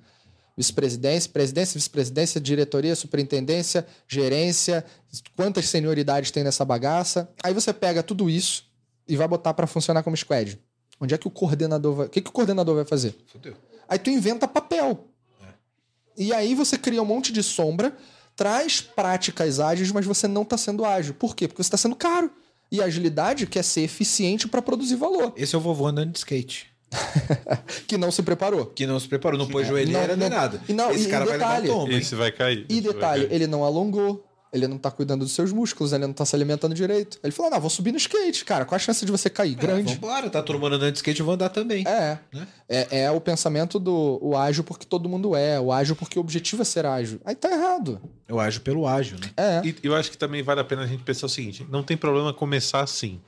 Vice-presidência, 0.57 1.29
presidência, 1.31 1.77
vice-presidência, 1.77 2.39
diretoria, 2.39 2.95
superintendência, 2.95 3.85
gerência, 4.07 4.85
quantas 5.35 5.67
senioridades 5.67 6.31
tem 6.31 6.43
nessa 6.43 6.63
bagaça. 6.63 7.29
Aí 7.43 7.53
você 7.53 7.73
pega 7.73 8.01
tudo 8.01 8.29
isso 8.29 8.65
e 9.07 9.17
vai 9.17 9.27
botar 9.27 9.53
para 9.53 9.67
funcionar 9.67 10.01
como 10.01 10.15
squad. 10.15 10.59
Onde 10.99 11.13
é 11.13 11.17
que 11.17 11.27
o 11.27 11.31
coordenador 11.31 11.95
vai. 11.95 12.05
O 12.07 12.09
que, 12.09 12.21
que 12.21 12.29
o 12.29 12.33
coordenador 12.33 12.75
vai 12.75 12.85
fazer? 12.85 13.15
Fudeu. 13.27 13.55
Aí 13.87 13.99
tu 13.99 14.09
inventa 14.09 14.47
papel. 14.47 15.07
É. 15.43 15.47
E 16.17 16.33
aí 16.33 16.55
você 16.55 16.77
cria 16.77 17.01
um 17.01 17.05
monte 17.05 17.33
de 17.33 17.43
sombra, 17.43 17.95
traz 18.35 18.81
práticas 18.81 19.59
ágeis, 19.59 19.91
mas 19.91 20.05
você 20.05 20.27
não 20.27 20.43
está 20.43 20.57
sendo 20.57 20.85
ágil. 20.85 21.13
Por 21.13 21.35
quê? 21.35 21.47
Porque 21.47 21.61
você 21.61 21.67
está 21.67 21.77
sendo 21.77 21.95
caro. 21.95 22.31
E 22.71 22.81
a 22.81 22.85
agilidade 22.85 23.45
quer 23.45 23.63
ser 23.63 23.81
eficiente 23.81 24.47
para 24.47 24.61
produzir 24.61 24.95
valor. 24.95 25.33
Esse 25.35 25.53
é 25.53 25.57
o 25.57 25.61
vovô 25.61 25.85
andando 25.85 26.11
de 26.11 26.17
skate. 26.17 26.74
que 27.87 27.97
não 27.97 28.11
se 28.11 28.23
preparou. 28.23 28.67
Que 28.67 28.85
não 28.85 28.99
se 28.99 29.07
preparou, 29.07 29.37
não 29.37 29.47
pôs 29.47 29.67
joelheira 29.67 30.15
nem 30.15 30.29
nada. 30.29 30.61
E 30.67 30.73
não, 30.73 30.91
Esse 30.91 31.07
e, 31.07 31.11
cara 31.11 31.25
e 31.25 31.31
detalhe, 31.31 31.43
vai 31.43 31.61
levar 31.61 31.73
tombo. 31.73 31.91
Esse 31.91 32.15
vai 32.15 32.31
cair. 32.31 32.65
E 32.69 32.81
detalhe, 32.81 33.27
ele 33.31 33.47
não 33.47 33.63
alongou. 33.63 34.23
Ele 34.55 34.69
não 34.69 34.77
tá 34.77 34.89
cuidando 34.89 35.25
dos 35.25 35.33
seus 35.33 35.51
músculos, 35.51 35.91
ele 35.91 36.07
não 36.07 36.13
tá 36.13 36.23
se 36.23 36.33
alimentando 36.33 36.73
direito. 36.73 37.19
Ele 37.21 37.33
falou: 37.33 37.51
não, 37.51 37.59
vou 37.59 37.69
subir 37.69 37.91
no 37.91 37.97
skate, 37.97 38.45
cara. 38.45 38.63
Qual 38.63 38.77
a 38.77 38.79
chance 38.79 39.05
de 39.05 39.11
você 39.11 39.29
cair? 39.29 39.51
É, 39.51 39.55
Grande. 39.55 39.95
Vambora, 39.95 40.29
tá 40.29 40.41
todo 40.41 40.57
mundo 40.57 40.75
andando 40.75 40.93
de 40.93 40.97
skate, 40.97 41.19
eu 41.19 41.25
vou 41.25 41.35
andar 41.35 41.49
também. 41.49 41.83
É. 41.85 42.17
Né? 42.31 42.47
é. 42.69 43.01
É 43.01 43.11
o 43.11 43.19
pensamento 43.19 43.77
do 43.77 44.17
o 44.21 44.37
ágil 44.37 44.63
porque 44.63 44.85
todo 44.85 45.09
mundo 45.09 45.35
é, 45.35 45.59
o 45.59 45.73
ágil 45.73 45.93
porque 45.93 46.17
o 46.17 46.21
objetivo 46.21 46.61
é 46.61 46.65
ser 46.65 46.85
ágil. 46.85 47.19
Aí 47.25 47.35
tá 47.35 47.51
errado. 47.51 48.01
Eu 48.29 48.39
ágil 48.39 48.61
pelo 48.61 48.87
ágil, 48.87 49.17
né? 49.19 49.29
É. 49.35 49.61
E 49.65 49.75
eu 49.83 49.93
acho 49.93 50.09
que 50.09 50.17
também 50.17 50.41
vale 50.41 50.61
a 50.61 50.63
pena 50.63 50.83
a 50.83 50.87
gente 50.87 51.03
pensar 51.03 51.25
o 51.25 51.29
seguinte: 51.29 51.67
não 51.69 51.83
tem 51.83 51.97
problema 51.97 52.33
começar 52.33 52.79
assim. 52.79 53.19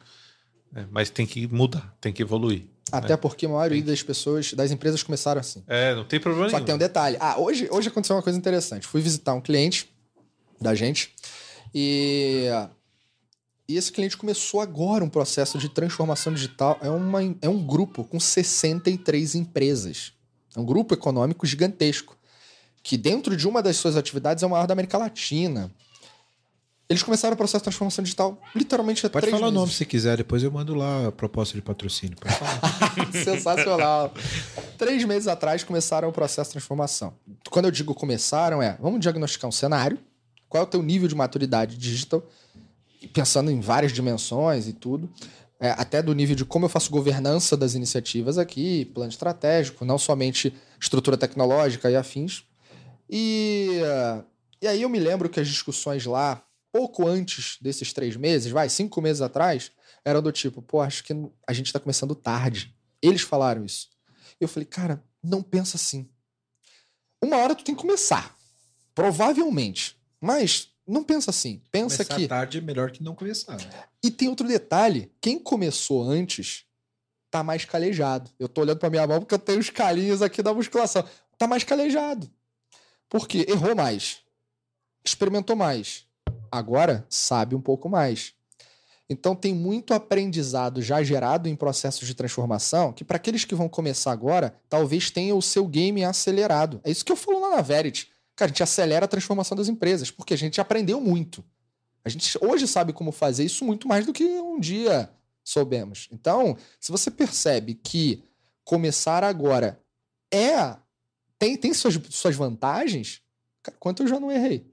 Né? 0.72 0.88
Mas 0.90 1.10
tem 1.10 1.26
que 1.26 1.46
mudar, 1.48 1.94
tem 2.00 2.14
que 2.14 2.22
evoluir. 2.22 2.64
Até 2.92 3.14
né? 3.14 3.18
porque 3.18 3.46
a 3.46 3.50
maioria 3.50 3.84
das 3.84 4.02
pessoas, 4.02 4.54
das 4.54 4.72
empresas 4.72 5.04
começaram 5.04 5.42
assim. 5.42 5.64
É, 5.68 5.94
não 5.96 6.06
tem 6.06 6.20
problema 6.20 6.50
Só 6.50 6.58
nenhum. 6.58 6.60
que 6.60 6.66
tem 6.66 6.76
um 6.76 6.80
detalhe. 6.80 7.18
Ah, 7.20 7.40
hoje, 7.40 7.68
hoje 7.72 7.90
aconteceu 7.90 8.16
uma 8.16 8.22
coisa 8.22 8.38
interessante. 8.38 8.88
Fui 8.88 9.02
visitar 9.02 9.34
um 9.34 9.42
cliente 9.42 9.90
da 10.60 10.74
gente 10.74 11.14
e, 11.74 12.48
e 13.68 13.76
esse 13.76 13.92
cliente 13.92 14.18
começou 14.18 14.62
agora 14.62 15.04
um 15.04 15.10
processo 15.10 15.58
de 15.58 15.70
transformação 15.70 16.34
digital. 16.34 16.78
É, 16.82 16.90
uma, 16.90 17.20
é 17.42 17.50
um 17.50 17.64
grupo 17.64 18.04
com 18.04 18.20
63 18.20 19.36
empresas. 19.36 20.14
É 20.56 20.60
um 20.60 20.66
grupo 20.66 20.94
econômico 20.94 21.46
gigantesco. 21.46 22.18
Que 22.82 22.96
dentro 22.98 23.36
de 23.36 23.48
uma 23.48 23.62
das 23.62 23.78
suas 23.78 23.98
atividades 23.98 24.44
é 24.44 24.48
o 24.48 24.50
maior 24.50 24.66
da 24.66 24.74
América 24.74 24.98
Latina. 24.98 25.72
Eles 26.90 27.04
começaram 27.04 27.34
o 27.34 27.38
processo 27.38 27.60
de 27.60 27.64
transformação 27.64 28.02
digital 28.02 28.42
literalmente 28.56 29.06
há 29.06 29.10
Pode 29.10 29.24
três 29.24 29.38
falar 29.38 29.48
meses. 29.52 29.58
o 29.58 29.60
nome 29.60 29.74
se 29.74 29.86
quiser, 29.86 30.16
depois 30.18 30.42
eu 30.42 30.50
mando 30.50 30.74
lá 30.74 31.08
a 31.08 31.12
proposta 31.12 31.54
de 31.54 31.62
patrocínio. 31.62 32.16
Sensacional. 33.12 34.14
três 34.78 35.04
meses 35.04 35.28
atrás 35.28 35.66
começaram 35.66 36.08
o 36.08 36.14
processo 36.14 36.50
de 36.50 36.54
transformação. 36.54 37.14
Quando 37.50 37.66
eu 37.66 37.72
digo 37.72 37.94
começaram, 37.94 38.62
é 38.62 38.78
vamos 38.80 39.02
diagnosticar 39.02 39.50
um 39.50 39.52
cenário, 39.52 40.00
qual 40.48 40.64
é 40.64 40.66
o 40.66 40.70
teu 40.70 40.82
nível 40.82 41.10
de 41.10 41.16
maturidade 41.16 41.78
digital, 41.78 42.24
pensando 43.14 43.52
em 43.52 43.60
várias 43.60 43.92
dimensões 43.92 44.68
e 44.68 44.74
tudo. 44.74 45.10
É, 45.60 45.72
até 45.72 46.02
do 46.02 46.14
nível 46.14 46.36
de 46.36 46.46
como 46.46 46.66
eu 46.66 46.70
faço 46.70 46.90
governança 46.92 47.58
das 47.58 47.74
iniciativas 47.74 48.38
aqui, 48.38 48.86
plano 48.94 49.10
estratégico, 49.10 49.84
não 49.84 49.98
somente 49.98 50.54
estrutura 50.80 51.18
tecnológica 51.18 51.90
e 51.92 51.96
afins. 51.98 52.44
E, 53.10 53.80
e 54.62 54.68
aí 54.68 54.84
eu 54.84 54.90
me 54.90 55.00
lembro 55.00 55.28
que 55.28 55.40
as 55.40 55.48
discussões 55.48 56.06
lá 56.06 56.44
pouco 56.72 57.08
antes 57.08 57.58
desses 57.62 57.94
três 57.94 58.16
meses, 58.16 58.52
vai, 58.52 58.70
cinco 58.70 59.02
meses 59.02 59.22
atrás, 59.22 59.72
era 60.04 60.22
do 60.22 60.32
tipo, 60.32 60.62
pô, 60.62 60.82
acho 60.82 61.04
que 61.04 61.14
a 61.48 61.54
gente 61.54 61.74
tá 61.74 61.80
começando 61.80 62.16
tarde. 62.16 62.76
Eles 63.02 63.22
falaram 63.22 63.66
isso. 63.66 63.90
Eu 64.40 64.48
falei, 64.48 64.66
cara, 64.66 65.04
não 65.24 65.42
pensa 65.42 65.78
assim. 65.78 66.10
Uma 67.22 67.38
hora 67.38 67.56
tu 67.56 67.64
tem 67.64 67.76
que 67.76 67.82
começar. 67.82 68.36
Provavelmente. 68.94 69.98
Mas 70.20 70.70
não 70.88 71.04
pensa 71.04 71.32
assim. 71.32 71.62
Pensa 71.72 72.06
Começar 72.06 72.16
que. 72.16 72.28
tarde 72.28 72.58
é 72.58 72.62
melhor 72.62 72.92
que 72.92 73.04
não 73.04 73.14
começar. 73.14 73.58
Né? 73.58 73.70
E 74.04 74.10
tem 74.10 74.30
outro 74.30 74.48
detalhe: 74.48 75.12
quem 75.22 75.38
começou 75.38 76.04
antes 76.04 76.66
tá 77.30 77.44
mais 77.44 77.66
calejado. 77.66 78.32
Eu 78.40 78.48
tô 78.48 78.62
olhando 78.62 78.80
pra 78.80 78.90
minha 78.90 79.06
mão 79.06 79.20
porque 79.20 79.36
eu 79.36 79.40
tenho 79.40 79.60
os 79.60 79.70
calinhos 79.70 80.22
aqui 80.22 80.42
da 80.42 80.54
musculação. 80.54 81.04
Tá 81.38 81.48
mais 81.48 81.64
calejado. 81.64 82.32
Porque 83.10 83.46
errou 83.48 83.76
mais. 83.76 84.22
Experimentou 85.04 85.56
mais 85.56 86.07
agora 86.52 87.06
sabe 87.10 87.56
um 87.56 87.62
pouco 87.62 87.90
mais. 87.90 88.34
Então 89.10 89.36
tem 89.36 89.54
muito 89.54 89.94
aprendizado 89.94 90.82
já 90.82 91.02
gerado 91.02 91.48
em 91.48 91.56
processos 91.56 92.08
de 92.08 92.14
transformação 92.14 92.92
que 92.92 93.06
para 93.06 93.16
aqueles 93.16 93.46
que 93.46 93.56
vão 93.56 93.70
começar 93.70 94.12
agora, 94.12 94.60
talvez 94.68 95.10
tenha 95.10 95.34
o 95.34 95.42
seu 95.42 95.66
game 95.66 96.04
acelerado. 96.04 96.82
É 96.84 96.92
isso 96.92 97.06
que 97.06 97.12
eu 97.12 97.16
falo 97.16 97.40
lá 97.40 97.56
na 97.56 97.62
Verity. 97.62 98.10
Cara, 98.36 98.50
a 98.50 98.54
gente 98.54 98.64
acelera 98.64 99.06
a 99.06 99.08
transformação 99.08 99.56
das 99.56 99.70
empresas, 99.70 100.12
porque 100.12 100.34
a 100.34 100.38
gente 100.38 100.60
aprendeu 100.60 101.00
muito. 101.00 101.44
A 102.04 102.10
gente 102.10 102.38
hoje 102.42 102.68
sabe 102.68 102.94
como 102.94 103.12
fazer 103.12 103.46
isso 103.46 103.66
muito 103.66 103.88
mais 103.88 104.06
do 104.06 104.14
que 104.14 104.24
um 104.24 104.60
dia 104.60 105.10
soubemos. 105.44 106.08
Então, 106.12 106.58
se 106.80 106.92
você 106.92 107.10
percebe 107.10 107.76
que 107.76 108.24
começar 108.64 109.24
agora 109.24 109.82
é 110.32 110.76
tem, 111.40 111.56
tem 111.56 111.74
suas, 111.74 112.00
suas 112.10 112.36
vantagens, 112.36 113.22
cara, 113.64 113.78
quanto 113.80 114.04
eu 114.04 114.08
já 114.08 114.20
não 114.20 114.32
errei? 114.32 114.66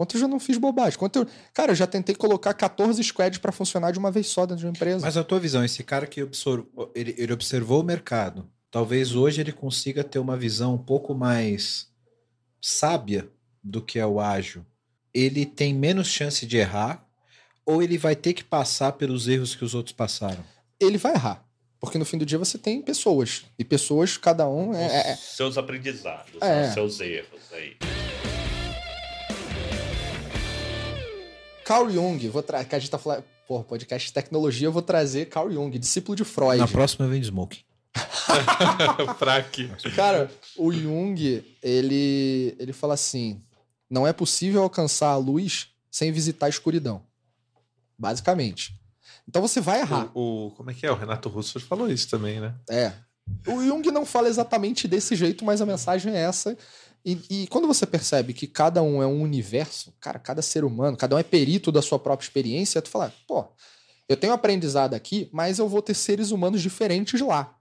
Quanto 0.00 0.16
eu 0.16 0.20
já 0.22 0.26
não 0.26 0.40
fiz 0.40 0.56
bobagem? 0.56 0.98
Quanto 0.98 1.18
eu... 1.18 1.26
Cara, 1.52 1.72
eu 1.72 1.76
já 1.76 1.86
tentei 1.86 2.14
colocar 2.14 2.54
14 2.54 3.04
squads 3.04 3.38
para 3.38 3.52
funcionar 3.52 3.90
de 3.90 3.98
uma 3.98 4.10
vez 4.10 4.28
só 4.28 4.46
dentro 4.46 4.60
de 4.60 4.64
uma 4.64 4.70
empresa. 4.70 5.04
Mas 5.04 5.18
a 5.18 5.22
tua 5.22 5.38
visão, 5.38 5.62
esse 5.62 5.84
cara 5.84 6.06
que 6.06 6.22
observou, 6.22 6.90
ele, 6.94 7.14
ele 7.18 7.30
observou 7.30 7.82
o 7.82 7.84
mercado, 7.84 8.48
talvez 8.70 9.14
hoje 9.14 9.42
ele 9.42 9.52
consiga 9.52 10.02
ter 10.02 10.18
uma 10.18 10.38
visão 10.38 10.72
um 10.72 10.78
pouco 10.78 11.14
mais 11.14 11.88
sábia 12.62 13.28
do 13.62 13.82
que 13.82 13.98
é 13.98 14.06
o 14.06 14.18
ágil. 14.18 14.64
Ele 15.12 15.44
tem 15.44 15.74
menos 15.74 16.08
chance 16.08 16.46
de 16.46 16.56
errar 16.56 17.06
ou 17.66 17.82
ele 17.82 17.98
vai 17.98 18.16
ter 18.16 18.32
que 18.32 18.42
passar 18.42 18.92
pelos 18.92 19.28
erros 19.28 19.54
que 19.54 19.66
os 19.66 19.74
outros 19.74 19.94
passaram? 19.94 20.42
Ele 20.80 20.96
vai 20.96 21.12
errar. 21.12 21.46
Porque 21.78 21.98
no 21.98 22.06
fim 22.06 22.16
do 22.16 22.24
dia 22.24 22.38
você 22.38 22.56
tem 22.56 22.80
pessoas. 22.80 23.44
E 23.58 23.64
pessoas, 23.66 24.16
cada 24.16 24.48
um 24.48 24.74
é. 24.74 24.82
é... 24.82 25.10
é. 25.10 25.16
Seus 25.16 25.58
aprendizados, 25.58 26.40
é. 26.40 26.72
seus 26.72 27.00
erros 27.00 27.52
aí. 27.52 27.76
Carl 31.70 31.88
Jung, 31.88 32.28
vou 32.30 32.42
trazer. 32.42 32.64
Que 32.64 32.74
a 32.74 32.78
gente 32.80 32.90
tá 32.90 32.98
falando. 32.98 33.22
Porra, 33.46 33.62
podcast 33.62 34.08
de 34.08 34.12
tecnologia, 34.12 34.66
eu 34.66 34.72
vou 34.72 34.82
trazer 34.82 35.26
Carl 35.26 35.48
Jung, 35.52 35.78
discípulo 35.78 36.16
de 36.16 36.24
Freud. 36.24 36.58
Na 36.58 36.66
próxima 36.66 37.06
vem 37.06 37.22
Smoke. 37.22 37.60
Fraque. 39.18 39.70
Cara, 39.94 40.28
o 40.56 40.72
Jung, 40.72 41.44
ele, 41.62 42.56
ele 42.58 42.72
fala 42.72 42.94
assim: 42.94 43.40
Não 43.88 44.04
é 44.04 44.12
possível 44.12 44.64
alcançar 44.64 45.10
a 45.10 45.16
luz 45.16 45.68
sem 45.88 46.10
visitar 46.10 46.46
a 46.46 46.48
escuridão. 46.48 47.04
Basicamente. 47.96 48.74
Então 49.28 49.40
você 49.40 49.60
vai 49.60 49.78
errar. 49.78 50.10
O, 50.12 50.48
o, 50.48 50.50
como 50.52 50.72
é 50.72 50.74
que 50.74 50.84
é? 50.84 50.90
O 50.90 50.96
Renato 50.96 51.28
Russo 51.28 51.60
falou 51.60 51.88
isso 51.88 52.10
também, 52.10 52.40
né? 52.40 52.52
É. 52.68 52.92
O 53.46 53.64
Jung 53.64 53.88
não 53.92 54.04
fala 54.04 54.28
exatamente 54.28 54.88
desse 54.88 55.14
jeito, 55.14 55.44
mas 55.44 55.60
a 55.60 55.66
mensagem 55.66 56.12
é 56.12 56.22
essa. 56.22 56.58
E, 57.04 57.18
e, 57.30 57.46
quando 57.46 57.66
você 57.66 57.86
percebe 57.86 58.34
que 58.34 58.46
cada 58.46 58.82
um 58.82 59.02
é 59.02 59.06
um 59.06 59.22
universo, 59.22 59.92
cara, 60.00 60.18
cada 60.18 60.42
ser 60.42 60.64
humano, 60.64 60.96
cada 60.96 61.16
um 61.16 61.18
é 61.18 61.22
perito 61.22 61.72
da 61.72 61.80
sua 61.80 61.98
própria 61.98 62.26
experiência, 62.26 62.82
tu 62.82 62.90
fala, 62.90 63.12
pô, 63.26 63.46
eu 64.08 64.16
tenho 64.16 64.32
aprendizado 64.32 64.94
aqui, 64.94 65.28
mas 65.32 65.58
eu 65.58 65.68
vou 65.68 65.80
ter 65.80 65.94
seres 65.94 66.30
humanos 66.30 66.60
diferentes 66.60 67.20
lá. 67.20 67.56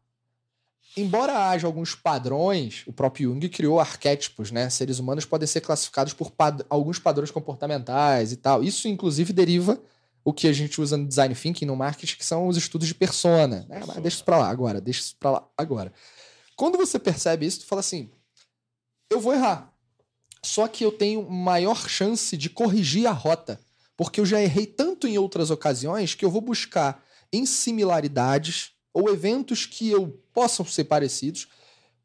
Embora 0.98 1.48
haja 1.50 1.68
alguns 1.68 1.96
padrões, 1.96 2.84
o 2.88 2.92
próprio 2.92 3.30
Jung 3.30 3.48
criou 3.48 3.80
arquétipos, 3.80 4.52
né? 4.52 4.70
Seres 4.70 5.00
humanos 5.00 5.24
podem 5.24 5.48
ser 5.48 5.62
classificados 5.62 6.14
por 6.14 6.32
pad 6.32 6.66
alguns 6.70 6.98
padrões 6.98 7.32
comportamentais 7.32 8.32
e 8.32 8.36
tal. 8.36 8.64
Isso, 8.64 8.88
inclusive, 8.88 9.32
deriva 9.32 9.80
o 10.26 10.34
que 10.34 10.48
a 10.48 10.54
gente 10.54 10.82
usa 10.82 10.98
no 10.98 11.08
design 11.08 11.34
thinking, 11.36 11.66
no 11.66 11.76
marketing, 11.76 12.18
que 12.18 12.26
são 12.26 12.48
os 12.48 12.58
estudos 12.58 12.88
de 12.88 12.96
persona. 12.96 13.66
Né? 13.70 13.82
Mas 13.86 13.98
deixa 13.98 14.18
isso 14.18 14.26
para 14.26 14.40
lá 14.40 14.50
agora, 14.50 14.82
deixa 14.82 15.02
isso 15.02 15.16
para 15.20 15.32
lá 15.32 15.48
agora. 15.56 15.94
Quando 16.56 16.78
você 16.78 16.98
percebe 17.00 17.46
isso, 17.46 17.60
tu 17.60 17.66
fala 17.68 17.80
assim: 17.80 18.10
eu 19.10 19.20
vou 19.20 19.34
errar. 19.34 19.74
Só 20.44 20.68
que 20.68 20.86
eu 20.86 20.92
tenho 20.92 21.30
maior 21.30 21.90
chance 21.90 22.38
de 22.38 22.50
corrigir 22.50 23.08
a 23.08 23.12
rota, 23.12 23.60
porque 23.98 24.22
eu 24.22 24.26
já 24.26 24.42
errei 24.42 24.66
tanto 24.66 25.08
em 25.08 25.18
outras 25.18 25.52
ocasiões 25.52 26.16
que 26.16 26.24
eu 26.24 26.32
vou 26.32 26.42
buscar 26.42 27.04
em 27.32 27.46
similaridades 27.46 28.72
ou 28.94 29.10
eventos 29.10 29.66
que 29.66 29.90
eu 29.90 30.20
possam 30.34 30.66
ser 30.66 30.86
parecidos. 30.86 31.48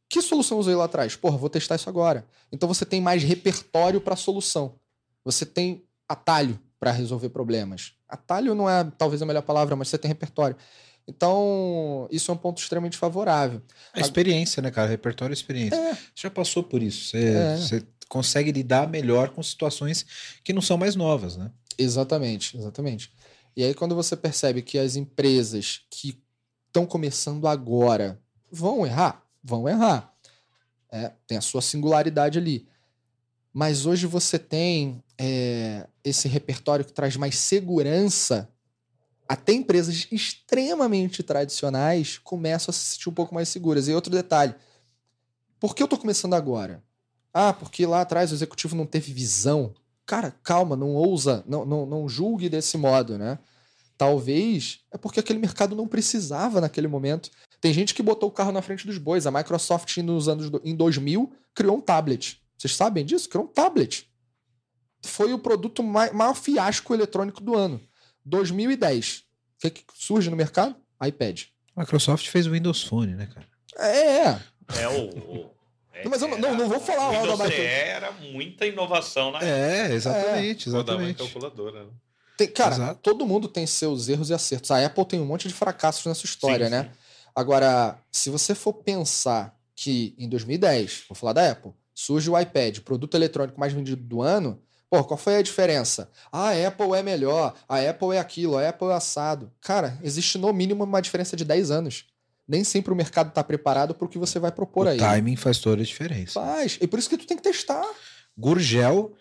Que 0.09 0.21
solução 0.21 0.59
usei 0.59 0.75
lá 0.75 0.85
atrás? 0.85 1.17
Porra, 1.17 1.37
vou 1.37 1.49
testar 1.49 1.77
isso 1.77 1.89
agora. 1.89 2.27
Então 2.53 2.69
você 2.69 2.85
tem 2.85 3.01
mais 3.01 3.23
repertório 3.23 4.01
para 4.01 4.17
solução. 4.17 4.79
Você 5.25 5.47
tem 5.47 5.85
atalho 6.09 6.61
para 6.79 6.91
resolver 6.91 7.31
problemas. 7.31 7.95
Atalho 8.09 8.55
não 8.55 8.69
é 8.69 8.85
talvez 8.99 9.23
a 9.23 9.27
melhor 9.27 9.43
palavra, 9.43 9.75
mas 9.75 9.89
você 9.89 9.97
tem 9.97 10.09
repertório. 10.09 10.57
Então, 11.07 12.09
isso 12.11 12.31
é 12.31 12.35
um 12.35 12.37
ponto 12.37 12.61
extremamente 12.61 12.97
favorável. 12.97 13.61
A 13.93 14.01
experiência, 14.01 14.63
né, 14.63 14.71
cara? 14.71 14.89
Repertório 14.89 15.33
e 15.33 15.35
experiência. 15.35 15.77
É. 15.77 15.95
Você 15.95 16.23
já 16.23 16.31
passou 16.31 16.63
por 16.63 16.83
isso. 16.83 17.11
Você, 17.11 17.25
é. 17.27 17.57
você 17.57 17.87
consegue 18.09 18.51
lidar 18.51 18.89
melhor 18.89 19.31
com 19.31 19.43
situações 19.43 20.07
que 20.43 20.53
não 20.53 20.63
são 20.63 20.79
mais 20.79 20.97
novas, 20.97 21.37
né? 21.37 21.51
Exatamente, 21.77 22.57
exatamente. 22.57 23.13
E 23.57 23.63
aí, 23.63 23.75
quando 23.75 23.95
você 23.95 24.17
percebe 24.17 24.63
que 24.63 24.79
as 24.79 24.97
empresas 24.97 25.83
que 25.91 26.19
estão 26.67 26.87
começando 26.87 27.47
agora 27.47 28.19
vão 28.51 28.87
errar, 28.87 29.23
vão 29.43 29.69
errar. 29.69 30.13
É, 30.91 31.13
tem 31.27 31.37
a 31.37 31.43
sua 31.43 31.61
singularidade 31.61 32.39
ali. 32.39 32.67
Mas 33.53 33.87
hoje 33.87 34.07
você 34.07 34.39
tem 34.39 35.03
é, 35.19 35.87
esse 36.03 36.29
repertório 36.29 36.85
que 36.85 36.93
traz 36.93 37.17
mais 37.17 37.37
segurança 37.37 38.49
até 39.29 39.53
empresas 39.53 40.07
extremamente 40.11 41.23
tradicionais 41.23 42.19
começam 42.19 42.71
a 42.71 42.75
se 42.75 42.95
sentir 42.95 43.09
um 43.09 43.15
pouco 43.15 43.35
mais 43.35 43.49
seguras. 43.49 43.89
E 43.89 43.93
outro 43.93 44.11
detalhe: 44.11 44.55
por 45.59 45.75
que 45.75 45.83
eu 45.83 45.87
estou 45.87 45.99
começando 45.99 46.35
agora? 46.35 46.83
Ah, 47.33 47.53
porque 47.53 47.87
lá 47.87 48.03
atrás 48.03 48.31
o 48.31 48.35
executivo 48.35 48.77
não 48.77 48.87
teve 48.87 49.13
visão. 49.13 49.75
Cara, 50.07 50.35
calma, 50.43 50.77
não 50.77 50.95
ousa, 50.95 51.43
não, 51.47 51.65
não, 51.65 51.87
não 51.87 52.09
julgue 52.09 52.49
desse 52.49 52.77
modo, 52.77 53.19
né? 53.19 53.39
Talvez 53.97 54.81
é 54.93 54.99
porque 54.99 55.21
aquele 55.21 55.39
mercado 55.39 55.75
não 55.75 55.89
precisava 55.89 56.61
naquele 56.61 56.87
momento. 56.87 57.31
Tem 57.61 57.73
gente 57.73 57.95
que 57.95 58.03
botou 58.03 58.29
o 58.29 58.33
carro 58.33 58.53
na 58.53 58.61
frente 58.61 58.87
dos 58.87 58.99
bois. 58.99 59.27
A 59.27 59.31
Microsoft, 59.31 59.97
nos 59.99 60.29
anos 60.29 60.51
em 60.63 60.77
2000, 60.77 61.33
criou 61.55 61.79
um 61.79 61.81
tablet. 61.81 62.41
Vocês 62.59 62.77
sabem 62.77 63.05
disso? 63.05 63.29
Criou 63.29 63.47
um 63.47 63.49
tablet. 63.49 64.11
Foi 65.03 65.33
o 65.33 65.39
produto 65.39 65.83
maior 65.83 66.35
fiasco 66.35 66.93
eletrônico 66.93 67.41
do 67.41 67.55
ano. 67.55 67.81
2010. 68.25 69.19
O 69.19 69.23
que, 69.61 69.71
que 69.71 69.83
surge 69.95 70.31
no 70.31 70.37
mercado? 70.37 70.77
iPad. 71.05 71.43
A 71.77 71.81
Microsoft 71.81 72.29
fez 72.29 72.47
o 72.47 72.53
Windows 72.53 72.83
Phone, 72.83 73.15
né, 73.15 73.27
cara? 73.27 73.47
É. 73.77 74.29
É, 74.79 74.83
é 74.83 74.89
o. 74.89 75.51
é, 75.93 76.07
Mas 76.09 76.23
eu 76.23 76.29
não, 76.29 76.39
não, 76.39 76.55
não 76.57 76.69
vou 76.69 76.81
falar 76.81 77.09
o 77.09 77.13
Windows 77.13 77.39
da 77.39 77.45
Microsoft. 77.45 77.69
era 77.69 78.13
muita 78.13 78.67
inovação 78.67 79.33
na 79.33 79.43
É, 79.43 79.93
exatamente, 79.93 80.69
é. 80.69 80.71
exatamente. 80.71 81.19
calculadora, 81.19 81.85
né? 81.85 81.91
Tem, 82.37 82.49
cara, 82.49 82.75
Exato. 82.75 83.01
todo 83.01 83.27
mundo 83.27 83.47
tem 83.47 83.65
seus 83.67 84.09
erros 84.09 84.29
e 84.31 84.35
acertos. 84.35 84.71
A 84.71 84.85
Apple 84.85 85.05
tem 85.05 85.21
um 85.21 85.25
monte 85.25 85.47
de 85.47 85.55
fracassos 85.55 86.05
nessa 86.05 86.25
história, 86.25 86.67
sim, 86.67 86.71
né? 86.73 86.85
Sim. 86.85 86.91
Agora, 87.35 87.99
se 88.11 88.29
você 88.29 88.55
for 88.55 88.73
pensar 88.73 89.57
que 89.77 90.15
em 90.19 90.29
2010, 90.29 91.05
vou 91.09 91.17
falar 91.17 91.33
da 91.33 91.51
Apple, 91.51 91.73
surge 91.95 92.29
o 92.29 92.39
iPad, 92.39 92.81
produto 92.81 93.15
eletrônico 93.17 93.59
mais 93.59 93.73
vendido 93.73 94.03
do 94.03 94.21
ano, 94.21 94.61
Pô, 94.99 95.05
qual 95.05 95.19
foi 95.19 95.37
a 95.37 95.43
diferença? 95.43 96.11
Ah, 96.31 96.51
a 96.51 96.69
Apple 96.69 96.93
é 96.95 97.03
melhor, 97.03 97.55
a 97.69 97.79
Apple 97.79 98.15
é 98.15 98.19
aquilo, 98.19 98.57
a 98.57 98.69
Apple 98.69 98.89
é 98.89 98.95
assado. 98.95 99.51
Cara, 99.61 99.99
existe 100.03 100.39
no 100.39 100.53
mínimo 100.53 100.85
uma 100.85 101.03
diferença 101.03 101.37
de 101.37 101.45
10 101.45 101.71
anos. 101.71 102.07
Nem 102.47 102.63
sempre 102.63 102.93
o 102.93 102.97
mercado 102.97 103.29
está 103.29 103.43
preparado 103.43 103.95
para 103.95 104.05
o 104.05 104.09
que 104.09 104.19
você 104.19 104.39
vai 104.39 104.53
propor 104.53 104.87
o 104.87 104.91
aí. 104.91 104.97
O 104.97 105.01
timing 105.01 105.37
faz 105.37 105.59
toda 105.59 105.83
a 105.83 105.85
diferença. 105.85 106.33
Faz. 106.35 106.79
E 106.81 106.87
por 106.87 106.99
isso 106.99 107.09
que 107.09 107.17
tu 107.17 107.27
tem 107.27 107.37
que 107.37 107.43
testar. 107.43 107.85
Gurgel, 108.37 109.15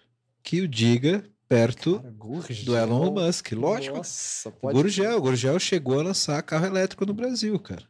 que 0.43 0.61
o 0.61 0.67
diga 0.67 1.23
perto 1.47 1.99
Cara, 1.99 2.63
do 2.65 2.77
Elon 2.77 3.11
Musk. 3.11 3.51
Lógico. 3.53 3.97
Nossa, 3.97 4.51
pode 4.51 4.75
Gurgel. 4.75 5.21
Gurgel 5.21 5.59
chegou 5.59 5.99
a 5.99 6.03
lançar 6.03 6.41
carro 6.43 6.65
elétrico 6.65 7.05
no 7.05 7.13
Brasil, 7.13 7.57
cara. 7.59 7.83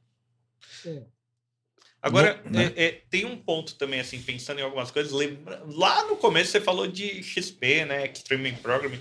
É. 0.86 1.02
Agora, 2.04 2.42
né? 2.52 2.74
é, 2.76 2.86
é, 2.86 3.02
tem 3.10 3.24
um 3.24 3.38
ponto 3.38 3.76
também, 3.76 4.02
assim, 4.02 4.22
pensando 4.22 4.60
em 4.60 4.62
algumas 4.62 4.92
coisas. 4.92 5.14
Lembra... 5.14 5.64
Lá 5.66 6.06
no 6.06 6.18
começo 6.18 6.52
você 6.52 6.60
falou 6.60 6.86
de 6.86 7.24
XP, 7.24 7.86
né? 7.86 8.06
Extreme 8.06 8.52
Programming. 8.52 9.00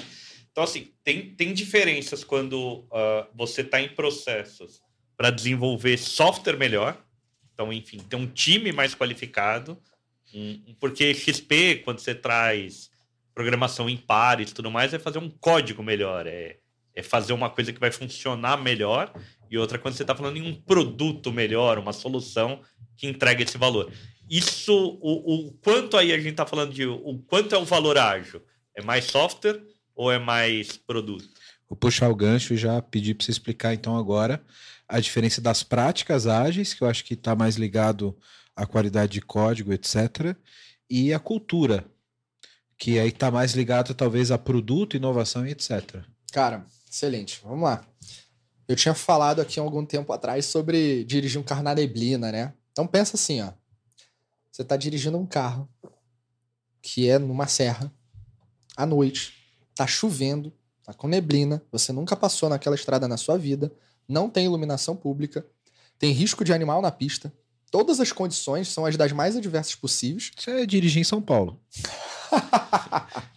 Então, 0.53 0.62
assim, 0.62 0.92
tem, 1.03 1.34
tem 1.34 1.53
diferenças 1.53 2.22
quando 2.22 2.86
uh, 2.86 3.26
você 3.34 3.62
está 3.62 3.80
em 3.80 3.88
processos 3.88 4.80
para 5.16 5.30
desenvolver 5.30 5.98
software 5.98 6.57
melhor. 6.57 6.96
Então, 7.53 7.72
enfim, 7.72 7.98
ter 7.98 8.14
um 8.14 8.26
time 8.26 8.70
mais 8.70 8.94
qualificado. 8.94 9.76
Um, 10.32 10.74
porque 10.78 11.12
XP, 11.12 11.82
quando 11.84 11.98
você 11.98 12.14
traz 12.14 12.88
programação 13.34 13.90
em 13.90 13.96
pares 13.96 14.50
e 14.50 14.55
tudo 14.55 14.70
mais, 14.70 14.94
é 14.94 14.98
fazer 15.00 15.18
um 15.18 15.28
código 15.28 15.82
melhor. 15.82 16.28
É, 16.28 16.59
é 16.95 17.03
fazer 17.03 17.32
uma 17.32 17.51
coisa 17.51 17.72
que 17.72 17.80
vai 17.80 17.90
funcionar 17.90 18.57
melhor. 18.57 19.12
E 19.51 19.59
outra, 19.59 19.78
quando 19.78 19.95
você 19.95 20.03
está 20.03 20.14
falando 20.14 20.36
em 20.36 20.43
um 20.43 20.55
produto 20.55 21.32
melhor, 21.32 21.78
uma 21.78 21.93
solução 21.93 22.61
que 22.97 23.07
entrega 23.07 23.43
esse 23.43 23.59
valor. 23.59 23.93
Isso, 24.28 24.99
o, 25.01 25.49
o 25.49 25.53
quanto 25.55 25.97
aí 25.97 26.12
a 26.12 26.16
gente 26.16 26.31
está 26.31 26.47
falando 26.47 26.73
de 26.73 26.86
o 26.86 27.19
quanto 27.27 27.55
é 27.55 27.59
o 27.59 27.64
valor 27.64 27.98
ágil? 27.98 28.43
É 28.74 28.82
mais 28.82 29.05
software 29.06 29.62
ou 29.94 30.10
é 30.10 30.19
mais 30.19 30.77
produto? 30.77 31.28
Vou 31.69 31.77
puxar 31.77 32.09
o 32.09 32.14
gancho 32.14 32.55
e 32.55 32.56
já 32.56 32.81
pedir 32.81 33.14
para 33.14 33.24
você 33.24 33.31
explicar 33.31 33.74
então 33.74 33.97
agora 33.97 34.43
a 34.89 35.01
diferença 35.01 35.40
das 35.40 35.62
práticas 35.62 36.27
ágeis, 36.27 36.74
que 36.74 36.82
eu 36.82 36.89
acho 36.89 37.05
que 37.05 37.14
está 37.14 37.35
mais 37.35 37.56
ligado 37.56 38.16
à 38.55 38.66
qualidade 38.66 39.12
de 39.12 39.23
código, 39.23 39.73
etc., 39.73 40.36
e 40.89 41.14
a 41.14 41.19
cultura, 41.19 41.86
que 42.77 42.98
aí 42.98 43.09
está 43.09 43.31
mais 43.31 43.55
ligado 43.55 43.94
talvez 43.94 44.31
a 44.31 44.36
produto, 44.36 44.97
inovação 44.97 45.47
e 45.47 45.52
etc. 45.52 46.02
Cara, 46.31 46.66
excelente. 46.93 47.40
Vamos 47.43 47.64
lá. 47.64 47.86
Eu 48.69 48.77
tinha 48.77 48.94
falado 48.94 49.40
aqui 49.40 49.59
há 49.59 49.62
algum 49.62 49.85
tempo 49.85 50.12
atrás 50.12 50.44
sobre 50.44 51.05
dirigir 51.05 51.40
um 51.40 51.43
carro 51.43 51.62
na 51.62 51.74
neblina, 51.74 52.31
né? 52.31 52.52
Então 52.70 52.86
pensa 52.86 53.16
assim, 53.16 53.40
ó. 53.40 53.52
Você 54.51 54.60
está 54.60 54.77
dirigindo 54.77 55.16
um 55.16 55.27
carro 55.27 55.66
que 56.82 57.09
é 57.09 57.19
numa 57.19 57.47
serra, 57.47 57.90
à 58.77 58.85
noite, 58.85 59.35
tá 59.74 59.86
chovendo, 59.86 60.52
tá 60.85 60.93
com 60.93 61.09
neblina, 61.09 61.62
você 61.70 61.93
nunca 61.93 62.14
passou 62.14 62.48
naquela 62.48 62.74
estrada 62.74 63.09
na 63.09 63.16
sua 63.16 63.39
vida, 63.39 63.73
não 64.06 64.28
tem 64.28 64.44
iluminação 64.44 64.94
pública, 64.94 65.47
tem 65.98 66.12
risco 66.12 66.44
de 66.44 66.52
animal 66.52 66.82
na 66.82 66.90
pista. 66.90 67.32
Todas 67.70 68.01
as 68.01 68.12
condições 68.12 68.69
são 68.69 68.85
as 68.85 68.97
das 68.97 69.12
mais 69.12 69.36
adversas 69.36 69.74
possíveis. 69.74 70.31
Isso 70.36 70.51
é 70.51 70.66
dirigir 70.66 71.01
em 71.01 71.05
São 71.05 71.23
Paulo. 71.23 71.59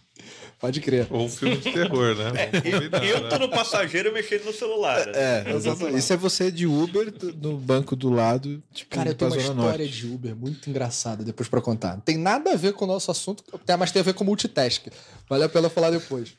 Pode 0.66 0.80
crer. 0.80 1.06
Ou 1.10 1.26
um 1.26 1.28
filme 1.28 1.56
de 1.58 1.72
terror, 1.72 2.16
né? 2.16 2.32
É, 2.52 3.12
eu, 3.12 3.28
tô 3.28 3.38
no 3.38 3.48
passageiro 3.48 4.12
mexendo 4.12 4.46
no 4.46 4.52
celular. 4.52 5.06
Né? 5.06 5.12
É, 5.14 5.52
exatamente. 5.54 5.98
Isso 5.98 6.12
é 6.12 6.16
você 6.16 6.50
de 6.50 6.66
Uber 6.66 7.14
no 7.40 7.56
banco 7.56 7.94
do 7.94 8.10
lado. 8.10 8.60
Tipo, 8.74 8.96
Cara, 8.96 9.10
eu 9.10 9.14
tenho 9.14 9.30
uma 9.30 9.36
história 9.36 9.84
Norte. 9.84 9.88
de 9.88 10.06
Uber 10.08 10.34
muito 10.34 10.68
engraçada 10.68 11.22
depois 11.22 11.48
para 11.48 11.60
contar. 11.60 11.94
Não 11.94 12.00
tem 12.00 12.16
nada 12.16 12.52
a 12.52 12.56
ver 12.56 12.72
com 12.72 12.84
o 12.84 12.88
nosso 12.88 13.12
assunto, 13.12 13.44
mas 13.78 13.92
tem 13.92 14.00
a 14.00 14.04
ver 14.04 14.14
com 14.14 14.24
multitask. 14.24 14.88
Vale 15.28 15.44
a 15.44 15.48
pena 15.48 15.70
falar 15.70 15.92
depois. 15.92 16.34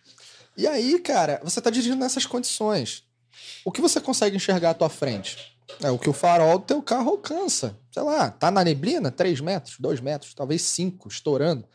E 0.58 0.68
aí, 0.68 1.00
cara, 1.00 1.40
você 1.42 1.62
tá 1.62 1.70
dirigindo 1.70 1.96
nessas 1.96 2.26
condições. 2.26 3.04
O 3.64 3.72
que 3.72 3.80
você 3.80 4.02
consegue 4.02 4.36
enxergar 4.36 4.72
à 4.72 4.74
tua 4.74 4.90
frente? 4.90 5.58
É 5.82 5.90
o 5.90 5.98
que 5.98 6.10
o 6.10 6.14
farol 6.14 6.60
do 6.60 6.66
teu 6.66 6.82
carro 6.82 7.12
alcança. 7.12 7.78
Sei 7.94 8.04
lá, 8.04 8.30
tá 8.30 8.52
na 8.52 8.62
neblina, 8.62 9.10
3 9.10 9.40
metros, 9.40 9.78
2 9.80 10.02
metros, 10.02 10.34
talvez 10.34 10.64
5, 10.64 11.08
estourando. 11.08 11.66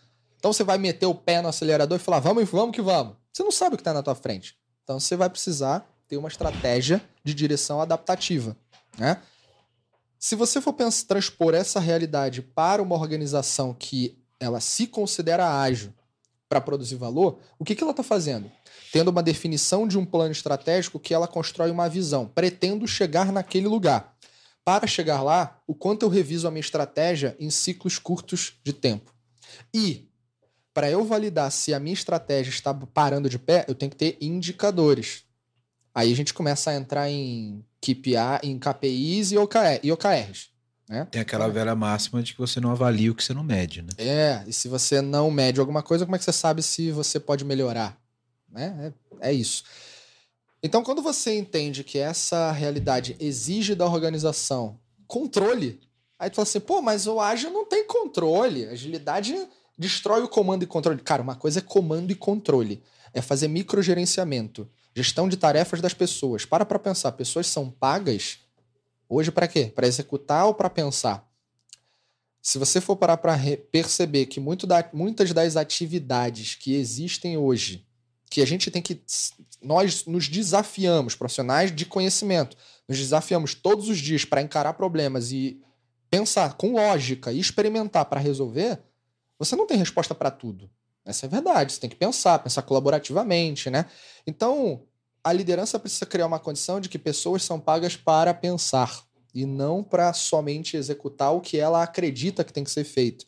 Então 0.43 0.52
você 0.52 0.64
vai 0.64 0.77
meter 0.77 1.06
o 1.06 1.14
pé 1.14 1.40
no 1.40 1.47
acelerador 1.47 1.94
e 1.97 2.02
falar, 2.02 2.19
vamos, 2.19 2.51
vamos 2.51 2.74
que 2.74 2.82
vamos. 2.82 3.14
Você 3.32 3.44
não 3.44 3.52
sabe 3.52 3.74
o 3.74 3.78
que 3.78 3.82
está 3.82 3.94
na 3.94 4.02
tua 4.02 4.16
frente. 4.16 4.56
Então 4.82 4.98
você 4.98 5.14
vai 5.14 5.31
precisar 5.31 5.89
ter 6.09 6.16
uma 6.16 6.27
estratégia 6.27 7.01
de 7.23 7.32
direção 7.32 7.81
adaptativa. 7.81 8.56
Né? 8.98 9.23
Se 10.19 10.35
você 10.35 10.60
for 10.60 10.73
pensar, 10.73 11.06
transpor 11.06 11.55
essa 11.55 11.78
realidade 11.78 12.43
para 12.43 12.82
uma 12.82 12.97
organização 12.97 13.73
que 13.73 14.19
ela 14.40 14.59
se 14.59 14.89
considera 14.89 15.60
ágil, 15.60 15.94
para 16.48 16.60
produzir 16.60 16.97
valor, 16.97 17.39
o 17.56 17.64
que, 17.64 17.77
que 17.77 17.82
ela 17.85 17.93
está 17.93 18.02
fazendo? 18.02 18.51
Tendo 18.93 19.12
uma 19.12 19.23
definição 19.23 19.86
de 19.86 19.97
um 19.97 20.05
plano 20.05 20.32
estratégico 20.32 20.98
que 20.98 21.14
ela 21.14 21.28
constrói 21.28 21.70
uma 21.70 21.89
visão. 21.89 22.27
Pretendo 22.27 22.85
chegar 22.89 23.31
naquele 23.31 23.69
lugar. 23.69 24.16
Para 24.64 24.89
chegar 24.89 25.23
lá, 25.23 25.60
o 25.69 25.74
quanto 25.74 26.02
eu 26.02 26.09
reviso 26.09 26.48
a 26.48 26.51
minha 26.51 26.60
estratégia 26.60 27.36
em 27.39 27.48
ciclos 27.48 27.97
curtos 27.97 28.55
de 28.64 28.73
tempo. 28.73 29.14
E, 29.73 30.09
para 30.74 30.90
eu 30.90 31.05
validar 31.05 31.51
se 31.51 31.74
a 31.74 31.81
minha 31.81 31.94
estratégia 31.94 32.51
está 32.51 32.73
parando 32.73 33.28
de 33.28 33.39
pé, 33.39 33.65
eu 33.69 33.74
tenho 33.74 33.90
que 33.90 33.97
ter 33.97 34.16
indicadores. 34.20 35.24
Aí 35.94 36.11
a 36.11 36.16
gente 36.16 36.32
começa 36.32 36.70
a 36.70 36.74
entrar 36.74 37.11
em 37.11 37.65
KPI, 37.81 38.40
em 38.43 38.59
KPIs 38.59 39.32
e, 39.32 39.39
OKR, 39.39 39.81
e 39.82 39.93
OKRs. 39.93 40.51
Né? 40.89 41.07
Tem 41.11 41.20
aquela 41.20 41.49
velha 41.49 41.74
máxima 41.74 42.23
de 42.23 42.32
que 42.32 42.39
você 42.39 42.61
não 42.61 42.70
avalia 42.70 43.11
o 43.11 43.15
que 43.15 43.23
você 43.23 43.35
não 43.35 43.44
mede, 43.44 43.82
né? 43.82 43.90
É, 43.99 44.44
e 44.47 44.53
se 44.53 44.69
você 44.69 45.01
não 45.01 45.31
mede 45.31 45.61
alguma 45.61 45.82
coisa, 45.82 46.05
como 46.05 46.16
é 46.16 46.19
que 46.19 46.24
você 46.24 46.32
sabe 46.32 46.62
se 46.62 46.90
você 46.90 47.20
pode 47.20 47.44
melhorar? 47.44 47.99
Né? 48.51 48.93
É, 49.20 49.31
é 49.31 49.32
isso. 49.32 49.65
Então, 50.62 50.82
quando 50.82 51.03
você 51.03 51.36
entende 51.36 51.82
que 51.82 51.99
essa 51.99 52.53
realidade 52.53 53.16
exige 53.19 53.74
da 53.74 53.86
organização 53.86 54.78
controle, 55.07 55.81
aí 56.19 56.31
tu 56.31 56.36
fala 56.36 56.44
assim, 56.44 56.61
pô, 56.61 56.81
mas 56.81 57.07
o 57.07 57.20
ágil 57.20 57.51
não 57.51 57.66
tem 57.66 57.86
controle. 57.86 58.66
Agilidade 58.66 59.35
destrói 59.77 60.23
o 60.23 60.28
comando 60.28 60.62
e 60.62 60.66
controle. 60.66 61.01
Cara, 61.03 61.23
uma 61.23 61.36
coisa 61.36 61.59
é 61.59 61.62
comando 61.62 62.11
e 62.11 62.15
controle. 62.15 62.82
É 63.15 63.20
fazer 63.20 63.49
microgerenciamento, 63.49 64.69
gestão 64.94 65.28
de 65.28 65.36
tarefas 65.36 65.81
das 65.81 65.93
pessoas. 65.93 66.44
Para 66.44 66.65
para 66.65 66.78
pensar, 66.78 67.12
pessoas 67.12 67.47
são 67.47 67.70
pagas 67.70 68.39
Hoje 69.15 69.31
para 69.31 69.47
quê? 69.47 69.66
Para 69.66 69.86
executar 69.86 70.47
ou 70.47 70.55
para 70.55 70.70
pensar? 70.70 71.31
Se 72.40 72.57
você 72.57 72.81
for 72.81 72.97
parar 72.97 73.19
para 73.19 73.39
perceber 73.70 74.24
que 74.24 74.40
da, 74.66 74.89
muitas 74.90 75.35
das 75.35 75.55
atividades 75.55 76.55
que 76.55 76.74
existem 76.74 77.36
hoje, 77.36 77.86
que 78.31 78.40
a 78.40 78.47
gente 78.47 78.70
tem 78.70 78.81
que. 78.81 79.03
Nós 79.61 80.07
nos 80.07 80.28
desafiamos, 80.28 81.15
profissionais 81.15 81.77
de 81.77 81.85
conhecimento, 81.85 82.57
nos 82.89 82.97
desafiamos 82.97 83.55
todos 83.55 83.90
os 83.90 83.99
dias 83.99 84.24
para 84.24 84.40
encarar 84.40 84.73
problemas 84.73 85.31
e 85.31 85.61
pensar 86.09 86.55
com 86.55 86.73
lógica 86.73 87.31
e 87.31 87.39
experimentar 87.39 88.07
para 88.07 88.19
resolver, 88.19 88.81
você 89.38 89.56
não 89.56 89.66
tem 89.66 89.76
resposta 89.76 90.14
para 90.14 90.30
tudo. 90.30 90.70
Essa 91.04 91.26
é 91.26 91.28
a 91.28 91.30
verdade. 91.30 91.72
Você 91.72 91.80
tem 91.80 91.90
que 91.90 91.96
pensar, 91.96 92.38
pensar 92.38 92.62
colaborativamente, 92.62 93.70
né? 93.70 93.86
Então, 94.26 94.82
a 95.24 95.32
liderança 95.32 95.78
precisa 95.78 96.06
criar 96.06 96.26
uma 96.26 96.38
condição 96.38 96.80
de 96.80 96.88
que 96.88 96.98
pessoas 96.98 97.42
são 97.42 97.59
pagas 97.59 97.96
para 97.96 98.32
pensar 98.34 99.04
e 99.34 99.46
não 99.46 99.82
para 99.82 100.12
somente 100.12 100.76
executar 100.76 101.34
o 101.34 101.40
que 101.40 101.56
ela 101.59 101.82
acredita 101.82 102.44
que 102.44 102.52
tem 102.52 102.64
que 102.64 102.70
ser 102.70 102.84
feito. 102.84 103.26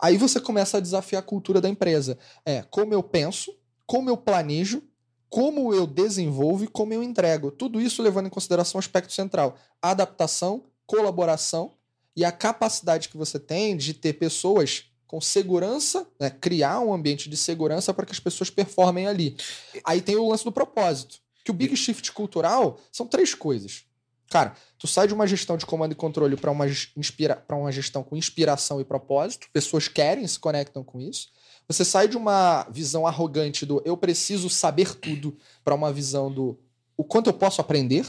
Aí 0.00 0.16
você 0.16 0.40
começa 0.40 0.78
a 0.78 0.80
desafiar 0.80 1.20
a 1.20 1.26
cultura 1.26 1.60
da 1.60 1.68
empresa. 1.68 2.18
É 2.44 2.62
como 2.62 2.94
eu 2.94 3.02
penso, 3.02 3.54
como 3.86 4.08
eu 4.08 4.16
planejo, 4.16 4.82
como 5.28 5.72
eu 5.72 5.86
desenvolvo 5.86 6.64
e 6.64 6.68
como 6.68 6.92
eu 6.92 7.02
entrego. 7.02 7.50
Tudo 7.50 7.80
isso 7.80 8.02
levando 8.02 8.26
em 8.26 8.30
consideração 8.30 8.78
o 8.78 8.80
aspecto 8.80 9.12
central: 9.12 9.56
adaptação, 9.80 10.64
colaboração 10.86 11.74
e 12.16 12.24
a 12.24 12.32
capacidade 12.32 13.08
que 13.08 13.16
você 13.16 13.38
tem 13.38 13.76
de 13.76 13.94
ter 13.94 14.14
pessoas 14.14 14.89
com 15.10 15.20
segurança, 15.20 16.06
né, 16.20 16.30
criar 16.30 16.78
um 16.78 16.94
ambiente 16.94 17.28
de 17.28 17.36
segurança 17.36 17.92
para 17.92 18.06
que 18.06 18.12
as 18.12 18.20
pessoas 18.20 18.48
performem 18.48 19.08
ali. 19.08 19.36
Aí 19.84 20.00
tem 20.00 20.14
o 20.14 20.28
lance 20.28 20.44
do 20.44 20.52
propósito, 20.52 21.18
que 21.44 21.50
o 21.50 21.54
big 21.54 21.76
shift 21.76 22.12
cultural 22.12 22.78
são 22.92 23.08
três 23.08 23.34
coisas. 23.34 23.86
Cara, 24.30 24.54
tu 24.78 24.86
sai 24.86 25.08
de 25.08 25.12
uma 25.12 25.26
gestão 25.26 25.56
de 25.56 25.66
comando 25.66 25.90
e 25.90 25.96
controle 25.96 26.36
para 26.36 26.52
uma, 26.52 26.64
inspira 26.96 27.44
uma 27.50 27.72
gestão 27.72 28.04
com 28.04 28.16
inspiração 28.16 28.80
e 28.80 28.84
propósito, 28.84 29.48
pessoas 29.52 29.88
querem, 29.88 30.24
se 30.28 30.38
conectam 30.38 30.84
com 30.84 31.00
isso. 31.00 31.30
Você 31.66 31.84
sai 31.84 32.06
de 32.06 32.16
uma 32.16 32.64
visão 32.70 33.04
arrogante 33.04 33.66
do 33.66 33.82
eu 33.84 33.96
preciso 33.96 34.48
saber 34.48 34.94
tudo 34.94 35.36
para 35.64 35.74
uma 35.74 35.92
visão 35.92 36.32
do 36.32 36.56
o 36.96 37.02
quanto 37.02 37.30
eu 37.30 37.34
posso 37.34 37.60
aprender. 37.60 38.06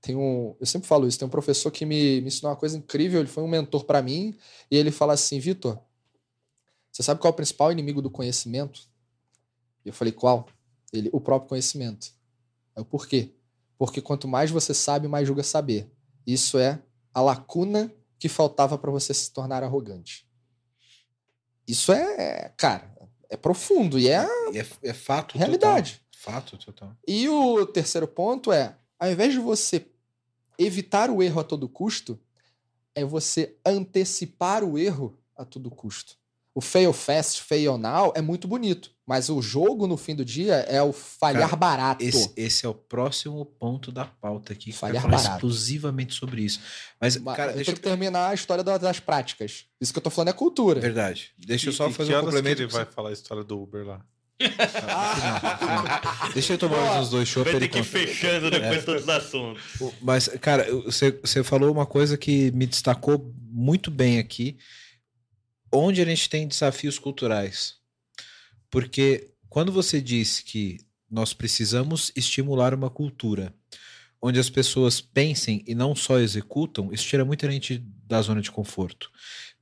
Tem 0.00 0.14
um, 0.14 0.54
eu 0.60 0.66
sempre 0.66 0.86
falo 0.86 1.08
isso, 1.08 1.18
tem 1.18 1.26
um 1.26 1.30
professor 1.30 1.72
que 1.72 1.84
me, 1.84 2.20
me 2.20 2.28
ensinou 2.28 2.52
uma 2.52 2.56
coisa 2.56 2.78
incrível, 2.78 3.18
ele 3.18 3.28
foi 3.28 3.42
um 3.42 3.48
mentor 3.48 3.82
para 3.82 4.00
mim, 4.00 4.36
e 4.70 4.76
ele 4.76 4.92
fala 4.92 5.14
assim, 5.14 5.40
Vitor, 5.40 5.76
você 6.94 7.02
sabe 7.02 7.20
qual 7.20 7.32
é 7.32 7.34
o 7.34 7.36
principal 7.36 7.72
inimigo 7.72 8.00
do 8.00 8.08
conhecimento? 8.08 8.88
Eu 9.84 9.92
falei, 9.92 10.12
qual? 10.12 10.46
Ele, 10.92 11.10
o 11.12 11.20
próprio 11.20 11.48
conhecimento. 11.48 12.12
É 12.76 12.80
o 12.80 12.84
porquê. 12.84 13.34
Porque 13.76 14.00
quanto 14.00 14.28
mais 14.28 14.52
você 14.52 14.72
sabe, 14.72 15.08
mais 15.08 15.26
julga 15.26 15.42
saber. 15.42 15.90
Isso 16.24 16.56
é 16.56 16.80
a 17.12 17.20
lacuna 17.20 17.92
que 18.16 18.28
faltava 18.28 18.78
para 18.78 18.92
você 18.92 19.12
se 19.12 19.32
tornar 19.32 19.64
arrogante. 19.64 20.24
Isso 21.66 21.92
é, 21.92 22.52
cara, 22.56 22.96
é 23.28 23.36
profundo 23.36 23.98
e 23.98 24.08
é, 24.08 24.24
é, 24.54 24.66
é 24.84 24.92
fato 24.92 25.36
realidade. 25.36 26.00
Total. 26.12 26.32
Fato 26.32 26.58
total. 26.58 26.96
E 27.08 27.28
o 27.28 27.66
terceiro 27.66 28.06
ponto 28.06 28.52
é, 28.52 28.78
ao 29.00 29.10
invés 29.10 29.32
de 29.32 29.40
você 29.40 29.84
evitar 30.56 31.10
o 31.10 31.20
erro 31.20 31.40
a 31.40 31.44
todo 31.44 31.68
custo, 31.68 32.16
é 32.94 33.04
você 33.04 33.56
antecipar 33.66 34.62
o 34.62 34.78
erro 34.78 35.18
a 35.36 35.44
todo 35.44 35.72
custo. 35.72 36.22
O 36.54 36.60
fail 36.60 36.92
fast, 36.92 37.42
fail 37.42 37.76
now 37.76 38.12
é 38.14 38.22
muito 38.22 38.46
bonito. 38.46 38.94
Mas 39.06 39.28
o 39.28 39.42
jogo, 39.42 39.86
no 39.86 39.96
fim 39.96 40.14
do 40.14 40.24
dia, 40.24 40.54
é 40.68 40.80
o 40.80 40.92
falhar 40.92 41.50
Cara, 41.50 41.56
barato. 41.56 42.04
Esse, 42.04 42.32
esse, 42.36 42.64
é 42.64 42.68
o 42.68 42.74
próximo 42.74 43.44
ponto 43.44 43.90
da 43.92 44.04
pauta 44.04 44.52
aqui. 44.52 44.72
Falhar 44.72 45.02
falar 45.02 45.16
barato. 45.16 45.34
exclusivamente 45.34 46.14
sobre 46.14 46.42
isso. 46.42 46.60
Mas, 47.00 47.16
Mas 47.18 47.36
cara, 47.36 47.52
deixa 47.52 47.72
eu 47.72 47.78
terminar 47.78 48.30
a 48.30 48.34
história 48.34 48.62
das 48.62 49.00
práticas. 49.00 49.66
Isso 49.80 49.92
que 49.92 49.98
eu 49.98 50.02
tô 50.02 50.10
falando 50.10 50.28
é 50.28 50.32
cultura. 50.32 50.80
Verdade. 50.80 51.32
Deixa 51.36 51.68
eu 51.68 51.72
só 51.72 51.88
e, 51.88 51.92
fazer 51.92 52.12
e 52.12 52.16
um 52.16 52.20
complemento. 52.20 52.56
Que 52.56 52.62
ele 52.62 52.72
vai 52.72 52.86
falar 52.86 53.10
a 53.10 53.12
história 53.12 53.44
do 53.44 53.60
Uber 53.60 53.84
lá. 53.84 54.00
Ah, 54.88 56.30
Deixa 56.34 56.54
eu 56.54 56.58
tomar 56.58 57.00
os 57.00 57.10
dois 57.10 57.28
shows. 57.28 57.50
Vai 57.50 57.60
ter 57.60 57.68
que 57.68 57.78
ir 57.78 57.84
fechando 57.84 58.50
depois 58.50 58.78
é. 58.78 58.82
todos 58.82 59.02
os 59.02 59.08
assuntos. 59.08 59.62
Mas, 60.00 60.28
cara, 60.40 60.66
você, 60.82 61.10
você 61.10 61.42
falou 61.44 61.70
uma 61.70 61.86
coisa 61.86 62.16
que 62.16 62.50
me 62.52 62.66
destacou 62.66 63.32
muito 63.50 63.90
bem 63.90 64.18
aqui, 64.18 64.56
onde 65.74 66.00
a 66.00 66.04
gente 66.04 66.28
tem 66.28 66.46
desafios 66.46 66.98
culturais. 66.98 67.76
Porque 68.70 69.30
quando 69.48 69.72
você 69.72 70.00
disse 70.00 70.44
que 70.44 70.78
nós 71.10 71.32
precisamos 71.32 72.10
estimular 72.16 72.74
uma 72.74 72.90
cultura 72.90 73.54
onde 74.20 74.40
as 74.40 74.48
pessoas 74.48 75.00
pensem 75.00 75.62
e 75.66 75.74
não 75.74 75.94
só 75.94 76.18
executam, 76.18 76.92
isso 76.92 77.06
tira 77.06 77.24
muita 77.24 77.50
gente 77.50 77.84
da 78.06 78.22
zona 78.22 78.40
de 78.40 78.50
conforto. 78.50 79.10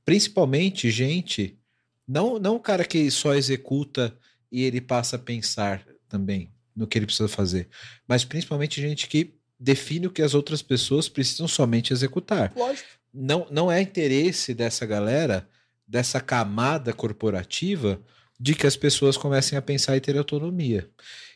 Principalmente 0.05 0.89
gente, 0.89 1.59
não, 2.07 2.39
não 2.39 2.55
o 2.55 2.59
cara 2.59 2.85
que 2.85 3.11
só 3.11 3.35
executa 3.35 4.17
e 4.51 4.63
ele 4.63 4.79
passa 4.79 5.17
a 5.17 5.19
pensar 5.19 5.85
também 6.07 6.51
no 6.75 6.87
que 6.87 6.97
ele 6.97 7.05
precisa 7.05 7.27
fazer, 7.27 7.67
mas 8.07 8.23
principalmente 8.23 8.81
gente 8.81 9.07
que 9.07 9.35
define 9.59 10.07
o 10.07 10.11
que 10.11 10.21
as 10.21 10.33
outras 10.33 10.61
pessoas 10.61 11.07
precisam 11.07 11.47
somente 11.47 11.93
executar. 11.93 12.51
Lógico. 12.55 12.87
Não, 13.13 13.45
não 13.51 13.71
é 13.71 13.81
interesse 13.81 14.53
dessa 14.53 14.85
galera 14.85 15.47
dessa 15.87 16.19
camada 16.19 16.93
corporativa 16.93 18.01
de 18.39 18.55
que 18.55 18.67
as 18.67 18.75
pessoas 18.75 19.17
comecem 19.17 19.57
a 19.57 19.61
pensar 19.61 19.95
e 19.95 20.01
ter 20.01 20.17
autonomia. 20.17 20.89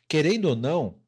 Querendo 0.07 0.45
ou 0.45 0.55
não, 0.55 0.99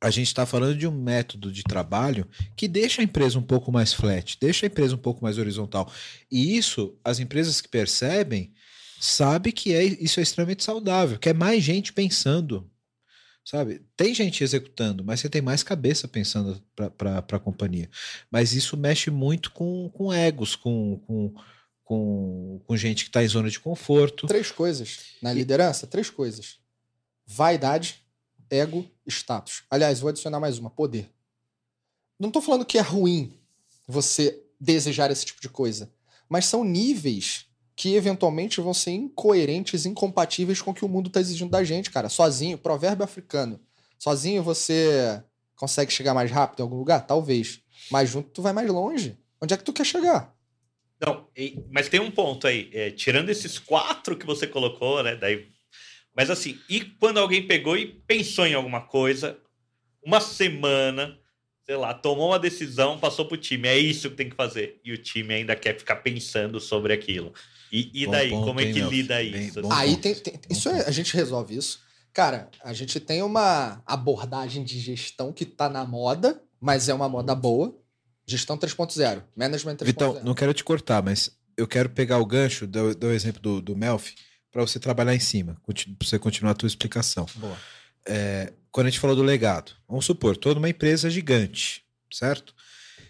a 0.00 0.10
gente 0.10 0.26
está 0.26 0.44
falando 0.44 0.76
de 0.76 0.86
um 0.86 0.90
método 0.90 1.52
de 1.52 1.62
trabalho 1.62 2.26
que 2.56 2.66
deixa 2.66 3.00
a 3.00 3.04
empresa 3.04 3.38
um 3.38 3.42
pouco 3.42 3.70
mais 3.70 3.92
flat, 3.92 4.36
deixa 4.40 4.66
a 4.66 4.68
empresa 4.68 4.94
um 4.94 4.98
pouco 4.98 5.22
mais 5.22 5.38
horizontal. 5.38 5.90
E 6.30 6.56
isso, 6.56 6.98
as 7.04 7.20
empresas 7.20 7.60
que 7.60 7.68
percebem, 7.68 8.52
sabem 9.00 9.52
que 9.52 9.72
é, 9.72 9.84
isso 9.84 10.18
é 10.18 10.22
extremamente 10.22 10.64
saudável, 10.64 11.18
que 11.18 11.28
é 11.28 11.32
mais 11.32 11.62
gente 11.62 11.92
pensando. 11.92 12.68
Sabe? 13.44 13.82
Tem 13.96 14.14
gente 14.14 14.42
executando, 14.44 15.04
mas 15.04 15.20
você 15.20 15.28
tem 15.28 15.42
mais 15.42 15.64
cabeça 15.64 16.06
pensando 16.06 16.62
para 16.96 17.18
a 17.18 17.40
companhia. 17.40 17.90
Mas 18.30 18.52
isso 18.52 18.76
mexe 18.76 19.10
muito 19.10 19.50
com, 19.50 19.88
com 19.90 20.12
egos, 20.12 20.54
com, 20.54 20.98
com 21.06 21.34
com, 21.92 22.58
com 22.66 22.74
gente 22.74 23.04
que 23.04 23.10
está 23.10 23.22
em 23.22 23.28
zona 23.28 23.50
de 23.50 23.60
conforto. 23.60 24.26
Três 24.26 24.50
coisas. 24.50 25.00
Na 25.20 25.30
liderança, 25.30 25.86
três 25.86 26.08
coisas: 26.08 26.56
vaidade, 27.26 28.02
ego, 28.48 28.86
status. 29.06 29.64
Aliás, 29.70 30.00
vou 30.00 30.08
adicionar 30.08 30.40
mais 30.40 30.58
uma: 30.58 30.70
poder. 30.70 31.10
Não 32.18 32.28
estou 32.28 32.40
falando 32.40 32.64
que 32.64 32.78
é 32.78 32.80
ruim 32.80 33.38
você 33.86 34.42
desejar 34.58 35.10
esse 35.10 35.26
tipo 35.26 35.42
de 35.42 35.50
coisa, 35.50 35.92
mas 36.30 36.46
são 36.46 36.64
níveis 36.64 37.46
que 37.76 37.94
eventualmente 37.94 38.60
vão 38.60 38.72
ser 38.72 38.92
incoerentes, 38.92 39.84
incompatíveis 39.84 40.62
com 40.62 40.70
o 40.70 40.74
que 40.74 40.84
o 40.84 40.88
mundo 40.88 41.08
está 41.08 41.20
exigindo 41.20 41.50
da 41.50 41.62
gente, 41.62 41.90
cara. 41.90 42.08
Sozinho, 42.08 42.56
provérbio 42.56 43.04
africano. 43.04 43.60
Sozinho 43.98 44.42
você 44.42 45.22
consegue 45.56 45.92
chegar 45.92 46.14
mais 46.14 46.30
rápido 46.30 46.60
em 46.60 46.62
algum 46.62 46.76
lugar? 46.76 47.06
Talvez. 47.06 47.60
Mas 47.90 48.08
junto 48.08 48.30
tu 48.30 48.40
vai 48.40 48.54
mais 48.54 48.70
longe. 48.70 49.18
Onde 49.42 49.52
é 49.52 49.56
que 49.56 49.64
tu 49.64 49.72
quer 49.72 49.84
chegar? 49.84 50.34
Não, 51.04 51.26
e, 51.36 51.58
mas 51.70 51.88
tem 51.88 52.00
um 52.00 52.10
ponto 52.10 52.46
aí. 52.46 52.70
É, 52.72 52.90
tirando 52.90 53.28
esses 53.28 53.58
quatro 53.58 54.16
que 54.16 54.24
você 54.24 54.46
colocou, 54.46 55.02
né? 55.02 55.16
Daí, 55.16 55.48
mas 56.14 56.30
assim, 56.30 56.58
e 56.68 56.80
quando 56.80 57.18
alguém 57.18 57.46
pegou 57.46 57.76
e 57.76 57.86
pensou 57.86 58.46
em 58.46 58.54
alguma 58.54 58.82
coisa, 58.82 59.38
uma 60.04 60.20
semana, 60.20 61.18
sei 61.64 61.76
lá, 61.76 61.92
tomou 61.92 62.28
uma 62.28 62.38
decisão, 62.38 62.98
passou 62.98 63.26
pro 63.26 63.36
time, 63.36 63.66
é 63.66 63.76
isso 63.76 64.10
que 64.10 64.16
tem 64.16 64.30
que 64.30 64.36
fazer. 64.36 64.80
E 64.84 64.92
o 64.92 64.98
time 64.98 65.34
ainda 65.34 65.56
quer 65.56 65.76
ficar 65.76 65.96
pensando 65.96 66.60
sobre 66.60 66.92
aquilo. 66.92 67.32
E, 67.72 67.90
e 68.02 68.06
daí, 68.06 68.30
ponto, 68.30 68.46
como 68.46 68.60
é 68.60 68.66
que 68.66 68.80
lida 68.80 69.16
bem, 69.16 69.48
isso? 69.48 69.60
Aí 69.72 69.96
tem, 69.96 70.14
tem 70.14 70.34
isso 70.50 70.68
é, 70.68 70.86
a 70.86 70.90
gente 70.90 71.14
resolve 71.14 71.56
isso. 71.56 71.80
Cara, 72.12 72.50
a 72.62 72.74
gente 72.74 73.00
tem 73.00 73.22
uma 73.22 73.82
abordagem 73.86 74.62
de 74.62 74.78
gestão 74.78 75.32
que 75.32 75.46
tá 75.46 75.68
na 75.68 75.84
moda, 75.84 76.42
mas 76.60 76.88
é 76.88 76.94
uma 76.94 77.08
moda 77.08 77.34
boa. 77.34 77.74
Gestão 78.26 78.56
3.0, 78.56 79.22
Management 79.36 79.76
3.0. 79.76 79.84
Vitão, 79.84 80.20
não 80.24 80.34
quero 80.34 80.54
te 80.54 80.62
cortar, 80.62 81.02
mas 81.02 81.30
eu 81.56 81.66
quero 81.66 81.90
pegar 81.90 82.18
o 82.18 82.26
gancho 82.26 82.66
do, 82.66 82.94
do 82.94 83.10
exemplo 83.10 83.40
do, 83.40 83.60
do 83.60 83.76
Melfi 83.76 84.14
para 84.50 84.62
você 84.62 84.78
trabalhar 84.78 85.14
em 85.14 85.20
cima, 85.20 85.56
para 85.64 85.74
você 86.00 86.18
continuar 86.18 86.52
a 86.52 86.54
tua 86.54 86.66
explicação. 86.66 87.26
Boa. 87.36 87.56
É, 88.06 88.52
quando 88.70 88.86
a 88.86 88.90
gente 88.90 89.00
falou 89.00 89.16
do 89.16 89.22
legado, 89.22 89.72
vamos 89.88 90.04
supor, 90.04 90.36
toda 90.36 90.58
uma 90.58 90.68
empresa 90.68 91.08
gigante, 91.10 91.84
certo? 92.12 92.54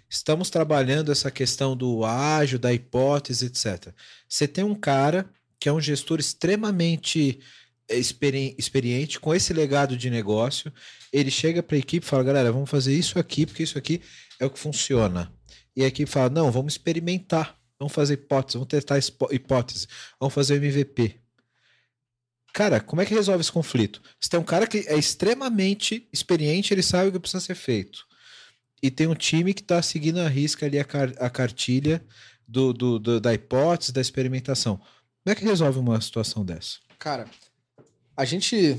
Estamos 0.08 0.50
trabalhando 0.50 1.10
essa 1.10 1.30
questão 1.30 1.76
do 1.76 2.04
ágil, 2.04 2.58
da 2.58 2.72
hipótese, 2.72 3.46
etc. 3.46 3.94
Você 4.28 4.46
tem 4.46 4.62
um 4.62 4.74
cara 4.74 5.28
que 5.58 5.68
é 5.68 5.72
um 5.72 5.80
gestor 5.80 6.20
extremamente 6.20 7.40
é, 7.88 7.96
experi 7.96 8.54
experiente 8.58 9.18
com 9.18 9.34
esse 9.34 9.52
legado 9.52 9.96
de 9.96 10.10
negócio. 10.10 10.72
Ele 11.12 11.30
chega 11.30 11.62
para 11.62 11.76
a 11.76 11.78
equipe 11.78 12.04
e 12.04 12.08
fala: 12.08 12.24
galera, 12.24 12.52
vamos 12.52 12.68
fazer 12.68 12.94
isso 12.94 13.18
aqui, 13.18 13.46
porque 13.46 13.62
isso 13.62 13.78
aqui 13.78 14.02
é 14.42 14.46
o 14.46 14.50
que 14.50 14.58
funciona. 14.58 15.32
E 15.74 15.84
a 15.84 15.86
equipe 15.86 16.10
fala: 16.10 16.28
não, 16.28 16.50
vamos 16.50 16.74
experimentar, 16.74 17.56
vamos 17.78 17.94
fazer 17.94 18.14
hipótese, 18.14 18.58
vamos 18.58 18.68
testar 18.68 18.98
hipótese, 19.30 19.86
vamos 20.20 20.34
fazer 20.34 20.56
MVP. 20.56 21.20
Cara, 22.52 22.80
como 22.80 23.00
é 23.00 23.06
que 23.06 23.14
resolve 23.14 23.40
esse 23.40 23.52
conflito? 23.52 24.02
Você 24.20 24.28
tem 24.28 24.38
um 24.38 24.44
cara 24.44 24.66
que 24.66 24.78
é 24.86 24.98
extremamente 24.98 26.06
experiente, 26.12 26.74
ele 26.74 26.82
sabe 26.82 27.08
o 27.08 27.12
que 27.12 27.18
precisa 27.18 27.40
ser 27.40 27.54
feito. 27.54 28.04
E 28.82 28.90
tem 28.90 29.06
um 29.06 29.14
time 29.14 29.54
que 29.54 29.62
está 29.62 29.80
seguindo 29.80 30.18
a 30.18 30.28
risca 30.28 30.66
ali 30.66 30.78
a, 30.78 30.84
car 30.84 31.12
a 31.18 31.30
cartilha 31.30 32.04
do, 32.46 32.72
do, 32.72 32.98
do, 32.98 33.20
da 33.20 33.32
hipótese, 33.32 33.92
da 33.92 34.00
experimentação. 34.00 34.76
Como 34.76 35.32
é 35.32 35.34
que 35.34 35.44
resolve 35.44 35.78
uma 35.78 35.98
situação 36.00 36.44
dessa? 36.44 36.78
Cara, 36.98 37.26
a 38.14 38.24
gente 38.24 38.76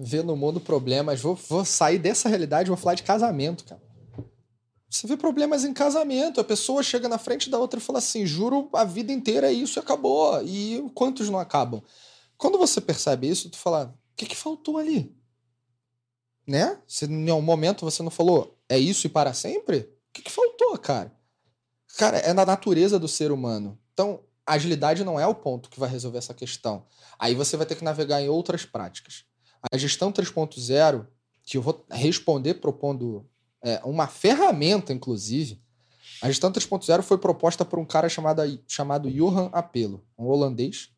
vê 0.00 0.22
no 0.22 0.36
mundo 0.36 0.60
problemas. 0.60 1.20
Vou, 1.20 1.34
vou 1.34 1.64
sair 1.64 1.98
dessa 1.98 2.28
realidade 2.28 2.68
e 2.68 2.70
vou 2.70 2.76
falar 2.76 2.94
de 2.94 3.02
casamento, 3.02 3.64
cara. 3.64 3.89
Você 4.90 5.06
vê 5.06 5.16
problemas 5.16 5.64
em 5.64 5.72
casamento. 5.72 6.40
A 6.40 6.44
pessoa 6.44 6.82
chega 6.82 7.08
na 7.08 7.16
frente 7.16 7.48
da 7.48 7.58
outra 7.58 7.78
e 7.78 7.82
fala 7.82 8.00
assim: 8.00 8.26
juro, 8.26 8.68
a 8.72 8.82
vida 8.84 9.12
inteira 9.12 9.48
é 9.48 9.52
isso 9.52 9.78
e 9.78 9.80
acabou. 9.80 10.42
E 10.42 10.84
quantos 10.94 11.30
não 11.30 11.38
acabam? 11.38 11.80
Quando 12.36 12.58
você 12.58 12.80
percebe 12.80 13.28
isso, 13.28 13.48
tu 13.50 13.56
fala, 13.56 13.94
o 14.12 14.16
que, 14.16 14.26
que 14.26 14.36
faltou 14.36 14.78
ali? 14.78 15.14
Né? 16.46 16.80
Se 16.88 17.04
em 17.04 17.30
algum 17.30 17.44
momento 17.44 17.84
você 17.84 18.02
não 18.02 18.10
falou, 18.10 18.58
é 18.68 18.76
isso 18.78 19.06
e 19.06 19.10
para 19.10 19.32
sempre? 19.32 19.78
O 19.78 20.12
que, 20.12 20.22
que 20.22 20.32
faltou, 20.32 20.76
cara? 20.78 21.14
Cara, 21.96 22.18
é 22.18 22.32
na 22.32 22.44
natureza 22.44 22.98
do 22.98 23.06
ser 23.06 23.30
humano. 23.30 23.78
Então, 23.92 24.24
a 24.44 24.54
agilidade 24.54 25.04
não 25.04 25.20
é 25.20 25.26
o 25.26 25.34
ponto 25.34 25.70
que 25.70 25.78
vai 25.78 25.88
resolver 25.88 26.18
essa 26.18 26.34
questão. 26.34 26.84
Aí 27.18 27.34
você 27.34 27.56
vai 27.56 27.66
ter 27.66 27.76
que 27.76 27.84
navegar 27.84 28.20
em 28.20 28.28
outras 28.28 28.64
práticas. 28.64 29.24
A 29.70 29.76
gestão 29.76 30.10
3.0, 30.10 31.06
que 31.44 31.58
eu 31.58 31.62
vou 31.62 31.84
responder 31.90 32.54
propondo 32.54 33.28
é, 33.62 33.80
uma 33.84 34.06
ferramenta, 34.06 34.92
inclusive, 34.92 35.60
a 36.22 36.28
gestão 36.28 36.52
3.0 36.52 37.02
foi 37.02 37.18
proposta 37.18 37.64
por 37.64 37.78
um 37.78 37.84
cara 37.84 38.08
chamado, 38.08 38.42
chamado 38.68 39.10
Johan 39.10 39.48
Apelo, 39.52 40.04
um 40.18 40.26
holandês, 40.26 40.90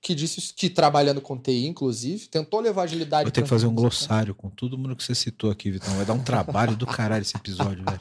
que 0.00 0.14
disse 0.14 0.52
que 0.54 0.68
trabalhando 0.68 1.20
com 1.20 1.36
TI, 1.38 1.66
inclusive, 1.66 2.28
tentou 2.28 2.60
levar 2.60 2.82
agilidade. 2.82 3.24
Vou 3.24 3.32
ter 3.32 3.42
que 3.42 3.48
fazer 3.48 3.66
um 3.66 3.74
glossário 3.74 4.34
com 4.34 4.48
todo 4.48 4.78
mundo 4.78 4.94
que 4.94 5.02
você 5.02 5.14
citou 5.14 5.50
aqui, 5.50 5.70
Vitão. 5.70 5.94
Vai 5.96 6.04
dar 6.04 6.12
um 6.12 6.22
trabalho 6.22 6.76
do 6.76 6.86
caralho 6.86 7.22
esse 7.22 7.36
episódio, 7.36 7.84
velho. 7.84 8.00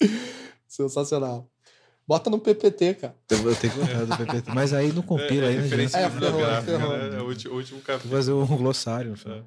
Sensacional. 0.68 1.48
Bota 2.06 2.30
no 2.30 2.38
PPT, 2.38 2.94
cara. 2.94 3.16
Eu 3.30 3.38
vou 3.38 3.54
ter 3.54 3.70
que 3.70 3.78
botar 3.78 4.06
no 4.06 4.16
PPT. 4.16 4.52
Mas 4.52 4.72
aí 4.72 4.92
não 4.92 5.02
compila 5.02 5.46
é, 5.46 5.48
aí, 5.48 5.56
né, 5.56 5.68
gente? 5.68 5.96
É, 5.96 6.10
ferrou, 6.10 6.62
ferrou. 6.62 6.96
Né? 6.96 7.16
É 7.16 7.20
o 7.20 7.26
último, 7.26 7.54
o 7.54 7.56
último 7.56 7.80
capítulo. 7.80 8.10
Vou 8.10 8.18
fazer 8.18 8.32
um 8.32 8.56
glossário. 8.56 9.14
É. 9.26 9.42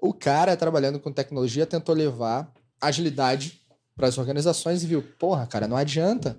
O 0.00 0.12
cara, 0.12 0.56
trabalhando 0.56 1.00
com 1.00 1.10
tecnologia, 1.10 1.66
tentou 1.66 1.94
levar 1.94 2.52
agilidade 2.80 3.60
para 3.96 4.08
as 4.08 4.18
organizações 4.18 4.82
e 4.82 4.86
viu, 4.86 5.02
porra, 5.18 5.46
cara, 5.46 5.66
não 5.66 5.76
adianta. 5.76 6.38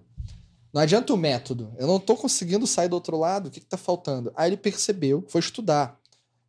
Não 0.71 0.81
adianta 0.81 1.13
o 1.13 1.17
método. 1.17 1.73
Eu 1.77 1.87
não 1.87 1.97
estou 1.97 2.15
conseguindo 2.15 2.65
sair 2.67 2.87
do 2.87 2.93
outro 2.93 3.17
lado. 3.17 3.47
O 3.47 3.51
que 3.51 3.59
está 3.59 3.77
faltando? 3.77 4.31
Aí 4.35 4.49
ele 4.49 4.57
percebeu, 4.57 5.25
foi 5.27 5.41
estudar 5.41 5.99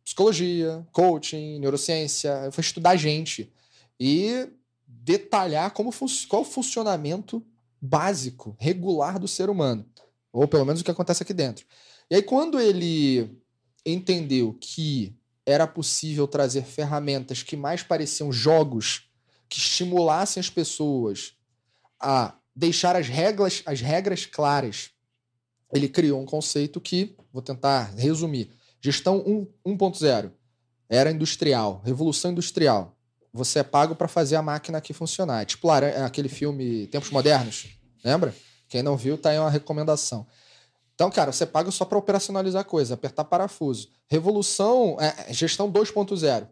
psicologia, 0.03 0.85
coaching, 0.91 1.59
neurociência, 1.59 2.49
foi 2.51 2.61
estudar 2.61 2.95
gente 2.95 3.51
e 3.99 4.47
detalhar 4.87 5.71
como 5.71 5.93
qual 6.27 6.41
o 6.41 6.45
funcionamento 6.45 7.43
básico, 7.81 8.55
regular 8.59 9.17
do 9.19 9.27
ser 9.27 9.49
humano, 9.49 9.85
ou 10.31 10.47
pelo 10.47 10.65
menos 10.65 10.81
o 10.81 10.83
que 10.83 10.91
acontece 10.91 11.23
aqui 11.23 11.33
dentro. 11.33 11.65
E 12.09 12.15
aí 12.15 12.21
quando 12.21 12.59
ele 12.59 13.41
entendeu 13.85 14.55
que 14.59 15.15
era 15.45 15.65
possível 15.65 16.27
trazer 16.27 16.63
ferramentas 16.63 17.41
que 17.41 17.55
mais 17.55 17.81
pareciam 17.81 18.31
jogos 18.31 19.09
que 19.51 19.57
estimulassem 19.57 20.39
as 20.39 20.49
pessoas 20.49 21.33
a 21.99 22.33
deixar 22.55 22.95
as 22.95 23.09
regras, 23.09 23.61
as 23.65 23.81
regras 23.81 24.25
claras. 24.25 24.91
Ele 25.73 25.89
criou 25.89 26.21
um 26.21 26.25
conceito 26.25 26.79
que, 26.79 27.17
vou 27.33 27.41
tentar 27.41 27.93
resumir, 27.97 28.49
gestão 28.79 29.21
1.0, 29.65 30.31
era 30.87 31.11
industrial, 31.11 31.81
revolução 31.83 32.31
industrial. 32.31 32.95
Você 33.33 33.59
é 33.59 33.63
pago 33.63 33.93
para 33.93 34.07
fazer 34.07 34.37
a 34.37 34.41
máquina 34.41 34.77
aqui 34.77 34.93
funcionar. 34.93 35.45
Tipo 35.45 35.69
aquele 35.69 36.29
filme 36.29 36.87
Tempos 36.87 37.09
Modernos, 37.09 37.77
lembra? 38.05 38.33
Quem 38.69 38.81
não 38.81 38.95
viu, 38.95 39.17
tá 39.17 39.31
aí 39.31 39.39
uma 39.39 39.49
recomendação. 39.49 40.25
Então, 40.95 41.11
cara, 41.11 41.33
você 41.33 41.45
paga 41.45 41.71
só 41.71 41.83
para 41.83 41.97
operacionalizar 41.97 42.63
coisa, 42.63 42.93
apertar 42.93 43.25
parafuso. 43.25 43.89
Revolução, 44.09 44.97
é, 44.99 45.33
gestão 45.33 45.69
2.0 45.69 46.47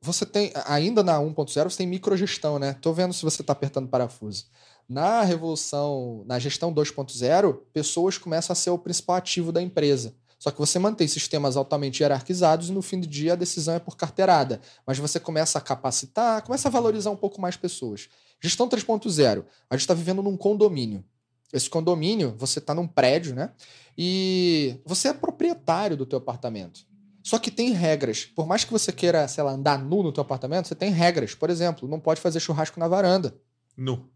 você 0.00 0.24
tem, 0.24 0.52
ainda 0.66 1.02
na 1.02 1.18
1.0, 1.18 1.64
você 1.64 1.78
tem 1.78 1.86
microgestão, 1.86 2.58
né? 2.58 2.74
Tô 2.74 2.92
vendo 2.92 3.12
se 3.12 3.22
você 3.22 3.42
está 3.42 3.52
apertando 3.52 3.88
parafuso. 3.88 4.46
Na 4.88 5.22
revolução, 5.22 6.24
na 6.26 6.38
gestão 6.38 6.72
2.0, 6.72 7.60
pessoas 7.72 8.16
começam 8.16 8.52
a 8.52 8.56
ser 8.56 8.70
o 8.70 8.78
principal 8.78 9.16
ativo 9.16 9.52
da 9.52 9.60
empresa. 9.60 10.14
Só 10.38 10.52
que 10.52 10.58
você 10.58 10.78
mantém 10.78 11.08
sistemas 11.08 11.56
altamente 11.56 12.02
hierarquizados 12.02 12.68
e 12.68 12.72
no 12.72 12.80
fim 12.80 13.00
do 13.00 13.06
dia 13.06 13.32
a 13.32 13.36
decisão 13.36 13.74
é 13.74 13.80
por 13.80 13.96
carteirada. 13.96 14.60
Mas 14.86 14.96
você 14.96 15.18
começa 15.18 15.58
a 15.58 15.60
capacitar, 15.60 16.42
começa 16.42 16.68
a 16.68 16.70
valorizar 16.70 17.10
um 17.10 17.16
pouco 17.16 17.40
mais 17.40 17.56
pessoas. 17.56 18.08
Gestão 18.40 18.68
3.0, 18.68 19.44
a 19.68 19.74
gente 19.74 19.80
está 19.80 19.94
vivendo 19.94 20.22
num 20.22 20.36
condomínio. 20.36 21.04
Esse 21.52 21.68
condomínio, 21.68 22.34
você 22.38 22.60
está 22.60 22.72
num 22.72 22.86
prédio, 22.86 23.34
né? 23.34 23.52
E 23.96 24.78
você 24.84 25.08
é 25.08 25.12
proprietário 25.12 25.96
do 25.96 26.06
teu 26.06 26.18
apartamento. 26.18 26.86
Só 27.28 27.38
que 27.38 27.50
tem 27.50 27.72
regras. 27.72 28.24
Por 28.24 28.46
mais 28.46 28.64
que 28.64 28.72
você 28.72 28.90
queira, 28.90 29.28
sei 29.28 29.44
lá, 29.44 29.52
andar 29.52 29.78
nu 29.78 30.02
no 30.02 30.10
teu 30.10 30.22
apartamento, 30.22 30.66
você 30.66 30.74
tem 30.74 30.90
regras. 30.90 31.34
Por 31.34 31.50
exemplo, 31.50 31.86
não 31.86 32.00
pode 32.00 32.22
fazer 32.22 32.40
churrasco 32.40 32.80
na 32.80 32.88
varanda. 32.88 33.36
Nu. 33.76 34.08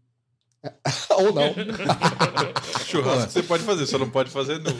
Ou 1.11 1.31
não. 1.31 1.53
Churrasco 2.87 3.29
você 3.29 3.43
pode 3.43 3.61
fazer, 3.61 3.85
só 3.85 3.99
não 3.99 4.09
pode 4.09 4.31
fazer 4.31 4.57
nu. 4.57 4.71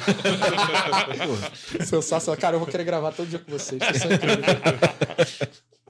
Sensacional. 1.85 2.41
Cara, 2.41 2.55
eu 2.55 2.59
vou 2.59 2.67
querer 2.67 2.83
gravar 2.85 3.11
todo 3.11 3.29
dia 3.29 3.37
com 3.37 3.51
vocês. 3.51 3.79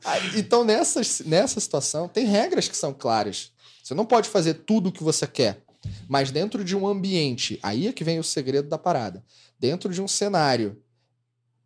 Ah, 0.03 0.19
então, 0.35 0.65
nessas, 0.65 1.21
nessa 1.21 1.61
situação, 1.61 2.09
tem 2.09 2.25
regras 2.25 2.67
que 2.67 2.75
são 2.75 2.93
claras. 2.93 3.53
Você 3.81 3.93
não 3.93 4.05
pode 4.05 4.27
fazer 4.27 4.55
tudo 4.55 4.89
o 4.89 4.91
que 4.91 5.01
você 5.01 5.25
quer. 5.25 5.63
Mas 6.09 6.29
dentro 6.29 6.61
de 6.61 6.75
um 6.75 6.85
ambiente, 6.85 7.57
aí 7.63 7.87
é 7.87 7.93
que 7.93 8.03
vem 8.03 8.19
o 8.19 8.23
segredo 8.23 8.67
da 8.67 8.77
parada. 8.77 9.23
Dentro 9.57 9.93
de 9.93 10.01
um 10.01 10.09
cenário 10.09 10.82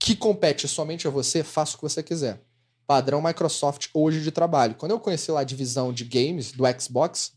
que 0.08 0.16
compete 0.16 0.70
somente 0.70 1.06
a 1.06 1.12
você, 1.12 1.44
faça 1.44 1.74
o 1.74 1.80
que 1.80 1.84
você 1.84 2.02
quiser. 2.02 2.42
Padrão 2.86 3.22
Microsoft 3.22 3.90
hoje 3.94 4.22
de 4.22 4.32
trabalho. 4.32 4.76
Quando 4.76 4.92
eu 4.92 5.00
conheci 5.02 5.30
lá 5.30 5.42
a 5.42 5.44
divisão 5.44 5.92
de 5.92 6.06
games 6.06 6.54
do 6.54 6.64
Xbox, 6.80 7.34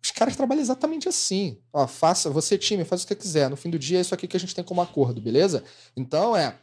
os 0.00 0.12
caras 0.12 0.36
trabalham 0.36 0.62
exatamente 0.62 1.08
assim. 1.08 1.58
Ó, 1.72 1.88
faça, 1.88 2.30
você 2.30 2.56
time, 2.56 2.84
faz 2.84 3.02
o 3.02 3.08
que 3.08 3.16
quiser. 3.16 3.50
No 3.50 3.56
fim 3.56 3.70
do 3.70 3.76
dia 3.78 3.98
é 3.98 4.02
isso 4.02 4.14
aqui 4.14 4.28
que 4.28 4.36
a 4.36 4.40
gente 4.40 4.54
tem 4.54 4.62
como 4.62 4.80
acordo, 4.80 5.20
beleza? 5.20 5.64
Então 5.96 6.36
é, 6.36 6.56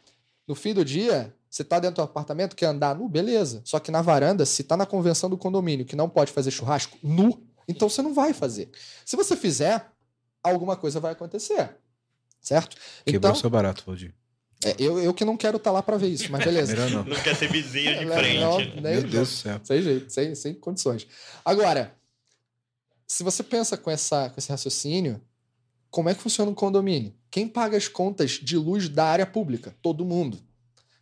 no 0.46 0.54
fim 0.54 0.72
do 0.72 0.82
dia, 0.82 1.36
você 1.50 1.62
tá 1.62 1.78
dentro 1.78 1.96
do 1.96 2.02
apartamento, 2.02 2.56
quer 2.56 2.64
andar 2.64 2.94
nu, 2.94 3.06
beleza. 3.06 3.60
Só 3.66 3.78
que 3.78 3.90
na 3.90 4.00
varanda, 4.00 4.46
se 4.46 4.64
tá 4.64 4.78
na 4.78 4.86
convenção 4.86 5.28
do 5.28 5.36
condomínio 5.36 5.84
que 5.84 5.94
não 5.94 6.08
pode 6.08 6.32
fazer 6.32 6.50
churrasco 6.50 6.96
nu, 7.02 7.38
então 7.68 7.86
você 7.86 8.00
não 8.00 8.14
vai 8.14 8.32
fazer. 8.32 8.70
Se 9.04 9.14
você 9.14 9.36
fizer, 9.36 9.92
alguma 10.42 10.74
coisa 10.74 10.98
vai 10.98 11.12
acontecer. 11.12 11.76
Certo? 12.40 12.78
Quebrou 13.04 13.30
então, 13.30 13.34
seu 13.34 13.50
barato, 13.50 13.84
Valdir. 13.84 14.14
É, 14.64 14.74
eu, 14.78 14.98
eu 14.98 15.14
que 15.14 15.24
não 15.24 15.36
quero 15.36 15.56
estar 15.56 15.70
tá 15.70 15.74
lá 15.74 15.82
para 15.82 15.96
ver 15.96 16.08
isso, 16.08 16.30
mas 16.32 16.44
beleza. 16.44 16.74
não. 16.90 17.04
não 17.04 17.16
quer 17.22 17.36
ser 17.36 17.50
vizinho 17.50 17.98
de 17.98 18.06
frente. 18.12 18.40
Não, 18.40 18.58
nem, 18.58 18.80
Meu 18.80 19.02
Deus 19.02 19.28
do 19.28 19.34
céu. 19.36 19.60
Sem 19.62 19.82
jeito, 19.82 20.12
sem, 20.12 20.34
sem 20.34 20.54
condições. 20.54 21.06
Agora, 21.44 21.94
se 23.06 23.22
você 23.22 23.42
pensa 23.42 23.76
com, 23.76 23.90
essa, 23.90 24.28
com 24.30 24.34
esse 24.38 24.50
raciocínio, 24.50 25.20
como 25.90 26.08
é 26.08 26.14
que 26.14 26.20
funciona 26.20 26.50
um 26.50 26.54
condomínio? 26.54 27.14
Quem 27.30 27.46
paga 27.46 27.76
as 27.76 27.86
contas 27.86 28.32
de 28.32 28.56
luz 28.56 28.88
da 28.88 29.06
área 29.06 29.26
pública? 29.26 29.76
Todo 29.80 30.04
mundo. 30.04 30.38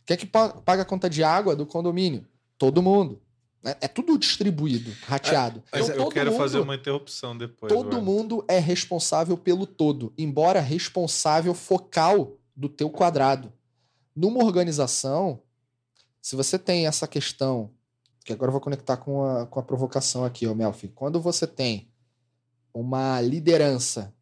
Quem 0.05 0.13
é 0.13 0.17
que 0.17 0.25
paga 0.25 0.83
a 0.83 0.85
conta 0.85 1.09
de 1.09 1.23
água 1.23 1.55
do 1.55 1.65
condomínio? 1.65 2.25
Todo 2.57 2.81
mundo. 2.81 3.19
É, 3.65 3.75
é 3.81 3.87
tudo 3.87 4.17
distribuído, 4.17 4.91
rateado. 5.05 5.63
É, 5.71 5.79
então, 5.81 5.95
eu 5.95 6.09
quero 6.09 6.31
mundo, 6.31 6.39
fazer 6.39 6.59
uma 6.59 6.75
interrupção 6.75 7.37
depois. 7.37 7.73
Todo 7.73 8.01
mundo 8.01 8.45
é 8.47 8.59
responsável 8.59 9.35
pelo 9.35 9.65
todo, 9.65 10.13
embora 10.17 10.61
responsável 10.61 11.53
focal 11.53 12.36
do 12.57 12.67
teu 12.67 12.89
quadrado. 12.89 13.53
Numa 14.15 14.43
organização, 14.43 15.43
se 16.19 16.35
você 16.35 16.57
tem 16.57 16.87
essa 16.87 17.07
questão, 17.07 17.71
que 18.25 18.33
agora 18.33 18.49
eu 18.49 18.53
vou 18.53 18.61
conectar 18.61 18.97
com 18.97 19.23
a, 19.23 19.45
com 19.45 19.59
a 19.59 19.63
provocação 19.63 20.25
aqui, 20.25 20.47
ó, 20.47 20.55
Melfi. 20.55 20.87
Quando 20.87 21.21
você 21.21 21.45
tem 21.45 21.89
uma 22.73 23.21
liderança 23.21 24.13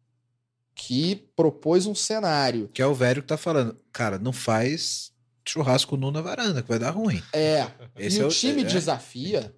que 0.74 1.16
propôs 1.34 1.86
um 1.86 1.94
cenário. 1.94 2.68
Que 2.68 2.82
é 2.82 2.86
o 2.86 2.94
velho 2.94 3.22
que 3.22 3.28
tá 3.28 3.38
falando, 3.38 3.74
cara, 3.90 4.18
não 4.18 4.32
faz 4.32 5.10
churrasco 5.48 5.96
nu 5.96 6.10
na 6.10 6.20
varanda, 6.20 6.62
que 6.62 6.68
vai 6.68 6.78
dar 6.78 6.90
ruim. 6.90 7.22
É. 7.32 7.66
Esse 7.96 8.18
e 8.18 8.22
é 8.22 8.26
o 8.26 8.28
time 8.28 8.62
é, 8.62 8.64
desafia. 8.64 9.54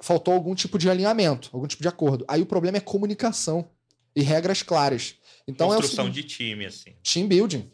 Faltou 0.00 0.34
algum 0.34 0.54
tipo 0.54 0.78
de 0.78 0.90
alinhamento, 0.90 1.48
algum 1.52 1.66
tipo 1.66 1.82
de 1.82 1.88
acordo. 1.88 2.24
Aí 2.28 2.42
o 2.42 2.46
problema 2.46 2.76
é 2.76 2.80
comunicação 2.80 3.70
e 4.14 4.22
regras 4.22 4.62
claras. 4.62 5.16
Então 5.46 5.68
Construção 5.68 6.06
é 6.06 6.08
o 6.08 6.10
de 6.10 6.22
time, 6.22 6.66
assim. 6.66 6.90
Team 7.02 7.26
building. 7.28 7.64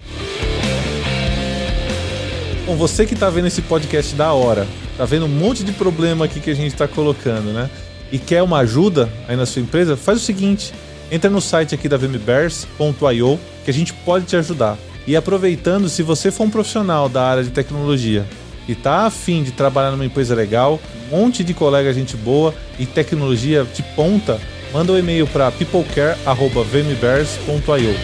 Bom, 2.66 2.76
você 2.76 3.06
que 3.06 3.14
tá 3.14 3.30
vendo 3.30 3.46
esse 3.46 3.62
podcast 3.62 4.14
da 4.14 4.32
hora, 4.32 4.66
tá 4.96 5.04
vendo 5.04 5.26
um 5.26 5.28
monte 5.28 5.64
de 5.64 5.72
problema 5.72 6.24
aqui 6.24 6.40
que 6.40 6.50
a 6.50 6.54
gente 6.54 6.74
tá 6.74 6.88
colocando, 6.88 7.52
né? 7.52 7.70
E 8.10 8.18
quer 8.18 8.42
uma 8.42 8.58
ajuda 8.58 9.08
aí 9.28 9.36
na 9.36 9.46
sua 9.46 9.62
empresa, 9.62 9.96
faz 9.96 10.18
o 10.18 10.20
seguinte 10.20 10.72
Entra 11.10 11.28
no 11.28 11.40
site 11.40 11.74
aqui 11.74 11.88
da 11.88 11.96
vmbears.io 11.96 13.40
que 13.64 13.70
a 13.70 13.74
gente 13.74 13.92
pode 13.92 14.26
te 14.26 14.36
ajudar. 14.36 14.78
E 15.06 15.16
aproveitando, 15.16 15.88
se 15.88 16.02
você 16.02 16.30
for 16.30 16.44
um 16.44 16.50
profissional 16.50 17.08
da 17.08 17.22
área 17.22 17.42
de 17.42 17.50
tecnologia 17.50 18.24
e 18.68 18.76
tá 18.76 19.06
afim 19.06 19.42
de 19.42 19.50
trabalhar 19.50 19.90
numa 19.90 20.04
empresa 20.04 20.36
legal, 20.36 20.78
um 21.10 21.16
monte 21.16 21.42
de 21.42 21.52
colega 21.52 21.92
gente 21.92 22.16
boa 22.16 22.54
e 22.78 22.86
tecnologia 22.86 23.64
de 23.64 23.82
ponta, 23.96 24.40
manda 24.72 24.92
um 24.92 24.98
e-mail 24.98 25.26
para 25.26 25.50
peoplecare@vmbears.io. 25.50 27.94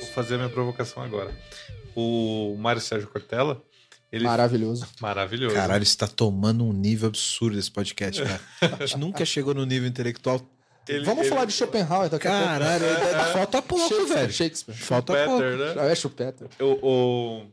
Vou 0.00 0.08
fazer 0.08 0.34
a 0.34 0.38
minha 0.38 0.50
provocação 0.50 1.02
agora. 1.02 1.30
O 1.94 2.56
Mário 2.58 2.80
Sérgio 2.80 3.08
Cortella, 3.08 3.62
ele... 4.10 4.24
Maravilhoso. 4.24 4.86
Maravilhoso. 5.00 5.54
Caralho, 5.54 5.82
está 5.82 6.06
tomando 6.06 6.64
um 6.64 6.72
nível 6.72 7.08
absurdo 7.08 7.58
esse 7.58 7.70
podcast, 7.70 8.22
cara. 8.22 8.40
A 8.60 8.86
gente 8.86 8.98
nunca 8.98 9.24
chegou 9.24 9.54
no 9.54 9.64
nível 9.64 9.88
intelectual. 9.88 10.40
Ele, 10.86 11.04
Vamos 11.04 11.22
ele... 11.22 11.30
falar 11.30 11.46
de 11.46 11.52
Schopenhauer 11.52 12.10
daqui 12.10 12.26
Caralho, 12.26 12.84
a 12.84 12.88
pouco. 12.88 13.06
É, 13.06 13.24
falta 13.32 13.62
pouco, 13.62 13.88
Shakespeare, 13.88 14.18
velho. 14.18 14.32
Shakespeare. 14.32 14.76
Falta 14.76 15.24
pouco. 15.24 15.42
Né? 15.42 15.90
É 15.90 15.94
Schumpeter. 15.94 16.48
O, 16.60 16.78
o, 16.82 17.46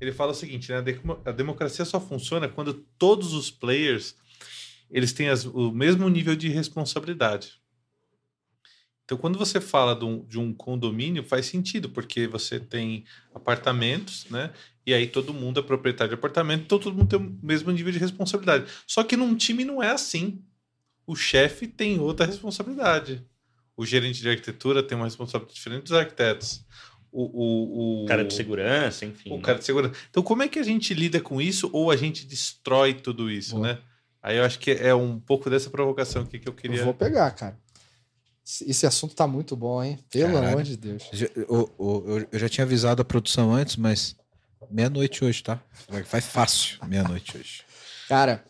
ele 0.00 0.12
fala 0.12 0.30
o 0.30 0.34
seguinte, 0.34 0.70
né? 0.70 0.82
A 1.24 1.32
democracia 1.32 1.84
só 1.84 2.00
funciona 2.00 2.48
quando 2.48 2.72
todos 2.72 3.34
os 3.34 3.50
players 3.50 4.14
eles 4.90 5.12
têm 5.12 5.28
as, 5.28 5.44
o 5.44 5.70
mesmo 5.70 6.08
nível 6.08 6.34
de 6.34 6.48
responsabilidade. 6.48 7.60
Então, 9.08 9.16
quando 9.16 9.38
você 9.38 9.58
fala 9.58 9.94
de 9.94 10.04
um, 10.04 10.22
de 10.26 10.38
um, 10.38 10.52
condomínio, 10.52 11.24
faz 11.24 11.46
sentido, 11.46 11.88
porque 11.88 12.26
você 12.26 12.60
tem 12.60 13.04
apartamentos, 13.34 14.26
né? 14.28 14.52
E 14.84 14.92
aí 14.92 15.06
todo 15.06 15.32
mundo 15.32 15.60
é 15.60 15.62
proprietário 15.62 16.10
de 16.10 16.14
apartamento, 16.14 16.64
então 16.64 16.78
todo 16.78 16.94
mundo 16.94 17.08
tem 17.08 17.18
o 17.18 17.38
mesmo 17.42 17.70
nível 17.70 17.90
de 17.90 17.98
responsabilidade. 17.98 18.70
Só 18.86 19.02
que 19.02 19.16
num 19.16 19.34
time 19.34 19.64
não 19.64 19.82
é 19.82 19.90
assim. 19.90 20.42
O 21.06 21.16
chefe 21.16 21.66
tem 21.66 21.98
outra 21.98 22.26
responsabilidade. 22.26 23.24
O 23.74 23.86
gerente 23.86 24.20
de 24.20 24.28
arquitetura 24.28 24.82
tem 24.82 24.96
uma 24.96 25.06
responsabilidade 25.06 25.54
diferente 25.54 25.84
dos 25.84 25.92
arquitetos. 25.92 26.66
O, 27.10 27.22
o, 27.22 28.04
o, 28.04 28.06
cara 28.06 28.24
de 28.26 28.34
segurança, 28.34 29.06
enfim. 29.06 29.32
O 29.32 29.40
cara 29.40 29.58
de 29.58 29.64
segurança. 29.64 29.94
Então, 30.10 30.22
como 30.22 30.42
é 30.42 30.48
que 30.48 30.58
a 30.58 30.62
gente 30.62 30.92
lida 30.92 31.18
com 31.18 31.40
isso 31.40 31.70
ou 31.72 31.90
a 31.90 31.96
gente 31.96 32.26
destrói 32.26 32.92
tudo 32.92 33.30
isso, 33.30 33.54
Boa. 33.54 33.68
né? 33.68 33.78
Aí 34.28 34.36
eu 34.36 34.44
acho 34.44 34.58
que 34.58 34.72
é 34.72 34.94
um 34.94 35.18
pouco 35.18 35.48
dessa 35.48 35.70
provocação 35.70 36.20
aqui 36.20 36.38
que 36.38 36.46
eu 36.46 36.52
queria. 36.52 36.80
Eu 36.80 36.84
vou 36.84 36.92
pegar, 36.92 37.30
cara. 37.30 37.58
Esse 38.44 38.86
assunto 38.86 39.14
tá 39.14 39.26
muito 39.26 39.56
bom, 39.56 39.82
hein? 39.82 39.98
Pelo 40.10 40.34
Caralho. 40.34 40.48
amor 40.48 40.62
de 40.64 40.76
Deus. 40.76 41.08
Eu, 41.34 41.74
eu, 41.78 42.28
eu, 42.30 42.38
já 42.38 42.46
tinha 42.46 42.66
avisado 42.66 43.00
a 43.00 43.04
produção 43.06 43.54
antes, 43.54 43.76
mas 43.76 44.14
meia-noite 44.70 45.24
hoje, 45.24 45.42
tá? 45.42 45.58
Faz 46.04 46.26
fácil 46.26 46.78
meia-noite 46.86 47.38
hoje. 47.38 47.62
Cara, 48.06 48.44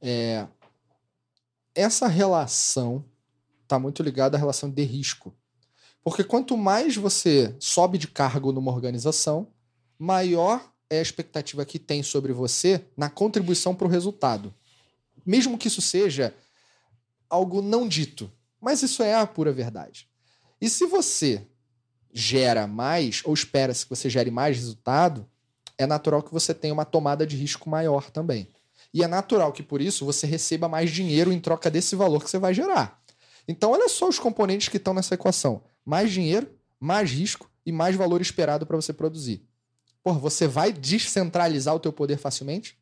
é... 0.00 0.46
essa 1.74 2.06
relação 2.06 3.04
tá 3.66 3.80
muito 3.80 4.04
ligada 4.04 4.36
à 4.36 4.38
relação 4.38 4.70
de 4.70 4.84
risco. 4.84 5.34
Porque 6.04 6.22
quanto 6.22 6.56
mais 6.56 6.94
você 6.94 7.56
sobe 7.58 7.98
de 7.98 8.06
cargo 8.06 8.52
numa 8.52 8.70
organização, 8.70 9.48
maior 9.98 10.64
é 10.88 11.00
a 11.00 11.02
expectativa 11.02 11.64
que 11.64 11.80
tem 11.80 12.04
sobre 12.04 12.32
você 12.32 12.86
na 12.96 13.10
contribuição 13.10 13.74
para 13.74 13.88
o 13.88 13.90
resultado. 13.90 14.54
Mesmo 15.26 15.58
que 15.58 15.68
isso 15.68 15.82
seja 15.82 16.32
algo 17.28 17.60
não 17.60 17.88
dito. 17.88 18.30
Mas 18.60 18.82
isso 18.82 19.02
é 19.02 19.14
a 19.14 19.26
pura 19.26 19.52
verdade. 19.52 20.08
E 20.60 20.68
se 20.70 20.86
você 20.86 21.46
gera 22.12 22.66
mais, 22.66 23.20
ou 23.24 23.34
espera-se 23.34 23.84
que 23.84 23.90
você 23.90 24.08
gere 24.08 24.30
mais 24.30 24.56
resultado, 24.56 25.28
é 25.76 25.86
natural 25.86 26.22
que 26.22 26.32
você 26.32 26.54
tenha 26.54 26.72
uma 26.72 26.84
tomada 26.84 27.26
de 27.26 27.36
risco 27.36 27.68
maior 27.68 28.10
também. 28.10 28.48
E 28.94 29.02
é 29.02 29.06
natural 29.06 29.52
que 29.52 29.62
por 29.62 29.82
isso 29.82 30.06
você 30.06 30.26
receba 30.26 30.68
mais 30.68 30.90
dinheiro 30.90 31.30
em 31.30 31.40
troca 31.40 31.70
desse 31.70 31.94
valor 31.94 32.24
que 32.24 32.30
você 32.30 32.38
vai 32.38 32.54
gerar. 32.54 33.02
Então, 33.46 33.72
olha 33.72 33.88
só 33.88 34.08
os 34.08 34.18
componentes 34.18 34.68
que 34.68 34.78
estão 34.78 34.94
nessa 34.94 35.14
equação: 35.14 35.62
mais 35.84 36.10
dinheiro, 36.10 36.48
mais 36.80 37.10
risco 37.10 37.50
e 37.64 37.72
mais 37.72 37.94
valor 37.94 38.20
esperado 38.20 38.64
para 38.64 38.76
você 38.76 38.92
produzir. 38.92 39.46
Porra, 40.02 40.18
você 40.18 40.46
vai 40.46 40.72
descentralizar 40.72 41.74
o 41.74 41.80
teu 41.80 41.92
poder 41.92 42.16
facilmente? 42.16 42.78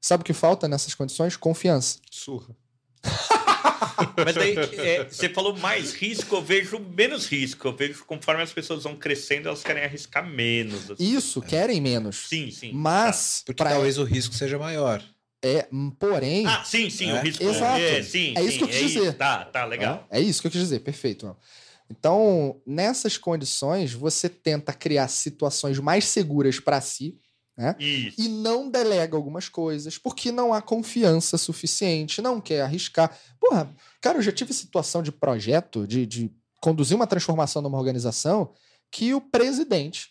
Sabe 0.00 0.22
o 0.22 0.24
que 0.24 0.32
falta 0.32 0.68
nessas 0.68 0.94
condições? 0.94 1.36
Confiança. 1.36 1.98
Surra. 2.10 2.54
Mas 4.24 4.36
aí, 4.36 4.56
é, 4.78 5.04
você 5.04 5.28
falou 5.28 5.56
mais 5.56 5.92
risco, 5.92 6.36
eu 6.36 6.42
vejo 6.42 6.78
menos 6.78 7.26
risco. 7.26 7.68
Eu 7.68 7.76
vejo 7.76 8.04
conforme 8.04 8.42
as 8.42 8.52
pessoas 8.52 8.84
vão 8.84 8.96
crescendo, 8.96 9.48
elas 9.48 9.62
querem 9.62 9.84
arriscar 9.84 10.26
menos. 10.26 10.90
Assim. 10.90 11.16
Isso, 11.16 11.42
querem 11.42 11.80
menos. 11.80 12.28
Sim, 12.28 12.50
sim. 12.50 12.72
Mas. 12.72 13.40
Tá. 13.40 13.46
Porque 13.46 13.62
pra... 13.62 13.72
talvez 13.72 13.98
o 13.98 14.04
risco 14.04 14.34
seja 14.34 14.58
maior. 14.58 15.02
É, 15.42 15.68
porém. 15.98 16.46
Ah, 16.46 16.64
sim, 16.64 16.90
sim, 16.90 17.10
é. 17.10 17.14
o 17.14 17.22
risco 17.22 17.44
Exato. 17.44 17.80
É, 17.80 18.02
sim, 18.02 18.34
é 18.36 18.42
isso 18.42 18.52
sim, 18.52 18.58
que 18.58 18.64
eu 18.64 18.68
quis 18.68 18.76
é 18.76 18.86
dizer. 18.86 19.02
Isso. 19.02 19.12
Tá, 19.14 19.44
tá, 19.44 19.64
legal. 19.64 20.06
É, 20.10 20.18
é 20.18 20.22
isso 20.22 20.40
que 20.40 20.48
eu 20.48 20.50
quis 20.50 20.60
dizer, 20.60 20.80
perfeito. 20.80 21.36
Então, 21.90 22.60
nessas 22.66 23.16
condições, 23.16 23.92
você 23.92 24.28
tenta 24.28 24.72
criar 24.72 25.08
situações 25.08 25.78
mais 25.78 26.04
seguras 26.04 26.60
para 26.60 26.80
si 26.80 27.16
né? 27.58 27.74
E 28.16 28.28
não 28.28 28.70
delega 28.70 29.16
algumas 29.16 29.48
coisas 29.48 29.98
porque 29.98 30.30
não 30.30 30.54
há 30.54 30.62
confiança 30.62 31.36
suficiente, 31.36 32.22
não 32.22 32.40
quer 32.40 32.60
arriscar. 32.60 33.18
Porra, 33.40 33.68
cara, 34.00 34.18
eu 34.18 34.22
já 34.22 34.30
tive 34.30 34.52
situação 34.52 35.02
de 35.02 35.10
projeto, 35.10 35.84
de, 35.84 36.06
de 36.06 36.32
conduzir 36.60 36.94
uma 36.94 37.06
transformação 37.06 37.60
numa 37.60 37.76
organização, 37.76 38.54
que 38.92 39.12
o 39.12 39.20
presidente, 39.20 40.10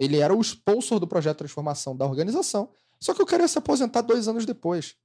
ele 0.00 0.18
era 0.18 0.34
o 0.34 0.40
sponsor 0.40 0.98
do 0.98 1.06
projeto 1.06 1.36
de 1.36 1.44
transformação 1.44 1.96
da 1.96 2.04
organização, 2.04 2.68
só 3.00 3.14
que 3.14 3.22
eu 3.22 3.26
queria 3.26 3.46
se 3.46 3.56
aposentar 3.56 4.00
dois 4.00 4.26
anos 4.26 4.44
depois. 4.44 4.96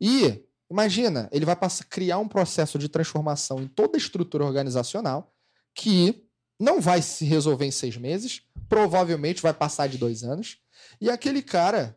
E, 0.00 0.42
imagina, 0.70 1.28
ele 1.30 1.44
vai 1.44 1.54
passar, 1.54 1.84
criar 1.84 2.18
um 2.18 2.26
processo 2.26 2.78
de 2.78 2.88
transformação 2.88 3.60
em 3.60 3.68
toda 3.68 3.98
a 3.98 4.00
estrutura 4.00 4.42
organizacional 4.42 5.30
que 5.74 6.26
não 6.58 6.80
vai 6.80 7.02
se 7.02 7.26
resolver 7.26 7.66
em 7.66 7.70
seis 7.70 7.98
meses, 7.98 8.40
provavelmente 8.70 9.42
vai 9.42 9.52
passar 9.52 9.86
de 9.86 9.98
dois 9.98 10.24
anos, 10.24 10.56
e 11.00 11.10
aquele 11.10 11.42
cara 11.42 11.96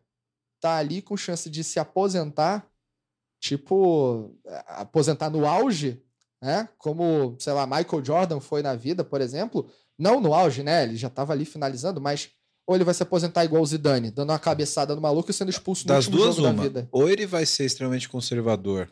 tá 0.60 0.76
ali 0.76 1.02
com 1.02 1.16
chance 1.16 1.49
de 1.49 1.64
se 1.64 1.80
aposentar, 1.80 2.68
tipo, 3.40 4.36
aposentar 4.68 5.30
no 5.30 5.48
auge, 5.48 6.02
né? 6.41 6.68
Como, 6.78 7.36
sei 7.40 7.53
lá, 7.53 7.66
Michael 7.66 8.03
Jordan 8.03 8.40
foi 8.40 8.61
na 8.61 8.76
vida, 8.76 9.03
por 9.03 9.22
exemplo. 9.22 9.70
Não 9.98 10.20
no 10.20 10.34
auge, 10.34 10.64
né? 10.64 10.84
Ele 10.84 10.95
já 10.95 11.10
tava 11.10 11.34
ali 11.34 11.45
finalizando, 11.45 11.99
mas 11.99 12.30
ou 12.70 12.76
ele 12.76 12.84
vai 12.84 12.94
se 12.94 13.02
aposentar 13.02 13.44
igual 13.44 13.64
o 13.64 13.66
Zidane, 13.66 14.11
dando 14.11 14.30
uma 14.30 14.38
cabeçada 14.38 14.94
no 14.94 15.02
maluco 15.02 15.32
e 15.32 15.34
sendo 15.34 15.49
expulso 15.49 15.88
das 15.88 16.07
no 16.07 16.18
duas 16.18 16.38
uma. 16.38 16.53
vida. 16.53 16.88
Ou 16.91 17.10
ele 17.10 17.26
vai 17.26 17.44
ser 17.44 17.66
extremamente 17.66 18.07
conservador 18.07 18.88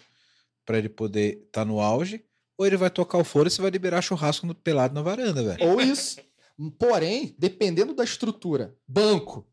para 0.66 0.80
ele 0.80 0.90
poder 0.90 1.44
estar 1.46 1.62
tá 1.62 1.66
no 1.66 1.80
auge, 1.80 2.26
ou 2.58 2.66
ele 2.66 2.76
vai 2.76 2.90
tocar 2.90 3.20
o 3.20 3.24
foro 3.24 3.48
e 3.48 3.52
você 3.52 3.62
vai 3.62 3.70
liberar 3.70 4.02
churrasco 4.02 4.48
no 4.48 4.56
pelado 4.56 4.96
na 4.96 5.04
varanda, 5.04 5.44
velho. 5.44 5.70
Ou 5.70 5.80
isso. 5.80 6.20
Porém, 6.80 7.36
dependendo 7.38 7.94
da 7.94 8.04
estrutura, 8.04 8.76
banco, 8.88 9.48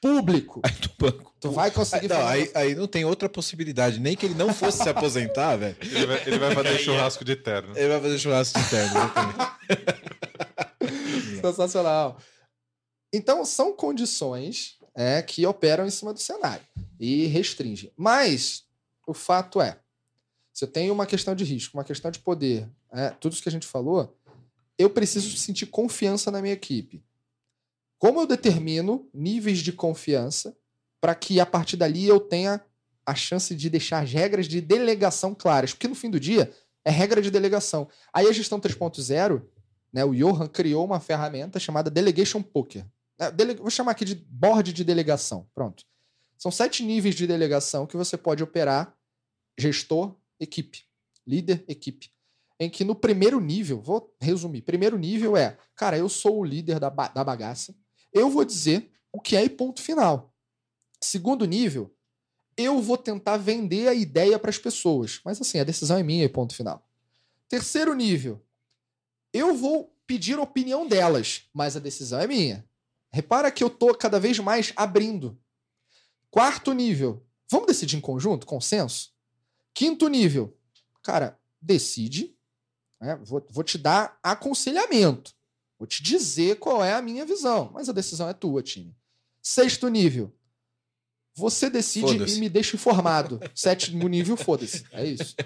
público. 0.00 0.60
Aí 0.64 0.72
do 0.72 0.90
banco. 0.98 1.34
Tu 1.40 1.50
vai 1.50 1.70
conseguir 1.70 2.08
não, 2.08 2.26
aí, 2.26 2.50
aí, 2.54 2.74
não 2.74 2.86
tem 2.86 3.04
outra 3.04 3.28
possibilidade. 3.28 4.00
Nem 4.00 4.16
que 4.16 4.26
ele 4.26 4.34
não 4.34 4.52
fosse 4.52 4.82
se 4.82 4.88
aposentar, 4.88 5.56
velho. 5.56 5.76
Ele 5.80 6.06
vai, 6.06 6.22
ele 6.26 6.38
vai 6.38 6.54
fazer 6.54 6.78
churrasco 6.78 7.24
de 7.24 7.36
terno. 7.36 7.76
Ele 7.76 7.88
vai 7.88 8.00
fazer 8.00 8.18
churrasco 8.18 8.58
de 8.58 8.70
terno, 8.70 8.94
Sensacional. 11.40 12.18
Então, 13.12 13.44
são 13.44 13.72
condições 13.72 14.76
é, 14.94 15.22
que 15.22 15.46
operam 15.46 15.86
em 15.86 15.90
cima 15.90 16.12
do 16.12 16.18
cenário 16.18 16.64
e 16.98 17.26
restringem. 17.26 17.92
Mas 17.96 18.64
o 19.06 19.14
fato 19.14 19.60
é, 19.60 19.78
você 20.52 20.66
tem 20.66 20.90
uma 20.90 21.06
questão 21.06 21.34
de 21.34 21.44
risco, 21.44 21.76
uma 21.76 21.84
questão 21.84 22.10
de 22.10 22.18
poder, 22.18 22.68
é, 22.92 23.10
tudo 23.10 23.32
isso 23.32 23.42
que 23.42 23.48
a 23.48 23.52
gente 23.52 23.66
falou, 23.66 24.12
eu 24.76 24.90
preciso 24.90 25.36
sentir 25.36 25.66
confiança 25.66 26.30
na 26.30 26.42
minha 26.42 26.54
equipe. 26.54 27.02
Como 27.98 28.20
eu 28.20 28.26
determino 28.26 29.08
níveis 29.12 29.58
de 29.58 29.72
confiança 29.72 30.56
para 31.00 31.14
que 31.14 31.40
a 31.40 31.46
partir 31.46 31.76
dali 31.76 32.06
eu 32.06 32.20
tenha 32.20 32.64
a 33.04 33.14
chance 33.14 33.54
de 33.54 33.68
deixar 33.68 34.02
as 34.02 34.12
regras 34.12 34.46
de 34.46 34.60
delegação 34.60 35.34
claras? 35.34 35.72
Porque 35.72 35.88
no 35.88 35.94
fim 35.94 36.10
do 36.10 36.20
dia 36.20 36.52
é 36.84 36.90
regra 36.90 37.20
de 37.20 37.30
delegação. 37.30 37.88
Aí 38.12 38.26
a 38.26 38.32
gestão 38.32 38.60
3.0, 38.60 39.42
né, 39.92 40.04
o 40.04 40.14
Johan 40.14 40.46
criou 40.46 40.84
uma 40.84 41.00
ferramenta 41.00 41.58
chamada 41.58 41.90
Delegation 41.90 42.42
Poker. 42.42 42.86
É. 43.18 43.54
Vou 43.56 43.70
chamar 43.70 43.92
aqui 43.92 44.04
de 44.04 44.14
board 44.14 44.72
de 44.72 44.84
delegação. 44.84 45.48
Pronto. 45.54 45.84
São 46.36 46.52
sete 46.52 46.84
níveis 46.84 47.16
de 47.16 47.26
delegação 47.26 47.86
que 47.86 47.96
você 47.96 48.16
pode 48.16 48.44
operar 48.44 48.94
gestor, 49.58 50.14
equipe, 50.38 50.84
líder, 51.26 51.64
equipe. 51.66 52.10
Em 52.60 52.70
que 52.70 52.84
no 52.84 52.94
primeiro 52.94 53.40
nível, 53.40 53.82
vou 53.82 54.14
resumir, 54.20 54.62
primeiro 54.62 54.96
nível 54.96 55.36
é, 55.36 55.58
cara, 55.74 55.98
eu 55.98 56.08
sou 56.08 56.38
o 56.38 56.44
líder 56.44 56.78
da, 56.78 56.90
ba 56.90 57.08
da 57.08 57.24
bagaça, 57.24 57.74
eu 58.12 58.30
vou 58.30 58.44
dizer 58.44 58.90
o 59.12 59.20
que 59.20 59.36
é 59.36 59.44
e 59.44 59.48
ponto 59.48 59.82
final. 59.82 60.34
Segundo 61.00 61.44
nível, 61.44 61.94
eu 62.56 62.80
vou 62.82 62.98
tentar 62.98 63.36
vender 63.36 63.88
a 63.88 63.94
ideia 63.94 64.38
para 64.38 64.50
as 64.50 64.58
pessoas, 64.58 65.20
mas 65.24 65.40
assim, 65.40 65.60
a 65.60 65.64
decisão 65.64 65.96
é 65.96 66.02
minha 66.02 66.24
e 66.24 66.28
ponto 66.28 66.54
final. 66.54 66.84
Terceiro 67.48 67.94
nível, 67.94 68.44
eu 69.32 69.54
vou 69.54 69.94
pedir 70.06 70.38
a 70.38 70.42
opinião 70.42 70.86
delas, 70.86 71.48
mas 71.52 71.76
a 71.76 71.80
decisão 71.80 72.20
é 72.20 72.26
minha. 72.26 72.68
Repara 73.10 73.50
que 73.50 73.62
eu 73.62 73.70
tô 73.70 73.94
cada 73.94 74.18
vez 74.18 74.38
mais 74.38 74.72
abrindo. 74.74 75.38
Quarto 76.30 76.72
nível, 76.72 77.24
vamos 77.50 77.68
decidir 77.68 77.96
em 77.96 78.00
conjunto, 78.00 78.46
consenso? 78.46 79.12
Quinto 79.72 80.08
nível, 80.08 80.56
cara, 81.02 81.38
decide. 81.60 82.36
Né? 83.00 83.16
Vou, 83.22 83.46
vou 83.50 83.64
te 83.64 83.78
dar 83.78 84.18
aconselhamento. 84.22 85.34
Vou 85.78 85.86
te 85.86 86.02
dizer 86.02 86.56
qual 86.58 86.84
é 86.84 86.94
a 86.94 87.02
minha 87.02 87.24
visão, 87.24 87.70
mas 87.72 87.88
a 87.88 87.92
decisão 87.92 88.28
é 88.28 88.32
tua, 88.32 88.62
time. 88.62 88.96
Sexto 89.40 89.88
nível, 89.88 90.34
você 91.34 91.70
decide 91.70 92.16
e 92.16 92.40
me 92.40 92.48
deixa 92.48 92.76
informado. 92.76 93.40
Sétimo 93.54 94.08
nível, 94.08 94.36
foda-se. 94.36 94.84
É 94.90 95.04
isso. 95.06 95.36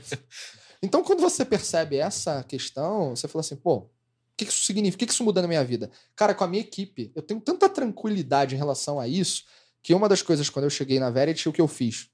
Então, 0.82 1.04
quando 1.04 1.20
você 1.20 1.44
percebe 1.44 1.96
essa 1.96 2.42
questão, 2.42 3.14
você 3.14 3.28
fala 3.28 3.40
assim, 3.40 3.56
pô, 3.56 3.76
o 3.76 3.90
que 4.36 4.44
isso 4.44 4.64
significa? 4.64 5.04
O 5.04 5.06
que 5.06 5.12
isso 5.12 5.22
muda 5.22 5.42
na 5.42 5.48
minha 5.48 5.62
vida? 5.62 5.90
Cara, 6.16 6.34
com 6.34 6.44
a 6.44 6.48
minha 6.48 6.62
equipe, 6.62 7.12
eu 7.14 7.22
tenho 7.22 7.40
tanta 7.40 7.68
tranquilidade 7.68 8.54
em 8.54 8.58
relação 8.58 8.98
a 8.98 9.06
isso, 9.06 9.44
que 9.82 9.94
uma 9.94 10.08
das 10.08 10.22
coisas, 10.22 10.48
quando 10.48 10.64
eu 10.64 10.70
cheguei 10.70 10.98
na 10.98 11.10
Verity, 11.10 11.48
o 11.48 11.52
que 11.52 11.60
eu 11.60 11.68
fiz? 11.68 12.10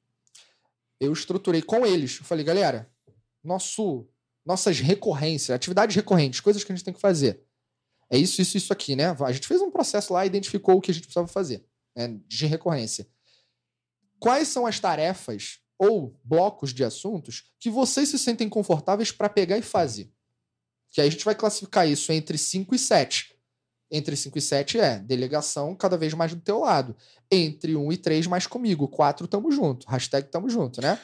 eu 1.01 1.12
estruturei 1.12 1.62
com 1.62 1.86
eles. 1.86 2.19
Eu 2.19 2.24
falei, 2.24 2.45
galera, 2.45 2.90
nosso, 3.43 4.07
nossas 4.45 4.81
recorrências, 4.81 5.55
atividades 5.55 5.95
recorrentes, 5.95 6.40
coisas 6.40 6.65
que 6.65 6.73
a 6.73 6.74
gente 6.74 6.85
tem 6.85 6.95
que 6.95 7.01
fazer. 7.01 7.43
É 8.11 8.17
isso, 8.17 8.41
isso, 8.41 8.57
isso 8.57 8.73
aqui, 8.73 8.97
né? 8.97 9.15
A 9.21 9.33
gente 9.33 9.47
fez 9.47 9.61
um 9.61 9.71
processo 9.71 10.13
lá 10.13 10.25
e 10.25 10.29
identificou 10.29 10.77
o 10.77 10.81
que 10.81 10.91
a 10.91 10.95
gente 10.95 11.05
precisava 11.05 11.29
fazer 11.29 11.65
né, 11.95 12.19
de 12.27 12.47
recorrência. 12.47 13.07
Quais 14.19 14.49
são 14.49 14.67
as 14.67 14.81
tarefas 14.81 15.61
ou 15.79 16.19
blocos 16.25 16.73
de 16.73 16.83
assuntos 16.83 17.51
que 17.61 17.71
vocês 17.71 18.09
se 18.09 18.19
sentem 18.19 18.49
confortáveis 18.49 19.13
para 19.13 19.29
pegar 19.29 19.59
e 19.59 19.63
fazer? 19.63 20.11
Que 20.91 21.01
aí 21.01 21.09
a 21.09 21.11
gente 21.11 21.25
vai 21.25 21.35
classificar 21.35 21.87
isso 21.89 22.11
entre 22.13 22.39
5 22.39 22.75
e 22.75 22.79
7. 22.79 23.37
Entre 23.91 24.17
5 24.17 24.37
e 24.37 24.41
7 24.41 24.81
é 24.81 24.99
delegação 24.99 25.75
cada 25.75 25.97
vez 25.97 26.15
mais 26.15 26.35
do 26.35 26.41
teu 26.41 26.61
lado. 26.61 26.97
Entre 27.31 27.77
1 27.77 27.87
um 27.87 27.93
e 27.93 27.97
3 27.97 28.27
mais 28.27 28.47
comigo. 28.47 28.89
4 28.89 29.27
tamo 29.29 29.51
junto. 29.51 29.87
Hashtag 29.89 30.29
tamo 30.31 30.49
junto, 30.49 30.81
né? 30.81 30.99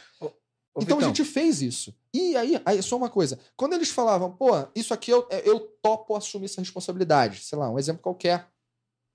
Ô, 0.74 0.82
então 0.82 0.96
Vitão. 0.96 0.98
a 0.98 1.14
gente 1.14 1.24
fez 1.24 1.62
isso. 1.62 1.94
E 2.12 2.36
aí, 2.36 2.60
aí, 2.64 2.82
só 2.82 2.96
uma 2.96 3.08
coisa. 3.08 3.38
Quando 3.56 3.74
eles 3.74 3.90
falavam, 3.90 4.34
pô, 4.34 4.50
isso 4.74 4.92
aqui 4.92 5.10
eu, 5.10 5.26
é, 5.30 5.48
eu 5.48 5.60
topo 5.80 6.16
assumir 6.16 6.46
essa 6.46 6.60
responsabilidade. 6.60 7.44
Sei 7.44 7.56
lá, 7.56 7.70
um 7.70 7.78
exemplo 7.78 8.02
qualquer. 8.02 8.48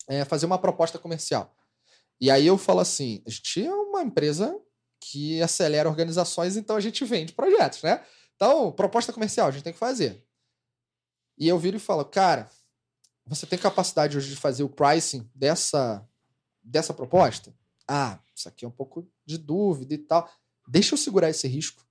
É 0.07 0.25
fazer 0.25 0.45
uma 0.45 0.57
proposta 0.57 0.97
comercial. 0.97 1.53
E 2.19 2.31
aí 2.31 2.47
eu 2.47 2.57
falo 2.57 2.79
assim, 2.79 3.21
a 3.27 3.29
gente 3.29 3.63
é 3.63 3.73
uma 3.73 4.01
empresa 4.01 4.59
que 4.99 5.41
acelera 5.41 5.87
organizações, 5.87 6.57
então 6.57 6.75
a 6.75 6.79
gente 6.79 7.05
vende 7.05 7.33
projetos, 7.33 7.81
né? 7.81 8.03
Então, 8.35 8.71
proposta 8.71 9.13
comercial, 9.13 9.47
a 9.47 9.51
gente 9.51 9.63
tem 9.63 9.73
que 9.73 9.79
fazer. 9.79 10.25
E 11.37 11.47
eu 11.47 11.57
viro 11.57 11.77
e 11.77 11.79
falo, 11.79 12.03
cara, 12.03 12.49
você 13.25 13.45
tem 13.45 13.57
capacidade 13.57 14.17
hoje 14.17 14.29
de 14.29 14.35
fazer 14.35 14.63
o 14.63 14.69
pricing 14.69 15.29
dessa, 15.33 16.05
dessa 16.61 16.93
proposta? 16.93 17.53
Ah, 17.87 18.19
isso 18.35 18.47
aqui 18.49 18.65
é 18.65 18.67
um 18.67 18.71
pouco 18.71 19.09
de 19.25 19.37
dúvida 19.37 19.93
e 19.93 19.97
tal. 19.97 20.29
Deixa 20.69 20.93
eu 20.93 20.97
segurar 20.97 21.29
esse 21.29 21.47
risco. 21.47 21.83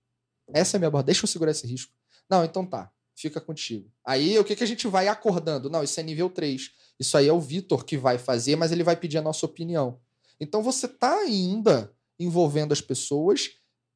Essa 0.52 0.76
é 0.76 0.78
a 0.78 0.80
minha 0.80 0.90
borda. 0.90 1.06
Deixa 1.06 1.24
eu 1.24 1.28
segurar 1.28 1.50
esse 1.50 1.66
risco. 1.66 1.92
Não, 2.30 2.44
então 2.44 2.64
tá. 2.64 2.90
Fica 3.16 3.40
contigo. 3.40 3.90
Aí 4.06 4.38
o 4.38 4.44
que, 4.44 4.55
que 4.55 4.62
a 4.62 4.66
gente 4.66 4.86
vai 4.86 5.09
acordando? 5.09 5.68
Não, 5.68 5.82
isso 5.82 5.98
é 5.98 6.02
nível 6.05 6.30
3. 6.30 6.70
Isso 7.00 7.16
aí 7.18 7.26
é 7.26 7.32
o 7.32 7.40
Vitor 7.40 7.84
que 7.84 7.96
vai 7.96 8.16
fazer, 8.16 8.55
mas 8.55 8.70
ele 8.70 8.84
vai 8.84 8.94
pedir 8.94 9.18
a 9.18 9.22
nossa 9.22 9.44
opinião. 9.44 10.00
Então 10.38 10.62
você 10.62 10.86
está 10.86 11.12
ainda 11.18 11.92
envolvendo 12.18 12.72
as 12.72 12.80
pessoas 12.80 13.50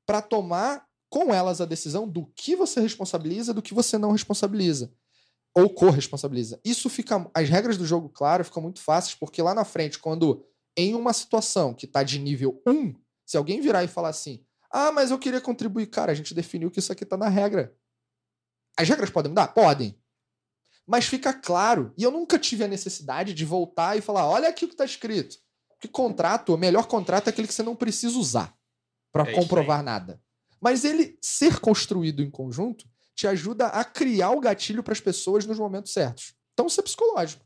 para 0.04 0.20
tomar 0.20 0.84
com 1.08 1.32
elas 1.32 1.60
a 1.60 1.64
decisão 1.64 2.08
do 2.08 2.26
que 2.34 2.56
você 2.56 2.80
responsabiliza, 2.80 3.54
do 3.54 3.62
que 3.62 3.74
você 3.74 3.96
não 3.96 4.10
responsabiliza 4.10 4.92
ou 5.54 5.70
corresponsabiliza. 5.70 6.60
Isso 6.64 6.88
fica. 6.88 7.30
As 7.32 7.48
regras 7.48 7.76
do 7.76 7.86
jogo, 7.86 8.08
claro, 8.08 8.44
ficam 8.44 8.62
muito 8.62 8.80
fáceis, 8.80 9.14
porque 9.14 9.40
lá 9.40 9.54
na 9.54 9.64
frente, 9.64 9.98
quando 9.98 10.44
em 10.76 10.94
uma 10.94 11.12
situação 11.12 11.74
que 11.74 11.86
está 11.86 12.02
de 12.02 12.18
nível 12.18 12.60
1, 12.66 12.94
se 13.24 13.36
alguém 13.36 13.60
virar 13.60 13.84
e 13.84 13.88
falar 13.88 14.08
assim: 14.08 14.44
ah, 14.72 14.90
mas 14.90 15.10
eu 15.10 15.18
queria 15.18 15.40
contribuir, 15.40 15.86
cara, 15.86 16.12
a 16.12 16.14
gente 16.14 16.32
definiu 16.32 16.70
que 16.70 16.78
isso 16.78 16.90
aqui 16.90 17.04
está 17.04 17.16
na 17.16 17.28
regra. 17.28 17.76
As 18.76 18.88
regras 18.88 19.10
podem 19.10 19.30
mudar? 19.30 19.48
Podem. 19.48 19.98
Mas 20.86 21.06
fica 21.06 21.32
claro, 21.32 21.92
e 21.96 22.02
eu 22.02 22.10
nunca 22.10 22.38
tive 22.38 22.64
a 22.64 22.68
necessidade 22.68 23.34
de 23.34 23.44
voltar 23.44 23.96
e 23.96 24.00
falar: 24.00 24.26
olha 24.26 24.48
aqui 24.48 24.64
o 24.64 24.68
que 24.68 24.74
está 24.74 24.84
escrito. 24.84 25.36
Que 25.78 25.86
contrato, 25.86 26.54
o 26.54 26.58
melhor 26.58 26.86
contrato 26.86 27.26
é 27.26 27.30
aquele 27.30 27.48
que 27.48 27.54
você 27.54 27.62
não 27.62 27.76
precisa 27.76 28.18
usar 28.18 28.56
para 29.12 29.30
é 29.30 29.34
comprovar 29.34 29.82
nada. 29.82 30.20
Mas 30.60 30.84
ele 30.84 31.18
ser 31.20 31.58
construído 31.60 32.22
em 32.22 32.30
conjunto 32.30 32.88
te 33.14 33.26
ajuda 33.26 33.66
a 33.66 33.84
criar 33.84 34.30
o 34.30 34.40
gatilho 34.40 34.82
para 34.82 34.92
as 34.92 35.00
pessoas 35.00 35.44
nos 35.44 35.58
momentos 35.58 35.92
certos. 35.92 36.34
Então, 36.54 36.66
isso 36.66 36.80
é 36.80 36.84
psicológico. 36.84 37.44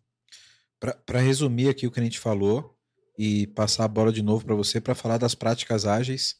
Para 0.79 1.19
resumir 1.19 1.69
aqui 1.69 1.87
o 1.87 1.91
que 1.91 1.99
a 1.99 2.03
gente 2.03 2.21
falou 2.21 2.77
e 3.19 3.47
passar 3.49 3.85
a 3.85 3.89
bola 3.89 4.13
de 4.13 4.23
novo 4.23 4.45
para 4.45 4.55
você 4.55 4.81
para 4.81 4.95
falar 4.95 5.19
das 5.19 5.35
práticas 5.35 5.87
ágeis 5.87 6.37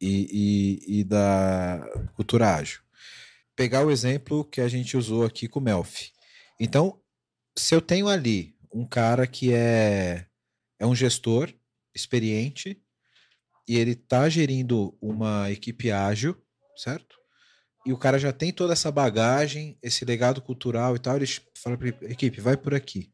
e, 0.00 0.80
e, 0.88 1.00
e, 1.00 1.04
da 1.04 1.80
cultura 2.14 2.54
ágil. 2.54 2.80
Pegar 3.54 3.84
o 3.84 3.90
exemplo 3.90 4.44
que 4.44 4.60
a 4.60 4.68
gente 4.68 4.96
usou 4.96 5.24
aqui 5.24 5.48
com 5.48 5.60
o 5.60 5.62
Melfi. 5.62 6.12
Então, 6.60 7.00
se 7.56 7.74
eu 7.74 7.80
tenho 7.80 8.08
ali 8.08 8.54
um 8.72 8.86
cara 8.86 9.26
que 9.26 9.52
é, 9.52 10.26
é 10.78 10.86
um 10.86 10.94
gestor 10.94 11.52
experiente 11.94 12.82
e 13.66 13.76
ele 13.76 13.92
está 13.92 14.28
gerindo 14.28 14.96
uma 15.00 15.50
equipe 15.50 15.90
ágil, 15.90 16.36
certo? 16.76 17.16
e 17.86 17.92
o 17.92 17.96
cara 17.96 18.18
já 18.18 18.32
tem 18.32 18.52
toda 18.52 18.72
essa 18.72 18.90
bagagem, 18.90 19.78
esse 19.80 20.04
legado 20.04 20.42
cultural 20.42 20.96
e 20.96 20.98
tal, 20.98 21.14
ele 21.14 21.26
fala 21.56 21.78
para 21.78 21.86
a 21.86 22.10
equipe, 22.10 22.40
vai 22.40 22.56
por 22.56 22.74
aqui. 22.74 23.12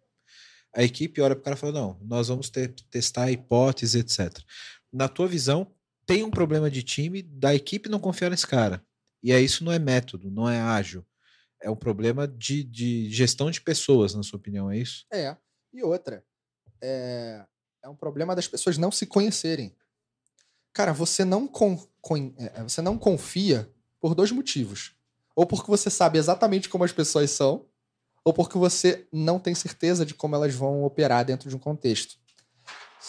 A 0.74 0.82
equipe 0.82 1.20
olha 1.20 1.36
para 1.36 1.42
o 1.42 1.44
cara 1.44 1.56
e 1.56 1.58
fala, 1.58 1.72
não, 1.74 1.98
nós 2.00 2.28
vamos 2.28 2.50
testar 2.90 3.30
hipóteses, 3.30 3.94
etc. 3.94 4.42
Na 4.90 5.08
tua 5.08 5.28
visão, 5.28 5.70
tem 6.06 6.24
um 6.24 6.30
problema 6.30 6.70
de 6.70 6.82
time 6.82 7.22
da 7.22 7.54
equipe 7.54 7.88
não 7.88 8.00
confiar 8.00 8.30
nesse 8.30 8.46
cara. 8.46 8.84
E 9.22 9.32
aí 9.32 9.44
isso 9.44 9.64
não 9.64 9.72
é 9.72 9.78
método, 9.78 10.30
não 10.30 10.48
é 10.48 10.60
ágil. 10.60 11.06
É 11.60 11.70
um 11.70 11.76
problema 11.76 12.26
de, 12.26 12.64
de 12.64 13.08
gestão 13.08 13.50
de 13.50 13.60
pessoas, 13.60 14.14
na 14.14 14.22
sua 14.22 14.36
opinião, 14.36 14.70
é 14.70 14.78
isso? 14.78 15.06
É. 15.12 15.36
E 15.72 15.82
outra, 15.82 16.24
é, 16.80 17.44
é 17.82 17.88
um 17.88 17.94
problema 17.94 18.34
das 18.34 18.48
pessoas 18.48 18.76
não 18.76 18.90
se 18.90 19.06
conhecerem. 19.06 19.74
Cara, 20.72 20.92
você 20.92 21.24
não, 21.24 21.46
con, 21.46 21.78
con, 22.00 22.34
é, 22.36 22.62
você 22.62 22.82
não 22.82 22.98
confia 22.98 23.70
por 24.00 24.14
dois 24.14 24.32
motivos. 24.32 24.94
Ou 25.36 25.46
porque 25.46 25.70
você 25.70 25.88
sabe 25.88 26.18
exatamente 26.18 26.68
como 26.68 26.84
as 26.84 26.92
pessoas 26.92 27.30
são, 27.30 27.66
ou 28.24 28.32
porque 28.32 28.58
você 28.58 29.06
não 29.12 29.38
tem 29.38 29.54
certeza 29.54 30.04
de 30.04 30.14
como 30.14 30.34
elas 30.34 30.54
vão 30.54 30.84
operar 30.84 31.24
dentro 31.24 31.48
de 31.48 31.56
um 31.56 31.58
contexto. 31.58 32.16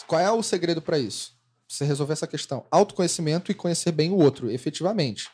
Qual 0.08 0.22
é 0.22 0.32
o 0.32 0.44
segredo 0.44 0.82
para 0.82 0.98
isso? 0.98 1.33
Você 1.74 1.86
resolver 1.86 2.14
essa 2.14 2.28
questão. 2.28 2.66
Autoconhecimento 2.70 3.52
e 3.52 3.56
conhecer 3.56 3.92
bem 3.92 4.12
o 4.12 4.18
outro, 4.18 4.50
efetivamente. 4.52 5.30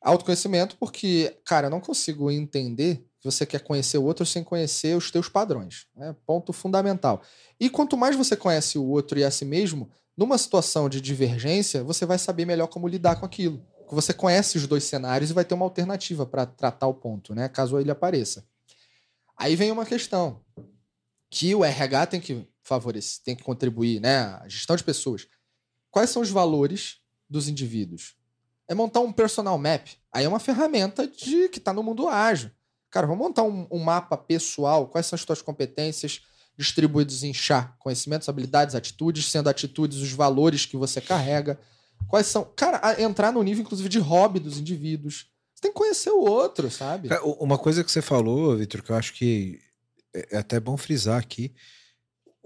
Autoconhecimento 0.00 0.76
porque, 0.78 1.36
cara, 1.44 1.66
eu 1.66 1.70
não 1.70 1.80
consigo 1.80 2.30
entender 2.30 3.04
que 3.20 3.30
você 3.30 3.44
quer 3.44 3.60
conhecer 3.60 3.98
o 3.98 4.04
outro 4.04 4.24
sem 4.24 4.44
conhecer 4.44 4.96
os 4.96 5.10
teus 5.10 5.28
padrões. 5.28 5.86
Né? 5.94 6.14
Ponto 6.26 6.52
fundamental. 6.52 7.22
E 7.58 7.68
quanto 7.68 7.96
mais 7.96 8.16
você 8.16 8.36
conhece 8.36 8.78
o 8.78 8.86
outro 8.86 9.18
e 9.18 9.24
a 9.24 9.30
si 9.30 9.44
mesmo, 9.44 9.90
numa 10.16 10.38
situação 10.38 10.88
de 10.88 11.00
divergência, 11.00 11.82
você 11.82 12.06
vai 12.06 12.18
saber 12.18 12.44
melhor 12.44 12.68
como 12.68 12.88
lidar 12.88 13.16
com 13.16 13.26
aquilo 13.26 13.62
você 13.94 14.12
conhece 14.12 14.56
os 14.56 14.66
dois 14.66 14.84
cenários 14.84 15.30
e 15.30 15.34
vai 15.34 15.44
ter 15.44 15.54
uma 15.54 15.64
alternativa 15.64 16.26
para 16.26 16.46
tratar 16.46 16.86
o 16.86 16.94
ponto, 16.94 17.34
né? 17.34 17.48
Caso 17.48 17.78
ele 17.78 17.90
apareça. 17.90 18.44
Aí 19.36 19.56
vem 19.56 19.70
uma 19.70 19.86
questão 19.86 20.40
que 21.30 21.54
o 21.54 21.64
RH 21.64 22.06
tem 22.06 22.20
que 22.20 22.46
favorecer, 22.68 23.22
tem 23.24 23.34
que 23.34 23.42
contribuir, 23.42 24.00
né? 24.00 24.18
A 24.40 24.48
gestão 24.48 24.76
de 24.76 24.84
pessoas. 24.84 25.26
Quais 25.90 26.10
são 26.10 26.22
os 26.22 26.30
valores 26.30 26.98
dos 27.28 27.48
indivíduos? 27.48 28.14
É 28.68 28.74
montar 28.74 29.00
um 29.00 29.10
personal 29.10 29.58
map. 29.58 29.88
Aí 30.12 30.24
é 30.24 30.28
uma 30.28 30.38
ferramenta 30.38 31.06
de 31.06 31.48
que 31.48 31.58
está 31.58 31.72
no 31.72 31.82
mundo 31.82 32.06
ágil. 32.06 32.50
Cara, 32.90 33.06
vamos 33.06 33.26
montar 33.26 33.42
um, 33.42 33.66
um, 33.70 33.78
mapa 33.78 34.16
pessoal. 34.16 34.86
Quais 34.88 35.06
são 35.06 35.16
as 35.16 35.24
tuas 35.24 35.42
competências? 35.42 36.22
distribuídos 36.58 37.22
em 37.22 37.32
chá, 37.32 37.72
conhecimentos, 37.78 38.28
habilidades, 38.28 38.74
atitudes, 38.74 39.30
sendo 39.30 39.48
atitudes 39.48 39.98
os 39.98 40.10
valores 40.10 40.66
que 40.66 40.76
você 40.76 41.00
carrega. 41.00 41.58
Quais 42.08 42.26
são. 42.26 42.44
Cara, 42.56 43.00
entrar 43.00 43.32
no 43.32 43.42
nível, 43.44 43.62
inclusive, 43.62 43.88
de 43.88 44.00
hobby 44.00 44.40
dos 44.40 44.58
indivíduos. 44.58 45.30
Você 45.54 45.62
tem 45.62 45.70
que 45.70 45.78
conhecer 45.78 46.10
o 46.10 46.20
outro, 46.20 46.68
sabe? 46.70 47.08
Uma 47.38 47.58
coisa 47.58 47.84
que 47.84 47.90
você 47.90 48.02
falou, 48.02 48.56
Vitor, 48.56 48.82
que 48.82 48.90
eu 48.90 48.96
acho 48.96 49.14
que 49.14 49.60
é, 50.12 50.36
é 50.36 50.38
até 50.38 50.58
bom 50.58 50.76
frisar 50.76 51.18
aqui, 51.18 51.54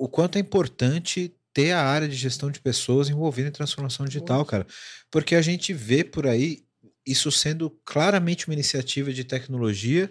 o 0.02 0.08
quanto 0.08 0.34
é 0.34 0.40
importante 0.40 1.32
ter 1.54 1.70
a 1.70 1.84
área 1.84 2.08
de 2.08 2.16
gestão 2.16 2.50
de 2.50 2.58
pessoas 2.58 3.08
envolvida 3.08 3.48
em 3.48 3.52
transformação 3.52 4.04
digital, 4.04 4.38
Nossa. 4.38 4.50
cara. 4.50 4.66
Porque 5.12 5.36
a 5.36 5.40
gente 5.40 5.72
vê 5.72 6.02
por 6.02 6.26
aí 6.26 6.64
isso 7.06 7.30
sendo 7.30 7.70
claramente 7.84 8.48
uma 8.48 8.54
iniciativa 8.54 9.12
de 9.12 9.22
tecnologia 9.22 10.10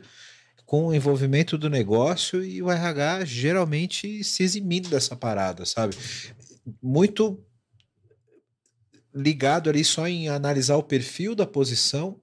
com 0.65 0.88
o 0.88 0.95
envolvimento 0.95 1.57
do 1.57 1.69
negócio 1.69 2.41
e 2.41 2.61
o 2.61 2.72
RH 2.72 3.26
geralmente 3.26 4.23
se 4.23 4.43
eximindo 4.43 4.88
dessa 4.88 5.13
parada, 5.13 5.65
sabe? 5.65 5.93
Muito 6.81 7.43
ligado 9.13 9.69
ali 9.69 9.84
só 9.84 10.07
em 10.07 10.30
analisar 10.30 10.77
o 10.77 10.84
perfil 10.84 11.35
da 11.35 11.45
posição 11.45 12.18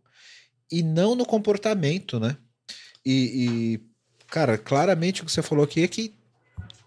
e 0.73 0.83
não 0.83 1.15
no 1.15 1.27
comportamento, 1.27 2.19
né? 2.19 2.35
E, 3.05 3.13
e, 3.13 3.81
cara, 4.27 4.57
claramente 4.57 5.21
o 5.21 5.27
que 5.27 5.33
você 5.33 5.43
falou 5.43 5.67
aqui 5.67 5.83
é 5.83 5.89
que 5.89 6.18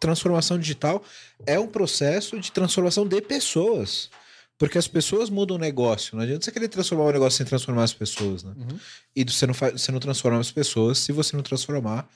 transformação 0.01 0.59
digital 0.59 1.01
é 1.45 1.57
um 1.57 1.67
processo 1.67 2.37
de 2.37 2.51
transformação 2.51 3.07
de 3.07 3.21
pessoas. 3.21 4.09
Porque 4.57 4.77
as 4.77 4.87
pessoas 4.87 5.29
mudam 5.29 5.55
o 5.55 5.59
negócio. 5.59 6.15
Não 6.15 6.23
adianta 6.23 6.45
você 6.45 6.51
querer 6.51 6.67
transformar 6.67 7.05
o 7.05 7.11
negócio 7.11 7.37
sem 7.37 7.45
transformar 7.45 7.83
as 7.83 7.93
pessoas, 7.93 8.43
né? 8.43 8.53
Uhum. 8.55 8.79
E 9.15 9.23
você 9.23 9.47
não, 9.47 9.53
faz, 9.53 9.81
você 9.81 9.91
não 9.91 9.99
transforma 9.99 10.39
as 10.39 10.51
pessoas 10.51 10.99
se 10.99 11.11
você 11.11 11.35
não 11.35 11.41
transformar 11.41 12.07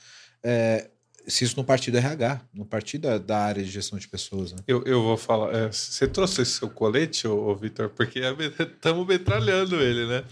é, 0.44 0.90
se 1.28 1.44
isso 1.44 1.58
não 1.58 1.64
partir 1.64 1.92
do 1.92 1.98
RH, 1.98 2.42
no 2.54 2.66
partir 2.66 2.98
da, 2.98 3.18
da, 3.18 3.40
área 3.40 3.64
de 3.64 3.70
gestão 3.70 3.98
de 3.98 4.08
pessoas. 4.08 4.52
Né? 4.52 4.60
Eu, 4.68 4.84
eu 4.86 5.02
vou 5.02 5.18
falar. 5.18 5.54
É, 5.56 5.72
você 5.72 6.08
trouxe 6.08 6.42
esse 6.42 6.52
seu 6.52 6.70
colete, 6.70 7.28
ô, 7.28 7.48
ô 7.48 7.56
Vitor? 7.56 7.90
Porque 7.90 8.20
estamos 8.20 9.06
metralhando 9.08 9.82
ele, 9.82 10.06
né? 10.06 10.24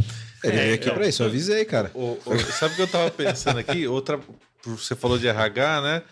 Ele 0.44 0.58
veio 0.58 0.76
aqui 0.76 0.90
é, 0.90 0.94
para 0.94 1.08
isso, 1.08 1.24
eu 1.24 1.28
avisei, 1.28 1.66
cara. 1.66 1.90
O, 1.94 2.20
o, 2.26 2.40
sabe 2.52 2.74
o 2.74 2.76
que 2.76 2.82
eu 2.82 2.86
estava 2.86 3.10
pensando 3.10 3.60
aqui? 3.60 3.88
Outra. 3.88 4.20
Você 4.66 4.96
falou 4.96 5.18
de 5.18 5.28
RH, 5.28 5.82
né? 5.82 6.04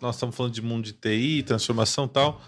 Nós 0.00 0.16
estamos 0.16 0.36
falando 0.36 0.52
de 0.52 0.62
mundo 0.62 0.84
de 0.84 0.92
TI, 0.92 1.42
transformação 1.42 2.04
e 2.04 2.08
tal. 2.08 2.40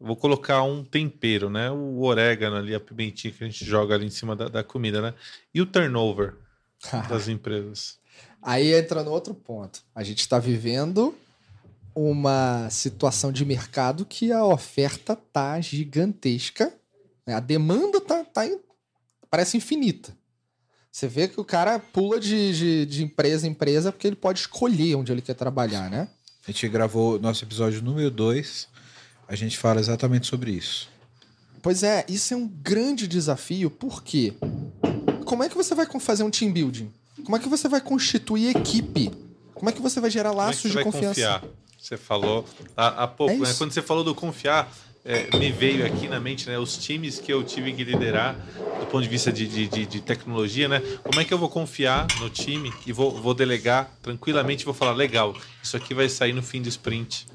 Vou 0.00 0.16
colocar 0.16 0.62
um 0.62 0.84
tempero, 0.84 1.50
né? 1.50 1.70
O 1.70 2.02
orégano 2.02 2.56
ali, 2.56 2.74
a 2.74 2.80
pimentinha 2.80 3.32
que 3.32 3.42
a 3.42 3.46
gente 3.46 3.64
joga 3.64 3.94
ali 3.94 4.06
em 4.06 4.10
cima 4.10 4.36
da, 4.36 4.48
da 4.48 4.62
comida, 4.62 5.00
né? 5.00 5.14
E 5.52 5.60
o 5.60 5.66
turnover 5.66 6.36
das 7.08 7.28
empresas. 7.28 7.98
Aí 8.40 8.72
entra 8.72 9.02
no 9.02 9.10
outro 9.10 9.34
ponto. 9.34 9.82
A 9.94 10.02
gente 10.02 10.20
está 10.20 10.38
vivendo 10.38 11.14
uma 11.94 12.70
situação 12.70 13.32
de 13.32 13.44
mercado 13.44 14.04
que 14.04 14.30
a 14.30 14.44
oferta 14.44 15.16
tá 15.16 15.60
gigantesca, 15.60 16.72
né? 17.26 17.34
a 17.34 17.40
demanda 17.40 18.00
tá, 18.00 18.22
tá 18.24 18.46
in... 18.46 18.58
parece 19.28 19.56
infinita. 19.56 20.16
Você 20.92 21.08
vê 21.08 21.28
que 21.28 21.40
o 21.40 21.44
cara 21.44 21.78
pula 21.78 22.18
de, 22.20 22.56
de, 22.56 22.86
de, 22.86 23.04
empresa 23.04 23.46
em 23.46 23.50
empresa 23.50 23.92
porque 23.92 24.06
ele 24.06 24.16
pode 24.16 24.40
escolher 24.40 24.94
onde 24.94 25.12
ele 25.12 25.22
quer 25.22 25.34
trabalhar, 25.34 25.90
né? 25.90 26.08
A 26.48 26.50
gente 26.50 26.66
gravou 26.66 27.20
nosso 27.20 27.44
episódio 27.44 27.82
número 27.82 28.10
2, 28.10 28.68
a 29.28 29.36
gente 29.36 29.58
fala 29.58 29.80
exatamente 29.80 30.26
sobre 30.26 30.50
isso. 30.50 30.88
Pois 31.60 31.82
é, 31.82 32.06
isso 32.08 32.32
é 32.32 32.36
um 32.38 32.48
grande 32.48 33.06
desafio, 33.06 33.70
porque 33.70 34.32
como 35.26 35.42
é 35.42 35.50
que 35.50 35.54
você 35.54 35.74
vai 35.74 35.86
fazer 36.00 36.22
um 36.22 36.30
team 36.30 36.50
building? 36.50 36.90
Como 37.22 37.36
é 37.36 37.38
que 37.38 37.50
você 37.50 37.68
vai 37.68 37.82
constituir 37.82 38.56
equipe? 38.56 39.10
Como 39.52 39.68
é 39.68 39.72
que 39.74 39.82
você 39.82 40.00
vai 40.00 40.08
gerar 40.08 40.32
laços 40.32 40.74
é 40.74 40.78
de 40.78 40.82
confiança? 40.82 41.08
Confiar? 41.08 41.44
Você 41.78 41.98
falou 41.98 42.46
há, 42.74 43.04
há 43.04 43.06
pouco, 43.06 43.34
é 43.34 43.36
né? 43.36 43.54
Quando 43.58 43.72
você 43.72 43.82
falou 43.82 44.02
do 44.02 44.14
confiar, 44.14 44.72
é, 45.04 45.36
me 45.38 45.50
veio 45.50 45.86
aqui 45.86 46.08
na 46.08 46.20
mente 46.20 46.48
né, 46.48 46.58
os 46.58 46.76
times 46.76 47.18
que 47.18 47.32
eu 47.32 47.42
tive 47.42 47.72
que 47.72 47.84
liderar 47.84 48.36
do 48.80 48.86
ponto 48.86 49.02
de 49.02 49.08
vista 49.08 49.32
de, 49.32 49.46
de, 49.46 49.86
de, 49.86 50.00
tecnologia, 50.00 50.68
né? 50.68 50.80
Como 51.02 51.20
é 51.20 51.24
que 51.24 51.32
eu 51.32 51.38
vou 51.38 51.48
confiar 51.48 52.06
no 52.20 52.28
time 52.28 52.72
e 52.86 52.92
vou, 52.92 53.10
vou 53.10 53.34
delegar 53.34 53.90
tranquilamente 54.02 54.64
vou 54.64 54.74
falar, 54.74 54.92
legal, 54.92 55.34
isso 55.62 55.76
aqui 55.76 55.94
vai 55.94 56.08
sair 56.08 56.32
no 56.32 56.42
fim 56.42 56.60
do 56.60 56.68
sprint. 56.68 57.26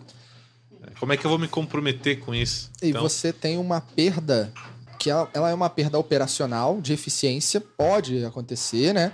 Como 0.99 1.11
é 1.11 1.17
que 1.17 1.25
eu 1.25 1.29
vou 1.29 1.39
me 1.39 1.47
comprometer 1.47 2.19
com 2.19 2.33
isso? 2.33 2.71
E 2.81 2.89
então... 2.89 3.01
você 3.01 3.33
tem 3.33 3.57
uma 3.57 3.81
perda, 3.81 4.53
que 4.99 5.09
ela, 5.09 5.29
ela 5.33 5.49
é 5.49 5.53
uma 5.53 5.69
perda 5.69 5.99
operacional, 5.99 6.79
de 6.79 6.93
eficiência, 6.93 7.59
pode 7.59 8.23
acontecer, 8.23 8.93
né? 8.93 9.11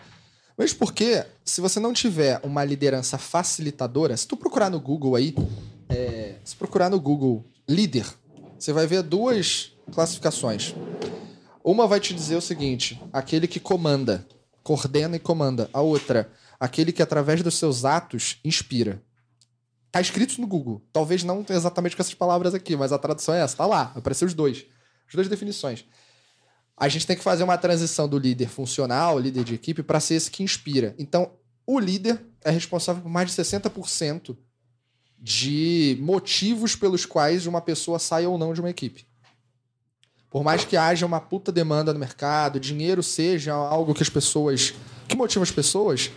Mas 0.57 0.73
porque, 0.73 1.25
se 1.45 1.61
você 1.61 1.79
não 1.79 1.93
tiver 1.93 2.39
uma 2.43 2.65
liderança 2.65 3.17
facilitadora, 3.17 4.15
se 4.17 4.27
tu 4.27 4.35
procurar 4.35 4.69
no 4.69 4.79
Google 4.79 5.15
aí, 5.15 5.33
é, 5.87 6.35
se 6.43 6.55
procurar 6.55 6.89
no 6.89 6.99
Google 6.99 7.45
líder, 7.67 8.05
você 8.59 8.73
vai 8.73 8.85
ver 8.85 9.01
duas 9.01 9.71
classificações. 9.91 10.75
Uma 11.63 11.87
vai 11.87 11.99
te 11.99 12.13
dizer 12.13 12.35
o 12.35 12.41
seguinte: 12.41 13.01
aquele 13.13 13.47
que 13.47 13.59
comanda, 13.59 14.27
coordena 14.63 15.15
e 15.15 15.19
comanda. 15.19 15.69
A 15.73 15.81
outra, 15.81 16.31
aquele 16.59 16.91
que 16.91 17.01
através 17.01 17.41
dos 17.41 17.57
seus 17.57 17.85
atos 17.85 18.37
inspira. 18.43 19.01
Tá 19.91 19.99
escrito 19.99 20.39
no 20.39 20.45
Google. 20.45 20.81
Talvez 20.93 21.23
não 21.23 21.43
exatamente 21.49 21.95
com 21.95 22.01
essas 22.01 22.13
palavras 22.13 22.53
aqui, 22.53 22.75
mas 22.75 22.91
a 22.91 22.99
tradução 22.99 23.33
é 23.33 23.41
essa. 23.41 23.57
Tá 23.57 23.65
lá, 23.65 23.91
apareceu 23.95 24.27
os 24.27 24.35
dois. 24.35 24.65
As 25.07 25.15
duas 25.15 25.27
definições 25.27 25.85
a 26.79 26.87
gente 26.87 27.05
tem 27.05 27.17
que 27.17 27.23
fazer 27.23 27.43
uma 27.43 27.57
transição 27.57 28.07
do 28.07 28.17
líder 28.17 28.47
funcional, 28.47 29.19
líder 29.19 29.43
de 29.43 29.53
equipe, 29.53 29.83
para 29.83 29.99
ser 29.99 30.15
esse 30.15 30.31
que 30.31 30.41
inspira. 30.41 30.95
Então, 30.97 31.33
o 31.67 31.77
líder 31.77 32.25
é 32.41 32.49
responsável 32.49 33.03
por 33.03 33.09
mais 33.09 33.29
de 33.29 33.41
60% 33.41 34.37
de 35.21 35.97
motivos 35.99 36.75
pelos 36.75 37.05
quais 37.05 37.45
uma 37.45 37.61
pessoa 37.61 37.99
sai 37.99 38.25
ou 38.25 38.37
não 38.37 38.53
de 38.53 38.61
uma 38.61 38.69
equipe. 38.69 39.05
Por 40.29 40.43
mais 40.43 40.63
que 40.63 40.77
haja 40.77 41.05
uma 41.05 41.19
puta 41.19 41.51
demanda 41.51 41.91
no 41.91 41.99
mercado, 41.99 42.59
dinheiro 42.59 43.01
seja 43.01 43.53
algo 43.53 43.93
que 43.93 44.03
as 44.03 44.09
pessoas. 44.09 44.73
que 45.07 45.15
motiva 45.15 45.43
as 45.43 45.51
pessoas, 45.51 46.11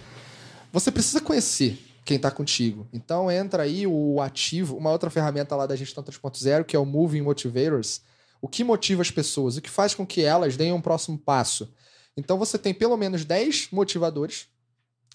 você 0.70 0.90
precisa 0.92 1.20
conhecer 1.20 1.78
quem 2.04 2.16
está 2.16 2.30
contigo. 2.30 2.86
Então 2.92 3.30
entra 3.30 3.62
aí 3.62 3.86
o 3.86 4.20
ativo, 4.20 4.76
uma 4.76 4.90
outra 4.90 5.08
ferramenta 5.08 5.56
lá 5.56 5.66
da 5.66 5.76
gestão 5.76 6.04
3.0, 6.04 6.64
que 6.64 6.76
é 6.76 6.78
o 6.78 6.84
Moving 6.84 7.22
Motivators, 7.22 8.02
o 8.40 8.48
que 8.48 8.62
motiva 8.62 9.02
as 9.02 9.10
pessoas, 9.10 9.56
o 9.56 9.62
que 9.62 9.70
faz 9.70 9.94
com 9.94 10.06
que 10.06 10.22
elas 10.22 10.56
deem 10.56 10.72
um 10.72 10.80
próximo 10.80 11.16
passo. 11.16 11.72
Então 12.16 12.38
você 12.38 12.58
tem 12.58 12.74
pelo 12.74 12.96
menos 12.96 13.24
10 13.24 13.68
motivadores 13.72 14.48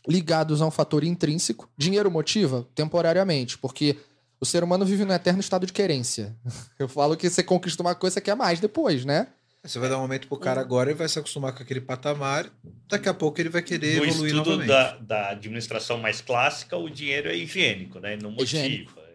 ligados 0.07 0.61
a 0.61 0.65
um 0.65 0.71
fator 0.71 1.03
intrínseco. 1.03 1.69
Dinheiro 1.77 2.09
motiva 2.09 2.67
temporariamente, 2.73 3.57
porque 3.57 3.97
o 4.39 4.45
ser 4.45 4.63
humano 4.63 4.85
vive 4.85 5.03
no 5.03 5.13
eterno 5.13 5.39
estado 5.39 5.65
de 5.65 5.73
querência. 5.73 6.35
Eu 6.79 6.87
falo 6.87 7.17
que 7.17 7.29
você 7.29 7.43
conquista 7.43 7.81
uma 7.81 7.95
coisa, 7.95 8.15
você 8.15 8.21
quer 8.21 8.35
mais 8.35 8.59
depois, 8.59 9.03
né? 9.05 9.27
Você 9.63 9.79
vai 9.79 9.89
dar 9.89 9.97
um 9.97 10.01
momento 10.01 10.27
pro 10.27 10.37
cara 10.37 10.61
agora 10.61 10.91
e 10.91 10.93
vai 10.93 11.09
se 11.09 11.19
acostumar 11.19 11.53
com 11.53 11.61
aquele 11.61 11.81
patamar. 11.81 12.49
Daqui 12.87 13.09
a 13.09 13.13
pouco 13.13 13.41
ele 13.41 13.49
vai 13.49 13.61
querer 13.61 13.97
no 13.97 14.05
evoluir 14.05 14.31
estudo 14.31 14.51
novamente. 14.51 14.67
Da, 14.67 14.97
da 14.97 15.29
administração 15.31 15.97
mais 15.97 16.21
clássica, 16.21 16.77
o 16.77 16.89
dinheiro 16.89 17.27
é 17.27 17.35
higiênico, 17.35 17.99
né? 17.99 18.17
Não 18.21 18.31
motiva. 18.31 18.65
Higiênico. 18.65 19.07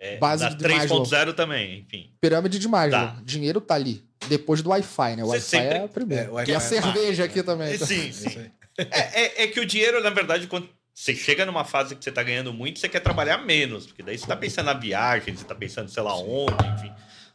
É, 0.00 0.16
Base 0.16 0.44
da 0.44 0.56
3.0 0.56 1.34
também, 1.34 1.80
enfim. 1.80 2.10
Pirâmide 2.20 2.58
de 2.58 2.68
Maslow. 2.68 3.00
Tá. 3.00 3.20
Dinheiro 3.24 3.60
tá 3.60 3.74
ali. 3.74 4.04
Depois 4.28 4.62
do 4.62 4.70
Wi-Fi, 4.70 5.16
né? 5.16 5.24
O 5.24 5.28
Wi-Fi 5.28 5.44
sempre... 5.44 5.78
é 5.78 5.84
a 5.84 5.88
primeira. 5.88 6.30
É, 6.40 6.48
e 6.48 6.54
a 6.54 6.56
é 6.56 6.60
cerveja 6.60 7.24
aqui 7.24 7.42
também. 7.42 7.74
É, 7.74 7.78
sim, 7.78 8.12
sim. 8.12 8.50
É, 8.78 9.22
é, 9.22 9.42
é, 9.44 9.46
que 9.48 9.58
o 9.58 9.66
dinheiro, 9.66 10.02
na 10.02 10.10
verdade, 10.10 10.46
quando 10.46 10.68
você 10.94 11.14
chega 11.14 11.44
numa 11.44 11.64
fase 11.64 11.96
que 11.96 12.04
você 12.04 12.12
tá 12.12 12.22
ganhando 12.22 12.52
muito, 12.52 12.78
você 12.78 12.88
quer 12.88 13.00
trabalhar 13.00 13.38
menos. 13.38 13.86
Porque 13.86 14.02
daí 14.02 14.16
você 14.16 14.26
tá 14.26 14.36
pensando 14.36 14.66
na 14.66 14.74
viagem, 14.74 15.34
você 15.36 15.44
tá 15.44 15.54
pensando, 15.54 15.90
sei 15.90 16.02
lá, 16.02 16.16
onde, 16.16 16.66
enfim. 16.76 16.92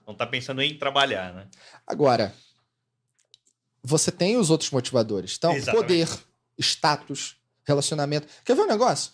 Não 0.08 0.14
tá 0.14 0.26
pensando 0.26 0.62
em 0.62 0.78
trabalhar, 0.78 1.34
né? 1.34 1.48
Agora, 1.86 2.34
você 3.82 4.12
tem 4.12 4.38
os 4.38 4.50
outros 4.50 4.72
motivadores. 4.72 5.36
Então, 5.38 5.54
Exatamente. 5.54 5.82
poder, 5.82 6.10
status, 6.60 7.38
relacionamento. 7.66 8.28
Quer 8.44 8.56
ver 8.56 8.64
um 8.64 8.68
negócio? 8.68 9.12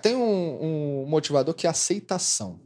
Tem 0.00 0.14
um, 0.14 1.02
um 1.02 1.06
motivador 1.06 1.54
que 1.54 1.66
é 1.66 1.70
aceitação. 1.70 2.60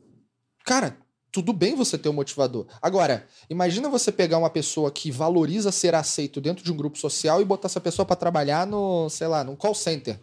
Cara, 0.64 0.96
tudo 1.32 1.52
bem 1.52 1.74
você 1.74 1.96
ter 1.96 2.08
um 2.08 2.12
motivador. 2.12 2.66
Agora, 2.82 3.26
imagina 3.48 3.88
você 3.88 4.10
pegar 4.10 4.38
uma 4.38 4.50
pessoa 4.50 4.90
que 4.90 5.10
valoriza 5.10 5.70
ser 5.70 5.94
aceito 5.94 6.40
dentro 6.40 6.64
de 6.64 6.72
um 6.72 6.76
grupo 6.76 6.98
social 6.98 7.40
e 7.40 7.44
botar 7.44 7.66
essa 7.66 7.80
pessoa 7.80 8.04
para 8.04 8.16
trabalhar 8.16 8.66
no, 8.66 9.08
sei 9.08 9.26
lá, 9.26 9.44
num 9.44 9.56
call 9.56 9.74
center. 9.74 10.18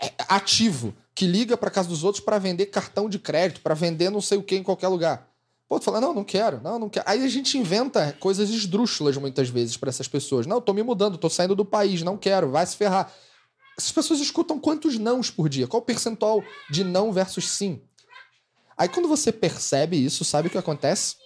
É 0.00 0.12
ativo, 0.28 0.94
que 1.14 1.26
liga 1.26 1.56
para 1.56 1.70
casa 1.70 1.88
dos 1.88 2.04
outros 2.04 2.22
para 2.22 2.38
vender 2.38 2.66
cartão 2.66 3.08
de 3.08 3.18
crédito, 3.18 3.60
para 3.60 3.74
vender 3.74 4.10
não 4.10 4.20
sei 4.20 4.38
o 4.38 4.42
que 4.42 4.56
em 4.56 4.62
qualquer 4.62 4.88
lugar. 4.88 5.28
Pô, 5.68 5.80
tu 5.80 5.84
fala, 5.84 6.00
não, 6.00 6.14
não 6.14 6.22
quero, 6.22 6.60
não, 6.62 6.78
não 6.78 6.88
quero. 6.88 7.04
Aí 7.08 7.24
a 7.24 7.28
gente 7.28 7.58
inventa 7.58 8.16
coisas 8.20 8.50
esdrúxulas 8.50 9.16
muitas 9.16 9.48
vezes 9.48 9.76
para 9.76 9.88
essas 9.88 10.06
pessoas. 10.06 10.46
Não, 10.46 10.60
tô 10.60 10.72
me 10.72 10.82
mudando, 10.82 11.18
tô 11.18 11.28
saindo 11.28 11.56
do 11.56 11.64
país, 11.64 12.02
não 12.02 12.16
quero, 12.16 12.50
vai 12.50 12.64
se 12.64 12.76
ferrar. 12.76 13.12
Essas 13.76 13.92
pessoas 13.92 14.20
escutam 14.20 14.58
quantos 14.58 14.96
nãos 14.96 15.30
por 15.30 15.48
dia? 15.48 15.66
Qual 15.66 15.82
o 15.82 15.84
percentual 15.84 16.42
de 16.70 16.84
não 16.84 17.12
versus 17.12 17.48
sim? 17.48 17.82
Aí 18.76 18.88
quando 18.88 19.08
você 19.08 19.32
percebe 19.32 19.96
isso, 19.96 20.24
sabe 20.24 20.48
o 20.48 20.50
que 20.50 20.58
acontece? 20.58 21.16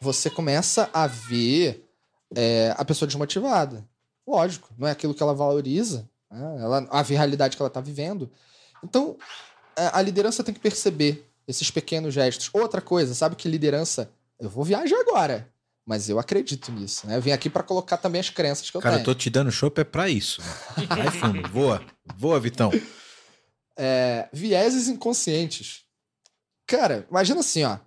Você 0.00 0.28
começa 0.28 0.90
a 0.92 1.06
ver 1.06 1.88
é, 2.34 2.74
a 2.76 2.84
pessoa 2.84 3.06
desmotivada. 3.06 3.86
Lógico, 4.26 4.68
não 4.76 4.86
é 4.86 4.90
aquilo 4.90 5.14
que 5.14 5.22
ela 5.22 5.32
valoriza, 5.34 6.08
né? 6.30 6.56
ela, 6.60 6.86
a 6.90 7.02
realidade 7.02 7.56
que 7.56 7.62
ela 7.62 7.68
está 7.68 7.80
vivendo. 7.80 8.30
Então, 8.84 9.16
é, 9.76 9.90
a 9.92 10.02
liderança 10.02 10.44
tem 10.44 10.52
que 10.52 10.60
perceber 10.60 11.26
esses 11.46 11.70
pequenos 11.70 12.12
gestos. 12.12 12.50
Outra 12.52 12.80
coisa, 12.80 13.14
sabe 13.14 13.36
que 13.36 13.48
liderança. 13.48 14.10
Eu 14.38 14.50
vou 14.50 14.64
viajar 14.64 15.00
agora, 15.00 15.48
mas 15.86 16.10
eu 16.10 16.18
acredito 16.18 16.70
nisso, 16.72 17.06
né? 17.06 17.16
Eu 17.16 17.22
vim 17.22 17.30
aqui 17.30 17.48
para 17.48 17.62
colocar 17.62 17.96
também 17.96 18.20
as 18.20 18.28
crenças 18.28 18.68
que 18.68 18.76
eu 18.76 18.82
Cara, 18.82 18.96
tenho. 18.96 19.02
eu 19.02 19.06
tô 19.06 19.14
te 19.14 19.30
dando 19.30 19.50
chopp 19.50 19.80
é 19.80 19.84
pra 19.84 20.10
isso. 20.10 20.42
Vai 20.88 21.10
fundo, 21.10 21.46
voa. 21.48 21.82
Voa, 22.18 22.38
Vitão. 22.38 22.70
É, 23.78 24.28
vieses 24.32 24.88
inconscientes. 24.88 25.85
Cara, 26.66 27.06
imagina 27.10 27.40
assim, 27.40 27.64
ó. 27.64 27.78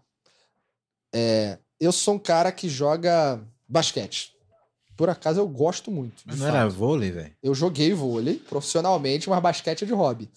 É, 1.13 1.57
eu 1.79 1.91
sou 1.91 2.15
um 2.15 2.19
cara 2.19 2.51
que 2.51 2.69
joga 2.69 3.41
basquete. 3.67 4.33
Por 4.95 5.09
acaso 5.09 5.39
eu 5.39 5.47
gosto 5.47 5.89
muito. 5.89 6.23
Mas 6.25 6.39
não 6.39 6.47
fato. 6.47 6.57
era 6.57 6.69
vôlei, 6.69 7.11
velho? 7.11 7.33
Eu 7.41 7.55
joguei 7.55 7.93
vôlei 7.93 8.35
profissionalmente, 8.35 9.29
mas 9.29 9.41
basquete 9.41 9.83
é 9.83 9.87
de 9.87 9.93
hobby. 9.93 10.29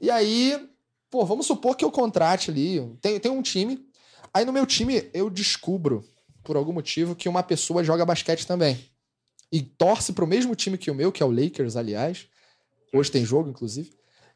E 0.00 0.10
aí, 0.10 0.68
pô, 1.10 1.24
vamos 1.24 1.46
supor 1.46 1.76
que 1.76 1.84
eu 1.84 1.90
contrate 1.90 2.50
ali. 2.50 2.80
Tem, 3.00 3.20
tem 3.20 3.30
um 3.30 3.42
time. 3.42 3.86
Aí 4.34 4.44
no 4.44 4.52
meu 4.52 4.66
time 4.66 5.08
eu 5.12 5.30
descubro, 5.30 6.04
por 6.42 6.56
algum 6.56 6.72
motivo, 6.72 7.14
que 7.14 7.28
uma 7.28 7.42
pessoa 7.42 7.84
joga 7.84 8.04
basquete 8.04 8.46
também. 8.46 8.84
E 9.52 9.62
torce 9.62 10.12
pro 10.12 10.26
mesmo 10.26 10.54
time 10.54 10.78
que 10.78 10.90
o 10.90 10.94
meu, 10.94 11.12
que 11.12 11.22
é 11.22 11.26
o 11.26 11.30
Lakers, 11.30 11.76
aliás. 11.76 12.26
Hoje 12.92 13.10
tem 13.10 13.24
jogo, 13.24 13.50
inclusive. 13.50 13.92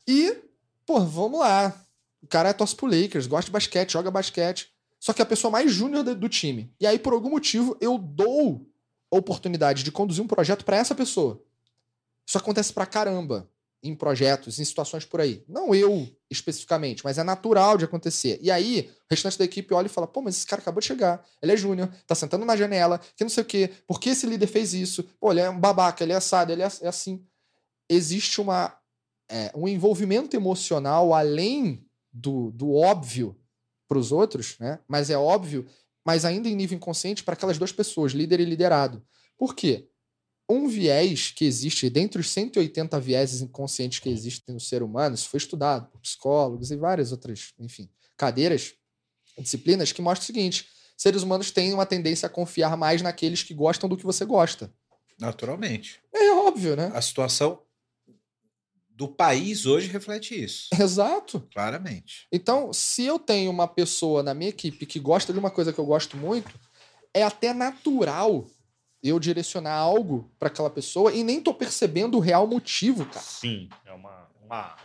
E, 0.07 0.37
pô, 0.87 1.01
vamos 1.01 1.41
lá. 1.41 1.84
O 2.25 2.27
cara 2.27 2.55
torce 2.55 2.75
pro 2.75 2.87
Lakers, 2.87 3.27
gosta 3.27 3.47
de 3.47 3.53
basquete, 3.53 3.93
joga 3.93 4.11
basquete. 4.11 4.73
Só 4.99 5.13
que 5.13 5.21
é 5.21 5.25
a 5.25 5.27
pessoa 5.27 5.51
mais 5.51 5.71
júnior 5.71 6.03
do 6.03 6.29
time. 6.31 6.73
E 6.81 6.87
aí, 6.87 6.99
por 6.99 7.13
algum 7.13 7.29
motivo, 7.29 7.77
eu 7.83 7.99
dou 7.99 8.67
a 9.13 9.17
oportunidade 9.17 9.83
de 9.83 9.93
conduzir 9.93 10.25
um 10.25 10.27
projeto 10.27 10.65
para 10.65 10.79
essa 10.79 10.95
pessoa. 10.95 11.45
Isso 12.27 12.39
acontece 12.39 12.73
pra 12.73 12.87
caramba 12.87 13.47
em 13.83 13.95
projetos, 13.95 14.59
em 14.59 14.65
situações 14.65 15.05
por 15.05 15.21
aí. 15.21 15.45
Não 15.47 15.75
eu 15.75 16.09
especificamente, 16.31 17.05
mas 17.05 17.19
é 17.19 17.23
natural 17.23 17.77
de 17.77 17.85
acontecer. 17.85 18.39
E 18.41 18.51
aí, 18.51 18.91
o 19.03 19.05
restante 19.11 19.39
da 19.39 19.45
equipe 19.45 19.75
olha 19.75 19.85
e 19.85 19.91
fala: 19.91 20.07
pô, 20.07 20.23
mas 20.23 20.39
esse 20.39 20.47
cara 20.47 20.63
acabou 20.63 20.81
de 20.81 20.87
chegar, 20.87 21.23
ele 21.43 21.53
é 21.53 21.57
júnior, 21.59 21.91
tá 22.07 22.15
sentando 22.15 22.47
na 22.47 22.57
janela, 22.57 22.99
que 23.15 23.23
não 23.23 23.29
sei 23.29 23.43
o 23.43 23.47
quê, 23.47 23.71
por 23.87 24.01
que 24.01 24.09
esse 24.09 24.27
líder 24.27 24.47
fez 24.47 24.73
isso? 24.73 25.05
Pô, 25.21 25.31
ele 25.31 25.41
é 25.41 25.51
um 25.51 25.61
babaca, 25.61 26.03
ele 26.03 26.15
é 26.15 26.17
assado, 26.17 26.51
ele 26.51 26.63
é, 26.63 26.69
é 26.81 26.89
assim. 26.89 27.23
Existe 27.87 28.41
uma, 28.41 28.75
é, 29.29 29.53
um 29.55 29.69
envolvimento 29.69 30.35
emocional 30.35 31.13
além 31.13 31.85
do, 32.15 32.53
do 32.53 32.73
óbvio 32.73 33.37
para 33.89 33.99
os 33.99 34.13
outros, 34.13 34.57
né? 34.61 34.79
mas 34.87 35.11
é 35.11 35.19
óbvio, 35.19 35.67
mas 36.05 36.25
ainda 36.25 36.49
em 36.49 36.55
nível 36.55 36.77
inconsciente 36.77 37.25
para 37.25 37.35
aquelas 37.35 37.59
duas 37.59 37.73
pessoas, 37.73 38.13
líder 38.13 38.41
e 38.41 38.45
liderado. 38.45 39.05
Por 39.37 39.55
quê? 39.55 39.89
Um 40.49 40.69
viés 40.69 41.31
que 41.31 41.45
existe, 41.45 41.91
dentre 41.91 42.21
os 42.21 42.31
180 42.31 43.01
vieses 43.01 43.41
inconscientes 43.41 43.99
que 43.99 44.11
existem 44.11 44.55
no 44.55 44.61
ser 44.61 44.83
humano, 44.83 45.15
isso 45.15 45.29
foi 45.29 45.39
estudado 45.39 45.91
por 45.91 46.01
psicólogos 46.01 46.71
e 46.71 46.77
várias 46.77 47.13
outras, 47.13 47.53
enfim, 47.59 47.89
cadeiras, 48.17 48.75
disciplinas, 49.39 49.91
que 49.91 50.03
mostra 50.03 50.23
o 50.23 50.27
seguinte: 50.27 50.69
seres 50.97 51.23
humanos 51.23 51.51
têm 51.51 51.73
uma 51.73 51.87
tendência 51.87 52.27
a 52.27 52.31
confiar 52.31 52.77
mais 52.77 53.01
naqueles 53.01 53.43
que 53.43 53.55
gostam 53.55 53.89
do 53.89 53.97
que 53.97 54.05
você 54.05 54.27
gosta. 54.27 54.73
Naturalmente. 55.19 56.01
É 56.13 56.31
óbvio, 56.33 56.77
né? 56.77 56.91
A 56.95 57.01
situação 57.01 57.63
do 58.95 59.09
país 59.09 59.67
hoje 59.67 59.89
reflete 59.89 60.41
isso. 60.43 60.69
Exato. 60.81 61.47
Claramente. 61.53 62.29
Então, 62.31 62.73
se 62.73 63.05
eu 63.05 63.19
tenho 63.19 63.51
uma 63.51 63.67
pessoa 63.67 64.23
na 64.23 64.33
minha 64.33 64.51
equipe 64.51 64.87
que 64.87 65.01
gosta 65.01 65.33
de 65.33 65.39
uma 65.39 65.51
coisa 65.51 65.73
que 65.73 65.79
eu 65.79 65.85
gosto 65.85 66.17
muito, 66.17 66.59
é 67.13 67.23
até 67.23 67.53
natural 67.53 68.47
eu 69.03 69.19
direcionar 69.19 69.75
algo 69.75 70.31
para 70.39 70.49
aquela 70.49 70.71
pessoa 70.71 71.13
e 71.13 71.23
nem 71.25 71.41
tô 71.41 71.53
percebendo 71.53 72.17
o 72.17 72.21
real 72.21 72.47
motivo, 72.47 73.05
cara. 73.05 73.25
Sim, 73.25 73.69
é 73.85 73.93
uma. 73.93 74.29
uma... 74.43 74.77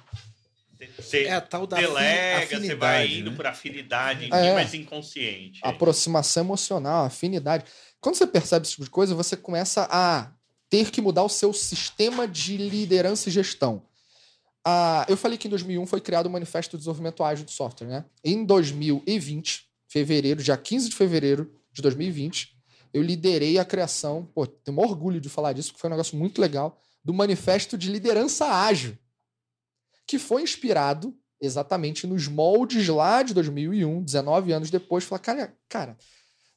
Você 0.97 1.25
é 1.25 1.33
a 1.33 1.41
tal 1.41 1.67
da 1.67 1.75
delega, 1.75 2.57
você 2.57 2.73
vai 2.73 3.05
indo 3.05 3.31
né? 3.31 3.35
por 3.35 3.45
afinidade, 3.45 4.29
é, 4.31 4.53
mais 4.53 4.73
inconsciente. 4.73 5.59
Aproximação 5.61 6.43
emocional, 6.43 7.05
afinidade. 7.05 7.65
Quando 7.99 8.15
você 8.15 8.25
percebe 8.25 8.65
esse 8.65 8.71
tipo 8.71 8.85
de 8.85 8.89
coisa, 8.89 9.13
você 9.13 9.35
começa 9.35 9.87
a 9.91 10.31
ter 10.69 10.89
que 10.89 11.01
mudar 11.01 11.23
o 11.23 11.29
seu 11.29 11.51
sistema 11.51 12.25
de 12.25 12.55
liderança 12.55 13.27
e 13.27 13.31
gestão. 13.31 13.88
Ah, 14.65 15.05
eu 15.07 15.15
falei 15.15 15.37
que 15.37 15.47
em 15.47 15.49
2001 15.49 15.85
foi 15.85 16.01
criado 16.01 16.25
o 16.25 16.29
Manifesto 16.29 16.71
de 16.71 16.77
Desenvolvimento 16.79 17.23
Ágil 17.23 17.45
de 17.45 17.51
Software. 17.51 17.87
Né? 17.87 18.05
Em 18.23 18.43
2020, 18.43 19.67
fevereiro, 19.87 20.43
dia 20.43 20.57
15 20.57 20.89
de 20.89 20.95
fevereiro 20.95 21.51
de 21.71 21.81
2020, 21.81 22.57
eu 22.93 23.01
liderei 23.01 23.57
a 23.57 23.65
criação, 23.65 24.25
pô, 24.33 24.45
tenho 24.45 24.79
orgulho 24.79 25.21
de 25.21 25.29
falar 25.29 25.53
disso, 25.53 25.69
porque 25.69 25.81
foi 25.81 25.89
um 25.89 25.93
negócio 25.93 26.17
muito 26.17 26.41
legal, 26.41 26.81
do 27.03 27.13
Manifesto 27.13 27.77
de 27.77 27.89
Liderança 27.89 28.45
Ágil, 28.45 28.97
que 30.05 30.19
foi 30.19 30.41
inspirado 30.41 31.15
exatamente 31.39 32.05
nos 32.05 32.27
moldes 32.27 32.87
lá 32.87 33.23
de 33.23 33.33
2001, 33.33 34.03
19 34.03 34.51
anos 34.51 34.69
depois, 34.69 35.03
falar, 35.03 35.19
cara, 35.19 35.57
cara, 35.69 35.97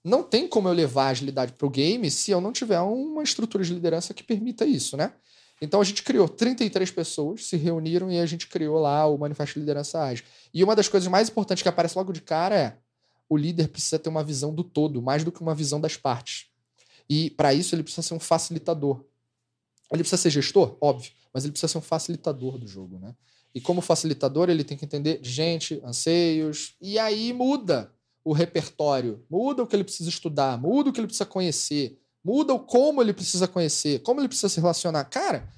não 0.04 0.22
tem 0.22 0.48
como 0.48 0.68
eu 0.68 0.72
levar 0.72 1.08
agilidade 1.08 1.52
para 1.52 1.66
o 1.66 1.70
game 1.70 2.10
se 2.10 2.30
eu 2.30 2.40
não 2.40 2.50
tiver 2.50 2.80
uma 2.80 3.22
estrutura 3.22 3.62
de 3.62 3.72
liderança 3.72 4.12
que 4.12 4.24
permita 4.24 4.64
isso, 4.64 4.96
né? 4.96 5.14
Então 5.62 5.80
a 5.80 5.84
gente 5.84 6.02
criou 6.02 6.28
33 6.28 6.90
pessoas, 6.90 7.46
se 7.46 7.56
reuniram 7.56 8.10
e 8.10 8.18
a 8.18 8.26
gente 8.26 8.48
criou 8.48 8.80
lá 8.80 9.06
o 9.06 9.16
Manifesto 9.16 9.54
de 9.54 9.60
Liderança 9.60 10.02
Ágil. 10.02 10.24
E 10.52 10.64
uma 10.64 10.74
das 10.74 10.88
coisas 10.88 11.08
mais 11.08 11.28
importantes 11.28 11.62
que 11.62 11.68
aparece 11.68 11.96
logo 11.96 12.12
de 12.12 12.20
cara 12.20 12.56
é 12.56 12.78
o 13.28 13.36
líder 13.36 13.68
precisa 13.68 13.96
ter 13.96 14.08
uma 14.08 14.24
visão 14.24 14.52
do 14.52 14.64
todo, 14.64 15.00
mais 15.00 15.22
do 15.22 15.30
que 15.30 15.40
uma 15.40 15.54
visão 15.54 15.80
das 15.80 15.96
partes. 15.96 16.46
E 17.08 17.30
para 17.30 17.54
isso 17.54 17.76
ele 17.76 17.84
precisa 17.84 18.02
ser 18.02 18.12
um 18.12 18.18
facilitador. 18.18 19.04
Ele 19.92 20.02
precisa 20.02 20.20
ser 20.20 20.30
gestor, 20.30 20.76
óbvio, 20.80 21.12
mas 21.32 21.44
ele 21.44 21.52
precisa 21.52 21.70
ser 21.70 21.78
um 21.78 21.82
facilitador 21.82 22.58
do 22.58 22.66
jogo, 22.66 22.98
né? 22.98 23.14
E 23.54 23.60
como 23.60 23.80
facilitador, 23.80 24.50
ele 24.50 24.64
tem 24.64 24.76
que 24.76 24.84
entender 24.84 25.20
de 25.20 25.30
gente, 25.30 25.80
anseios, 25.84 26.74
e 26.80 26.98
aí 26.98 27.32
muda 27.32 27.92
o 28.24 28.32
repertório, 28.32 29.24
muda 29.30 29.62
o 29.62 29.66
que 29.66 29.76
ele 29.76 29.84
precisa 29.84 30.08
estudar, 30.08 30.60
muda 30.60 30.90
o 30.90 30.92
que 30.92 30.98
ele 30.98 31.06
precisa 31.06 31.26
conhecer, 31.26 32.01
muda 32.24 32.54
o 32.54 32.60
como 32.60 33.02
ele 33.02 33.12
precisa 33.12 33.48
conhecer, 33.48 34.00
como 34.02 34.20
ele 34.20 34.28
precisa 34.28 34.48
se 34.48 34.60
relacionar. 34.60 35.04
Cara, 35.04 35.48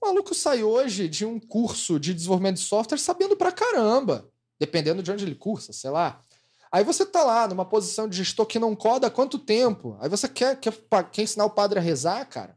o 0.00 0.06
maluco 0.06 0.34
sai 0.34 0.62
hoje 0.62 1.08
de 1.08 1.24
um 1.24 1.38
curso 1.38 1.98
de 1.98 2.14
desenvolvimento 2.14 2.56
de 2.56 2.62
software 2.62 2.98
sabendo 2.98 3.36
pra 3.36 3.52
caramba, 3.52 4.28
dependendo 4.58 5.02
de 5.02 5.10
onde 5.10 5.24
ele 5.24 5.34
cursa, 5.34 5.72
sei 5.72 5.90
lá. 5.90 6.20
Aí 6.72 6.82
você 6.84 7.04
tá 7.04 7.22
lá 7.22 7.46
numa 7.46 7.64
posição 7.64 8.08
de 8.08 8.16
gestor 8.16 8.46
que 8.46 8.58
não 8.58 8.74
coda 8.74 9.06
há 9.06 9.10
quanto 9.10 9.38
tempo? 9.38 9.96
Aí 10.00 10.08
você 10.08 10.26
quer, 10.26 10.58
quer, 10.58 10.72
quer 11.12 11.22
ensinar 11.22 11.44
o 11.44 11.50
padre 11.50 11.78
a 11.78 11.82
rezar, 11.82 12.24
cara? 12.24 12.56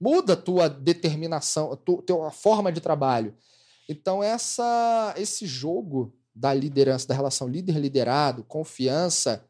Muda 0.00 0.34
a 0.34 0.36
tua 0.36 0.68
determinação, 0.68 1.72
a 1.72 1.76
tua, 1.76 2.00
tua 2.02 2.30
forma 2.30 2.70
de 2.70 2.80
trabalho. 2.80 3.34
Então, 3.88 4.22
essa, 4.22 5.12
esse 5.16 5.44
jogo 5.44 6.14
da 6.32 6.54
liderança, 6.54 7.08
da 7.08 7.14
relação 7.14 7.48
líder-liderado, 7.48 8.44
confiança, 8.44 9.44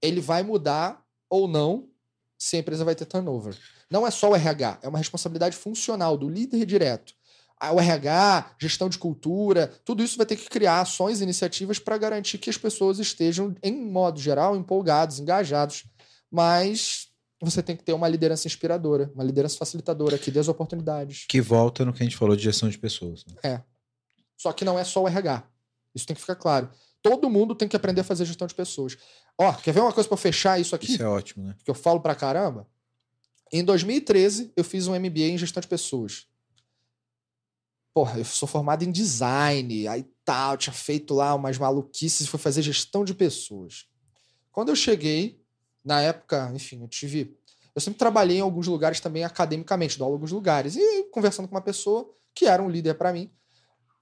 ele 0.00 0.20
vai 0.20 0.44
mudar 0.44 1.04
ou 1.28 1.48
não 1.48 1.89
se 2.40 2.56
a 2.56 2.58
empresa 2.58 2.86
vai 2.86 2.94
ter 2.94 3.04
turnover. 3.04 3.54
Não 3.90 4.06
é 4.06 4.10
só 4.10 4.30
o 4.30 4.34
RH, 4.34 4.78
é 4.80 4.88
uma 4.88 4.96
responsabilidade 4.96 5.54
funcional 5.54 6.16
do 6.16 6.26
líder 6.26 6.64
direto. 6.64 7.12
O 7.62 7.78
RH, 7.78 8.54
gestão 8.58 8.88
de 8.88 8.96
cultura, 8.96 9.70
tudo 9.84 10.02
isso 10.02 10.16
vai 10.16 10.24
ter 10.24 10.36
que 10.36 10.48
criar 10.48 10.80
ações 10.80 11.20
e 11.20 11.24
iniciativas 11.24 11.78
para 11.78 11.98
garantir 11.98 12.38
que 12.38 12.48
as 12.48 12.56
pessoas 12.56 12.98
estejam, 12.98 13.54
em 13.62 13.84
modo 13.84 14.18
geral, 14.18 14.56
empolgados, 14.56 15.20
engajados. 15.20 15.84
Mas 16.30 17.08
você 17.42 17.62
tem 17.62 17.76
que 17.76 17.84
ter 17.84 17.92
uma 17.92 18.08
liderança 18.08 18.48
inspiradora, 18.48 19.12
uma 19.14 19.22
liderança 19.22 19.58
facilitadora 19.58 20.16
que 20.16 20.30
dê 20.30 20.38
as 20.40 20.48
oportunidades. 20.48 21.26
Que 21.28 21.42
volta 21.42 21.84
no 21.84 21.92
que 21.92 22.02
a 22.02 22.06
gente 22.06 22.16
falou 22.16 22.34
de 22.34 22.42
gestão 22.42 22.70
de 22.70 22.78
pessoas. 22.78 23.26
Né? 23.26 23.34
É. 23.42 23.60
Só 24.38 24.50
que 24.54 24.64
não 24.64 24.78
é 24.78 24.84
só 24.84 25.02
o 25.02 25.08
RH. 25.08 25.46
Isso 25.94 26.06
tem 26.06 26.14
que 26.14 26.22
ficar 26.22 26.36
claro. 26.36 26.70
Todo 27.02 27.28
mundo 27.28 27.54
tem 27.54 27.68
que 27.68 27.76
aprender 27.76 28.00
a 28.02 28.04
fazer 28.04 28.24
gestão 28.24 28.46
de 28.46 28.54
pessoas. 28.54 28.96
Ó, 29.42 29.54
quer 29.54 29.72
ver 29.72 29.80
uma 29.80 29.90
coisa 29.90 30.06
para 30.06 30.18
fechar 30.18 30.60
isso 30.60 30.76
aqui? 30.76 30.92
Isso 30.92 31.02
é 31.02 31.08
ótimo, 31.08 31.46
né? 31.46 31.56
Que 31.64 31.70
eu 31.70 31.74
falo 31.74 31.98
pra 31.98 32.14
caramba. 32.14 32.68
Em 33.50 33.64
2013, 33.64 34.52
eu 34.54 34.62
fiz 34.62 34.86
um 34.86 34.94
MBA 34.94 35.30
em 35.30 35.38
gestão 35.38 35.62
de 35.62 35.66
pessoas. 35.66 36.26
Porra, 37.94 38.18
eu 38.18 38.24
sou 38.26 38.46
formado 38.46 38.84
em 38.84 38.92
design, 38.92 39.88
aí 39.88 40.04
tal, 40.26 40.58
tinha 40.58 40.74
feito 40.74 41.14
lá 41.14 41.34
umas 41.34 41.56
maluquices 41.56 42.26
e 42.26 42.28
fui 42.28 42.38
fazer 42.38 42.60
gestão 42.60 43.02
de 43.02 43.14
pessoas. 43.14 43.86
Quando 44.52 44.68
eu 44.68 44.76
cheguei, 44.76 45.42
na 45.82 46.02
época, 46.02 46.52
enfim, 46.54 46.82
eu 46.82 46.88
tive. 46.88 47.34
Eu 47.74 47.80
sempre 47.80 47.98
trabalhei 47.98 48.36
em 48.36 48.42
alguns 48.42 48.66
lugares 48.66 49.00
também 49.00 49.24
academicamente, 49.24 49.98
dou 49.98 50.12
alguns 50.12 50.32
lugares. 50.32 50.76
E 50.76 51.04
conversando 51.04 51.48
com 51.48 51.54
uma 51.54 51.62
pessoa 51.62 52.14
que 52.34 52.44
era 52.44 52.62
um 52.62 52.68
líder 52.68 52.92
para 52.92 53.10
mim, 53.10 53.32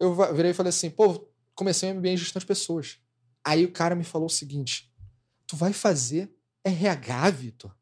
eu 0.00 0.16
virei 0.34 0.50
e 0.50 0.54
falei 0.54 0.70
assim: 0.70 0.90
pô, 0.90 1.30
comecei 1.54 1.92
um 1.92 1.94
MBA 1.94 2.08
em 2.08 2.16
gestão 2.16 2.40
de 2.40 2.46
pessoas. 2.46 2.98
Aí 3.44 3.64
o 3.64 3.70
cara 3.70 3.94
me 3.94 4.02
falou 4.02 4.26
o 4.26 4.30
seguinte: 4.30 4.88
tu 5.48 5.56
vai 5.56 5.72
fazer 5.72 6.32
RH, 6.62 7.30
Vitor? 7.30 7.74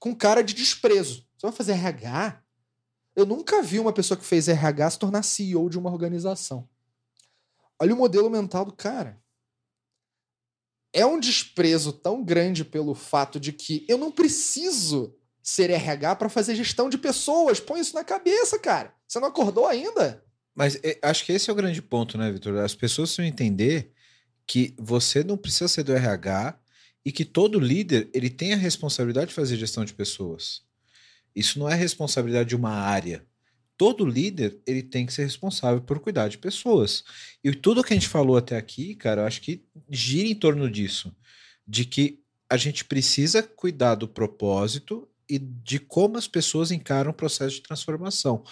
Com 0.00 0.16
cara 0.16 0.42
de 0.42 0.54
desprezo. 0.54 1.28
Você 1.36 1.46
vai 1.46 1.52
fazer 1.52 1.72
RH? 1.72 2.42
Eu 3.14 3.26
nunca 3.26 3.62
vi 3.62 3.78
uma 3.78 3.92
pessoa 3.92 4.18
que 4.18 4.24
fez 4.24 4.48
RH 4.48 4.90
se 4.90 4.98
tornar 4.98 5.22
CEO 5.22 5.68
de 5.68 5.78
uma 5.78 5.90
organização. 5.90 6.68
Olha 7.80 7.94
o 7.94 7.98
modelo 7.98 8.30
mental 8.30 8.64
do 8.64 8.72
cara. 8.72 9.22
É 10.92 11.04
um 11.04 11.20
desprezo 11.20 11.92
tão 11.92 12.24
grande 12.24 12.64
pelo 12.64 12.94
fato 12.94 13.38
de 13.38 13.52
que 13.52 13.84
eu 13.88 13.98
não 13.98 14.10
preciso 14.10 15.14
ser 15.42 15.70
RH 15.70 16.16
para 16.16 16.28
fazer 16.28 16.54
gestão 16.54 16.88
de 16.88 16.96
pessoas. 16.96 17.60
Põe 17.60 17.80
isso 17.80 17.94
na 17.94 18.02
cabeça, 18.02 18.58
cara. 18.58 18.94
Você 19.06 19.20
não 19.20 19.28
acordou 19.28 19.66
ainda? 19.66 20.24
Mas 20.54 20.76
é, 20.82 20.98
acho 21.02 21.24
que 21.24 21.32
esse 21.32 21.50
é 21.50 21.52
o 21.52 21.56
grande 21.56 21.82
ponto, 21.82 22.16
né, 22.16 22.32
Vitor? 22.32 22.56
As 22.56 22.74
pessoas 22.74 23.10
precisam 23.10 23.24
entender 23.24 23.92
que 24.46 24.74
você 24.78 25.22
não 25.22 25.36
precisa 25.36 25.68
ser 25.68 25.82
do 25.82 25.92
RH 25.92 26.58
e 27.04 27.12
que 27.12 27.24
todo 27.24 27.60
líder 27.60 28.10
ele 28.12 28.30
tem 28.30 28.52
a 28.52 28.56
responsabilidade 28.56 29.28
de 29.28 29.34
fazer 29.34 29.56
gestão 29.56 29.84
de 29.84 29.94
pessoas. 29.94 30.62
Isso 31.34 31.58
não 31.58 31.68
é 31.68 31.74
responsabilidade 31.74 32.48
de 32.48 32.56
uma 32.56 32.72
área. 32.72 33.24
Todo 33.76 34.04
líder 34.04 34.60
ele 34.66 34.82
tem 34.82 35.06
que 35.06 35.12
ser 35.12 35.22
responsável 35.22 35.80
por 35.80 36.00
cuidar 36.00 36.28
de 36.28 36.36
pessoas. 36.36 37.04
E 37.44 37.54
tudo 37.54 37.84
que 37.84 37.92
a 37.92 37.96
gente 37.96 38.08
falou 38.08 38.36
até 38.36 38.56
aqui, 38.56 38.94
cara, 38.96 39.22
eu 39.22 39.26
acho 39.26 39.40
que 39.40 39.64
gira 39.88 40.28
em 40.28 40.34
torno 40.34 40.68
disso, 40.68 41.14
de 41.66 41.84
que 41.84 42.20
a 42.50 42.56
gente 42.56 42.84
precisa 42.84 43.42
cuidar 43.42 43.94
do 43.94 44.08
propósito 44.08 45.08
e 45.28 45.38
de 45.38 45.78
como 45.78 46.16
as 46.16 46.26
pessoas 46.26 46.70
encaram 46.70 47.10
o 47.10 47.14
processo 47.14 47.56
de 47.56 47.62
transformação. 47.62 48.42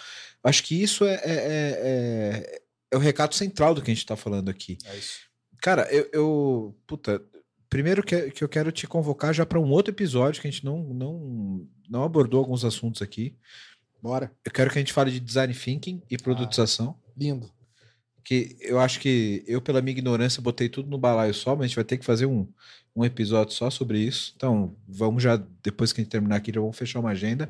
Acho 0.44 0.62
que 0.62 0.80
isso 0.80 1.04
é, 1.04 1.14
é, 1.14 1.20
é, 1.24 1.32
é, 1.32 2.62
é 2.92 2.96
o 2.96 3.00
recado 3.00 3.34
central 3.34 3.74
do 3.74 3.82
que 3.82 3.90
a 3.90 3.94
gente 3.94 4.04
está 4.04 4.14
falando 4.14 4.48
aqui. 4.48 4.78
É 4.84 4.96
isso. 4.96 5.20
Cara, 5.60 5.88
eu, 5.90 6.08
eu 6.12 6.78
puta, 6.86 7.20
primeiro 7.68 8.02
que, 8.02 8.30
que 8.30 8.42
eu 8.42 8.48
quero 8.48 8.70
te 8.72 8.86
convocar 8.86 9.34
já 9.34 9.44
para 9.44 9.60
um 9.60 9.70
outro 9.70 9.92
episódio 9.92 10.40
que 10.40 10.48
a 10.48 10.50
gente 10.50 10.64
não, 10.64 10.82
não, 10.82 11.68
não 11.88 12.02
abordou 12.04 12.38
alguns 12.38 12.64
assuntos 12.64 13.02
aqui. 13.02 13.36
Bora. 14.02 14.30
Eu 14.44 14.52
quero 14.52 14.70
que 14.70 14.78
a 14.78 14.80
gente 14.80 14.92
fale 14.92 15.10
de 15.10 15.20
design 15.20 15.52
thinking 15.54 16.02
e 16.10 16.16
produtização. 16.16 16.96
Ah, 16.98 17.10
lindo. 17.16 17.50
Que 18.22 18.56
eu 18.60 18.78
acho 18.78 19.00
que 19.00 19.44
eu, 19.46 19.60
pela 19.60 19.80
minha 19.80 19.96
ignorância, 19.96 20.42
botei 20.42 20.68
tudo 20.68 20.88
no 20.88 20.98
balaio 20.98 21.32
só, 21.32 21.54
mas 21.54 21.64
a 21.64 21.66
gente 21.68 21.76
vai 21.76 21.84
ter 21.84 21.96
que 21.96 22.04
fazer 22.04 22.26
um, 22.26 22.48
um 22.94 23.04
episódio 23.04 23.54
só 23.54 23.70
sobre 23.70 23.98
isso. 23.98 24.32
Então, 24.36 24.76
vamos 24.86 25.22
já, 25.22 25.36
depois 25.62 25.92
que 25.92 26.00
a 26.00 26.04
gente 26.04 26.10
terminar 26.10 26.36
aqui, 26.36 26.52
já 26.52 26.60
vamos 26.60 26.76
fechar 26.76 27.00
uma 27.00 27.10
agenda. 27.10 27.48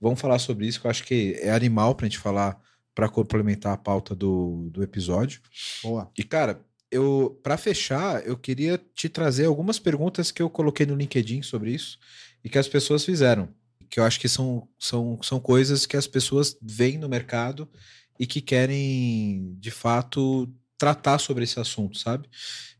Vamos 0.00 0.20
falar 0.20 0.38
sobre 0.38 0.66
isso, 0.66 0.80
que 0.80 0.86
eu 0.86 0.90
acho 0.90 1.04
que 1.04 1.38
é 1.40 1.50
animal 1.50 1.94
para 1.94 2.06
a 2.06 2.08
gente 2.08 2.18
falar, 2.18 2.60
para 2.94 3.08
complementar 3.08 3.72
a 3.72 3.76
pauta 3.76 4.14
do, 4.14 4.68
do 4.70 4.82
episódio. 4.82 5.40
Boa. 5.82 6.10
E, 6.16 6.22
cara, 6.22 6.60
eu 6.94 7.38
para 7.42 7.56
fechar, 7.56 8.24
eu 8.26 8.36
queria 8.36 8.80
te 8.94 9.08
trazer 9.08 9.46
algumas 9.46 9.78
perguntas 9.78 10.30
que 10.30 10.40
eu 10.40 10.48
coloquei 10.48 10.86
no 10.86 10.94
LinkedIn 10.94 11.42
sobre 11.42 11.72
isso 11.72 11.98
e 12.42 12.48
que 12.48 12.58
as 12.58 12.68
pessoas 12.68 13.04
fizeram. 13.04 13.48
Que 13.90 13.98
eu 13.98 14.04
acho 14.04 14.20
que 14.20 14.28
são, 14.28 14.68
são, 14.78 15.18
são 15.22 15.40
coisas 15.40 15.86
que 15.86 15.96
as 15.96 16.06
pessoas 16.06 16.56
veem 16.62 16.98
no 16.98 17.08
mercado 17.08 17.68
e 18.18 18.26
que 18.26 18.40
querem, 18.40 19.56
de 19.58 19.70
fato, 19.70 20.48
tratar 20.78 21.18
sobre 21.18 21.44
esse 21.44 21.58
assunto, 21.58 21.98
sabe? 21.98 22.28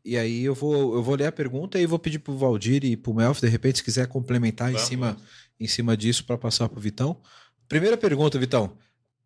E 0.05 0.17
aí 0.17 0.45
eu 0.45 0.55
vou, 0.55 0.95
eu 0.95 1.03
vou 1.03 1.17
ler 1.17 1.27
a 1.27 1.33
pergunta 1.33 1.79
e 1.79 1.87
vou 1.87 1.99
pedir 1.99 2.21
pro 2.21 2.37
Valdir 2.37 2.85
e 2.85 2.97
pro 2.97 3.15
Melf, 3.15 3.41
de 3.41 3.49
repente, 3.49 3.79
se 3.79 3.85
quiser 3.85 4.07
complementar 4.07 4.73
em 4.73 4.79
cima, 4.79 5.17
em 5.59 5.67
cima 5.67 5.97
disso 5.97 6.25
para 6.25 6.39
passar 6.39 6.69
pro 6.69 6.81
Vitão. 6.81 7.21
Primeira 7.69 7.97
pergunta, 7.97 8.39
Vitão. 8.39 8.77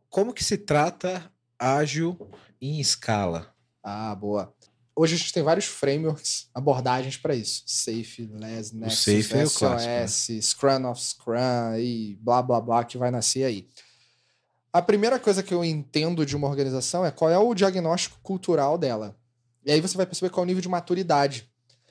Como 0.08 0.32
que 0.32 0.44
se 0.44 0.56
trata 0.56 1.30
ágil 1.58 2.16
em 2.60 2.80
escala? 2.80 3.52
Ah, 3.82 4.14
boa. 4.14 4.54
Hoje 5.00 5.14
a 5.14 5.18
gente 5.18 5.32
tem 5.32 5.44
vários 5.44 5.66
frameworks, 5.66 6.48
abordagens 6.52 7.16
para 7.16 7.32
isso. 7.32 7.62
Safe, 7.64 8.28
Less, 8.32 8.74
Nexus, 8.74 8.98
Safe 8.98 9.34
é 9.36 9.46
SOS, 9.46 9.56
clássico, 9.56 10.32
né? 10.32 10.40
Scrum 10.40 10.90
of 10.90 11.00
Scrum 11.00 11.76
e 11.78 12.18
blá 12.20 12.42
blá 12.42 12.60
blá 12.60 12.82
que 12.82 12.98
vai 12.98 13.08
nascer 13.08 13.44
aí. 13.44 13.68
A 14.72 14.82
primeira 14.82 15.16
coisa 15.20 15.40
que 15.40 15.54
eu 15.54 15.64
entendo 15.64 16.26
de 16.26 16.34
uma 16.34 16.48
organização 16.48 17.06
é 17.06 17.12
qual 17.12 17.30
é 17.30 17.38
o 17.38 17.54
diagnóstico 17.54 18.18
cultural 18.24 18.76
dela. 18.76 19.16
E 19.64 19.70
aí 19.70 19.80
você 19.80 19.96
vai 19.96 20.04
perceber 20.04 20.30
qual 20.30 20.42
é 20.42 20.46
o 20.46 20.48
nível 20.48 20.62
de 20.62 20.68
maturidade. 20.68 21.48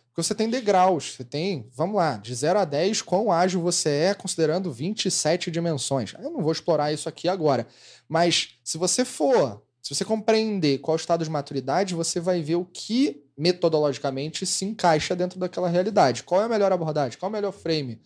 Porque 0.09 0.21
você 0.21 0.35
tem 0.35 0.49
degraus, 0.49 1.13
você 1.15 1.23
tem, 1.23 1.69
vamos 1.73 1.95
lá, 1.95 2.17
de 2.17 2.35
0 2.35 2.59
a 2.59 2.65
10, 2.65 3.03
quão 3.03 3.31
ágil 3.31 3.61
você 3.61 3.89
é 3.89 4.13
considerando 4.13 4.69
27 4.69 5.49
dimensões. 5.49 6.13
Eu 6.19 6.29
não 6.29 6.41
vou 6.41 6.51
explorar 6.51 6.91
isso 6.91 7.07
aqui 7.07 7.29
agora. 7.29 7.65
Mas 8.09 8.57
se 8.65 8.77
você 8.77 9.05
for 9.05 9.65
se 9.87 9.95
você 9.95 10.03
compreender 10.03 10.79
qual 10.79 10.95
é 10.95 10.97
o 10.97 10.99
estado 10.99 11.23
de 11.23 11.29
maturidade, 11.29 11.95
você 11.95 12.19
vai 12.19 12.41
ver 12.41 12.55
o 12.55 12.65
que 12.65 13.23
metodologicamente 13.37 14.45
se 14.45 14.65
encaixa 14.65 15.15
dentro 15.15 15.39
daquela 15.39 15.69
realidade. 15.69 16.23
Qual 16.23 16.41
é 16.41 16.43
a 16.43 16.49
melhor 16.49 16.73
abordagem? 16.73 17.17
Qual 17.17 17.29
é 17.29 17.31
o 17.31 17.33
melhor 17.33 17.53
frame? 17.53 18.01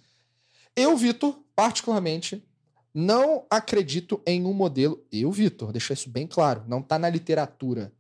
Eu, 0.76 0.96
Vitor, 0.96 1.40
particularmente, 1.56 2.48
não 2.94 3.48
acredito 3.50 4.22
em 4.28 4.46
um 4.46 4.54
modelo. 4.54 5.04
Eu, 5.12 5.32
Vitor, 5.32 5.72
deixar 5.72 5.96
isso 5.96 6.08
bem 6.08 6.28
claro, 6.28 6.64
não 6.68 6.82
está 6.82 7.00
na 7.00 7.10
literatura. 7.10 7.92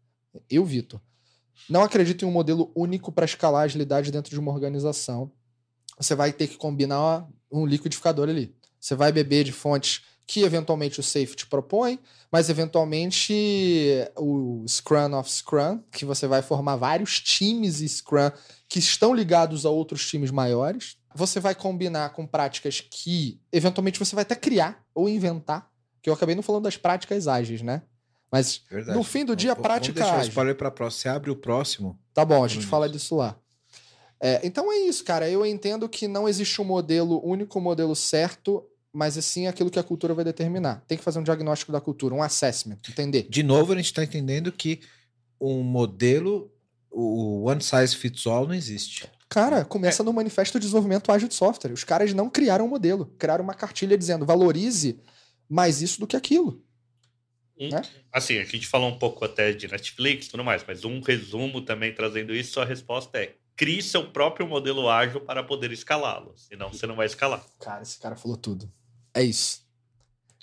Eu, 0.48 0.64
Vitor, 0.64 1.02
não 1.68 1.82
acredito 1.82 2.24
em 2.24 2.28
um 2.28 2.32
modelo 2.32 2.72
único 2.76 3.12
para 3.12 3.26
escalar 3.26 3.64
a 3.64 3.66
agilidade 3.66 4.12
dentro 4.12 4.30
de 4.30 4.40
uma 4.40 4.52
organização. 4.52 5.32
Você 5.98 6.14
vai 6.14 6.32
ter 6.32 6.48
que 6.48 6.56
combinar 6.56 7.28
um 7.52 7.66
liquidificador 7.66 8.30
ali. 8.30 8.56
Você 8.80 8.94
vai 8.94 9.12
beber 9.12 9.44
de 9.44 9.52
fontes 9.52 10.04
que 10.32 10.44
eventualmente 10.44 10.98
o 10.98 11.04
Safe 11.04 11.36
te 11.36 11.46
propõe, 11.46 12.00
mas 12.32 12.50
eventualmente 12.50 13.34
o 14.18 14.64
Scrum 14.66 15.14
of 15.20 15.30
Scrum, 15.30 15.84
que 15.92 16.06
você 16.06 16.26
vai 16.26 16.42
formar 16.42 16.78
vários 16.78 17.20
times 17.20 17.80
Scrum 17.80 18.32
que 18.70 18.80
estão 18.80 19.14
ligados 19.14 19.66
a 19.66 19.70
outros 19.70 20.08
times 20.08 20.32
maiores. 20.32 20.96
Você 21.14 21.42
vai 21.42 21.54
combinar 21.54 22.14
com 22.14 22.26
práticas 22.26 22.80
que 22.80 23.42
eventualmente 23.52 24.00
você 24.00 24.16
vai 24.16 24.22
até 24.22 24.34
criar 24.34 24.82
ou 24.96 25.10
inventar, 25.10 25.70
que 26.02 26.10
eu 26.10 26.14
acabei 26.14 26.34
não 26.34 26.42
falando 26.42 26.64
das 26.64 26.78
práticas 26.78 27.28
ágeis, 27.28 27.62
né? 27.62 27.82
Mas 28.32 28.62
Verdade. 28.72 28.98
no 28.98 29.04
fim 29.04 29.26
do 29.26 29.36
dia, 29.36 29.52
a 29.52 29.56
prática 29.58 30.00
vamos 30.00 30.14
deixar 30.14 30.44
ágil. 30.46 30.56
para 30.56 30.72
próximo. 30.72 31.02
Você 31.02 31.10
abre 31.10 31.30
o 31.30 31.36
próximo. 31.36 32.00
Tá 32.14 32.24
bom, 32.24 32.42
a 32.42 32.48
gente 32.48 32.66
fala 32.66 32.88
disso 32.88 33.18
lá. 33.18 33.38
É, 34.24 34.40
então 34.46 34.72
é 34.72 34.78
isso, 34.78 35.04
cara. 35.04 35.30
Eu 35.30 35.46
entendo 35.46 35.90
que 35.90 36.08
não 36.08 36.30
existe 36.30 36.62
um 36.62 36.64
modelo 36.64 37.22
único, 37.22 37.60
um 37.60 37.62
modelo 37.62 37.94
certo 37.98 38.66
mas 38.94 39.18
assim 39.18 39.48
aquilo 39.48 39.70
que 39.70 39.80
a 39.80 39.84
cultura 39.84 40.14
vai 40.14 40.26
determinar. 40.26 40.84
Tem 40.88 40.98
que 40.98 41.04
fazer 41.04 41.20
um 41.20 41.24
diagnóstico 41.24 41.72
da 41.72 41.80
cultura, 41.80 42.14
um 42.14 42.24
assessment, 42.24 42.78
entender. 42.90 43.28
De 43.30 43.44
novo, 43.44 43.74
a 43.74 43.76
gente 43.76 43.86
está 43.86 44.04
entendendo 44.04 44.52
que 44.52 44.82
um 45.40 45.64
modelo, 45.64 46.52
o 46.90 47.48
one 47.48 47.62
size 47.62 47.96
fits 47.96 48.28
all, 48.28 48.48
não 48.48 48.54
existe. 48.54 49.10
Cara, 49.30 49.64
começa 49.64 50.04
é. 50.04 50.06
no 50.06 50.12
Manifesto 50.12 50.60
de 50.60 50.66
Desenvolvimento 50.66 51.12
Ágil 51.12 51.30
de 51.30 51.36
Software. 51.36 51.72
Os 51.72 51.86
caras 51.86 52.14
não 52.14 52.30
criaram 52.30 52.66
um 52.66 52.70
modelo, 52.70 53.06
criaram 53.18 53.44
uma 53.44 53.54
cartilha 53.54 53.98
dizendo 53.98 54.26
valorize 54.26 55.00
mais 55.48 55.82
isso 55.82 56.00
do 56.00 56.08
que 56.08 56.18
aquilo. 56.18 56.62
Um, 57.58 57.70
né? 57.70 57.82
Assim, 58.12 58.38
a 58.40 58.44
gente 58.44 58.68
falou 58.68 58.90
um 58.90 59.00
pouco 59.00 59.24
até 59.24 59.54
de 59.54 59.68
Netflix 59.68 60.26
e 60.26 60.30
tudo 60.32 60.44
mais, 60.44 60.64
mas 60.68 60.84
um 60.84 61.00
resumo 61.00 61.62
também 61.62 61.94
trazendo 61.94 62.36
isso, 62.36 62.60
a 62.60 62.66
resposta 62.66 63.20
é 63.20 63.36
crie 63.56 63.82
seu 63.82 64.10
próprio 64.10 64.48
modelo 64.48 64.90
ágil 64.90 65.22
para 65.22 65.44
poder 65.44 65.72
escalá-lo. 65.72 66.34
Senão 66.36 66.74
você 66.74 66.86
não 66.86 66.96
vai 66.96 67.06
escalar. 67.06 67.46
Cara, 67.60 67.84
esse 67.84 68.00
cara 68.00 68.16
falou 68.16 68.36
tudo. 68.36 68.72
É 69.14 69.24
isso. 69.24 69.62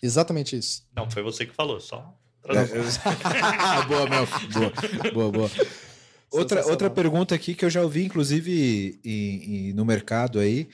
Exatamente 0.03 0.57
isso. 0.57 0.83
Não, 0.95 1.11
foi 1.11 1.23
você 1.23 1.45
que 1.47 1.55
falou, 1.55 1.81
só. 1.81 2.15
É, 2.45 2.65
boa, 3.89 4.09
Mel. 4.09 4.27
Boa, 5.13 5.13
boa, 5.13 5.33
boa. 5.33 5.51
Outra, 6.31 6.67
outra 6.67 6.91
pergunta 6.91 7.35
aqui 7.35 7.55
que 7.55 7.65
eu 7.65 7.71
já 7.71 7.83
ouvi, 7.83 8.05
inclusive, 8.05 9.01
em, 9.05 9.71
em, 9.71 9.73
no 9.73 9.85
mercado 9.85 10.39
aí. 10.39 10.69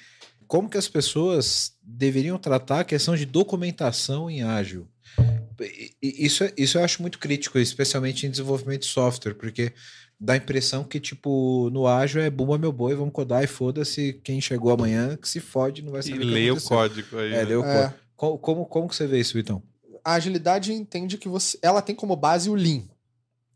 Como 0.47 0.69
que 0.69 0.77
as 0.77 0.89
pessoas 0.89 1.73
deveriam 1.83 2.39
tratar 2.39 2.81
a 2.81 2.85
questão 2.85 3.17
de 3.17 3.25
documentação 3.25 4.29
em 4.29 4.43
ágil? 4.43 4.89
Isso, 6.03 6.45
isso 6.57 6.79
eu 6.79 6.85
acho 6.85 7.01
muito 7.01 7.19
crítico, 7.19 7.59
especialmente 7.59 8.27
em 8.27 8.31
desenvolvimento 8.31 8.83
de 8.83 8.89
software, 8.89 9.35
porque 9.35 9.73
dá 10.19 10.35
a 10.35 10.37
impressão 10.37 10.85
que, 10.85 11.01
tipo, 11.01 11.69
no 11.73 11.87
ágil 11.87 12.23
é 12.23 12.31
bumba 12.31 12.59
meu 12.59 12.73
boi, 12.73 12.95
vamos 12.95 13.13
codar 13.13 13.43
e 13.43 13.47
foda-se 13.47 14.21
quem 14.25 14.41
chegou 14.41 14.73
amanhã 14.73 15.17
que 15.17 15.29
se 15.29 15.41
fode, 15.41 15.83
não 15.83 15.93
vai 15.93 16.03
saber 16.03 16.21
e 16.21 16.25
lê 16.25 16.51
o 16.51 16.61
código 16.61 17.19
aí. 17.19 17.35
É, 17.35 17.45
lê 17.45 17.57
o 17.57 17.65
é. 17.65 17.83
código. 17.83 18.01
Como, 18.17 18.39
como, 18.39 18.67
como 18.67 18.89
que 18.89 18.97
você 18.97 19.07
vê 19.07 19.21
isso, 19.21 19.35
Vitão? 19.35 19.63
A 20.05 20.15
agilidade 20.15 20.73
entende 20.73 21.19
que 21.19 21.29
você, 21.29 21.59
ela 21.63 21.83
tem 21.83 21.95
como 21.95 22.15
base 22.15 22.49
o 22.49 22.55
Lean. 22.55 22.83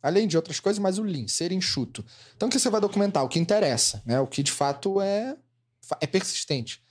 Além 0.03 0.27
de 0.27 0.37
outras 0.37 0.61
coisas, 0.61 0.79
mas 0.79 0.99
o 0.99 1.03
Lean, 1.03 1.27
ser 1.27 1.53
enxuto. 1.53 2.05
Então, 2.37 2.49
o 2.49 2.51
que 2.51 2.59
você 2.59 2.71
vai 2.71 2.81
documentar? 2.81 3.25
O 3.25 3.29
que 3.29 3.39
interessa, 3.39 4.03
né? 4.07 4.21
O 4.21 4.27
que 4.27 4.43
de 4.43 4.53
fato 4.53 5.01
é, 5.01 5.37
é 6.01 6.07
persistente. 6.07 6.83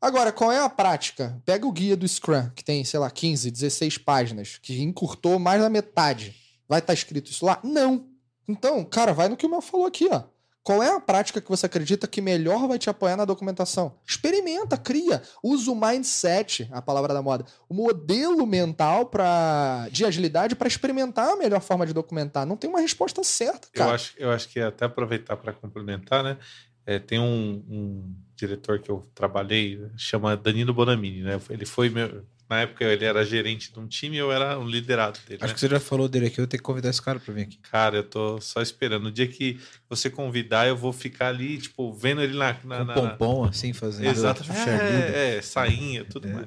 Agora, 0.00 0.32
qual 0.32 0.52
é 0.52 0.60
a 0.60 0.68
prática? 0.68 1.40
Pega 1.46 1.66
o 1.66 1.72
guia 1.72 1.96
do 1.96 2.06
Scrum, 2.06 2.50
que 2.50 2.62
tem, 2.62 2.84
sei 2.84 3.00
lá, 3.00 3.10
15, 3.10 3.50
16 3.50 3.98
páginas, 3.98 4.58
que 4.60 4.82
encurtou 4.82 5.38
mais 5.38 5.62
da 5.62 5.70
metade. 5.70 6.34
Vai 6.68 6.80
estar 6.80 6.88
tá 6.88 6.94
escrito 6.94 7.30
isso 7.30 7.46
lá? 7.46 7.58
Não. 7.62 8.06
Então, 8.46 8.84
cara, 8.84 9.12
vai 9.12 9.28
no 9.28 9.36
que 9.36 9.46
o 9.46 9.50
Mel 9.50 9.60
falou 9.60 9.86
aqui, 9.86 10.08
ó. 10.10 10.22
Qual 10.64 10.82
é 10.82 10.96
a 10.96 10.98
prática 10.98 11.42
que 11.42 11.50
você 11.50 11.66
acredita 11.66 12.06
que 12.06 12.22
melhor 12.22 12.66
vai 12.66 12.78
te 12.78 12.88
apoiar 12.88 13.18
na 13.18 13.26
documentação? 13.26 13.96
Experimenta, 14.06 14.78
cria, 14.78 15.22
usa 15.42 15.70
o 15.70 15.78
mindset, 15.78 16.66
a 16.72 16.80
palavra 16.80 17.12
da 17.12 17.20
moda, 17.20 17.44
o 17.68 17.74
modelo 17.74 18.46
mental 18.46 19.04
pra, 19.04 19.86
de 19.92 20.06
agilidade 20.06 20.56
para 20.56 20.66
experimentar 20.66 21.28
a 21.28 21.36
melhor 21.36 21.60
forma 21.60 21.86
de 21.86 21.92
documentar. 21.92 22.46
Não 22.46 22.56
tem 22.56 22.70
uma 22.70 22.80
resposta 22.80 23.22
certa, 23.22 23.68
cara. 23.74 23.90
Eu 23.90 23.94
acho, 23.94 24.14
eu 24.16 24.30
acho 24.30 24.48
que 24.48 24.58
até 24.58 24.86
aproveitar 24.86 25.36
para 25.36 25.52
complementar, 25.52 26.24
né? 26.24 26.38
É, 26.86 26.98
tem 26.98 27.18
um, 27.18 27.62
um, 27.68 28.14
diretor 28.34 28.78
que 28.78 28.90
eu 28.90 29.06
trabalhei, 29.14 29.86
chama 29.98 30.34
Danilo 30.34 30.72
Bonamini, 30.72 31.22
né? 31.22 31.38
Ele 31.50 31.66
foi 31.66 31.90
meu, 31.90 32.24
na 32.48 32.60
época 32.60 32.84
ele 32.84 33.04
era 33.04 33.24
gerente 33.24 33.72
de 33.72 33.78
um 33.78 33.86
time 33.86 34.16
e 34.16 34.18
eu 34.18 34.30
era 34.30 34.58
um 34.58 34.66
liderado 34.66 35.18
dele. 35.26 35.38
Acho 35.42 35.48
né? 35.48 35.54
que 35.54 35.60
você 35.60 35.68
já 35.68 35.80
falou 35.80 36.08
dele 36.08 36.26
aqui, 36.26 36.40
eu 36.40 36.46
tenho 36.46 36.60
que 36.60 36.64
convidar 36.64 36.90
esse 36.90 37.00
cara 37.00 37.18
para 37.18 37.32
vir 37.32 37.42
aqui. 37.42 37.58
Cara, 37.58 37.96
eu 37.96 38.04
tô 38.04 38.40
só 38.40 38.60
esperando. 38.60 39.04
No 39.04 39.10
dia 39.10 39.26
que 39.26 39.58
você 39.88 40.10
convidar, 40.10 40.68
eu 40.68 40.76
vou 40.76 40.92
ficar 40.92 41.28
ali, 41.28 41.58
tipo, 41.58 41.92
vendo 41.92 42.20
ele 42.20 42.36
na. 42.36 42.52
na, 42.64 42.78
Com 42.78 42.84
na 42.84 42.94
pompom, 42.94 43.44
assim, 43.44 43.72
fazendo. 43.72 44.10
Exato. 44.10 44.44
É, 44.52 45.36
é, 45.36 45.42
sainha, 45.42 46.04
tudo 46.04 46.28
é. 46.28 46.32
mais. 46.32 46.46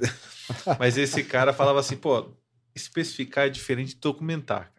Mas 0.79 0.97
esse 0.97 1.23
cara 1.23 1.51
falava 1.51 1.79
assim, 1.79 1.97
pô, 1.97 2.31
especificar 2.75 3.47
é 3.47 3.49
diferente 3.49 3.95
de 3.95 3.99
documentar. 3.99 4.71
Cara. 4.73 4.77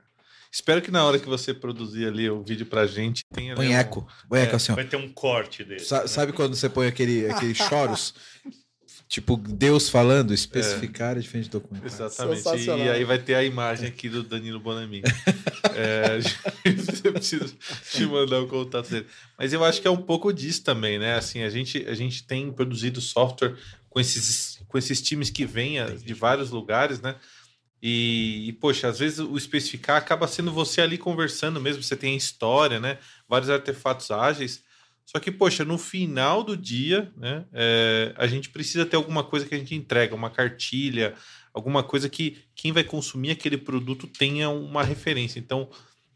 Espero 0.51 0.81
que 0.81 0.91
na 0.91 1.05
hora 1.05 1.19
que 1.19 1.29
você 1.29 1.53
produzir 1.53 2.07
ali 2.07 2.31
o 2.31 2.43
vídeo 2.43 2.65
pra 2.65 2.87
gente 2.87 3.23
tenha. 3.35 3.55
Põe 3.55 3.75
eco. 3.75 4.09
Põe 4.29 4.41
eco 4.41 4.53
é, 4.53 4.57
assim, 4.57 4.73
ó. 4.73 4.75
Vai 4.77 4.85
ter 4.85 4.97
um 4.97 5.09
corte 5.13 5.63
dele. 5.63 5.81
Sa 5.81 6.03
né? 6.03 6.07
Sabe 6.07 6.33
quando 6.33 6.55
você 6.55 6.69
põe 6.69 6.87
aquele, 6.87 7.31
aquele 7.31 7.53
choros? 7.55 8.15
Tipo, 9.09 9.39
Deus 9.39 9.89
falando, 9.89 10.35
especificar 10.35 11.17
é, 11.17 11.19
é 11.19 11.23
diferente 11.23 11.45
de 11.45 11.51
documento. 11.51 11.87
Exatamente. 11.87 12.47
E 12.67 12.91
aí 12.91 13.05
vai 13.05 13.19
ter 13.19 13.37
a 13.37 13.43
imagem 13.43 13.89
aqui 13.89 14.07
do 14.07 14.23
Danilo 14.23 14.61
Bonami. 14.61 15.03
é, 15.75 16.21
você 16.77 17.11
precisa 17.11 17.51
te 17.91 18.05
mandar 18.05 18.41
o 18.41 18.47
contato 18.47 18.91
dele. 18.91 19.07
Mas 19.39 19.55
eu 19.55 19.65
acho 19.65 19.81
que 19.81 19.89
é 19.89 19.91
um 19.91 20.03
pouco 20.03 20.31
disso 20.31 20.63
também, 20.63 20.99
né? 20.99 21.15
Assim, 21.15 21.43
a 21.43 21.49
gente, 21.49 21.87
a 21.89 21.95
gente 21.95 22.23
tem 22.23 22.53
produzido 22.53 23.01
software 23.01 23.57
com 23.89 23.99
esses, 23.99 24.61
com 24.69 24.77
esses 24.77 25.01
times 25.01 25.31
que 25.31 25.47
vêm 25.47 25.79
de 26.05 26.13
vários 26.13 26.51
lugares, 26.51 27.01
né? 27.01 27.17
E, 27.81 28.49
e, 28.49 28.53
poxa, 28.53 28.89
às 28.89 28.99
vezes 28.99 29.21
o 29.21 29.39
especificar 29.39 29.97
acaba 29.97 30.29
sendo 30.29 30.53
você 30.53 30.83
ali 30.83 30.99
conversando 30.99 31.59
mesmo, 31.59 31.83
você 31.83 31.97
tem 31.97 32.13
a 32.13 32.17
história, 32.17 32.79
né? 32.79 32.99
Vários 33.27 33.49
artefatos 33.49 34.11
ágeis. 34.11 34.63
Só 35.09 35.19
que, 35.19 35.33
poxa, 35.33 35.65
no 35.65 35.79
final 35.79 36.45
do 36.45 36.55
dia, 36.55 37.11
né, 37.17 37.47
é, 37.51 38.13
a 38.15 38.27
gente 38.27 38.51
precisa 38.51 38.85
ter 38.85 38.97
alguma 38.97 39.25
coisa 39.25 39.47
que 39.47 39.55
a 39.55 39.59
gente 39.59 39.75
entrega, 39.75 40.15
uma 40.15 40.29
cartilha, 40.29 41.15
alguma 41.51 41.83
coisa 41.83 42.11
que 42.11 42.45
quem 42.55 42.73
vai 42.73 42.85
consumir 42.85 43.31
aquele 43.31 43.57
produto 43.57 44.07
tenha 44.07 44.51
uma 44.51 44.85
referência. 44.85 45.39
Então, 45.39 45.71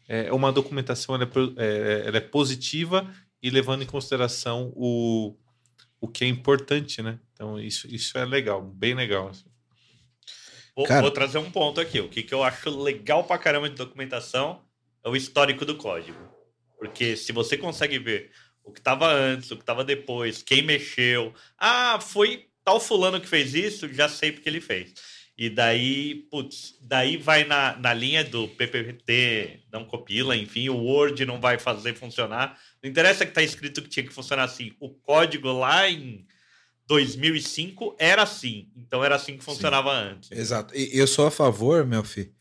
é, 0.06 0.30
uma 0.30 0.52
documentação 0.52 1.14
ela 1.14 1.24
é, 1.24 1.64
é, 1.64 2.06
ela 2.06 2.18
é 2.18 2.20
positiva 2.20 3.10
e 3.42 3.48
levando 3.48 3.80
em 3.80 3.86
consideração 3.86 4.70
o, 4.76 5.38
o 5.98 6.06
que 6.06 6.22
é 6.24 6.28
importante, 6.28 7.00
né? 7.00 7.18
Então, 7.32 7.58
isso, 7.58 7.86
isso 7.88 8.18
é 8.18 8.26
legal, 8.26 8.60
bem 8.60 8.92
legal. 8.92 9.28
Assim. 9.28 9.46
Vou, 10.76 10.84
Cara... 10.84 11.00
vou, 11.00 11.10
trazer 11.10 11.38
um 11.38 11.50
ponto 11.50 11.80
aqui. 11.80 11.98
O 11.98 12.10
que, 12.10 12.22
que 12.22 12.34
eu 12.34 12.42
acho 12.42 12.68
legal 12.68 13.24
pra 13.24 13.38
caramba 13.38 13.70
de 13.70 13.74
documentação 13.74 14.60
é 15.02 15.08
o 15.08 15.16
histórico 15.16 15.64
do 15.64 15.76
código. 15.76 16.18
Porque 16.78 17.16
se 17.16 17.32
você 17.32 17.56
consegue 17.56 17.98
ver 17.98 18.30
o 18.64 18.72
que 18.72 18.80
estava 18.80 19.12
antes, 19.12 19.50
o 19.50 19.56
que 19.56 19.62
estava 19.62 19.84
depois, 19.84 20.42
quem 20.42 20.62
mexeu. 20.62 21.34
Ah, 21.58 21.98
foi 22.00 22.46
tal 22.64 22.80
fulano 22.80 23.20
que 23.20 23.28
fez 23.28 23.54
isso, 23.54 23.92
já 23.92 24.08
sei 24.08 24.32
porque 24.32 24.48
ele 24.48 24.60
fez. 24.60 24.94
E 25.36 25.48
daí, 25.48 26.26
putz, 26.30 26.76
daí 26.80 27.16
vai 27.16 27.44
na, 27.44 27.76
na 27.78 27.94
linha 27.94 28.22
do 28.22 28.48
PPT, 28.48 29.60
não 29.72 29.84
compila, 29.84 30.36
enfim, 30.36 30.68
o 30.68 30.76
Word 30.76 31.24
não 31.24 31.40
vai 31.40 31.58
fazer 31.58 31.94
funcionar. 31.94 32.58
Não 32.82 32.88
interessa 32.88 33.24
que 33.24 33.30
está 33.30 33.42
escrito 33.42 33.82
que 33.82 33.88
tinha 33.88 34.06
que 34.06 34.12
funcionar 34.12 34.44
assim. 34.44 34.72
O 34.78 34.90
código 34.90 35.50
lá 35.50 35.88
em 35.88 36.26
2005 36.86 37.96
era 37.98 38.22
assim. 38.22 38.68
Então 38.76 39.02
era 39.02 39.16
assim 39.16 39.36
que 39.38 39.44
funcionava 39.44 39.90
Sim. 39.90 40.10
antes. 40.10 40.30
Exato. 40.30 40.76
E 40.76 40.96
eu 40.96 41.06
sou 41.06 41.26
a 41.26 41.30
favor, 41.30 41.86
meu 41.86 42.04
filho, 42.04 42.32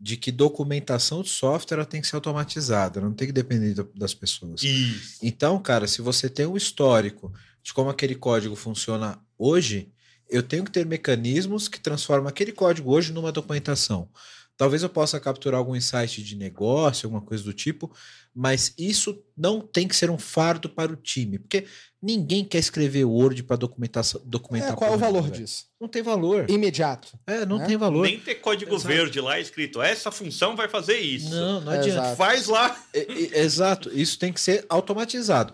de 0.00 0.16
que 0.16 0.30
documentação 0.30 1.22
de 1.22 1.28
software 1.28 1.84
tem 1.84 2.00
que 2.00 2.06
ser 2.06 2.16
automatizada, 2.16 3.00
não 3.00 3.12
tem 3.12 3.26
que 3.26 3.32
depender 3.32 3.74
das 3.96 4.14
pessoas. 4.14 4.62
Isso. 4.62 5.18
Então, 5.22 5.60
cara, 5.60 5.88
se 5.88 6.00
você 6.00 6.28
tem 6.28 6.46
um 6.46 6.56
histórico 6.56 7.32
de 7.62 7.74
como 7.74 7.90
aquele 7.90 8.14
código 8.14 8.54
funciona 8.54 9.18
hoje, 9.36 9.90
eu 10.28 10.42
tenho 10.42 10.64
que 10.64 10.70
ter 10.70 10.86
mecanismos 10.86 11.68
que 11.68 11.80
transformam 11.80 12.28
aquele 12.28 12.52
código 12.52 12.92
hoje 12.92 13.12
numa 13.12 13.32
documentação. 13.32 14.08
Talvez 14.56 14.82
eu 14.82 14.88
possa 14.88 15.20
capturar 15.20 15.58
algum 15.58 15.76
insight 15.76 16.22
de 16.22 16.36
negócio, 16.36 17.06
alguma 17.06 17.22
coisa 17.22 17.44
do 17.44 17.52
tipo, 17.52 17.92
mas 18.34 18.74
isso 18.76 19.22
não 19.36 19.60
tem 19.60 19.86
que 19.86 19.96
ser 19.96 20.10
um 20.10 20.18
fardo 20.18 20.68
para 20.68 20.92
o 20.92 20.96
time, 20.96 21.38
porque 21.38 21.66
ninguém 22.02 22.44
quer 22.44 22.58
escrever 22.58 23.04
Word 23.04 23.42
para 23.42 23.56
documentação, 23.56 24.20
documentar. 24.24 24.72
É, 24.72 24.76
qual 24.76 24.92
é 24.92 24.94
o 24.94 24.98
valor 24.98 25.30
disso? 25.30 25.66
Não 25.80 25.88
tem 25.88 26.02
valor. 26.02 26.48
Imediato. 26.48 27.18
É, 27.26 27.44
não 27.44 27.58
né? 27.58 27.66
tem 27.66 27.76
valor. 27.76 28.04
Nem 28.04 28.18
ter 28.18 28.36
código 28.36 28.74
exato. 28.74 28.88
verde 28.88 29.20
lá 29.20 29.38
escrito, 29.38 29.82
essa 29.82 30.10
função 30.10 30.56
vai 30.56 30.68
fazer 30.68 30.98
isso. 30.98 31.30
Não, 31.30 31.60
não 31.60 31.72
adianta. 31.72 32.16
Faz 32.16 32.46
lá. 32.46 32.76
É, 32.94 33.00
é, 33.00 33.40
exato, 33.40 33.90
isso 33.92 34.18
tem 34.18 34.32
que 34.32 34.40
ser 34.40 34.64
automatizado. 34.68 35.52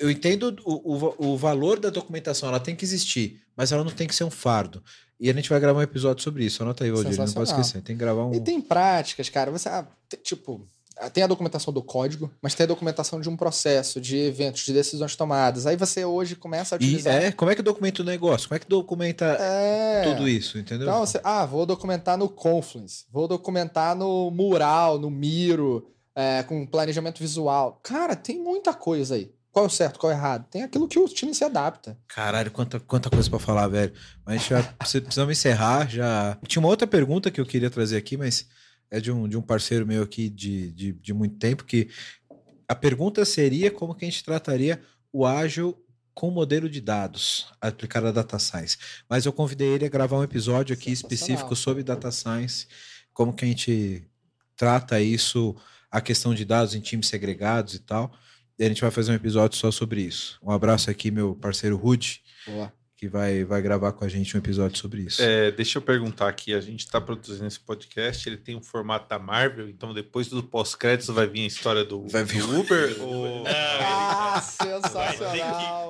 Eu 0.00 0.10
entendo 0.10 0.56
o, 0.64 0.96
o, 0.96 1.32
o 1.32 1.36
valor 1.36 1.78
da 1.78 1.88
documentação, 1.88 2.48
ela 2.48 2.58
tem 2.58 2.74
que 2.74 2.84
existir, 2.84 3.40
mas 3.56 3.70
ela 3.70 3.84
não 3.84 3.92
tem 3.92 4.08
que 4.08 4.14
ser 4.14 4.24
um 4.24 4.30
fardo. 4.30 4.82
E 5.20 5.30
a 5.30 5.32
gente 5.32 5.48
vai 5.48 5.60
gravar 5.60 5.78
um 5.78 5.82
episódio 5.82 6.22
sobre 6.22 6.44
isso. 6.44 6.62
Anota 6.62 6.84
aí, 6.84 6.90
Valdir, 6.90 7.16
não 7.16 7.32
posso 7.32 7.52
esquecer. 7.52 7.80
Tem 7.82 7.94
que 7.96 8.00
gravar 8.00 8.26
um. 8.26 8.34
E 8.34 8.40
tem 8.40 8.60
práticas, 8.60 9.28
cara. 9.28 9.50
Você, 9.50 9.68
ah, 9.68 9.86
tipo, 10.22 10.66
tem 11.12 11.24
a 11.24 11.26
documentação 11.26 11.72
do 11.72 11.82
código, 11.82 12.30
mas 12.40 12.54
tem 12.54 12.64
a 12.64 12.68
documentação 12.68 13.20
de 13.20 13.28
um 13.28 13.36
processo, 13.36 14.00
de 14.00 14.16
eventos, 14.16 14.64
de 14.64 14.72
decisões 14.72 15.16
tomadas. 15.16 15.66
Aí 15.66 15.76
você 15.76 16.04
hoje 16.04 16.36
começa 16.36 16.74
a 16.74 16.76
utilizar. 16.76 17.22
E 17.22 17.26
é, 17.26 17.32
como 17.32 17.50
é 17.50 17.54
que 17.54 17.62
documenta 17.62 18.02
o 18.02 18.04
negócio? 18.04 18.48
Como 18.48 18.56
é 18.56 18.58
que 18.58 18.68
documenta 18.68 19.24
é... 19.24 20.02
tudo 20.04 20.28
isso, 20.28 20.58
entendeu? 20.58 20.88
Então, 20.88 21.04
você, 21.04 21.20
ah, 21.24 21.44
vou 21.44 21.66
documentar 21.66 22.16
no 22.16 22.28
Confluence, 22.28 23.04
vou 23.10 23.26
documentar 23.26 23.96
no 23.96 24.30
Mural, 24.30 24.98
no 24.98 25.10
Miro, 25.10 25.86
é, 26.14 26.42
com 26.44 26.66
planejamento 26.66 27.18
visual. 27.18 27.80
Cara, 27.82 28.14
tem 28.14 28.38
muita 28.38 28.72
coisa 28.72 29.16
aí. 29.16 29.32
Qual 29.50 29.66
é 29.66 29.68
o 29.68 29.70
certo, 29.70 30.00
qual 30.00 30.12
é 30.12 30.16
o 30.16 30.18
errado? 30.18 30.46
Tem 30.50 30.64
aquilo 30.64 30.88
que 30.88 30.98
o 30.98 31.06
time 31.06 31.32
se 31.32 31.44
adapta. 31.44 31.96
Caralho, 32.08 32.50
quanta, 32.50 32.80
quanta 32.80 33.08
coisa 33.08 33.30
para 33.30 33.38
falar, 33.38 33.68
velho. 33.68 33.92
Mas 34.26 34.44
já 34.46 34.60
precisamos 34.74 35.38
encerrar. 35.38 35.88
Já 35.88 36.36
tinha 36.46 36.60
uma 36.60 36.68
outra 36.68 36.88
pergunta 36.88 37.30
que 37.30 37.40
eu 37.40 37.46
queria 37.46 37.70
trazer 37.70 37.96
aqui, 37.96 38.16
mas 38.16 38.48
é 38.90 39.00
de 39.00 39.10
um, 39.10 39.28
de 39.28 39.36
um 39.36 39.42
parceiro 39.42 39.86
meu 39.86 40.02
aqui 40.02 40.28
de, 40.28 40.70
de, 40.72 40.92
de 40.92 41.12
muito 41.12 41.36
tempo 41.36 41.64
que 41.64 41.88
a 42.68 42.74
pergunta 42.74 43.24
seria 43.24 43.70
como 43.70 43.94
que 43.94 44.04
a 44.04 44.08
gente 44.08 44.24
trataria 44.24 44.80
o 45.12 45.26
ágil 45.26 45.78
com 46.14 46.30
modelo 46.30 46.68
de 46.68 46.80
dados 46.80 47.46
aplicado 47.60 48.06
a 48.06 48.12
data 48.12 48.38
science. 48.38 48.78
Mas 49.08 49.26
eu 49.26 49.32
convidei 49.32 49.68
ele 49.68 49.84
a 49.84 49.88
gravar 49.88 50.18
um 50.18 50.22
episódio 50.22 50.72
aqui 50.72 50.90
específico 50.92 51.56
sobre 51.56 51.82
data 51.82 52.10
science, 52.10 52.66
como 53.12 53.34
que 53.34 53.44
a 53.44 53.48
gente 53.48 54.06
trata 54.56 55.00
isso, 55.00 55.56
a 55.90 56.00
questão 56.00 56.34
de 56.34 56.44
dados 56.44 56.74
em 56.74 56.80
times 56.80 57.08
segregados 57.08 57.74
e 57.74 57.80
tal. 57.80 58.12
E 58.58 58.64
a 58.64 58.68
gente 58.68 58.80
vai 58.80 58.90
fazer 58.90 59.10
um 59.10 59.16
episódio 59.16 59.58
só 59.58 59.70
sobre 59.70 60.02
isso. 60.02 60.38
Um 60.42 60.50
abraço 60.50 60.88
aqui, 60.88 61.10
meu 61.10 61.34
parceiro 61.34 61.76
Rude, 61.76 62.22
que 62.96 63.08
vai, 63.08 63.44
vai 63.44 63.60
gravar 63.60 63.92
com 63.92 64.04
a 64.04 64.08
gente 64.08 64.36
um 64.36 64.38
episódio 64.38 64.78
sobre 64.78 65.02
isso. 65.02 65.22
É, 65.22 65.50
deixa 65.50 65.78
eu 65.78 65.82
perguntar 65.82 66.28
aqui: 66.28 66.54
a 66.54 66.60
gente 66.60 66.80
está 66.80 67.00
produzindo 67.00 67.46
esse 67.46 67.60
podcast, 67.60 68.28
ele 68.28 68.36
tem 68.36 68.56
um 68.56 68.62
formato 68.62 69.08
da 69.08 69.18
Marvel, 69.18 69.68
então 69.68 69.92
depois 69.92 70.28
do 70.28 70.42
pós-créditos 70.42 71.14
vai 71.14 71.26
vir 71.26 71.42
a 71.42 71.46
história 71.46 71.84
do, 71.84 72.06
vai 72.08 72.24
vir 72.24 72.42
do 72.42 72.60
Uber? 72.60 72.96
ou... 73.02 73.44
Ah, 73.46 74.40
sensacional! 74.40 75.88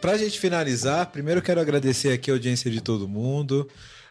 Pra 0.00 0.16
gente 0.16 0.40
finalizar, 0.40 1.10
primeiro 1.10 1.42
quero 1.42 1.60
agradecer 1.60 2.12
aqui 2.12 2.30
a 2.30 2.34
audiência 2.34 2.70
de 2.70 2.80
todo 2.80 3.06
mundo. 3.06 3.68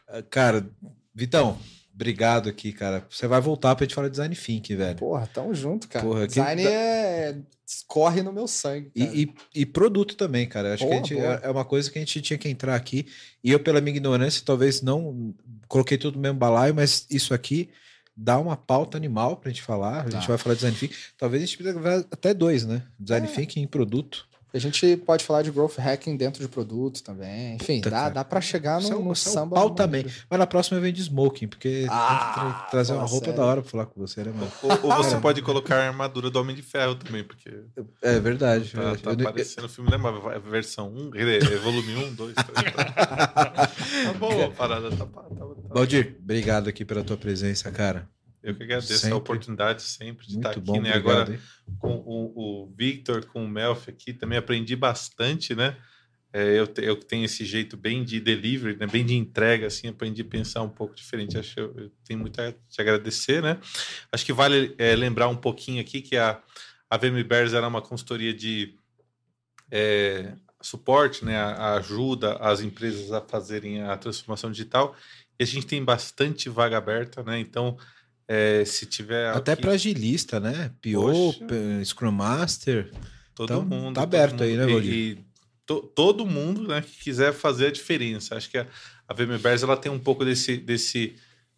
Ah, 0.08 0.22
cara, 0.22 0.70
Vitão, 1.14 1.60
Obrigado 2.00 2.48
aqui, 2.48 2.72
cara. 2.72 3.06
Você 3.10 3.28
vai 3.28 3.42
voltar 3.42 3.76
pra 3.76 3.84
gente 3.84 3.94
falar 3.94 4.08
de 4.08 4.12
design 4.14 4.34
thinking, 4.34 4.78
velho. 4.78 4.96
Porra, 4.96 5.28
tamo 5.28 5.54
junto, 5.54 5.86
cara. 5.90 6.06
Porra, 6.06 6.26
design 6.26 6.62
que... 6.62 6.68
é... 6.70 7.38
corre 7.86 8.24
no 8.24 8.32
meu 8.32 8.48
sangue. 8.48 8.90
E, 8.96 9.04
e, 9.04 9.34
e, 9.54 9.66
produto 9.66 10.16
também, 10.16 10.48
cara. 10.48 10.76
Acho 10.76 10.88
que 10.88 10.94
a 10.94 10.96
gente, 10.96 11.20
é, 11.20 11.42
é 11.44 11.50
uma 11.50 11.66
coisa 11.66 11.92
que 11.92 12.00
a 12.00 12.02
gente 12.02 12.22
tinha 12.22 12.38
que 12.38 12.48
entrar 12.48 12.74
aqui. 12.74 13.06
E 13.44 13.52
eu, 13.52 13.60
pela 13.60 13.82
minha 13.82 13.98
ignorância, 13.98 14.42
talvez 14.46 14.82
não 14.82 15.36
coloquei 15.68 15.98
tudo 15.98 16.16
no 16.16 16.22
mesmo 16.22 16.38
balaio, 16.38 16.74
mas 16.74 17.06
isso 17.10 17.34
aqui 17.34 17.70
dá 18.16 18.40
uma 18.40 18.56
pauta 18.56 18.96
animal 18.96 19.36
pra 19.36 19.52
gente 19.52 19.62
falar. 19.62 20.00
A 20.00 20.10
gente 20.10 20.22
tá. 20.22 20.28
vai 20.28 20.38
falar 20.38 20.56
de 20.56 20.62
design 20.62 20.78
thinking. 20.78 20.96
Talvez 21.18 21.44
a 21.44 21.46
gente 21.46 21.58
precisa 21.58 22.08
até 22.10 22.34
dois, 22.34 22.66
né? 22.66 22.82
Design 22.98 23.28
é. 23.28 23.30
thinking 23.30 23.62
em 23.62 23.68
produto. 23.68 24.29
A 24.52 24.58
gente 24.58 24.98
pode 24.98 25.24
falar 25.24 25.44
de 25.44 25.52
growth 25.52 25.78
hacking 25.78 26.18
dentro 26.18 26.42
de 26.42 26.48
produto 26.48 27.04
também. 27.04 27.56
Enfim, 27.56 27.82
tá, 27.82 27.90
dá, 27.90 28.10
dá 28.10 28.24
para 28.24 28.42
chegar 28.42 28.82
no, 28.82 29.04
no 29.04 29.16
samba. 29.16 29.56
Pau 29.56 29.70
também. 29.70 30.04
Mas 30.28 30.40
na 30.40 30.48
próxima 30.48 30.78
eu 30.78 30.82
venho 30.82 30.94
de 30.94 31.02
smoking, 31.02 31.48
porque 31.48 31.86
ah, 31.88 32.34
tem 32.34 32.44
que 32.44 32.50
tra 32.50 32.68
trazer 32.72 32.94
uma 32.94 33.06
roupa 33.06 33.26
sério. 33.26 33.40
da 33.40 33.46
hora 33.46 33.62
pra 33.62 33.70
falar 33.70 33.86
com 33.86 34.00
você, 34.00 34.24
né, 34.24 34.32
mano? 34.32 34.52
Ou, 34.64 34.92
ou 34.92 35.04
você 35.04 35.18
pode 35.18 35.42
colocar 35.44 35.76
a 35.76 35.88
armadura 35.88 36.32
do 36.32 36.40
Homem 36.40 36.56
de 36.56 36.64
Ferro 36.64 36.96
também, 36.96 37.24
porque. 37.24 37.52
É 38.02 38.20
verdade. 38.20 38.72
Tá, 38.72 38.96
tá 38.96 39.12
aparecendo 39.12 39.66
o 39.66 39.70
filme, 39.70 39.92
lembra? 39.92 40.12
Né, 40.12 40.40
versão 40.50 40.88
1, 40.88 41.12
volume 41.62 41.96
1, 41.96 42.14
2, 42.16 42.34
3. 42.34 42.74
tá 42.74 44.14
boa 44.18 44.46
a 44.46 44.50
parada, 44.50 44.90
tá, 44.90 45.06
tá, 45.06 45.06
tá, 45.06 45.46
Baldir, 45.74 46.18
obrigado 46.22 46.68
aqui 46.68 46.84
pela 46.84 47.04
tua 47.04 47.18
presença, 47.18 47.70
cara. 47.72 48.10
Eu 48.42 48.56
que 48.56 48.64
agradeço 48.64 48.94
sempre. 48.94 49.14
a 49.14 49.18
oportunidade 49.18 49.82
sempre 49.82 50.26
de 50.26 50.34
Muito 50.34 50.48
estar 50.48 50.52
aqui, 50.52 50.62
bom, 50.62 50.82
né? 50.82 50.92
Obrigado, 50.96 51.12
Agora, 51.12 51.34
hein? 51.34 51.40
com 51.78 51.96
o, 52.06 52.64
o 52.64 52.74
Victor, 52.76 53.26
com 53.26 53.44
o 53.44 53.50
Melf 53.50 53.90
aqui, 53.90 54.14
também 54.14 54.38
aprendi 54.38 54.76
bastante, 54.76 55.54
né? 55.54 55.76
É, 56.32 56.60
eu, 56.60 56.72
eu 56.78 56.96
tenho 56.96 57.26
esse 57.26 57.44
jeito 57.44 57.76
bem 57.76 58.04
de 58.04 58.20
delivery, 58.20 58.78
né? 58.78 58.86
bem 58.86 59.04
de 59.04 59.16
entrega, 59.16 59.66
assim, 59.66 59.88
aprendi 59.88 60.22
a 60.22 60.26
pensar 60.26 60.62
um 60.62 60.70
pouco 60.70 60.96
diferente. 60.96 61.38
Acho 61.38 61.56
que 61.56 61.60
eu, 61.60 61.74
eu 61.76 61.92
tenho 62.06 62.20
muito 62.20 62.40
a 62.40 62.52
te 62.52 62.80
agradecer, 62.80 63.42
né? 63.42 63.60
Acho 64.12 64.26
que 64.26 64.32
vale 64.32 64.76
é, 64.78 64.96
lembrar 64.96 65.28
um 65.28 65.36
pouquinho 65.36 65.82
aqui 65.82 66.02
que 66.02 66.16
a, 66.16 66.40
a 66.88 66.98
VM 66.98 67.24
Bears 67.28 67.54
era 67.54 67.68
uma 67.68 67.82
consultoria 67.82 68.32
de 68.32 68.76
é, 69.72 70.34
suporte, 70.62 71.26
né? 71.26 71.36
A, 71.36 71.50
a 71.50 71.74
ajuda 71.78 72.38
as 72.38 72.62
empresas 72.62 73.12
a 73.12 73.22
fazerem 73.22 73.82
a 73.82 73.98
transformação 73.98 74.52
digital. 74.52 74.96
E 75.40 75.44
a 75.44 75.48
gente 75.48 75.66
tem 75.66 75.84
bastante 75.84 76.48
vaga 76.48 76.78
aberta, 76.78 77.24
né? 77.24 77.40
Então, 77.40 77.76
é, 78.30 78.64
se 78.64 78.86
tiver. 78.86 79.36
Até 79.36 79.56
para 79.56 79.72
agilista, 79.72 80.40
né? 80.40 80.72
PO, 80.80 81.34
Scrum 81.84 82.12
Master. 82.12 82.92
Todo 83.34 83.52
então, 83.52 83.66
mundo. 83.66 83.96
Tá 83.96 84.04
aberto 84.04 84.34
mundo. 84.34 84.44
aí, 84.44 84.56
né, 84.56 84.68
Valdir? 84.68 84.94
E, 84.94 85.26
to, 85.66 85.82
todo 85.96 86.28
mundo 86.28 86.68
né, 86.68 86.82
que 86.82 87.04
quiser 87.04 87.34
fazer 87.34 87.66
a 87.68 87.72
diferença. 87.72 88.36
Acho 88.36 88.52
que 88.52 88.60
a, 88.60 88.68
a 89.08 89.14
VMBers 89.16 89.64
ela 89.64 89.76
tem 89.76 89.92
um 89.92 89.98
pouco 89.98 90.24
desse, 90.24 90.58
desse 90.58 91.16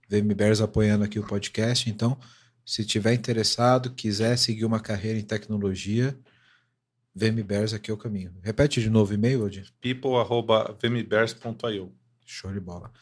VMBers 0.08 0.60
apoiando 0.60 1.02
aqui 1.04 1.18
o 1.18 1.26
podcast. 1.26 1.90
Então, 1.90 2.16
se 2.64 2.84
tiver 2.84 3.12
interessado, 3.12 3.90
quiser 3.90 4.38
seguir 4.38 4.64
uma 4.64 4.78
carreira 4.78 5.18
em 5.18 5.24
tecnologia, 5.24 6.16
VMBers 7.12 7.74
aqui 7.74 7.90
é 7.90 7.94
o 7.94 7.96
caminho. 7.96 8.32
Repete 8.40 8.80
de 8.80 8.88
novo 8.88 9.10
o 9.10 9.14
e-mail, 9.14 9.44
Odin. 9.44 9.64
people.vmbers.io 9.80 11.92
Show 12.24 12.52
de 12.52 12.60
bola. 12.60 12.92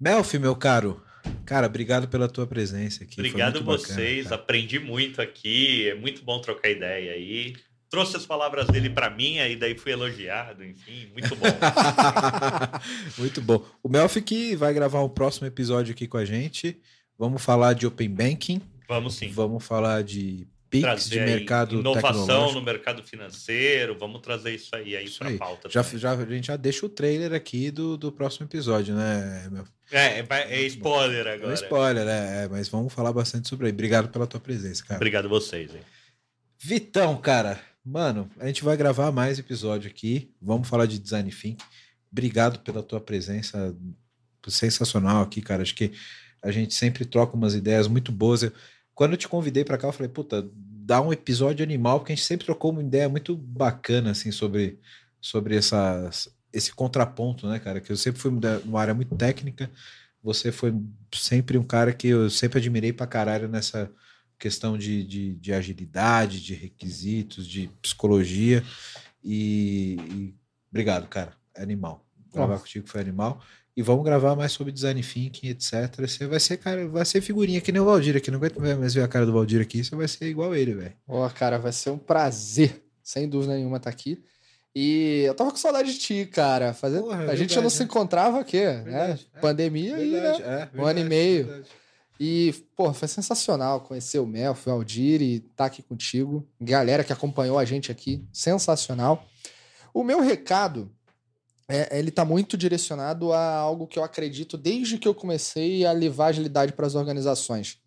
Melf, 0.00 0.32
meu 0.34 0.56
caro, 0.56 1.02
cara, 1.44 1.66
obrigado 1.66 2.08
pela 2.08 2.28
tua 2.28 2.46
presença 2.46 3.04
aqui. 3.04 3.20
Obrigado 3.20 3.62
vocês, 3.62 4.24
bacana, 4.24 4.42
aprendi 4.42 4.78
muito 4.78 5.20
aqui, 5.20 5.90
é 5.90 5.94
muito 5.94 6.24
bom 6.24 6.40
trocar 6.40 6.70
ideia 6.70 7.12
aí. 7.12 7.54
Trouxe 7.96 8.14
as 8.18 8.26
palavras 8.26 8.66
dele 8.66 8.90
para 8.90 9.08
mim, 9.08 9.38
aí 9.38 9.56
daí 9.56 9.74
fui 9.74 9.90
elogiado, 9.90 10.62
enfim, 10.62 11.08
muito 11.14 11.34
bom. 11.34 11.46
muito 13.16 13.40
bom. 13.40 13.64
O 13.82 13.88
Melf 13.88 14.16
que 14.16 14.54
vai 14.54 14.74
gravar 14.74 15.02
um 15.02 15.08
próximo 15.08 15.46
episódio 15.46 15.94
aqui 15.94 16.06
com 16.06 16.18
a 16.18 16.24
gente. 16.26 16.78
Vamos 17.18 17.42
falar 17.42 17.72
de 17.72 17.86
Open 17.86 18.10
Banking. 18.10 18.60
Vamos 18.86 19.14
sim. 19.14 19.30
Vamos 19.30 19.64
falar 19.64 20.04
de 20.04 20.46
PIX, 20.68 21.08
de 21.08 21.20
mercado 21.20 21.80
inovação 21.80 22.52
no 22.52 22.60
mercado 22.60 23.02
financeiro. 23.02 23.96
Vamos 23.98 24.20
trazer 24.20 24.54
isso 24.54 24.76
aí, 24.76 24.94
aí 24.94 25.08
para 25.08 25.30
a 25.30 25.38
pauta. 25.38 25.70
Já, 25.70 25.82
já, 25.82 26.12
a 26.12 26.26
gente 26.26 26.48
já 26.48 26.56
deixa 26.56 26.84
o 26.84 26.90
trailer 26.90 27.32
aqui 27.32 27.70
do, 27.70 27.96
do 27.96 28.12
próximo 28.12 28.44
episódio, 28.44 28.94
né, 28.94 29.48
meu? 29.50 29.64
É, 29.90 30.18
é, 30.18 30.26
é 30.28 30.60
spoiler 30.66 31.26
agora. 31.26 31.50
É 31.50 31.54
spoiler, 31.54 32.06
é, 32.06 32.44
é, 32.44 32.48
mas 32.50 32.68
vamos 32.68 32.92
falar 32.92 33.14
bastante 33.14 33.48
sobre 33.48 33.68
aí. 33.68 33.72
Obrigado 33.72 34.10
pela 34.10 34.26
tua 34.26 34.38
presença, 34.38 34.84
cara. 34.84 34.98
Obrigado 34.98 35.30
vocês. 35.30 35.74
Hein? 35.74 35.80
Vitão, 36.58 37.16
cara, 37.16 37.58
mano, 37.86 38.28
a 38.40 38.48
gente 38.48 38.64
vai 38.64 38.76
gravar 38.76 39.12
mais 39.12 39.38
episódio 39.38 39.88
aqui. 39.88 40.34
Vamos 40.42 40.68
falar 40.68 40.86
de 40.86 40.98
design 40.98 41.30
thinking. 41.30 41.56
Obrigado 42.10 42.58
pela 42.60 42.82
tua 42.82 43.00
presença 43.00 43.74
sensacional 44.48 45.22
aqui, 45.22 45.40
cara. 45.40 45.62
Acho 45.62 45.74
que 45.74 45.92
a 46.42 46.50
gente 46.50 46.74
sempre 46.74 47.04
troca 47.04 47.36
umas 47.36 47.54
ideias 47.54 47.86
muito 47.86 48.10
boas. 48.10 48.42
Eu, 48.42 48.52
quando 48.92 49.12
eu 49.12 49.16
te 49.16 49.28
convidei 49.28 49.64
para 49.64 49.78
cá, 49.78 49.88
eu 49.88 49.92
falei, 49.92 50.08
puta, 50.08 50.48
dá 50.52 51.00
um 51.00 51.12
episódio 51.12 51.62
animal, 51.62 52.00
porque 52.00 52.12
a 52.12 52.16
gente 52.16 52.24
sempre 52.24 52.44
trocou 52.44 52.72
uma 52.72 52.82
ideia 52.82 53.08
muito 53.08 53.36
bacana, 53.36 54.10
assim, 54.10 54.32
sobre, 54.32 54.80
sobre 55.20 55.56
essa, 55.56 56.10
esse 56.52 56.74
contraponto, 56.74 57.48
né, 57.48 57.58
cara? 57.58 57.80
Que 57.80 57.92
eu 57.92 57.96
sempre 57.96 58.20
fui 58.20 58.32
numa 58.64 58.80
área 58.80 58.94
muito 58.94 59.14
técnica, 59.14 59.70
você 60.22 60.50
foi 60.50 60.74
sempre 61.14 61.56
um 61.56 61.62
cara 61.62 61.92
que 61.92 62.08
eu 62.08 62.28
sempre 62.30 62.58
admirei 62.58 62.92
pra 62.92 63.06
caralho 63.06 63.48
nessa 63.48 63.90
questão 64.38 64.76
de, 64.76 65.04
de, 65.04 65.34
de 65.34 65.52
agilidade, 65.52 66.40
de 66.40 66.54
requisitos, 66.54 67.46
de 67.46 67.70
psicologia. 67.80 68.62
E, 69.22 69.96
e 70.10 70.34
obrigado, 70.70 71.08
cara. 71.08 71.32
É 71.54 71.62
animal. 71.62 72.04
Gravar 72.32 72.56
oh. 72.56 72.58
contigo 72.60 72.86
foi 72.88 73.00
animal 73.00 73.40
e 73.76 73.82
vamos 73.82 74.04
gravar 74.04 74.34
mais 74.34 74.52
sobre 74.52 74.72
design 74.72 75.02
thinking, 75.02 75.48
etc. 75.48 76.00
Você 76.00 76.26
vai 76.26 76.40
ser, 76.40 76.56
cara, 76.56 76.88
vai 76.88 77.04
ser 77.04 77.20
figurinha 77.20 77.60
que 77.60 77.70
nem 77.70 77.80
o 77.80 77.84
Valdir 77.84 78.16
aqui. 78.16 78.30
Não 78.30 78.38
aguento 78.38 78.58
mais 78.58 78.94
ver 78.94 79.02
a 79.02 79.08
cara 79.08 79.26
do 79.26 79.32
Valdir 79.32 79.60
aqui, 79.60 79.84
você 79.84 79.94
vai 79.94 80.08
ser 80.08 80.26
igual 80.26 80.56
ele, 80.56 80.74
velho. 80.74 80.94
Ó, 81.06 81.26
oh, 81.26 81.30
cara, 81.30 81.58
vai 81.58 81.72
ser 81.72 81.90
um 81.90 81.98
prazer, 81.98 82.82
sem 83.02 83.28
dúvida 83.28 83.54
nenhuma, 83.54 83.76
estar 83.76 83.90
tá 83.90 83.94
aqui. 83.94 84.22
E 84.74 85.24
eu 85.26 85.34
tava 85.34 85.50
com 85.50 85.56
saudade 85.58 85.92
de 85.92 85.98
ti, 85.98 86.26
cara. 86.26 86.72
Fazer... 86.72 87.00
Porra, 87.00 87.14
a 87.14 87.18
verdade, 87.18 87.38
gente 87.38 87.56
não 87.56 87.64
né? 87.64 87.70
se 87.70 87.82
encontrava 87.82 88.40
aqui, 88.40 88.64
né? 88.64 88.82
verdade, 88.82 89.12
né? 89.12 89.28
É, 89.34 89.40
Pandemia 89.40 89.96
verdade, 89.96 90.08
e 90.08 90.12
né? 90.12 90.28
é, 90.28 90.30
verdade, 90.30 90.70
um 90.78 90.84
ano 90.84 90.98
e 90.98 91.04
meio. 91.04 91.64
E, 92.18 92.54
pô, 92.74 92.92
foi 92.92 93.08
sensacional 93.08 93.82
conhecer 93.82 94.18
o 94.18 94.26
Mel, 94.26 94.56
o 94.66 94.70
Aldir 94.70 95.20
e 95.20 95.34
estar 95.36 95.50
tá 95.56 95.64
aqui 95.66 95.82
contigo. 95.82 96.46
Galera 96.60 97.04
que 97.04 97.12
acompanhou 97.12 97.58
a 97.58 97.64
gente 97.64 97.92
aqui, 97.92 98.24
sensacional. 98.32 99.26
O 99.92 100.02
meu 100.02 100.20
recado 100.20 100.90
é, 101.68 101.98
ele 101.98 102.10
está 102.10 102.24
muito 102.24 102.56
direcionado 102.56 103.32
a 103.32 103.56
algo 103.56 103.86
que 103.86 103.98
eu 103.98 104.04
acredito 104.04 104.56
desde 104.56 104.98
que 104.98 105.08
eu 105.08 105.14
comecei 105.14 105.84
a 105.84 105.92
levar 105.92 106.26
agilidade 106.26 106.72
para 106.72 106.86
as 106.86 106.94
organizações. 106.94 107.78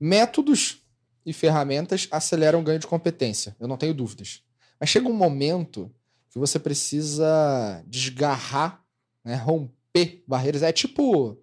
Métodos 0.00 0.82
e 1.24 1.32
ferramentas 1.32 2.08
aceleram 2.10 2.60
o 2.60 2.62
ganho 2.62 2.78
de 2.78 2.86
competência, 2.86 3.56
eu 3.60 3.68
não 3.68 3.76
tenho 3.76 3.94
dúvidas. 3.94 4.42
Mas 4.80 4.88
chega 4.90 5.08
um 5.08 5.14
momento 5.14 5.92
que 6.30 6.38
você 6.38 6.58
precisa 6.58 7.82
desgarrar, 7.86 8.84
né, 9.24 9.34
romper 9.36 10.22
barreiras. 10.26 10.62
É 10.62 10.72
tipo 10.72 11.38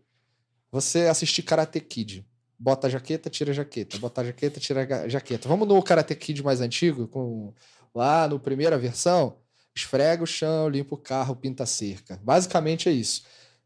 você 0.75 1.07
assistir 1.07 1.41
Karate 1.41 1.79
Kid. 1.79 2.25
Bota 2.59 2.87
a 2.87 2.89
jaqueta, 2.89 3.29
tira 3.29 3.51
a 3.51 3.53
jaqueta. 3.53 3.97
Bota 3.97 4.21
a 4.21 4.25
jaqueta, 4.25 4.59
tira 4.59 5.03
a 5.03 5.07
jaqueta. 5.07 5.47
Vamos 5.47 5.67
no 5.67 5.81
Karate 5.81 6.15
Kid 6.15 6.43
mais 6.43 6.61
antigo, 6.61 7.07
com 7.07 7.53
lá 7.93 8.27
no 8.27 8.39
primeira 8.39 8.77
versão 8.77 9.37
esfrega 9.75 10.23
o 10.23 10.27
chão, 10.27 10.69
limpa 10.69 10.95
o 10.95 10.97
carro, 10.97 11.35
pinta 11.35 11.63
a 11.63 11.65
cerca. 11.65 12.19
Basicamente 12.23 12.87
é 12.87 12.91
isso. 12.91 13.23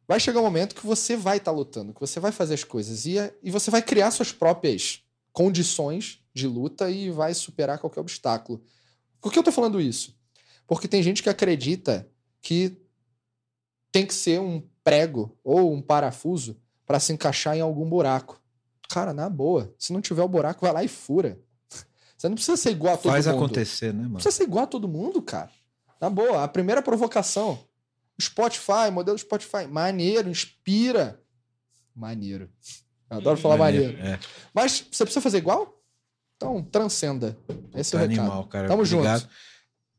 Vai 0.07 0.19
chegar 0.19 0.39
um 0.39 0.43
momento 0.43 0.73
que 0.73 0.85
você 0.85 1.15
vai 1.15 1.37
estar 1.37 1.51
tá 1.51 1.57
lutando, 1.57 1.93
que 1.93 1.99
você 1.99 2.19
vai 2.19 2.31
fazer 2.31 2.55
as 2.55 2.63
coisas 2.63 3.05
e, 3.05 3.15
e 3.43 3.51
você 3.51 3.69
vai 3.69 3.81
criar 3.81 4.09
suas 4.09 4.31
próprias 4.31 5.03
condições 5.31 6.23
de 6.33 6.47
luta 6.47 6.89
e 6.89 7.11
vai 7.11 7.33
superar 7.35 7.77
qualquer 7.77 7.99
obstáculo. 7.99 8.63
Por 9.21 9.31
que 9.31 9.37
eu 9.37 9.41
estou 9.41 9.53
falando 9.53 9.79
isso? 9.79 10.17
Porque 10.65 10.87
tem 10.87 11.03
gente 11.03 11.21
que 11.21 11.29
acredita 11.29 12.09
que 12.41 12.75
tem 13.91 14.05
que 14.05 14.13
ser 14.13 14.39
um 14.39 14.67
prego 14.83 15.37
ou 15.43 15.71
um 15.71 15.81
parafuso 15.81 16.59
para 16.89 16.99
se 16.99 17.13
encaixar 17.13 17.55
em 17.55 17.61
algum 17.61 17.87
buraco. 17.87 18.41
Cara, 18.89 19.13
na 19.13 19.29
boa, 19.29 19.71
se 19.77 19.93
não 19.93 20.01
tiver 20.01 20.23
o 20.23 20.27
buraco, 20.27 20.61
vai 20.61 20.73
lá 20.73 20.83
e 20.83 20.87
fura. 20.87 21.37
Você 22.17 22.27
não 22.27 22.33
precisa 22.33 22.57
ser 22.57 22.71
igual 22.71 22.95
a 22.95 22.97
todo 22.97 23.11
Faz 23.11 23.27
mundo. 23.27 23.35
Faz 23.35 23.43
acontecer, 23.43 23.93
né, 23.93 23.99
mano? 23.99 24.09
Não 24.09 24.13
precisa 24.15 24.35
ser 24.35 24.43
igual 24.45 24.63
a 24.63 24.67
todo 24.67 24.87
mundo, 24.87 25.21
cara. 25.21 25.51
Na 26.01 26.09
boa, 26.09 26.43
a 26.43 26.47
primeira 26.47 26.81
provocação. 26.81 27.59
Spotify, 28.19 28.89
modelo 28.91 29.15
Spotify. 29.19 29.67
Maneiro, 29.69 30.31
inspira. 30.31 31.21
Maneiro. 31.95 32.49
Eu 33.07 33.17
adoro 33.17 33.37
falar 33.37 33.57
maneiro. 33.57 33.95
maneiro. 33.95 34.15
É. 34.15 34.19
Mas 34.51 34.83
você 34.91 35.05
precisa 35.05 35.21
fazer 35.21 35.37
igual? 35.37 35.79
Então, 36.37 36.63
transcenda. 36.63 37.37
Esse 37.75 37.91
tá 37.91 37.99
é 37.99 38.05
o 38.05 38.07
recado. 38.07 38.25
animal, 38.25 38.47
cara. 38.47 38.67
Tamo 38.67 38.81
obrigado. 38.81 39.19
junto. 39.19 39.29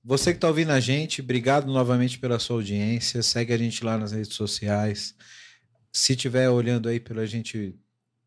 Você 0.02 0.32
que 0.32 0.38
está 0.38 0.48
ouvindo 0.48 0.72
a 0.72 0.80
gente, 0.80 1.20
obrigado 1.20 1.72
novamente 1.72 2.18
pela 2.18 2.40
sua 2.40 2.56
audiência. 2.56 3.22
Segue 3.22 3.52
a 3.52 3.56
gente 3.58 3.84
lá 3.84 3.96
nas 3.96 4.10
redes 4.10 4.34
sociais. 4.34 5.14
Se 5.92 6.12
estiver 6.12 6.48
olhando 6.48 6.88
aí 6.88 7.00
pela 7.00 7.26
gente 7.26 7.74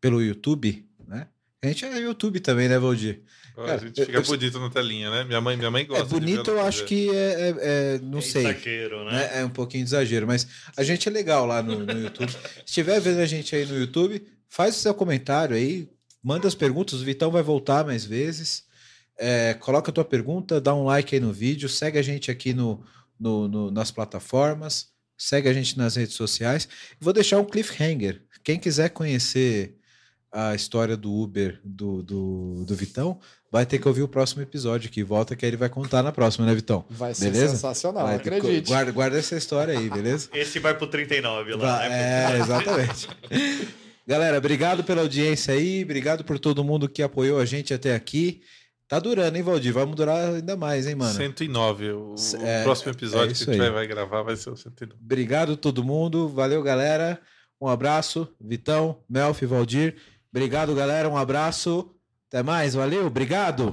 pelo 0.00 0.22
YouTube, 0.22 0.86
né? 1.06 1.28
A 1.62 1.66
gente 1.68 1.84
é 1.86 1.98
YouTube 1.98 2.40
também, 2.40 2.68
né, 2.68 2.78
Valdir? 2.78 3.22
a 3.56 3.76
gente 3.78 4.04
fica 4.04 4.18
eu, 4.18 4.22
bonito 4.22 4.58
na 4.58 4.68
telinha, 4.68 5.10
né? 5.10 5.24
Minha 5.24 5.40
mãe, 5.40 5.56
minha 5.56 5.70
mãe 5.70 5.86
gosta. 5.86 6.04
É 6.04 6.08
bonito, 6.08 6.50
eu 6.50 6.60
acho 6.60 6.84
que 6.84 7.08
é, 7.08 7.14
é, 7.14 7.54
é 7.60 7.98
não 8.02 8.18
é 8.18 8.22
sei. 8.22 8.46
Exagero, 8.46 9.04
né? 9.04 9.12
né? 9.12 9.40
É 9.40 9.44
um 9.44 9.50
pouquinho 9.50 9.84
de 9.84 9.88
exagero, 9.88 10.26
mas 10.26 10.46
a 10.76 10.82
gente 10.82 11.08
é 11.08 11.12
legal 11.12 11.46
lá 11.46 11.62
no, 11.62 11.78
no 11.86 12.00
YouTube. 12.02 12.30
Se 12.30 12.38
estiver 12.66 13.00
vendo 13.00 13.20
a 13.20 13.26
gente 13.26 13.54
aí 13.54 13.64
no 13.64 13.78
YouTube, 13.78 14.22
faz 14.48 14.76
o 14.76 14.80
seu 14.80 14.92
comentário 14.92 15.56
aí, 15.56 15.88
manda 16.22 16.48
as 16.48 16.54
perguntas. 16.54 17.00
O 17.00 17.04
Vitão 17.04 17.30
vai 17.30 17.42
voltar 17.42 17.86
mais 17.86 18.04
vezes. 18.04 18.64
É, 19.16 19.54
coloca 19.54 19.90
a 19.90 19.94
tua 19.94 20.04
pergunta, 20.04 20.60
dá 20.60 20.74
um 20.74 20.84
like 20.84 21.14
aí 21.14 21.20
no 21.20 21.32
vídeo, 21.32 21.68
segue 21.68 21.98
a 21.98 22.02
gente 22.02 22.30
aqui 22.30 22.52
no, 22.52 22.84
no, 23.18 23.46
no 23.46 23.70
nas 23.70 23.92
plataformas, 23.92 24.88
segue 25.24 25.48
a 25.48 25.52
gente 25.52 25.78
nas 25.78 25.96
redes 25.96 26.14
sociais. 26.14 26.68
Vou 27.00 27.12
deixar 27.12 27.38
um 27.38 27.44
cliffhanger. 27.44 28.20
Quem 28.42 28.58
quiser 28.58 28.90
conhecer 28.90 29.76
a 30.30 30.54
história 30.54 30.96
do 30.96 31.12
Uber 31.12 31.60
do, 31.64 32.02
do, 32.02 32.64
do 32.66 32.74
Vitão, 32.74 33.18
vai 33.50 33.64
ter 33.64 33.78
que 33.78 33.86
ouvir 33.86 34.02
o 34.02 34.08
próximo 34.08 34.42
episódio 34.42 34.88
aqui. 34.90 35.02
Volta 35.02 35.34
que 35.34 35.46
ele 35.46 35.56
vai 35.56 35.68
contar 35.68 36.02
na 36.02 36.12
próxima, 36.12 36.44
né, 36.44 36.54
Vitão? 36.54 36.84
Vai 36.90 37.14
ser 37.14 37.30
beleza? 37.30 37.52
sensacional, 37.52 38.06
vai, 38.06 38.16
acredite. 38.16 38.68
Guarda, 38.68 38.92
guarda 38.92 39.18
essa 39.18 39.36
história 39.36 39.78
aí, 39.78 39.88
beleza? 39.88 40.28
Esse 40.34 40.58
vai 40.58 40.76
pro 40.76 40.88
39 40.88 41.54
lá. 41.54 41.78
Vai, 41.78 41.88
né? 41.88 42.34
É, 42.34 42.38
exatamente. 42.40 43.08
Galera, 44.06 44.36
obrigado 44.36 44.84
pela 44.84 45.00
audiência 45.00 45.54
aí, 45.54 45.82
obrigado 45.84 46.24
por 46.24 46.38
todo 46.38 46.62
mundo 46.62 46.88
que 46.88 47.02
apoiou 47.02 47.38
a 47.38 47.46
gente 47.46 47.72
até 47.72 47.94
aqui. 47.94 48.42
Tá 48.86 48.98
durando, 48.98 49.36
hein, 49.36 49.42
Valdir? 49.42 49.72
Vamos 49.72 49.96
durar 49.96 50.34
ainda 50.34 50.56
mais, 50.56 50.86
hein, 50.86 50.94
mano? 50.94 51.14
109. 51.14 51.92
O, 51.92 52.14
é, 52.42 52.60
o 52.60 52.64
próximo 52.64 52.92
episódio 52.92 53.32
é 53.32 53.34
que 53.34 53.42
a 53.42 53.46
gente 53.46 53.58
vai, 53.58 53.70
vai 53.70 53.86
gravar 53.86 54.22
vai 54.22 54.36
ser 54.36 54.50
o 54.50 54.56
109. 54.56 54.94
Obrigado 55.02 55.56
todo 55.56 55.82
mundo. 55.82 56.28
Valeu, 56.28 56.62
galera. 56.62 57.20
Um 57.60 57.68
abraço. 57.68 58.28
Vitão, 58.40 58.98
Melf, 59.08 59.42
Valdir. 59.42 59.96
Obrigado, 60.30 60.74
galera. 60.74 61.08
Um 61.08 61.16
abraço. 61.16 61.90
Até 62.28 62.42
mais. 62.42 62.74
Valeu. 62.74 63.06
Obrigado. 63.06 63.72